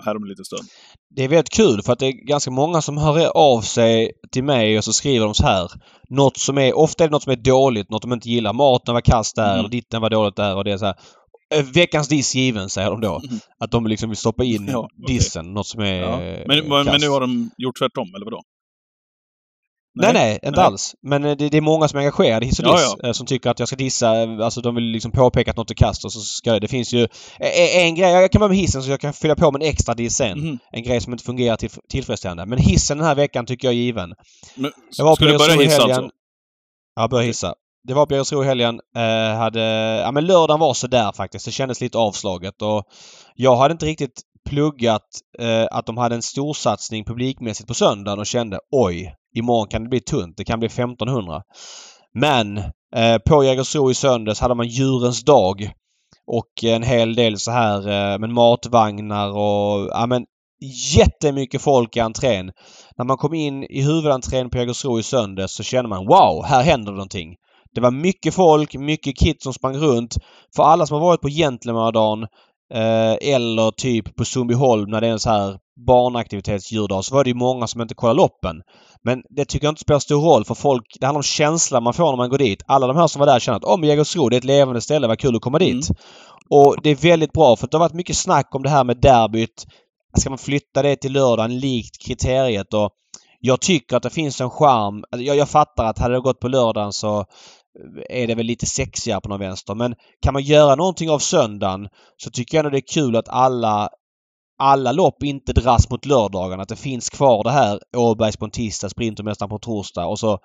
här 0.04 0.16
om 0.16 0.22
en 0.22 0.28
liten 0.28 0.44
stund. 0.44 0.68
Det 1.16 1.24
är 1.24 1.28
väldigt 1.28 1.52
kul 1.52 1.82
för 1.82 1.92
att 1.92 1.98
det 1.98 2.06
är 2.06 2.26
ganska 2.26 2.50
många 2.50 2.82
som 2.82 2.98
hör 2.98 3.36
av 3.36 3.60
sig 3.60 4.12
till 4.32 4.44
mig 4.44 4.78
och 4.78 4.84
så 4.84 4.92
skriver 4.92 5.24
de 5.24 5.34
så 5.34 5.42
här. 5.42 5.70
Något 6.08 6.36
som 6.36 6.58
är, 6.58 6.76
ofta 6.76 7.04
är 7.04 7.08
det 7.08 7.12
något 7.12 7.22
som 7.22 7.32
är 7.32 7.36
dåligt, 7.36 7.90
något 7.90 8.02
de 8.02 8.12
inte 8.12 8.30
gillar. 8.30 8.52
Maten 8.52 8.94
var 8.94 9.00
kass 9.00 9.32
där, 9.32 9.46
mm. 9.46 9.58
eller 9.58 9.68
ditten 9.68 10.02
var 10.02 10.10
dåligt 10.10 10.36
där 10.36 10.56
och 10.56 10.64
det 10.64 10.72
är 10.72 10.76
så 10.76 10.84
här. 10.84 10.96
Eh, 11.54 11.64
veckans 11.64 12.08
diss 12.08 12.34
given, 12.34 12.68
säger 12.68 12.90
de 12.90 13.00
då. 13.00 13.20
Mm. 13.24 13.38
Att 13.58 13.70
de 13.70 13.86
liksom 13.86 14.08
vill 14.08 14.16
stoppa 14.16 14.44
in 14.44 14.68
ja, 14.72 14.78
okay. 14.78 15.14
dissen, 15.14 15.52
något 15.52 15.66
som 15.66 15.80
är 15.80 16.00
ja. 16.00 16.44
men, 16.48 16.68
men 16.68 17.00
nu 17.00 17.08
har 17.08 17.20
de 17.20 17.50
gjort 17.58 17.78
tvärtom, 17.78 18.14
eller 18.14 18.24
vadå? 18.24 18.40
Nej, 19.94 20.12
nej, 20.12 20.32
inte 20.32 20.50
nej. 20.50 20.64
alls. 20.64 20.94
Men 21.02 21.24
eh, 21.24 21.36
det, 21.36 21.48
det, 21.48 21.56
är 21.56 21.60
många 21.60 21.88
som 21.88 21.96
är 21.96 22.00
engagerade 22.00 22.46
i 22.46 22.48
hiss 22.48 22.58
och 22.58 22.64
diss. 22.64 22.80
Ja, 22.80 22.96
ja. 23.02 23.14
Som 23.14 23.26
tycker 23.26 23.50
att 23.50 23.58
jag 23.58 23.68
ska 23.68 23.76
dissa. 23.76 24.22
Eh, 24.22 24.38
alltså 24.40 24.60
de 24.60 24.74
vill 24.74 24.84
liksom 24.84 25.10
påpeka 25.10 25.50
att 25.50 25.56
något 25.56 25.70
är 25.70 25.74
kast 25.74 26.04
och 26.04 26.12
så 26.12 26.20
ska 26.20 26.52
det. 26.52 26.58
Det 26.58 26.68
finns 26.68 26.92
ju 26.92 27.08
en 27.74 27.94
grej. 27.94 28.10
Jag 28.10 28.32
kan 28.32 28.40
vara 28.40 28.48
med 28.48 28.58
hissen 28.58 28.82
så 28.82 28.90
jag 28.90 29.00
kan 29.00 29.12
fylla 29.12 29.34
på 29.34 29.52
med 29.52 29.62
en 29.62 29.68
extra 29.68 29.94
diss 29.94 30.16
sen. 30.16 30.38
Mm. 30.38 30.58
En 30.72 30.82
grej 30.82 31.00
som 31.00 31.12
inte 31.12 31.24
fungerar 31.24 31.56
till, 31.56 31.70
tillfredsställande. 31.88 32.46
Men 32.46 32.58
hissen 32.58 32.98
den 32.98 33.06
här 33.06 33.14
veckan 33.14 33.46
tycker 33.46 33.68
jag 33.68 33.72
är 33.72 33.78
given. 33.78 34.14
Men, 34.54 34.72
jag 34.98 35.04
var 35.04 35.16
ska 35.16 35.24
du 35.24 35.38
börja 35.38 35.62
hissa 35.62 35.82
alltså? 35.82 36.08
Ja, 36.96 37.08
börja 37.08 37.26
hissa. 37.26 37.54
Det 37.88 37.94
var 37.94 38.06
på 38.06 38.14
Jägersro 38.14 38.42
i 38.42 38.46
helgen. 38.46 38.80
Eh, 38.96 39.36
hade, 39.36 39.60
ja 40.04 40.10
men 40.12 40.26
lördagen 40.26 40.60
var 40.60 40.74
så 40.74 40.86
där 40.86 41.12
faktiskt. 41.12 41.44
Det 41.44 41.50
kändes 41.50 41.80
lite 41.80 41.98
avslaget 41.98 42.62
och 42.62 42.84
jag 43.34 43.56
hade 43.56 43.72
inte 43.72 43.86
riktigt 43.86 44.22
pluggat 44.50 45.08
eh, 45.38 45.66
att 45.70 45.86
de 45.86 45.96
hade 45.96 46.14
en 46.14 46.22
storsatsning 46.22 47.04
publikmässigt 47.04 47.68
på 47.68 47.74
söndagen 47.74 48.18
och 48.18 48.26
kände 48.26 48.58
oj, 48.70 49.14
imorgon 49.36 49.68
kan 49.68 49.82
det 49.82 49.88
bli 49.88 50.00
tunt. 50.00 50.36
Det 50.36 50.44
kan 50.44 50.58
bli 50.58 50.66
1500. 50.66 51.42
Men 52.14 52.58
eh, 52.96 53.18
på 53.26 53.44
Jägersro 53.44 53.90
i 53.90 53.94
söndags 53.94 54.40
hade 54.40 54.54
man 54.54 54.68
djurens 54.68 55.24
dag. 55.24 55.70
Och 56.26 56.64
en 56.64 56.82
hel 56.82 57.14
del 57.14 57.38
så 57.38 57.50
här 57.50 57.78
eh, 57.78 58.18
med 58.18 58.30
matvagnar 58.30 59.28
och 59.28 59.88
ja 59.92 60.06
men 60.06 60.24
jättemycket 60.96 61.62
folk 61.62 61.96
i 61.96 62.00
entrén. 62.00 62.52
När 62.96 63.04
man 63.04 63.16
kom 63.16 63.34
in 63.34 63.64
i 63.64 63.82
huvudentrén 63.82 64.50
på 64.50 64.58
Jägersro 64.58 64.98
i 64.98 65.02
söndags 65.02 65.54
så 65.54 65.62
kände 65.62 65.88
man 65.88 66.06
wow, 66.06 66.44
här 66.44 66.62
händer 66.62 66.92
någonting. 66.92 67.36
Det 67.74 67.80
var 67.80 67.90
mycket 67.90 68.34
folk, 68.34 68.74
mycket 68.74 69.18
kids 69.18 69.42
som 69.42 69.52
sprang 69.52 69.76
runt. 69.76 70.16
För 70.56 70.62
alla 70.62 70.86
som 70.86 70.94
har 70.94 71.06
varit 71.06 71.20
på 71.20 71.28
Gentlemannadagen 71.28 72.26
eller 73.20 73.70
typ 73.70 74.16
på 74.16 74.24
Sundbyholm 74.24 74.90
när 74.90 75.00
det 75.00 75.06
är 75.06 75.10
en 75.12 75.20
så 75.20 75.30
här 75.30 75.58
barnaktivitetsdjurdag 75.86 77.04
så 77.04 77.14
var 77.14 77.24
det 77.24 77.30
ju 77.30 77.36
många 77.36 77.66
som 77.66 77.80
inte 77.80 77.94
kollade 77.94 78.16
loppen. 78.16 78.62
Men 79.04 79.22
det 79.30 79.44
tycker 79.44 79.66
jag 79.66 79.72
inte 79.72 79.80
spelar 79.80 79.98
stor 79.98 80.20
roll 80.20 80.44
för 80.44 80.54
folk. 80.54 80.84
Det 81.00 81.06
handlar 81.06 81.18
om 81.18 81.22
känslan 81.22 81.82
man 81.82 81.94
får 81.94 82.10
när 82.10 82.16
man 82.16 82.30
går 82.30 82.38
dit. 82.38 82.62
Alla 82.66 82.86
de 82.86 82.96
här 82.96 83.06
som 83.06 83.20
var 83.20 83.26
där 83.26 83.38
känner 83.38 83.56
att 83.56 83.64
om 83.64 83.84
Jägersro 83.84 84.28
det 84.28 84.36
är 84.36 84.38
ett 84.38 84.44
levande 84.44 84.80
ställe, 84.80 85.06
vad 85.06 85.18
kul 85.18 85.36
att 85.36 85.42
komma 85.42 85.58
dit. 85.58 85.90
Mm. 85.90 85.96
Och 86.50 86.76
det 86.82 86.90
är 86.90 86.94
väldigt 86.94 87.32
bra 87.32 87.56
för 87.56 87.68
det 87.70 87.76
har 87.76 87.84
varit 87.84 87.94
mycket 87.94 88.16
snack 88.16 88.54
om 88.54 88.62
det 88.62 88.70
här 88.70 88.84
med 88.84 88.96
derbyt. 88.96 89.66
Ska 90.18 90.30
man 90.30 90.38
flytta 90.38 90.82
det 90.82 90.96
till 90.96 91.12
lördagen 91.12 91.58
likt 91.58 92.06
kriteriet 92.06 92.74
och 92.74 92.90
jag 93.40 93.60
tycker 93.60 93.96
att 93.96 94.02
det 94.02 94.10
finns 94.10 94.40
en 94.40 94.50
charm. 94.50 95.04
Alltså, 95.10 95.24
jag, 95.24 95.36
jag 95.36 95.48
fattar 95.48 95.84
att 95.84 95.98
hade 95.98 96.14
det 96.14 96.20
gått 96.20 96.40
på 96.40 96.48
lördagen 96.48 96.92
så 96.92 97.24
är 98.08 98.26
det 98.26 98.34
väl 98.34 98.46
lite 98.46 98.66
sexigare 98.66 99.20
på 99.20 99.28
någon 99.28 99.40
vänster. 99.40 99.74
Men 99.74 99.94
kan 100.22 100.32
man 100.32 100.42
göra 100.42 100.74
någonting 100.74 101.10
av 101.10 101.18
söndagen 101.18 101.88
så 102.16 102.30
tycker 102.30 102.56
jag 102.56 102.64
ändå 102.64 102.70
det 102.70 102.78
är 102.78 102.94
kul 102.94 103.16
att 103.16 103.28
alla 103.28 103.88
alla 104.58 104.92
lopp 104.92 105.22
inte 105.22 105.52
dras 105.52 105.90
mot 105.90 106.06
lördagen. 106.06 106.60
Att 106.60 106.68
det 106.68 106.76
finns 106.76 107.10
kvar 107.10 107.44
det 107.44 107.50
här 107.50 107.80
Åbergs 107.96 108.36
på 108.36 108.44
en 108.44 108.50
tisdag, 108.50 108.88
Sprintermästaren 108.88 109.48
på 109.48 109.54
en 109.54 109.60
torsdag 109.60 110.06
och 110.06 110.18
så 110.18 110.38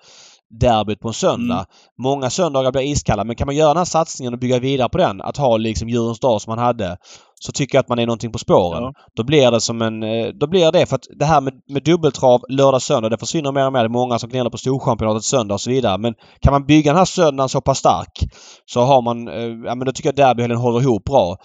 derbyt 0.50 1.00
på 1.00 1.08
en 1.08 1.14
söndag. 1.14 1.54
Mm. 1.54 1.66
Många 2.02 2.30
söndagar 2.30 2.72
blir 2.72 2.82
iskalla 2.82 3.24
men 3.24 3.36
kan 3.36 3.46
man 3.46 3.56
göra 3.56 3.68
den 3.68 3.76
här 3.76 3.84
satsningen 3.84 4.32
och 4.32 4.40
bygga 4.40 4.58
vidare 4.58 4.88
på 4.88 4.98
den, 4.98 5.20
att 5.20 5.36
ha 5.36 5.56
liksom 5.56 5.88
djurens 5.88 6.20
dag 6.20 6.40
som 6.40 6.50
man 6.50 6.64
hade, 6.64 6.96
så 7.34 7.52
tycker 7.52 7.76
jag 7.78 7.80
att 7.82 7.88
man 7.88 7.98
är 7.98 8.06
någonting 8.06 8.32
på 8.32 8.38
spåren. 8.38 8.82
Ja. 8.82 8.92
Då 9.16 9.24
blir 9.24 9.50
det 9.50 9.60
som 9.60 9.82
en... 9.82 10.02
Eh, 10.02 10.28
då 10.28 10.46
blir 10.46 10.72
det 10.72 10.86
för 10.86 10.96
att 10.96 11.06
det 11.18 11.24
här 11.24 11.40
med, 11.40 11.54
med 11.68 11.82
dubbeltrav 11.82 12.40
lördag-söndag 12.48 13.08
det 13.08 13.18
försvinner 13.18 13.52
mer 13.52 13.66
och 13.66 13.72
mer. 13.72 13.80
Det 13.80 13.86
är 13.86 13.88
många 13.88 14.18
som 14.18 14.30
gnäller 14.30 14.50
på 14.50 14.58
Storchampionatet 14.58 15.24
söndag 15.24 15.54
och 15.54 15.60
så 15.60 15.70
vidare. 15.70 15.98
Men 15.98 16.14
kan 16.40 16.52
man 16.52 16.66
bygga 16.66 16.90
den 16.90 16.98
här 16.98 17.04
söndagen 17.04 17.48
så 17.48 17.60
pass 17.60 17.78
stark 17.78 18.18
så 18.66 18.80
har 18.80 19.02
man... 19.02 19.28
Eh, 19.28 19.66
ja 19.66 19.74
men 19.74 19.84
då 19.86 19.92
tycker 19.92 20.08
jag 20.08 20.16
derbyhelgen 20.16 20.58
håller 20.58 20.80
ihop 20.80 21.04
bra. 21.04 21.36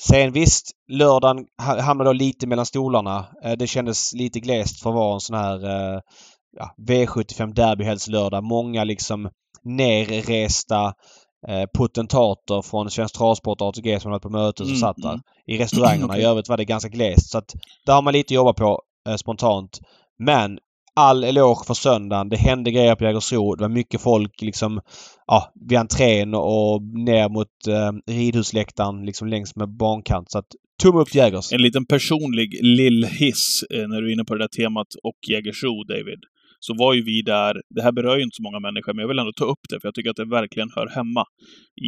Sen 0.00 0.32
visst, 0.32 0.70
lördagen 0.92 1.44
hamnade 1.80 2.08
då 2.08 2.12
lite 2.12 2.46
mellan 2.46 2.66
stolarna. 2.66 3.26
Eh, 3.44 3.52
det 3.52 3.66
kändes 3.66 4.12
lite 4.14 4.40
glest 4.40 4.82
för 4.82 4.90
att 4.90 4.96
vara 4.96 5.14
en 5.14 5.20
sån 5.20 5.36
här 5.36 6.00
ja, 6.56 6.74
V75 6.88 7.54
derbyhelgslördag. 7.54 8.44
Många 8.44 8.84
liksom 8.84 9.30
nerresta 9.64 10.94
eh, 11.48 11.64
potentater 11.76 12.62
från 12.62 12.90
Svensk 12.90 13.14
Travsport 13.14 13.60
och 13.60 13.68
ATG 13.68 14.00
som 14.00 14.10
varit 14.10 14.22
på 14.22 14.30
möten 14.30 14.66
som 14.66 14.74
mm, 14.74 14.80
satt 14.80 14.96
där. 14.96 15.08
Mm. 15.08 15.20
I 15.46 15.58
restaurangerna. 15.58 16.06
okay. 16.06 16.20
I 16.20 16.24
övrigt 16.24 16.48
var 16.48 16.56
det 16.56 16.64
ganska 16.64 16.88
glest. 16.88 17.30
Så 17.30 17.38
att 17.38 17.54
där 17.86 17.92
har 17.92 18.02
man 18.02 18.12
lite 18.12 18.32
att 18.32 18.36
jobba 18.36 18.52
på 18.52 18.82
eh, 19.08 19.16
spontant. 19.16 19.78
Men 20.18 20.58
all 20.96 21.24
eloge 21.24 21.66
för 21.66 21.74
söndagen. 21.74 22.28
Det 22.28 22.36
hände 22.36 22.70
grejer 22.70 22.94
på 22.94 23.04
Jägersro. 23.04 23.54
Det 23.54 23.62
var 23.64 23.68
mycket 23.68 24.00
folk 24.00 24.42
liksom 24.42 24.80
ja, 25.26 25.52
vid 25.68 25.78
entrén 25.78 26.34
och 26.34 26.82
ner 26.82 27.28
mot 27.28 27.48
eh, 27.68 28.14
ridhusläktaren 28.14 29.06
liksom 29.06 29.28
längs 29.28 29.56
med 29.56 29.76
bankant. 29.76 30.30
Så 30.30 30.38
att 30.38 30.46
tumme 30.82 31.00
upp 31.00 31.14
Jägers. 31.14 31.52
En 31.52 31.62
liten 31.62 31.86
personlig 31.86 32.60
lill-hiss 32.62 33.64
eh, 33.74 33.88
när 33.88 34.00
du 34.00 34.08
är 34.08 34.12
inne 34.12 34.24
på 34.24 34.34
det 34.34 34.40
där 34.44 34.48
temat 34.48 34.86
och 35.02 35.18
Jägersro, 35.30 35.84
David 35.84 36.20
så 36.60 36.74
var 36.74 36.94
ju 36.94 37.02
vi 37.04 37.22
där, 37.22 37.62
det 37.74 37.82
här 37.82 37.92
berör 37.92 38.16
ju 38.16 38.22
inte 38.22 38.38
så 38.40 38.42
många 38.42 38.60
människor, 38.60 38.92
men 38.94 39.00
jag 39.02 39.08
vill 39.08 39.18
ändå 39.18 39.32
ta 39.32 39.44
upp 39.44 39.64
det, 39.70 39.80
för 39.80 39.86
jag 39.88 39.94
tycker 39.94 40.10
att 40.10 40.16
det 40.16 40.24
verkligen 40.24 40.70
hör 40.76 40.88
hemma 40.98 41.24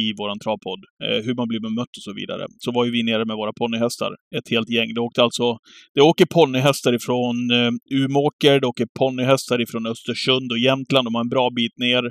i 0.01 0.13
våran 0.19 0.39
travpodd. 0.39 0.81
Eh, 1.03 1.19
hur 1.25 1.35
man 1.35 1.47
blir 1.47 1.59
bemött 1.59 1.93
och 1.97 2.03
så 2.07 2.13
vidare. 2.13 2.45
Så 2.57 2.71
var 2.71 2.85
ju 2.85 2.91
vi 2.91 3.03
nere 3.03 3.25
med 3.25 3.35
våra 3.35 3.53
ponnyhästar, 3.53 4.11
ett 4.37 4.49
helt 4.49 4.69
gäng. 4.69 4.93
Det 4.93 5.01
åkte 5.01 5.23
alltså, 5.23 5.57
det 5.93 6.01
åker 6.01 6.25
ponnyhästar 6.25 6.93
ifrån 6.93 7.51
eh, 7.51 7.71
Umåker, 8.03 8.59
det 8.59 8.67
åker 8.67 8.87
ponnyhästar 8.99 9.61
ifrån 9.61 9.85
Östersund 9.87 10.51
och 10.51 10.59
Jämtland, 10.59 11.07
de 11.07 11.15
har 11.15 11.21
en 11.21 11.35
bra 11.35 11.49
bit 11.55 11.77
ner. 11.77 12.03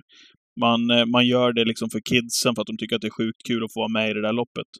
Man, 0.60 0.90
eh, 0.90 1.06
man 1.06 1.26
gör 1.26 1.52
det 1.52 1.64
liksom 1.64 1.90
för 1.90 2.00
kidsen 2.10 2.54
för 2.54 2.62
att 2.62 2.66
de 2.66 2.76
tycker 2.76 2.96
att 2.96 3.02
det 3.02 3.12
är 3.14 3.20
sjukt 3.20 3.42
kul 3.48 3.64
att 3.64 3.72
få 3.72 3.80
vara 3.80 3.96
med 3.98 4.10
i 4.10 4.14
det 4.14 4.22
där 4.22 4.32
loppet. 4.32 4.70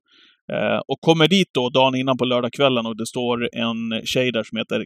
Eh, 0.53 0.81
och 0.89 1.01
kommer 1.01 1.29
dit 1.29 1.51
då 1.55 1.71
dagen 1.71 1.95
innan 1.95 2.17
på 2.19 2.25
lördagskvällen 2.25 2.87
och 2.87 2.97
det 2.97 3.07
står 3.07 3.49
en 3.53 4.07
tjej 4.07 4.33
där 4.33 4.43
som 4.43 4.59
heter, 4.59 4.79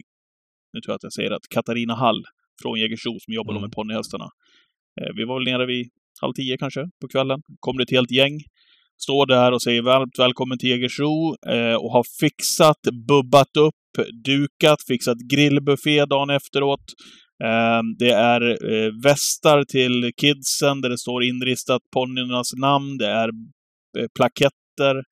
nu 0.73 0.81
tror 0.81 0.91
jag 0.91 0.95
att 0.95 1.03
jag 1.03 1.13
säger 1.13 1.29
rätt, 1.29 1.47
Katarina 1.49 1.95
Hall 1.95 2.23
från 2.61 2.79
Jägersro 2.79 3.19
som 3.19 3.33
jobbar 3.33 3.53
mm. 3.53 3.61
med 3.61 3.71
ponnyhästarna. 3.71 4.29
Eh, 5.01 5.11
vi 5.15 5.23
var 5.25 5.35
väl 5.39 5.53
nere 5.53 5.65
vid 5.65 5.89
halv 6.21 6.33
tio 6.33 6.57
kanske 6.57 6.89
på 7.01 7.07
kvällen. 7.07 7.41
Kom 7.59 7.77
det 7.77 7.83
ett 7.83 7.91
helt 7.91 8.11
gäng. 8.11 8.39
Står 8.97 9.25
där 9.25 9.51
och 9.51 9.61
säger 9.61 9.81
varmt 9.81 10.19
välkommen 10.19 10.57
till 10.57 10.69
Jägersro 10.69 11.35
eh, 11.47 11.75
och 11.75 11.91
har 11.91 12.05
fixat, 12.19 12.81
bubbat 13.07 13.57
upp, 13.57 14.07
dukat, 14.25 14.79
fixat 14.87 15.17
grillbuffé 15.31 16.05
dagen 16.05 16.29
efteråt. 16.29 16.85
Eh, 17.43 17.81
det 17.99 18.11
är 18.11 18.41
västar 19.03 19.63
till 19.63 20.11
kidsen 20.17 20.81
där 20.81 20.89
det 20.89 20.97
står 20.97 21.23
inristat 21.23 21.81
ponnyernas 21.93 22.53
namn. 22.53 22.97
Det 22.97 23.07
är 23.07 23.29
plaketter 24.15 25.03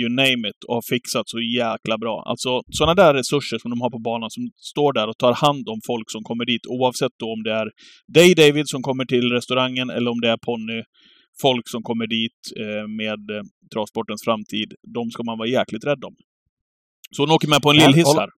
you 0.00 0.08
name 0.08 0.48
it, 0.48 0.64
och 0.68 0.74
har 0.74 0.82
fixat 0.82 1.28
så 1.28 1.40
jäkla 1.40 1.98
bra. 1.98 2.22
Alltså 2.26 2.62
sådana 2.78 2.94
där 2.94 3.14
resurser 3.14 3.58
som 3.58 3.70
de 3.70 3.80
har 3.80 3.90
på 3.90 3.98
banan 3.98 4.30
som 4.30 4.42
står 4.56 4.92
där 4.92 5.08
och 5.08 5.18
tar 5.18 5.32
hand 5.32 5.68
om 5.68 5.80
folk 5.86 6.10
som 6.10 6.22
kommer 6.22 6.44
dit, 6.44 6.66
oavsett 6.66 7.12
då 7.18 7.26
om 7.32 7.42
det 7.42 7.52
är 7.52 7.68
dig 8.16 8.34
David 8.34 8.68
som 8.68 8.82
kommer 8.82 9.04
till 9.04 9.32
restaurangen 9.32 9.90
eller 9.90 10.10
om 10.10 10.20
det 10.20 10.28
är 10.28 10.36
Ponny 10.36 10.82
folk 11.42 11.68
som 11.68 11.82
kommer 11.82 12.06
dit 12.06 12.40
eh, 12.62 12.88
med 12.88 13.22
eh, 13.36 13.42
travsportens 13.72 14.22
framtid. 14.24 14.74
De 14.94 15.10
ska 15.10 15.22
man 15.22 15.38
vara 15.38 15.48
jäkligt 15.48 15.84
rädd 15.84 16.04
om. 16.04 16.14
Så 17.16 17.22
hon 17.22 17.30
åker 17.30 17.48
med 17.48 17.62
på 17.62 17.70
en 17.70 17.76
lillhiss 17.76 18.14
här. 18.16 18.30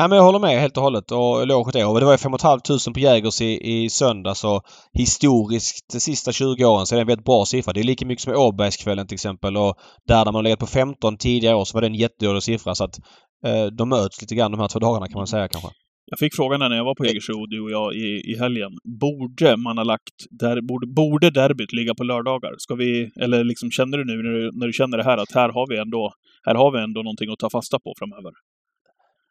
Nej, 0.00 0.08
men 0.08 0.16
jag 0.16 0.24
håller 0.24 0.38
med 0.38 0.60
helt 0.60 0.76
och 0.76 0.82
hållet 0.82 1.10
och 1.12 1.42
eloge 1.42 1.72
till 1.72 1.80
er. 1.80 2.00
det 2.00 2.06
var 2.06 2.12
ju 2.12 2.18
5 2.18 2.32
500 2.42 2.92
på 2.94 3.00
Jägers 3.00 3.40
i, 3.40 3.52
i 3.72 3.90
söndags 3.90 4.44
och 4.44 4.62
historiskt 4.92 5.92
de 5.92 6.00
sista 6.00 6.32
20 6.32 6.64
åren 6.64 6.86
så 6.86 6.94
är 6.94 6.96
det 6.96 7.02
en 7.02 7.06
väldigt 7.06 7.24
bra 7.24 7.44
siffra. 7.44 7.72
Det 7.72 7.80
är 7.80 7.84
lika 7.84 8.06
mycket 8.06 8.22
som 8.22 8.34
Åbergskvällen 8.34 9.06
till 9.06 9.14
exempel 9.14 9.56
och 9.56 9.74
där, 10.08 10.24
där 10.24 10.24
man 10.24 10.34
har 10.34 10.42
legat 10.42 10.58
på 10.58 10.66
15 10.66 11.16
tidigare 11.16 11.56
år 11.56 11.64
så 11.64 11.76
var 11.76 11.80
det 11.80 11.86
en 11.86 11.94
jättedålig 11.94 12.42
siffra 12.42 12.74
så 12.74 12.84
att 12.84 12.98
eh, 13.46 13.66
de 13.66 13.88
möts 13.88 14.20
lite 14.20 14.34
grann 14.34 14.50
de 14.50 14.60
här 14.60 14.68
två 14.68 14.78
dagarna 14.78 15.08
kan 15.08 15.18
man 15.18 15.26
säga 15.26 15.48
kanske. 15.48 15.70
Jag 16.10 16.18
fick 16.18 16.36
frågan 16.36 16.60
när 16.60 16.76
jag 16.76 16.84
var 16.84 16.94
på 16.94 17.06
Jägersro, 17.06 17.46
du 17.46 17.60
och 17.60 17.70
jag, 17.70 17.94
i, 17.94 18.32
i 18.32 18.38
helgen. 18.38 18.72
Borde 19.00 19.56
man 19.56 19.78
ha 19.78 19.84
lagt... 19.84 20.16
Där, 20.30 20.60
borde, 20.60 20.86
borde 20.86 21.30
derbyt 21.30 21.72
ligga 21.72 21.94
på 21.94 22.04
lördagar? 22.04 22.54
Ska 22.58 22.74
vi... 22.74 23.10
Eller 23.20 23.44
liksom 23.44 23.70
känner 23.70 23.98
du 23.98 24.04
nu 24.04 24.16
när 24.22 24.32
du, 24.38 24.50
när 24.58 24.66
du 24.66 24.72
känner 24.72 24.96
det 24.98 25.04
här 25.04 25.18
att 25.18 25.32
här 25.34 25.48
har 25.48 25.66
vi 25.70 25.78
ändå... 25.78 26.12
Här 26.46 26.54
har 26.54 26.70
vi 26.72 26.78
ändå 26.78 27.02
någonting 27.02 27.30
att 27.32 27.38
ta 27.38 27.50
fasta 27.50 27.78
på 27.78 27.94
framöver? 27.98 28.32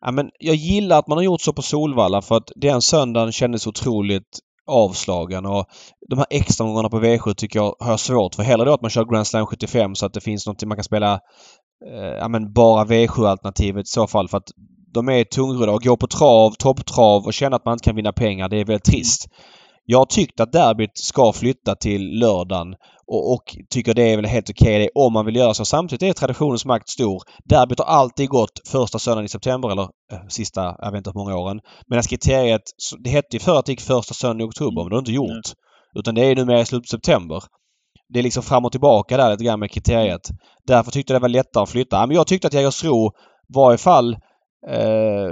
Ja, 0.01 0.11
men 0.11 0.29
jag 0.39 0.55
gillar 0.55 0.99
att 0.99 1.07
man 1.07 1.17
har 1.17 1.23
gjort 1.23 1.41
så 1.41 1.53
på 1.53 1.61
Solvalla 1.61 2.21
för 2.21 2.35
att 2.37 2.51
den 2.55 2.81
söndagen 2.81 3.31
kändes 3.31 3.67
otroligt 3.67 4.39
avslagen 4.67 5.45
och 5.45 5.65
de 6.09 6.17
här 6.17 6.27
extra 6.29 6.65
gångerna 6.65 6.89
på 6.89 6.99
V7 6.99 7.33
tycker 7.33 7.59
jag 7.59 7.75
har 7.79 7.89
jag 7.89 7.99
svårt 7.99 8.35
för. 8.35 8.43
Hellre 8.43 8.65
då 8.65 8.73
att 8.73 8.81
man 8.81 8.89
kör 8.89 9.05
Grand 9.05 9.27
Slam 9.27 9.45
75 9.45 9.95
så 9.95 10.05
att 10.05 10.13
det 10.13 10.21
finns 10.21 10.45
någonting 10.45 10.69
man 10.69 10.77
kan 10.77 10.83
spela 10.83 11.13
eh, 11.85 12.17
ja, 12.19 12.27
men 12.27 12.53
bara 12.53 12.85
V7-alternativet 12.85 13.81
i 13.81 13.85
så 13.85 14.07
fall 14.07 14.27
för 14.27 14.37
att 14.37 14.51
de 14.93 15.09
är 15.09 15.23
tungrodda 15.23 15.71
och 15.71 15.83
gå 15.83 15.97
på 15.97 16.07
trav, 16.07 16.51
topptrav 16.51 17.25
och 17.25 17.33
känna 17.33 17.55
att 17.55 17.65
man 17.65 17.73
inte 17.73 17.83
kan 17.83 17.95
vinna 17.95 18.13
pengar. 18.13 18.49
Det 18.49 18.57
är 18.57 18.65
väldigt 18.65 18.83
trist. 18.83 19.27
Mm. 19.27 19.58
Jag 19.91 19.97
har 19.97 20.05
tyckt 20.05 20.39
att 20.39 20.51
derbyt 20.51 20.97
ska 20.97 21.33
flytta 21.33 21.75
till 21.75 22.19
lördagen 22.19 22.75
och, 23.07 23.33
och 23.33 23.57
tycker 23.69 23.93
det 23.93 24.11
är 24.11 24.15
väl 24.15 24.25
helt 24.25 24.49
okej 24.49 24.75
okay 24.75 24.89
om 24.95 25.13
man 25.13 25.25
vill 25.25 25.35
göra 25.35 25.53
så. 25.53 25.65
Samtidigt 25.65 26.09
är 26.09 26.13
traditionens 26.13 26.65
makt 26.65 26.89
stor. 26.89 27.23
Derbyt 27.45 27.79
har 27.79 27.85
alltid 27.85 28.29
gått 28.29 28.67
första 28.67 28.99
söndagen 28.99 29.25
i 29.25 29.29
september 29.29 29.71
eller 29.71 29.83
äh, 29.83 30.27
sista, 30.27 30.75
jag 30.79 30.91
vet 30.91 30.97
inte 30.97 31.09
hur 31.09 31.19
många 31.19 31.37
åren. 31.37 31.59
Medan 31.87 32.03
kriteriet, 32.03 32.61
det 33.03 33.09
hette 33.09 33.35
ju 33.35 33.39
förr 33.39 33.59
att 33.59 33.65
det 33.65 33.71
gick 33.71 33.81
första 33.81 34.13
söndagen 34.13 34.41
i 34.41 34.49
oktober 34.49 34.83
men 34.83 34.89
det 34.89 34.95
har 34.95 34.99
inte 34.99 35.11
gjort. 35.11 35.29
Mm. 35.29 35.99
Utan 35.99 36.15
det 36.15 36.25
är 36.25 36.35
numera 36.35 36.61
i 36.61 36.65
slutet 36.65 36.93
av 36.93 36.97
september. 36.97 37.43
Det 38.13 38.19
är 38.19 38.23
liksom 38.23 38.43
fram 38.43 38.65
och 38.65 38.71
tillbaka 38.71 39.17
där 39.17 39.31
lite 39.31 39.43
grann 39.43 39.59
med 39.59 39.71
kriteriet. 39.71 40.29
Därför 40.67 40.91
tyckte 40.91 41.13
jag 41.13 41.21
det 41.21 41.23
var 41.23 41.29
lättare 41.29 41.63
att 41.63 41.69
flytta. 41.69 42.07
Men 42.07 42.15
jag 42.15 42.27
tyckte 42.27 42.47
att 42.47 42.53
Jägersro 42.53 43.11
var 43.47 43.73
i 43.73 43.77
fall 43.77 44.13
eh, 44.67 45.31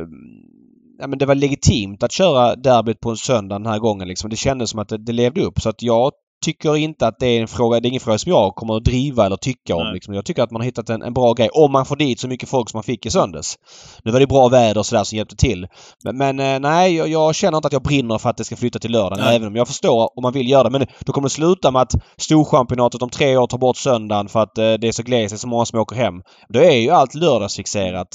ja, 1.00 1.08
men 1.08 1.20
det 1.20 1.26
var 1.26 1.36
legitimt 1.36 2.04
att 2.04 2.12
köra 2.12 2.56
derbyt 2.56 3.00
på 3.00 3.10
en 3.10 3.18
söndag 3.18 3.56
den 3.56 3.66
här 3.66 3.80
gången. 3.80 4.08
Liksom. 4.08 4.30
Det 4.30 4.36
kändes 4.36 4.70
som 4.70 4.80
att 4.80 4.90
det, 4.90 4.98
det 4.98 5.14
levde 5.14 5.42
upp. 5.42 5.62
Så 5.62 5.70
att 5.70 5.82
jag 5.82 6.12
tycker 6.46 6.76
inte 6.76 7.08
att 7.08 7.20
det 7.20 7.28
är 7.28 7.42
en 7.42 7.48
fråga, 7.48 7.80
det 7.80 7.88
är 7.88 7.90
ingen 7.90 8.02
fråga 8.02 8.18
som 8.18 8.32
jag 8.32 8.56
kommer 8.56 8.78
att 8.78 8.84
driva 8.84 9.26
eller 9.26 9.36
tycka 9.36 9.76
om. 9.76 9.94
Liksom. 9.94 10.14
Jag 10.14 10.26
tycker 10.26 10.44
att 10.44 10.52
man 10.52 10.62
har 10.62 10.66
hittat 10.66 10.90
en, 10.90 11.02
en, 11.02 11.14
bra 11.14 11.34
grej. 11.34 11.50
Om 11.54 11.72
man 11.72 11.86
får 11.86 11.96
dit 11.96 12.20
så 12.20 12.28
mycket 12.28 12.50
folk 12.50 12.70
som 12.70 12.78
man 12.78 12.84
fick 12.84 13.06
i 13.06 13.10
söndags. 13.10 13.56
Nu 14.04 14.12
var 14.12 14.20
det 14.20 14.28
bra 14.28 14.48
väder 14.48 14.80
och 14.80 14.86
sådär 14.86 15.04
som 15.04 15.18
hjälpte 15.18 15.36
till. 15.36 15.68
Men, 16.04 16.18
men 16.18 16.40
eh, 16.40 16.60
nej, 16.60 16.96
jag, 16.96 17.08
jag, 17.08 17.36
känner 17.36 17.58
inte 17.58 17.68
att 17.68 17.74
jag 17.74 17.84
brinner 17.84 18.18
för 18.18 18.30
att 18.30 18.38
det 18.38 18.44
ska 18.44 18.56
flytta 18.56 18.80
till 18.80 18.92
lördagen. 18.92 19.26
Nej. 19.26 19.36
Även 19.36 19.48
om 19.48 19.56
jag 19.56 19.68
förstår 19.68 20.18
om 20.18 20.22
man 20.22 20.34
vill 20.34 20.50
göra 20.50 20.64
det. 20.64 20.70
Men 20.70 20.88
då 21.06 21.14
kommer 21.14 21.26
det 21.26 21.34
sluta 21.34 21.72
med 21.72 21.82
att 21.82 21.94
Storchampionatet 22.18 23.02
om 23.02 23.10
tre 23.10 23.38
år 23.38 23.48
tar 23.48 23.58
bort 23.58 23.78
söndagen 23.78 24.28
för 24.28 24.40
att 24.40 24.58
eh, 24.58 24.74
det 24.74 24.88
är 24.88 24.92
så 24.92 25.04
glest, 25.04 25.32
det 25.32 25.36
är 25.36 25.38
så 25.38 25.48
många 25.48 25.66
som 25.66 25.80
åker 25.80 25.96
hem. 25.96 26.14
Då 26.50 26.60
är 26.60 26.76
ju 26.76 26.90
allt 26.90 27.16
lördagsfixerat 27.16 28.10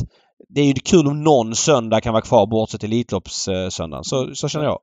det 0.49 0.61
är 0.61 0.67
ju 0.67 0.75
kul 0.75 1.07
om 1.07 1.23
någon 1.23 1.55
söndag 1.55 2.01
kan 2.01 2.13
vara 2.13 2.23
kvar 2.23 2.47
bortsett 2.47 2.85
Elitloppssöndagen. 2.85 4.05
Så, 4.05 4.35
så 4.35 4.49
känner 4.49 4.65
jag. 4.65 4.79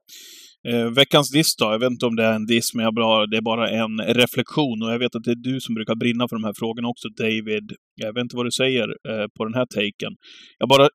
Eh, 0.68 0.90
veckans 0.90 1.30
diss 1.30 1.56
då? 1.56 1.64
Jag 1.64 1.78
vet 1.78 1.90
inte 1.90 2.06
om 2.06 2.16
det 2.16 2.24
är 2.24 2.32
en 2.32 2.46
diss, 2.46 2.74
men 2.74 2.84
jag 2.84 2.94
bara, 2.94 3.26
det 3.26 3.36
är 3.36 3.42
bara 3.42 3.70
en 3.70 4.00
reflektion. 4.00 4.82
Och 4.82 4.90
jag 4.92 4.98
vet 4.98 5.14
att 5.14 5.24
det 5.24 5.30
är 5.30 5.42
du 5.50 5.60
som 5.60 5.74
brukar 5.74 5.94
brinna 5.94 6.28
för 6.28 6.36
de 6.36 6.44
här 6.44 6.54
frågorna 6.56 6.88
också, 6.88 7.08
David. 7.08 7.72
Jag 7.94 8.14
vet 8.14 8.22
inte 8.22 8.36
vad 8.36 8.46
du 8.46 8.50
säger 8.50 8.88
eh, 8.88 9.26
på 9.36 9.44
den 9.44 9.54
här 9.54 9.66
taken. 9.66 10.12
Jag 10.58 10.68
bara... 10.68 10.88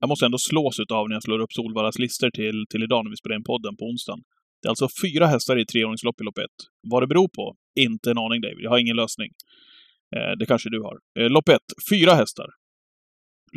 Jag 0.00 0.08
måste 0.08 0.26
ändå 0.26 0.38
slås 0.38 0.76
av 0.92 1.08
när 1.08 1.16
jag 1.16 1.22
slår 1.22 1.38
upp 1.38 1.52
Solvallas 1.52 1.98
listor 1.98 2.30
till, 2.30 2.64
till 2.70 2.82
idag 2.82 3.04
när 3.04 3.10
vi 3.10 3.16
spelar 3.16 3.36
in 3.36 3.44
podden 3.44 3.76
på 3.76 3.84
onsdagen. 3.84 4.20
Det 4.60 4.66
är 4.66 4.70
alltså 4.70 4.88
fyra 5.04 5.26
hästar 5.26 5.58
i 5.62 5.66
treåringslopp 5.66 6.20
i 6.20 6.24
lopp 6.24 6.38
ett. 6.38 6.58
Vad 6.90 7.02
det 7.02 7.06
beror 7.06 7.28
på? 7.28 7.54
Inte 7.80 8.10
en 8.10 8.18
aning, 8.18 8.40
David. 8.40 8.64
Jag 8.64 8.70
har 8.70 8.78
ingen 8.78 8.96
lösning. 8.96 9.30
Eh, 10.16 10.32
det 10.38 10.46
kanske 10.46 10.68
du 10.70 10.80
har. 10.82 10.96
Eh, 11.18 11.30
lopp 11.30 11.48
ett, 11.48 11.68
fyra 11.90 12.14
hästar. 12.14 12.48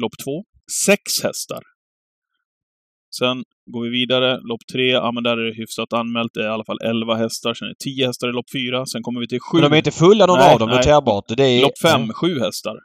Lopp 0.01 0.13
två, 0.23 0.43
sex 0.85 1.01
hästar. 1.23 1.63
Sen 3.19 3.43
går 3.73 3.83
vi 3.83 3.89
vidare. 3.89 4.39
Lopp 4.49 4.63
tre, 4.73 4.87
ja 4.91 5.11
men 5.11 5.23
där 5.23 5.37
är 5.37 5.45
det 5.49 5.55
hyfsat 5.55 5.93
anmält. 5.93 6.31
Det 6.33 6.39
är 6.39 6.45
i 6.45 6.49
alla 6.49 6.65
fall 6.65 6.81
11 6.83 7.15
hästar. 7.15 7.53
Sen 7.53 7.65
är 7.67 7.69
det 7.69 7.83
10 7.83 8.07
hästar 8.07 8.29
i 8.29 8.31
lopp 8.31 8.51
fyra. 8.53 8.85
Sen 8.85 9.03
kommer 9.03 9.19
vi 9.19 9.27
till 9.27 9.39
sju. 9.39 9.57
Men 9.57 9.69
de 9.69 9.75
är 9.75 9.77
inte 9.77 9.91
fulla 9.91 10.25
någon 10.25 10.39
av 10.39 10.59
dem, 10.59 10.69
noterbart. 10.69 11.25
Det 11.27 11.43
är... 11.43 11.61
Lopp 11.61 11.79
fem, 11.81 12.01
mm. 12.01 12.13
sju 12.13 12.39
hästar. 12.39 12.75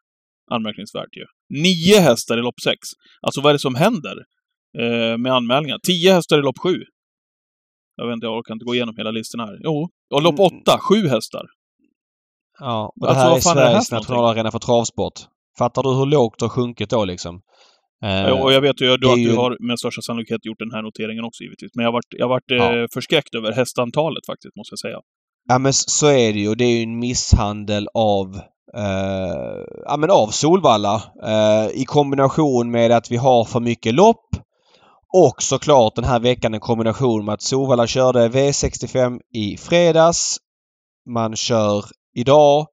Anmärkningsvärt 0.50 1.16
ju. 1.16 1.24
Nio 1.62 2.00
hästar 2.00 2.38
i 2.38 2.42
lopp 2.42 2.60
sex. 2.64 2.78
Alltså 3.22 3.40
vad 3.40 3.50
är 3.50 3.54
det 3.54 3.58
som 3.58 3.74
händer 3.74 4.16
eh, 4.78 5.18
med 5.18 5.32
anmälningar? 5.32 5.78
Tio 5.86 6.12
hästar 6.12 6.38
i 6.38 6.42
lopp 6.42 6.58
sju. 6.62 6.76
Jag 7.96 8.06
vet 8.06 8.14
inte, 8.14 8.26
jag 8.26 8.38
orkar 8.38 8.54
inte 8.54 8.64
gå 8.64 8.74
igenom 8.74 8.94
hela 8.96 9.10
listan 9.10 9.40
här. 9.40 9.58
Jo. 9.64 9.88
Och 10.14 10.22
lopp 10.22 10.38
mm. 10.38 10.46
åtta, 10.46 10.78
sju 10.78 11.08
hästar. 11.08 11.46
Ja, 12.60 12.92
och 13.00 13.06
det 13.06 13.14
här 13.14 13.30
alltså, 13.30 13.50
är 13.50 13.54
Sveriges 13.54 13.90
nationalarena 13.92 14.50
för 14.50 14.58
travsport. 14.58 15.14
Fattar 15.58 15.82
du 15.82 15.88
hur 15.88 16.06
lågt 16.06 16.38
det 16.38 16.44
har 16.44 16.50
sjunkit 16.50 16.90
då 16.90 17.04
liksom? 17.04 17.40
Eh, 18.04 18.42
och 18.42 18.52
jag 18.52 18.60
vet 18.60 18.80
ju 18.80 18.94
att 18.94 19.00
du, 19.00 19.22
ju... 19.22 19.36
har 19.36 19.56
med 19.68 19.78
största 19.78 20.02
sannolikhet 20.02 20.46
gjort 20.46 20.58
den 20.58 20.72
här 20.72 20.82
noteringen 20.82 21.24
också 21.24 21.42
givetvis. 21.44 21.70
Men 21.74 21.84
jag 21.84 21.92
varit, 21.92 22.06
jag 22.10 22.28
varit 22.28 22.44
ja. 22.46 22.76
eh, 22.76 22.86
förskräckt 22.94 23.34
över 23.34 23.52
hästantalet 23.52 24.26
faktiskt, 24.26 24.56
måste 24.56 24.72
jag 24.72 24.78
säga. 24.78 24.98
Ja 25.48 25.58
men 25.58 25.72
så 25.72 26.06
är 26.06 26.32
det 26.32 26.38
ju. 26.38 26.54
Det 26.54 26.64
är 26.64 26.76
ju 26.76 26.82
en 26.82 26.98
misshandel 26.98 27.88
av 27.94 28.36
eh, 28.76 29.64
ja, 29.84 29.96
men 29.98 30.10
av 30.10 30.26
Solvalla 30.26 31.02
eh, 31.24 31.80
i 31.80 31.84
kombination 31.84 32.70
med 32.70 32.92
att 32.92 33.10
vi 33.10 33.16
har 33.16 33.44
för 33.44 33.60
mycket 33.60 33.94
lopp 33.94 34.26
och 35.14 35.42
såklart 35.42 35.94
den 35.94 36.04
här 36.04 36.20
veckan 36.20 36.54
en 36.54 36.60
kombination 36.60 37.24
med 37.24 37.34
att 37.34 37.42
Solvalla 37.42 37.86
körde 37.86 38.28
V65 38.28 39.20
i 39.34 39.56
fredags. 39.56 40.36
Man 41.10 41.36
kör 41.36 41.84
idag 42.14 42.66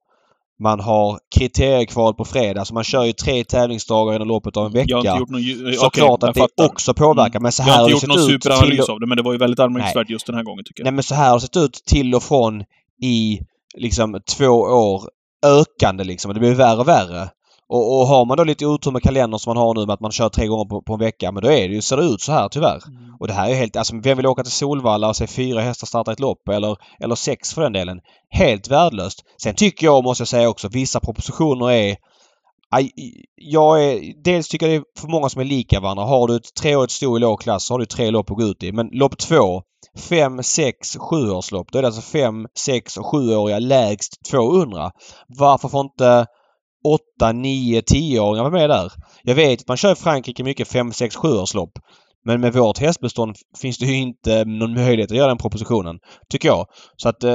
man 0.62 0.80
har 0.80 1.18
kriteriekval 1.38 2.14
på 2.14 2.24
fredag, 2.24 2.64
så 2.64 2.74
man 2.74 2.84
kör 2.84 3.04
ju 3.04 3.12
tre 3.12 3.44
tävlingsdagar 3.44 4.16
inom 4.16 4.28
loppet 4.28 4.56
av 4.56 4.66
en 4.66 4.72
vecka. 4.72 4.94
Någon... 4.94 5.42
Såklart 5.74 6.10
okay, 6.10 6.28
att 6.28 6.34
det 6.34 6.40
fattar. 6.40 6.64
också 6.64 6.94
påverkar. 6.94 7.40
Men 7.40 7.52
så 7.52 7.62
här 7.62 7.72
jag 7.72 7.78
har 7.78 7.90
inte 7.90 8.06
gjort 8.06 8.16
någon 8.16 8.26
superanalys 8.26 8.88
av 8.88 9.00
det, 9.00 9.06
men 9.06 9.16
det 9.16 9.22
var 9.22 9.32
ju 9.32 9.38
väldigt 9.38 9.60
anmärkningsvärt 9.60 10.10
just 10.10 10.26
den 10.26 10.34
här 10.34 10.42
gången 10.42 10.64
tycker 10.64 10.80
jag. 10.80 10.84
Nej 10.84 10.92
men 10.92 11.02
så 11.02 11.14
här 11.14 11.28
har 11.28 11.36
det 11.36 11.40
sett 11.40 11.56
ut 11.56 11.72
till 11.86 12.14
och 12.14 12.22
från 12.22 12.64
i 13.02 13.40
liksom 13.76 14.20
två 14.36 14.48
år 14.60 15.02
ökande 15.46 16.04
liksom. 16.04 16.34
Det 16.34 16.40
blir 16.40 16.54
värre 16.54 16.80
och 16.80 16.88
värre. 16.88 17.28
Och, 17.68 18.00
och 18.00 18.06
har 18.06 18.24
man 18.24 18.36
då 18.36 18.44
lite 18.44 18.66
otur 18.66 18.90
med 18.90 19.02
kalendern 19.02 19.38
som 19.38 19.50
man 19.50 19.62
har 19.62 19.74
nu 19.74 19.86
med 19.86 19.94
att 19.94 20.00
man 20.00 20.12
kör 20.12 20.28
tre 20.28 20.46
gånger 20.46 20.64
på, 20.64 20.82
på 20.82 20.92
en 20.92 20.98
vecka, 20.98 21.32
men 21.32 21.42
då 21.42 21.48
är 21.48 21.68
det 21.68 21.74
ju, 21.74 21.82
ser 21.82 21.96
det 21.96 22.02
ut 22.02 22.20
så 22.20 22.32
här 22.32 22.48
tyvärr. 22.48 22.80
Mm. 22.88 23.14
Och 23.20 23.26
det 23.26 23.32
här 23.32 23.50
är 23.50 23.54
helt, 23.54 23.76
alltså 23.76 23.96
vem 24.02 24.16
vill 24.16 24.26
åka 24.26 24.42
till 24.42 24.52
Solvalla 24.52 25.08
och 25.08 25.16
se 25.16 25.26
fyra 25.26 25.60
hästar 25.60 25.86
starta 25.86 26.12
ett 26.12 26.20
lopp 26.20 26.48
eller, 26.48 26.76
eller 27.00 27.14
sex 27.14 27.54
för 27.54 27.62
den 27.62 27.72
delen? 27.72 28.00
Helt 28.30 28.68
värdelöst. 28.68 29.24
Sen 29.42 29.54
tycker 29.54 29.86
jag, 29.86 30.04
måste 30.04 30.20
jag 30.20 30.28
säga 30.28 30.48
också, 30.48 30.68
vissa 30.68 31.00
propositioner 31.00 31.70
är 31.70 31.96
jag 33.34 33.84
är, 33.84 34.22
dels 34.24 34.48
tycker 34.48 34.66
jag 34.66 34.74
det 34.74 34.86
är 34.98 35.00
för 35.00 35.08
många 35.08 35.28
som 35.28 35.40
är 35.40 35.44
lika 35.44 35.80
varandra. 35.80 36.04
Har 36.04 36.28
du 36.28 36.36
ett 36.36 36.54
treårigt 36.54 36.92
sto 36.92 37.16
i 37.16 37.20
låg 37.20 37.40
klass 37.40 37.66
så 37.66 37.74
har 37.74 37.78
du 37.78 37.86
tre 37.86 38.10
lopp 38.10 38.30
att 38.30 38.36
gå 38.36 38.42
ut 38.42 38.62
i. 38.62 38.72
Men 38.72 38.88
lopp 38.92 39.18
två, 39.18 39.62
fem, 40.08 40.42
sex, 40.42 40.96
sjuårslopp. 40.96 41.72
Då 41.72 41.78
är 41.78 41.82
det 41.82 41.88
alltså 41.88 42.02
fem, 42.02 42.46
sex 42.58 42.96
och 42.96 43.06
sjuåriga 43.06 43.58
lägst 43.58 44.24
200. 44.30 44.90
Varför 45.28 45.68
får 45.68 45.80
inte 45.80 46.26
8, 47.18 47.32
9, 47.32 47.80
10-åringar 47.80 48.42
var 48.42 48.50
med 48.50 48.70
där. 48.70 48.92
Jag 49.22 49.34
vet 49.34 49.60
att 49.60 49.68
man 49.68 49.76
kör 49.76 49.92
i 49.92 49.94
Frankrike 49.94 50.44
mycket 50.44 50.68
5, 50.68 50.92
6, 50.92 51.16
7-årslopp. 51.16 51.72
Men 52.24 52.40
med 52.40 52.52
vårt 52.52 52.78
hästbestånd 52.78 53.36
finns 53.60 53.78
det 53.78 53.86
ju 53.86 53.96
inte 53.96 54.44
någon 54.44 54.74
möjlighet 54.74 55.10
att 55.10 55.16
göra 55.16 55.28
den 55.28 55.38
propositionen. 55.38 55.98
Tycker 56.30 56.48
jag. 56.48 56.66
Så 56.96 57.08
att 57.08 57.24
eh, 57.24 57.34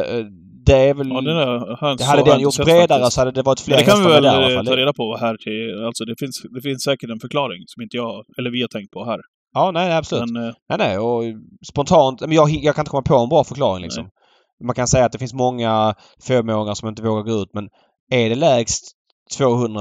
det 0.66 0.78
är 0.90 0.94
väl... 0.94 1.10
Ja, 1.10 1.18
är, 1.18 1.98
det 1.98 2.04
hade 2.04 2.24
den 2.24 2.40
gjort 2.40 2.58
bredare 2.58 2.88
faktiskt. 2.88 3.14
så 3.14 3.22
hade 3.22 3.32
det 3.32 3.42
varit 3.42 3.60
fler 3.60 3.78
hästar 3.78 3.98
med 3.98 4.12
där 4.12 4.22
Det 4.22 4.28
kan 4.28 4.48
vi 4.48 4.56
väl 4.56 4.58
eh, 4.58 4.72
ta 4.72 4.78
reda 4.78 4.94
på 4.94 5.18
här 5.18 5.38
till... 5.38 5.86
Alltså 5.86 6.06
det 6.06 6.16
finns, 6.20 6.42
det 6.56 6.62
finns 6.62 6.84
säkert 6.84 7.10
en 7.10 7.20
förklaring 7.20 7.64
som 7.68 7.84
inte 7.84 7.98
jag, 7.98 8.24
eller 8.38 8.52
vi 8.52 8.62
har 8.62 8.68
tänkt 8.68 8.92
på 8.92 9.06
här. 9.06 9.20
Ja, 9.54 9.72
nej 9.72 9.94
absolut. 9.94 10.32
Men, 10.32 10.44
eh, 10.44 10.54
nej, 10.70 10.78
nej. 10.78 10.98
Och 10.98 11.24
spontant... 11.72 12.22
Men 12.22 12.32
jag, 12.32 12.50
jag 12.50 12.76
kan 12.76 12.82
inte 12.82 12.92
komma 12.92 13.02
på 13.02 13.16
en 13.16 13.30
bra 13.30 13.44
förklaring 13.44 13.84
liksom. 13.84 14.04
Nej. 14.04 14.68
Man 14.68 14.76
kan 14.76 14.88
säga 14.88 15.06
att 15.06 15.12
det 15.12 15.20
finns 15.20 15.34
många 15.34 15.96
femåringar 16.28 16.74
som 16.74 16.90
inte 16.90 17.04
vågar 17.04 17.24
gå 17.24 17.42
ut 17.42 17.50
men 17.54 17.70
är 18.12 18.30
det 18.30 18.36
lägst 18.36 18.84
200... 19.38 19.80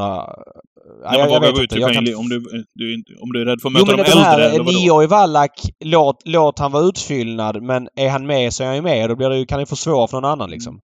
Ja, 1.03 1.19
jag, 1.19 1.31
jag 1.31 1.41
vet 1.41 1.59
inte. 1.59 1.79
Jag 1.79 1.93
kan... 1.95 2.15
om, 2.15 2.29
du, 2.29 2.41
du, 2.75 3.03
om 3.23 3.33
du 3.33 3.41
är 3.41 3.45
rädd 3.45 3.61
för 3.61 3.69
att 3.69 3.73
möta 3.73 3.87
jo, 3.89 3.97
men 3.97 4.05
de 4.05 4.13
äldre, 4.13 4.23
här 4.23 4.65
nioårige 4.65 5.09
Wallach, 5.09 5.71
låt, 5.85 6.17
låt 6.25 6.59
han 6.59 6.73
vara 6.73 6.83
utfyllnad 6.83 7.63
men 7.63 7.89
är 7.97 8.09
han 8.09 8.27
med 8.27 8.55
så 8.55 8.63
är 8.63 8.67
han 8.67 8.77
ju 8.77 8.83
med. 8.83 9.11
Då 9.11 9.17
blir 9.17 9.29
det, 9.29 9.47
kan 9.47 9.59
det 9.59 9.67
få 9.67 9.77
svåra 9.77 10.09
för 10.09 10.21
någon 10.21 10.31
annan 10.31 10.51
liksom. 10.51 10.81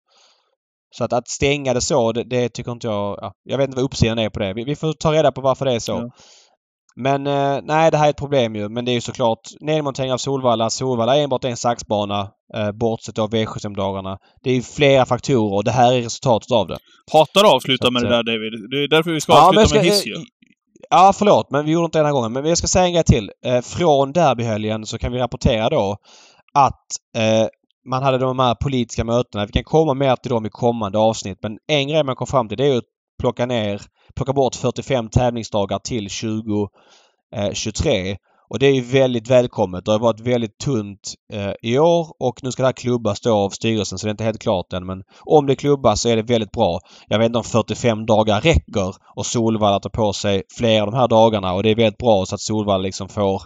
Så 0.97 1.03
att, 1.03 1.13
att 1.13 1.27
stänga 1.27 1.73
det 1.73 1.81
så, 1.81 2.11
det, 2.11 2.23
det 2.23 2.49
tycker 2.49 2.71
inte 2.71 2.87
jag... 2.87 3.17
Ja, 3.21 3.33
jag 3.43 3.57
vet 3.57 3.67
inte 3.67 3.75
vad 3.75 3.85
uppsidan 3.85 4.19
är 4.19 4.29
på 4.29 4.39
det. 4.39 4.53
Vi, 4.53 4.63
vi, 4.63 4.75
får 4.75 4.93
ta 4.93 5.13
reda 5.13 5.31
på 5.31 5.41
varför 5.41 5.65
det 5.65 5.73
är 5.73 5.79
så. 5.79 5.91
Ja. 5.91 6.11
Men 6.99 7.27
eh, 7.27 7.59
nej, 7.63 7.91
det 7.91 7.97
här 7.97 8.05
är 8.05 8.09
ett 8.09 8.17
problem 8.17 8.55
ju. 8.55 8.69
Men 8.69 8.85
det 8.85 8.91
är 8.91 8.93
ju 8.93 9.01
såklart 9.01 9.39
nedmontering 9.59 10.13
av 10.13 10.17
Solvalla. 10.17 10.69
Solvalla 10.69 11.17
är 11.17 11.23
enbart 11.23 11.43
en 11.43 11.57
saxbana. 11.57 12.29
Eh, 12.53 12.71
bortsett 12.71 13.19
av 13.19 13.29
V75-dagarna. 13.31 14.17
Det 14.43 14.49
är 14.49 14.53
ju 14.53 14.61
flera 14.61 15.05
faktorer 15.05 15.53
och 15.53 15.63
det 15.63 15.71
här 15.71 15.93
är 15.93 16.01
resultatet 16.01 16.51
av 16.51 16.67
det. 16.67 16.77
Hatar 17.11 17.43
att 17.43 17.53
avsluta 17.53 17.91
med 17.91 18.03
det 18.03 18.09
där 18.09 18.23
David. 18.23 18.69
Det 18.71 18.83
är 18.83 18.87
därför 18.87 19.11
vi 19.11 19.21
ska 19.21 19.33
ja, 19.33 19.47
avsluta 19.47 19.67
ska, 19.67 19.77
med 19.77 19.85
hiss 19.85 20.05
ju. 20.05 20.15
Ja, 20.89 21.13
förlåt, 21.15 21.51
men 21.51 21.65
vi 21.65 21.71
gjorde 21.71 21.85
inte 21.85 21.97
det 21.97 22.01
den 22.01 22.05
här 22.05 22.13
gången. 22.13 22.33
Men 22.33 22.45
jag 22.45 22.57
ska 22.57 22.67
säga 22.67 22.85
en 22.85 22.93
grej 22.93 23.03
till. 23.03 23.31
Eh, 23.45 23.61
från 23.61 24.11
derbyhelgen 24.11 24.85
så 24.85 24.97
kan 24.97 25.11
vi 25.11 25.19
rapportera 25.19 25.69
då 25.69 25.97
att 26.53 26.85
eh, 27.17 27.47
man 27.89 28.03
hade 28.03 28.17
de 28.17 28.39
här 28.39 28.55
politiska 28.55 29.03
mötena. 29.03 29.45
Vi 29.45 29.51
kan 29.51 29.63
komma 29.63 29.93
mer 29.93 30.15
till 30.15 30.31
dem 30.31 30.45
i 30.45 30.49
kommande 30.49 30.97
avsnitt. 30.97 31.37
Men 31.41 31.57
en 31.67 31.87
grej 31.87 32.03
man 32.03 32.15
kom 32.15 32.27
fram 32.27 32.47
till 32.47 32.57
det 32.57 32.65
är 32.65 32.73
ju 32.73 32.81
plocka 33.19 33.45
ner, 33.45 33.81
plocka 34.15 34.33
bort 34.33 34.55
45 34.55 35.09
tävlingsdagar 35.09 35.79
till 35.79 36.09
2023. 36.09 38.11
Eh, 38.11 38.17
och 38.49 38.59
det 38.59 38.67
är 38.67 38.81
väldigt 38.81 39.29
välkommet. 39.29 39.85
Det 39.85 39.91
har 39.91 39.99
varit 39.99 40.19
väldigt 40.19 40.57
tunt 40.57 41.13
eh, 41.33 41.51
i 41.61 41.79
år 41.79 42.07
och 42.19 42.43
nu 42.43 42.51
ska 42.51 42.63
det 42.63 42.67
här 42.67 42.73
klubbas 42.73 43.21
då 43.21 43.35
av 43.35 43.49
styrelsen 43.49 43.97
så 43.97 44.07
det 44.07 44.09
är 44.09 44.11
inte 44.11 44.23
helt 44.23 44.41
klart 44.41 44.73
än. 44.73 44.85
Men 44.85 45.03
om 45.21 45.45
det 45.45 45.55
klubbas 45.55 46.01
så 46.01 46.09
är 46.09 46.15
det 46.15 46.21
väldigt 46.21 46.51
bra. 46.51 46.79
Jag 47.07 47.19
vet 47.19 47.25
inte 47.25 47.37
om 47.37 47.43
45 47.43 48.05
dagar 48.05 48.41
räcker 48.41 48.95
och 49.15 49.25
Solvalla 49.25 49.79
tar 49.79 49.89
på 49.89 50.13
sig 50.13 50.43
flera 50.57 50.83
av 50.83 50.91
de 50.91 50.97
här 50.97 51.07
dagarna 51.07 51.53
och 51.53 51.63
det 51.63 51.69
är 51.69 51.75
väldigt 51.75 51.97
bra 51.97 52.25
så 52.25 52.35
att 52.35 52.41
Solvalla 52.41 52.83
liksom 52.83 53.09
får 53.09 53.41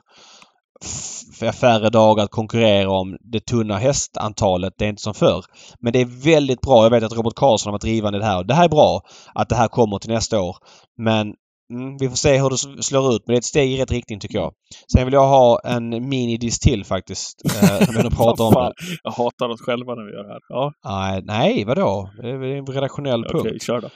färre 1.53 1.89
dagar 1.89 2.23
att 2.23 2.31
konkurrera 2.31 2.91
om 2.91 3.17
det 3.19 3.39
tunna 3.39 3.77
hästantalet. 3.77 4.73
Det 4.77 4.85
är 4.85 4.89
inte 4.89 5.01
som 5.01 5.13
förr. 5.13 5.45
Men 5.79 5.93
det 5.93 6.01
är 6.01 6.23
väldigt 6.23 6.61
bra. 6.61 6.83
Jag 6.83 6.89
vet 6.89 7.03
att 7.03 7.17
Robert 7.17 7.35
Karlsson 7.35 7.69
har 7.69 7.73
varit 7.73 7.81
drivande 7.81 8.17
i 8.17 8.21
det 8.21 8.25
här. 8.25 8.43
Det 8.43 8.53
här 8.53 8.65
är 8.65 8.69
bra 8.69 9.01
att 9.33 9.49
det 9.49 9.55
här 9.55 9.67
kommer 9.67 9.99
till 9.99 10.09
nästa 10.09 10.41
år. 10.41 10.57
Men 10.97 11.33
Mm, 11.71 11.97
vi 11.97 12.09
får 12.09 12.15
se 12.15 12.41
hur 12.41 12.49
det 12.49 12.83
slår 12.83 13.15
ut 13.15 13.23
men 13.25 13.33
det 13.33 13.35
är 13.35 13.37
ett 13.37 13.45
steg 13.45 13.71
i 13.71 13.77
rätt 13.77 13.91
riktning 13.91 14.19
tycker 14.19 14.37
jag. 14.37 14.53
Sen 14.93 15.05
vill 15.05 15.13
jag 15.13 15.27
ha 15.27 15.59
en 15.63 16.09
minidiss 16.09 16.59
till 16.59 16.85
faktiskt. 16.85 17.41
Eh, 17.45 17.93
när 17.93 18.09
pratar 18.17 18.43
om 18.43 18.53
det. 18.53 18.73
Jag 19.03 19.11
hatar 19.11 19.49
oss 19.49 19.61
själva 19.61 19.95
när 19.95 20.03
vi 20.03 20.11
gör 20.11 20.23
det 20.23 20.29
här. 20.29 20.39
Ja. 20.49 20.73
Nej, 20.85 21.21
nej 21.23 21.65
vadå? 21.65 22.09
Det 22.21 22.29
är 22.29 22.43
en 22.43 22.65
redaktionell 22.65 23.23
punkt. 23.23 23.45
Okej, 23.45 23.59
kör 23.59 23.81
då. 23.81 23.89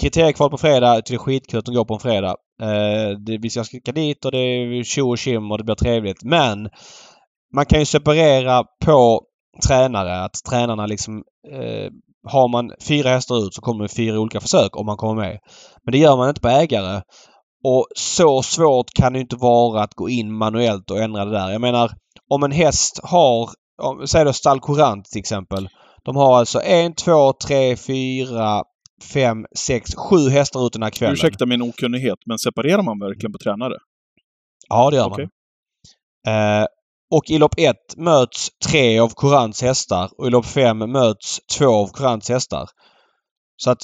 Kriteriekval 0.00 0.50
på 0.50 0.58
fredag. 0.58 1.02
Det 1.06 1.14
är 1.14 1.18
skitkul 1.18 1.58
att 1.58 1.64
de 1.64 1.74
går 1.74 1.84
på 1.84 1.94
en 1.94 2.00
fredag. 2.00 2.36
Eh, 2.62 3.18
det, 3.26 3.38
vi 3.38 3.50
ska 3.50 3.64
skicka 3.64 3.92
dit 3.92 4.24
och 4.24 4.32
det 4.32 4.38
är 4.38 4.84
tjo 4.84 5.10
och 5.10 5.18
tjim 5.18 5.50
och 5.50 5.58
det 5.58 5.64
blir 5.64 5.74
trevligt. 5.74 6.22
Men 6.22 6.68
man 7.54 7.66
kan 7.66 7.78
ju 7.78 7.84
separera 7.84 8.64
på 8.84 9.22
tränare. 9.66 10.24
Att 10.24 10.34
tränarna 10.50 10.86
liksom 10.86 11.24
eh, 11.52 11.90
har 12.28 12.48
man 12.48 12.72
fyra 12.88 13.10
hästar 13.10 13.46
ut 13.46 13.54
så 13.54 13.60
kommer 13.60 13.82
det 13.82 13.94
fyra 13.94 14.20
olika 14.20 14.40
försök 14.40 14.76
om 14.76 14.86
man 14.86 14.96
kommer 14.96 15.22
med. 15.22 15.38
Men 15.84 15.92
det 15.92 15.98
gör 15.98 16.16
man 16.16 16.28
inte 16.28 16.40
på 16.40 16.48
ägare. 16.48 17.02
Och 17.64 17.86
så 17.96 18.42
svårt 18.42 18.90
kan 18.94 19.12
det 19.12 19.20
inte 19.20 19.36
vara 19.36 19.82
att 19.82 19.94
gå 19.94 20.08
in 20.08 20.32
manuellt 20.32 20.90
och 20.90 20.98
ändra 20.98 21.24
det 21.24 21.30
där. 21.30 21.50
Jag 21.50 21.60
menar 21.60 21.92
om 22.30 22.42
en 22.42 22.52
häst 22.52 23.00
har, 23.02 23.50
säg 24.06 24.24
då 24.24 24.32
stall 24.32 24.60
Courant 24.60 25.04
till 25.04 25.20
exempel. 25.20 25.68
De 26.04 26.16
har 26.16 26.38
alltså 26.38 26.60
en, 26.60 26.94
två, 26.94 27.32
tre, 27.32 27.76
fyra, 27.76 28.62
fem, 29.02 29.46
sex, 29.56 29.94
sju 29.94 30.28
hästar 30.30 30.66
ut 30.66 30.72
den 30.72 30.82
här 30.82 30.90
kvällen. 30.90 31.14
Ursäkta 31.14 31.46
min 31.46 31.62
okunnighet, 31.62 32.18
men 32.26 32.38
separerar 32.38 32.82
man 32.82 32.98
verkligen 32.98 33.32
på 33.32 33.38
tränare? 33.38 33.74
Ja, 34.68 34.90
det 34.90 34.96
gör 34.96 35.06
okay. 35.06 35.26
man. 36.26 36.60
Eh, 36.60 36.66
och 37.10 37.30
i 37.30 37.38
lopp 37.38 37.54
1 37.56 37.76
möts 37.96 38.48
tre 38.66 38.98
av 38.98 39.08
Courants 39.16 39.62
hästar 39.62 40.10
och 40.18 40.26
i 40.26 40.30
lopp 40.30 40.46
5 40.46 40.78
möts 40.78 41.40
två 41.58 41.68
av 41.68 41.88
Courants 41.88 42.28
hästar. 42.28 42.66
Så 43.56 43.70
att 43.70 43.78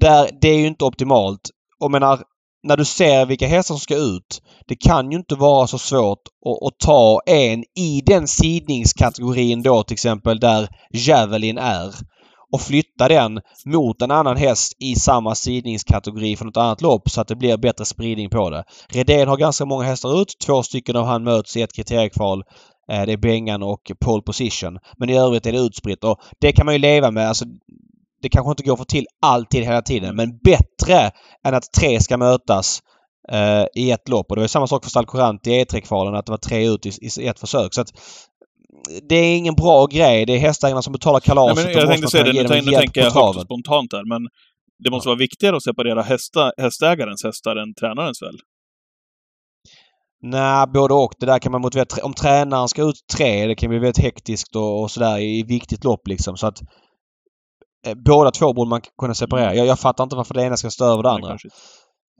där, 0.00 0.30
det 0.40 0.48
är 0.48 0.58
ju 0.58 0.66
inte 0.66 0.84
optimalt. 0.84 1.40
Och 1.80 1.90
menar, 1.90 2.22
när 2.62 2.76
du 2.76 2.84
ser 2.84 3.26
vilka 3.26 3.46
hästar 3.46 3.74
som 3.74 3.80
ska 3.80 3.96
ut. 3.96 4.42
Det 4.68 4.76
kan 4.76 5.10
ju 5.10 5.18
inte 5.18 5.34
vara 5.34 5.66
så 5.66 5.78
svårt 5.78 6.18
att, 6.46 6.66
att 6.66 6.78
ta 6.78 7.20
en 7.26 7.64
i 7.78 8.02
den 8.06 8.28
sidningskategorin 8.28 9.62
då 9.62 9.82
till 9.82 9.94
exempel 9.94 10.40
där 10.40 10.68
Javelin 10.90 11.58
är 11.58 11.94
och 12.52 12.60
flytta 12.60 13.08
den 13.08 13.40
mot 13.66 14.02
en 14.02 14.10
annan 14.10 14.36
häst 14.36 14.76
i 14.78 14.94
samma 14.94 15.34
sidningskategori 15.34 16.36
för 16.36 16.44
något 16.44 16.56
annat 16.56 16.82
lopp 16.82 17.10
så 17.10 17.20
att 17.20 17.28
det 17.28 17.36
blir 17.36 17.56
bättre 17.56 17.84
spridning 17.84 18.30
på 18.30 18.50
det. 18.50 18.64
Redén 18.88 19.28
har 19.28 19.36
ganska 19.36 19.64
många 19.64 19.84
hästar 19.84 20.22
ut. 20.22 20.36
Två 20.46 20.62
stycken 20.62 20.96
av 20.96 21.06
han 21.06 21.24
möts 21.24 21.56
i 21.56 21.62
ett 21.62 21.72
kriteriekval. 21.72 22.42
Eh, 22.92 23.06
det 23.06 23.12
är 23.12 23.16
Bengan 23.16 23.62
och 23.62 23.92
pole 24.00 24.22
position. 24.22 24.78
Men 24.98 25.10
i 25.10 25.18
övrigt 25.18 25.46
är 25.46 25.52
det 25.52 25.58
utspritt 25.58 26.04
och 26.04 26.20
det 26.40 26.52
kan 26.52 26.66
man 26.66 26.74
ju 26.74 26.78
leva 26.78 27.10
med. 27.10 27.28
Alltså, 27.28 27.44
det 28.22 28.28
kanske 28.28 28.50
inte 28.50 28.62
går 28.62 28.72
att 28.72 28.78
få 28.78 28.84
till 28.84 29.06
alltid 29.22 29.64
hela 29.64 29.82
tiden 29.82 30.16
men 30.16 30.38
bättre 30.38 31.10
än 31.46 31.54
att 31.54 31.72
tre 31.72 32.00
ska 32.00 32.16
mötas 32.16 32.82
eh, 33.32 33.64
i 33.74 33.90
ett 33.90 34.08
lopp. 34.08 34.30
Och 34.30 34.36
det 34.36 34.40
var 34.40 34.48
samma 34.48 34.66
sak 34.66 34.84
för 34.84 34.90
Stalcorant 34.90 35.46
i 35.46 35.50
E3-kvalen 35.50 36.14
att 36.14 36.26
det 36.26 36.32
var 36.32 36.38
tre 36.38 36.68
ut 36.68 36.86
i, 36.86 36.90
i 37.20 37.26
ett 37.26 37.40
försök. 37.40 37.74
Så 37.74 37.80
att 37.80 37.92
det 39.08 39.14
är 39.14 39.36
ingen 39.36 39.54
bra 39.54 39.86
grej. 39.86 40.26
Det 40.26 40.32
är 40.32 40.38
hästägarna 40.38 40.82
som 40.82 40.92
betalar 40.92 41.20
kalaset. 41.20 41.64
Nej, 41.64 41.74
men 41.74 41.80
jag 41.80 41.90
tänkte 41.90 42.10
säga 42.10 42.24
det. 42.24 42.62
Nu, 42.64 42.72
tänker 42.72 43.00
jag 43.00 43.10
högt 43.10 43.40
spontant 43.40 43.92
här, 43.92 44.04
men 44.08 44.28
det 44.84 44.90
måste 44.90 45.08
ja. 45.08 45.10
vara 45.10 45.18
viktigare 45.18 45.56
att 45.56 45.62
separera 45.62 46.02
hästa, 46.02 46.52
hästägarens 46.58 47.24
hästar 47.24 47.56
än 47.56 47.74
tränarens 47.74 48.22
väl? 48.22 48.36
Nej, 50.22 50.66
både 50.66 50.94
och. 50.94 51.12
Det 51.18 51.26
där 51.26 51.38
kan 51.38 51.52
man 51.52 51.60
motivera. 51.60 51.86
Om 52.02 52.14
tränaren 52.14 52.68
ska 52.68 52.82
ut 52.82 52.96
tre, 53.16 53.46
det 53.46 53.54
kan 53.54 53.68
bli 53.68 53.78
väldigt 53.78 54.04
hektiskt 54.04 54.56
och, 54.56 54.82
och 54.82 54.90
sådär 54.90 55.18
i 55.18 55.42
viktigt 55.42 55.84
lopp 55.84 56.08
liksom. 56.08 56.36
Så 56.36 56.46
att 56.46 56.60
eh, 57.86 57.94
båda 57.94 58.30
två 58.30 58.52
borde 58.52 58.70
man 58.70 58.80
kunna 58.98 59.14
separera. 59.14 59.46
Mm. 59.46 59.58
Jag, 59.58 59.66
jag 59.66 59.78
fattar 59.78 60.04
inte 60.04 60.16
varför 60.16 60.34
det 60.34 60.42
ena 60.42 60.56
ska 60.56 60.70
stå 60.70 60.84
över 60.84 61.02
det 61.02 61.10
andra. 61.10 61.38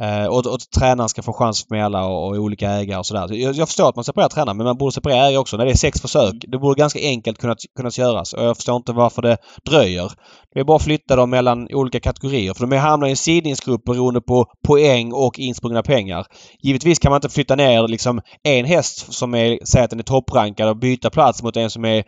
Eh, 0.03 0.27
och, 0.27 0.47
och 0.47 0.59
tränaren 0.79 1.09
ska 1.09 1.23
få 1.23 1.33
chans 1.33 1.71
med 1.71 1.85
alla 1.85 2.07
och, 2.07 2.27
och 2.27 2.37
olika 2.37 2.71
ägare 2.71 2.99
och 2.99 3.07
sådär. 3.07 3.35
Jag, 3.35 3.55
jag 3.55 3.69
förstår 3.69 3.89
att 3.89 3.97
man 3.97 4.05
separerar 4.05 4.29
tränaren 4.29 4.57
men 4.57 4.67
man 4.67 4.77
borde 4.77 4.93
separera 4.93 5.19
ägare 5.19 5.37
också. 5.37 5.57
När 5.57 5.65
det 5.65 5.71
är 5.71 5.77
sex 5.77 6.01
försök. 6.01 6.35
Det 6.49 6.59
borde 6.59 6.79
ganska 6.79 6.99
enkelt 7.01 7.39
kunna, 7.39 7.57
kunna 7.77 7.91
göras. 7.93 8.33
Och 8.33 8.45
jag 8.45 8.57
förstår 8.57 8.77
inte 8.77 8.93
varför 8.93 9.23
det 9.23 9.37
dröjer. 9.65 10.13
Det 10.55 10.61
är 10.61 10.65
bara 10.65 10.77
att 10.77 10.83
flytta 10.83 11.17
dem 11.17 11.31
mellan 11.31 11.69
olika 11.71 12.01
kategorier. 12.01 12.55
För 12.55 12.67
de 12.67 12.77
hamnar 12.77 13.07
i 13.07 13.11
en 13.11 13.17
sidningsgrupp 13.17 13.85
beroende 13.85 14.21
på 14.21 14.45
poäng 14.67 15.13
och 15.13 15.39
insprungna 15.39 15.83
pengar. 15.83 16.27
Givetvis 16.63 16.99
kan 16.99 17.11
man 17.11 17.17
inte 17.17 17.29
flytta 17.29 17.57
ner 17.57 17.89
liksom 17.89 18.21
en 18.43 18.65
häst 18.65 19.13
som 19.13 19.35
är, 19.35 19.59
säger 19.65 19.85
att 19.85 19.91
den 19.91 19.99
är 19.99 20.05
topprankad 20.05 20.69
och 20.69 20.79
byta 20.79 21.11
plats 21.11 21.43
mot 21.43 21.57
en 21.57 21.71
som 21.71 21.85
är 21.85 22.05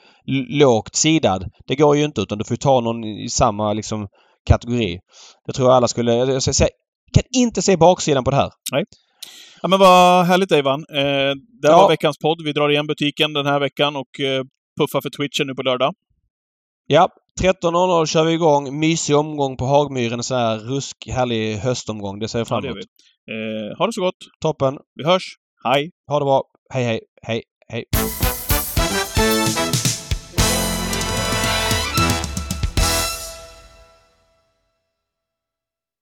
lågt 0.59 0.95
sidad. 0.95 1.45
Det 1.67 1.77
går 1.77 1.97
ju 1.97 2.05
inte 2.05 2.21
utan 2.21 2.39
du 2.39 2.45
får 2.45 2.57
ta 2.57 2.81
någon 2.81 3.05
i 3.05 3.29
samma 3.29 3.73
liksom 3.73 4.09
kategori. 4.49 4.99
Det 5.47 5.53
tror 5.53 5.69
jag 5.69 5.77
alla 5.77 5.89
skulle... 5.89 6.15
Jag 6.15 6.43
ska 6.43 6.53
säga, 6.53 6.69
kan 7.15 7.23
inte 7.37 7.63
se 7.63 7.77
baksidan 7.77 8.25
på 8.25 8.31
det 8.31 8.37
här. 8.37 8.51
Nej. 8.73 8.85
Ja, 9.63 9.69
men 9.69 9.79
vad 9.79 10.27
härligt 10.27 10.53
Ivan. 10.53 10.85
Eh, 10.91 10.97
det 11.63 11.69
ja. 11.69 11.77
var 11.77 11.89
veckans 11.89 12.19
podd. 12.19 12.43
Vi 12.45 12.53
drar 12.53 12.71
igen 12.71 12.87
butiken 12.87 13.33
den 13.33 13.47
här 13.47 13.61
veckan 13.61 13.97
och 13.97 14.21
eh, 14.21 14.45
puffar 14.81 15.01
för 15.01 15.11
Twitchen 15.11 15.47
nu 15.47 15.55
på 15.55 15.63
lördag. 15.63 15.95
Ja, 16.87 17.09
13.00 17.41 18.07
kör 18.07 18.25
vi 18.25 18.33
igång. 18.33 18.79
Mysig 18.79 19.17
omgång 19.17 19.57
på 19.57 19.65
Hagmyren. 19.65 20.19
En 20.19 20.23
sån 20.23 20.39
här 20.39 20.59
rusk 20.59 20.97
härlig 21.09 21.57
höstomgång. 21.57 22.19
Det 22.19 22.29
ser 22.29 22.39
jag 22.39 22.49
fram 22.49 22.65
emot. 22.65 22.77
Ja, 23.25 23.35
eh, 23.35 23.79
ha 23.79 23.87
det 23.87 23.93
så 23.93 24.01
gott! 24.01 24.17
Toppen! 24.41 24.79
Vi 24.95 25.05
hörs! 25.05 25.23
Hej! 25.65 25.91
Ha 26.09 26.19
det 26.19 26.25
bra! 26.25 26.43
Hej, 26.75 26.85
hej, 26.85 27.01
hej, 27.23 27.43
hej! 27.69 27.85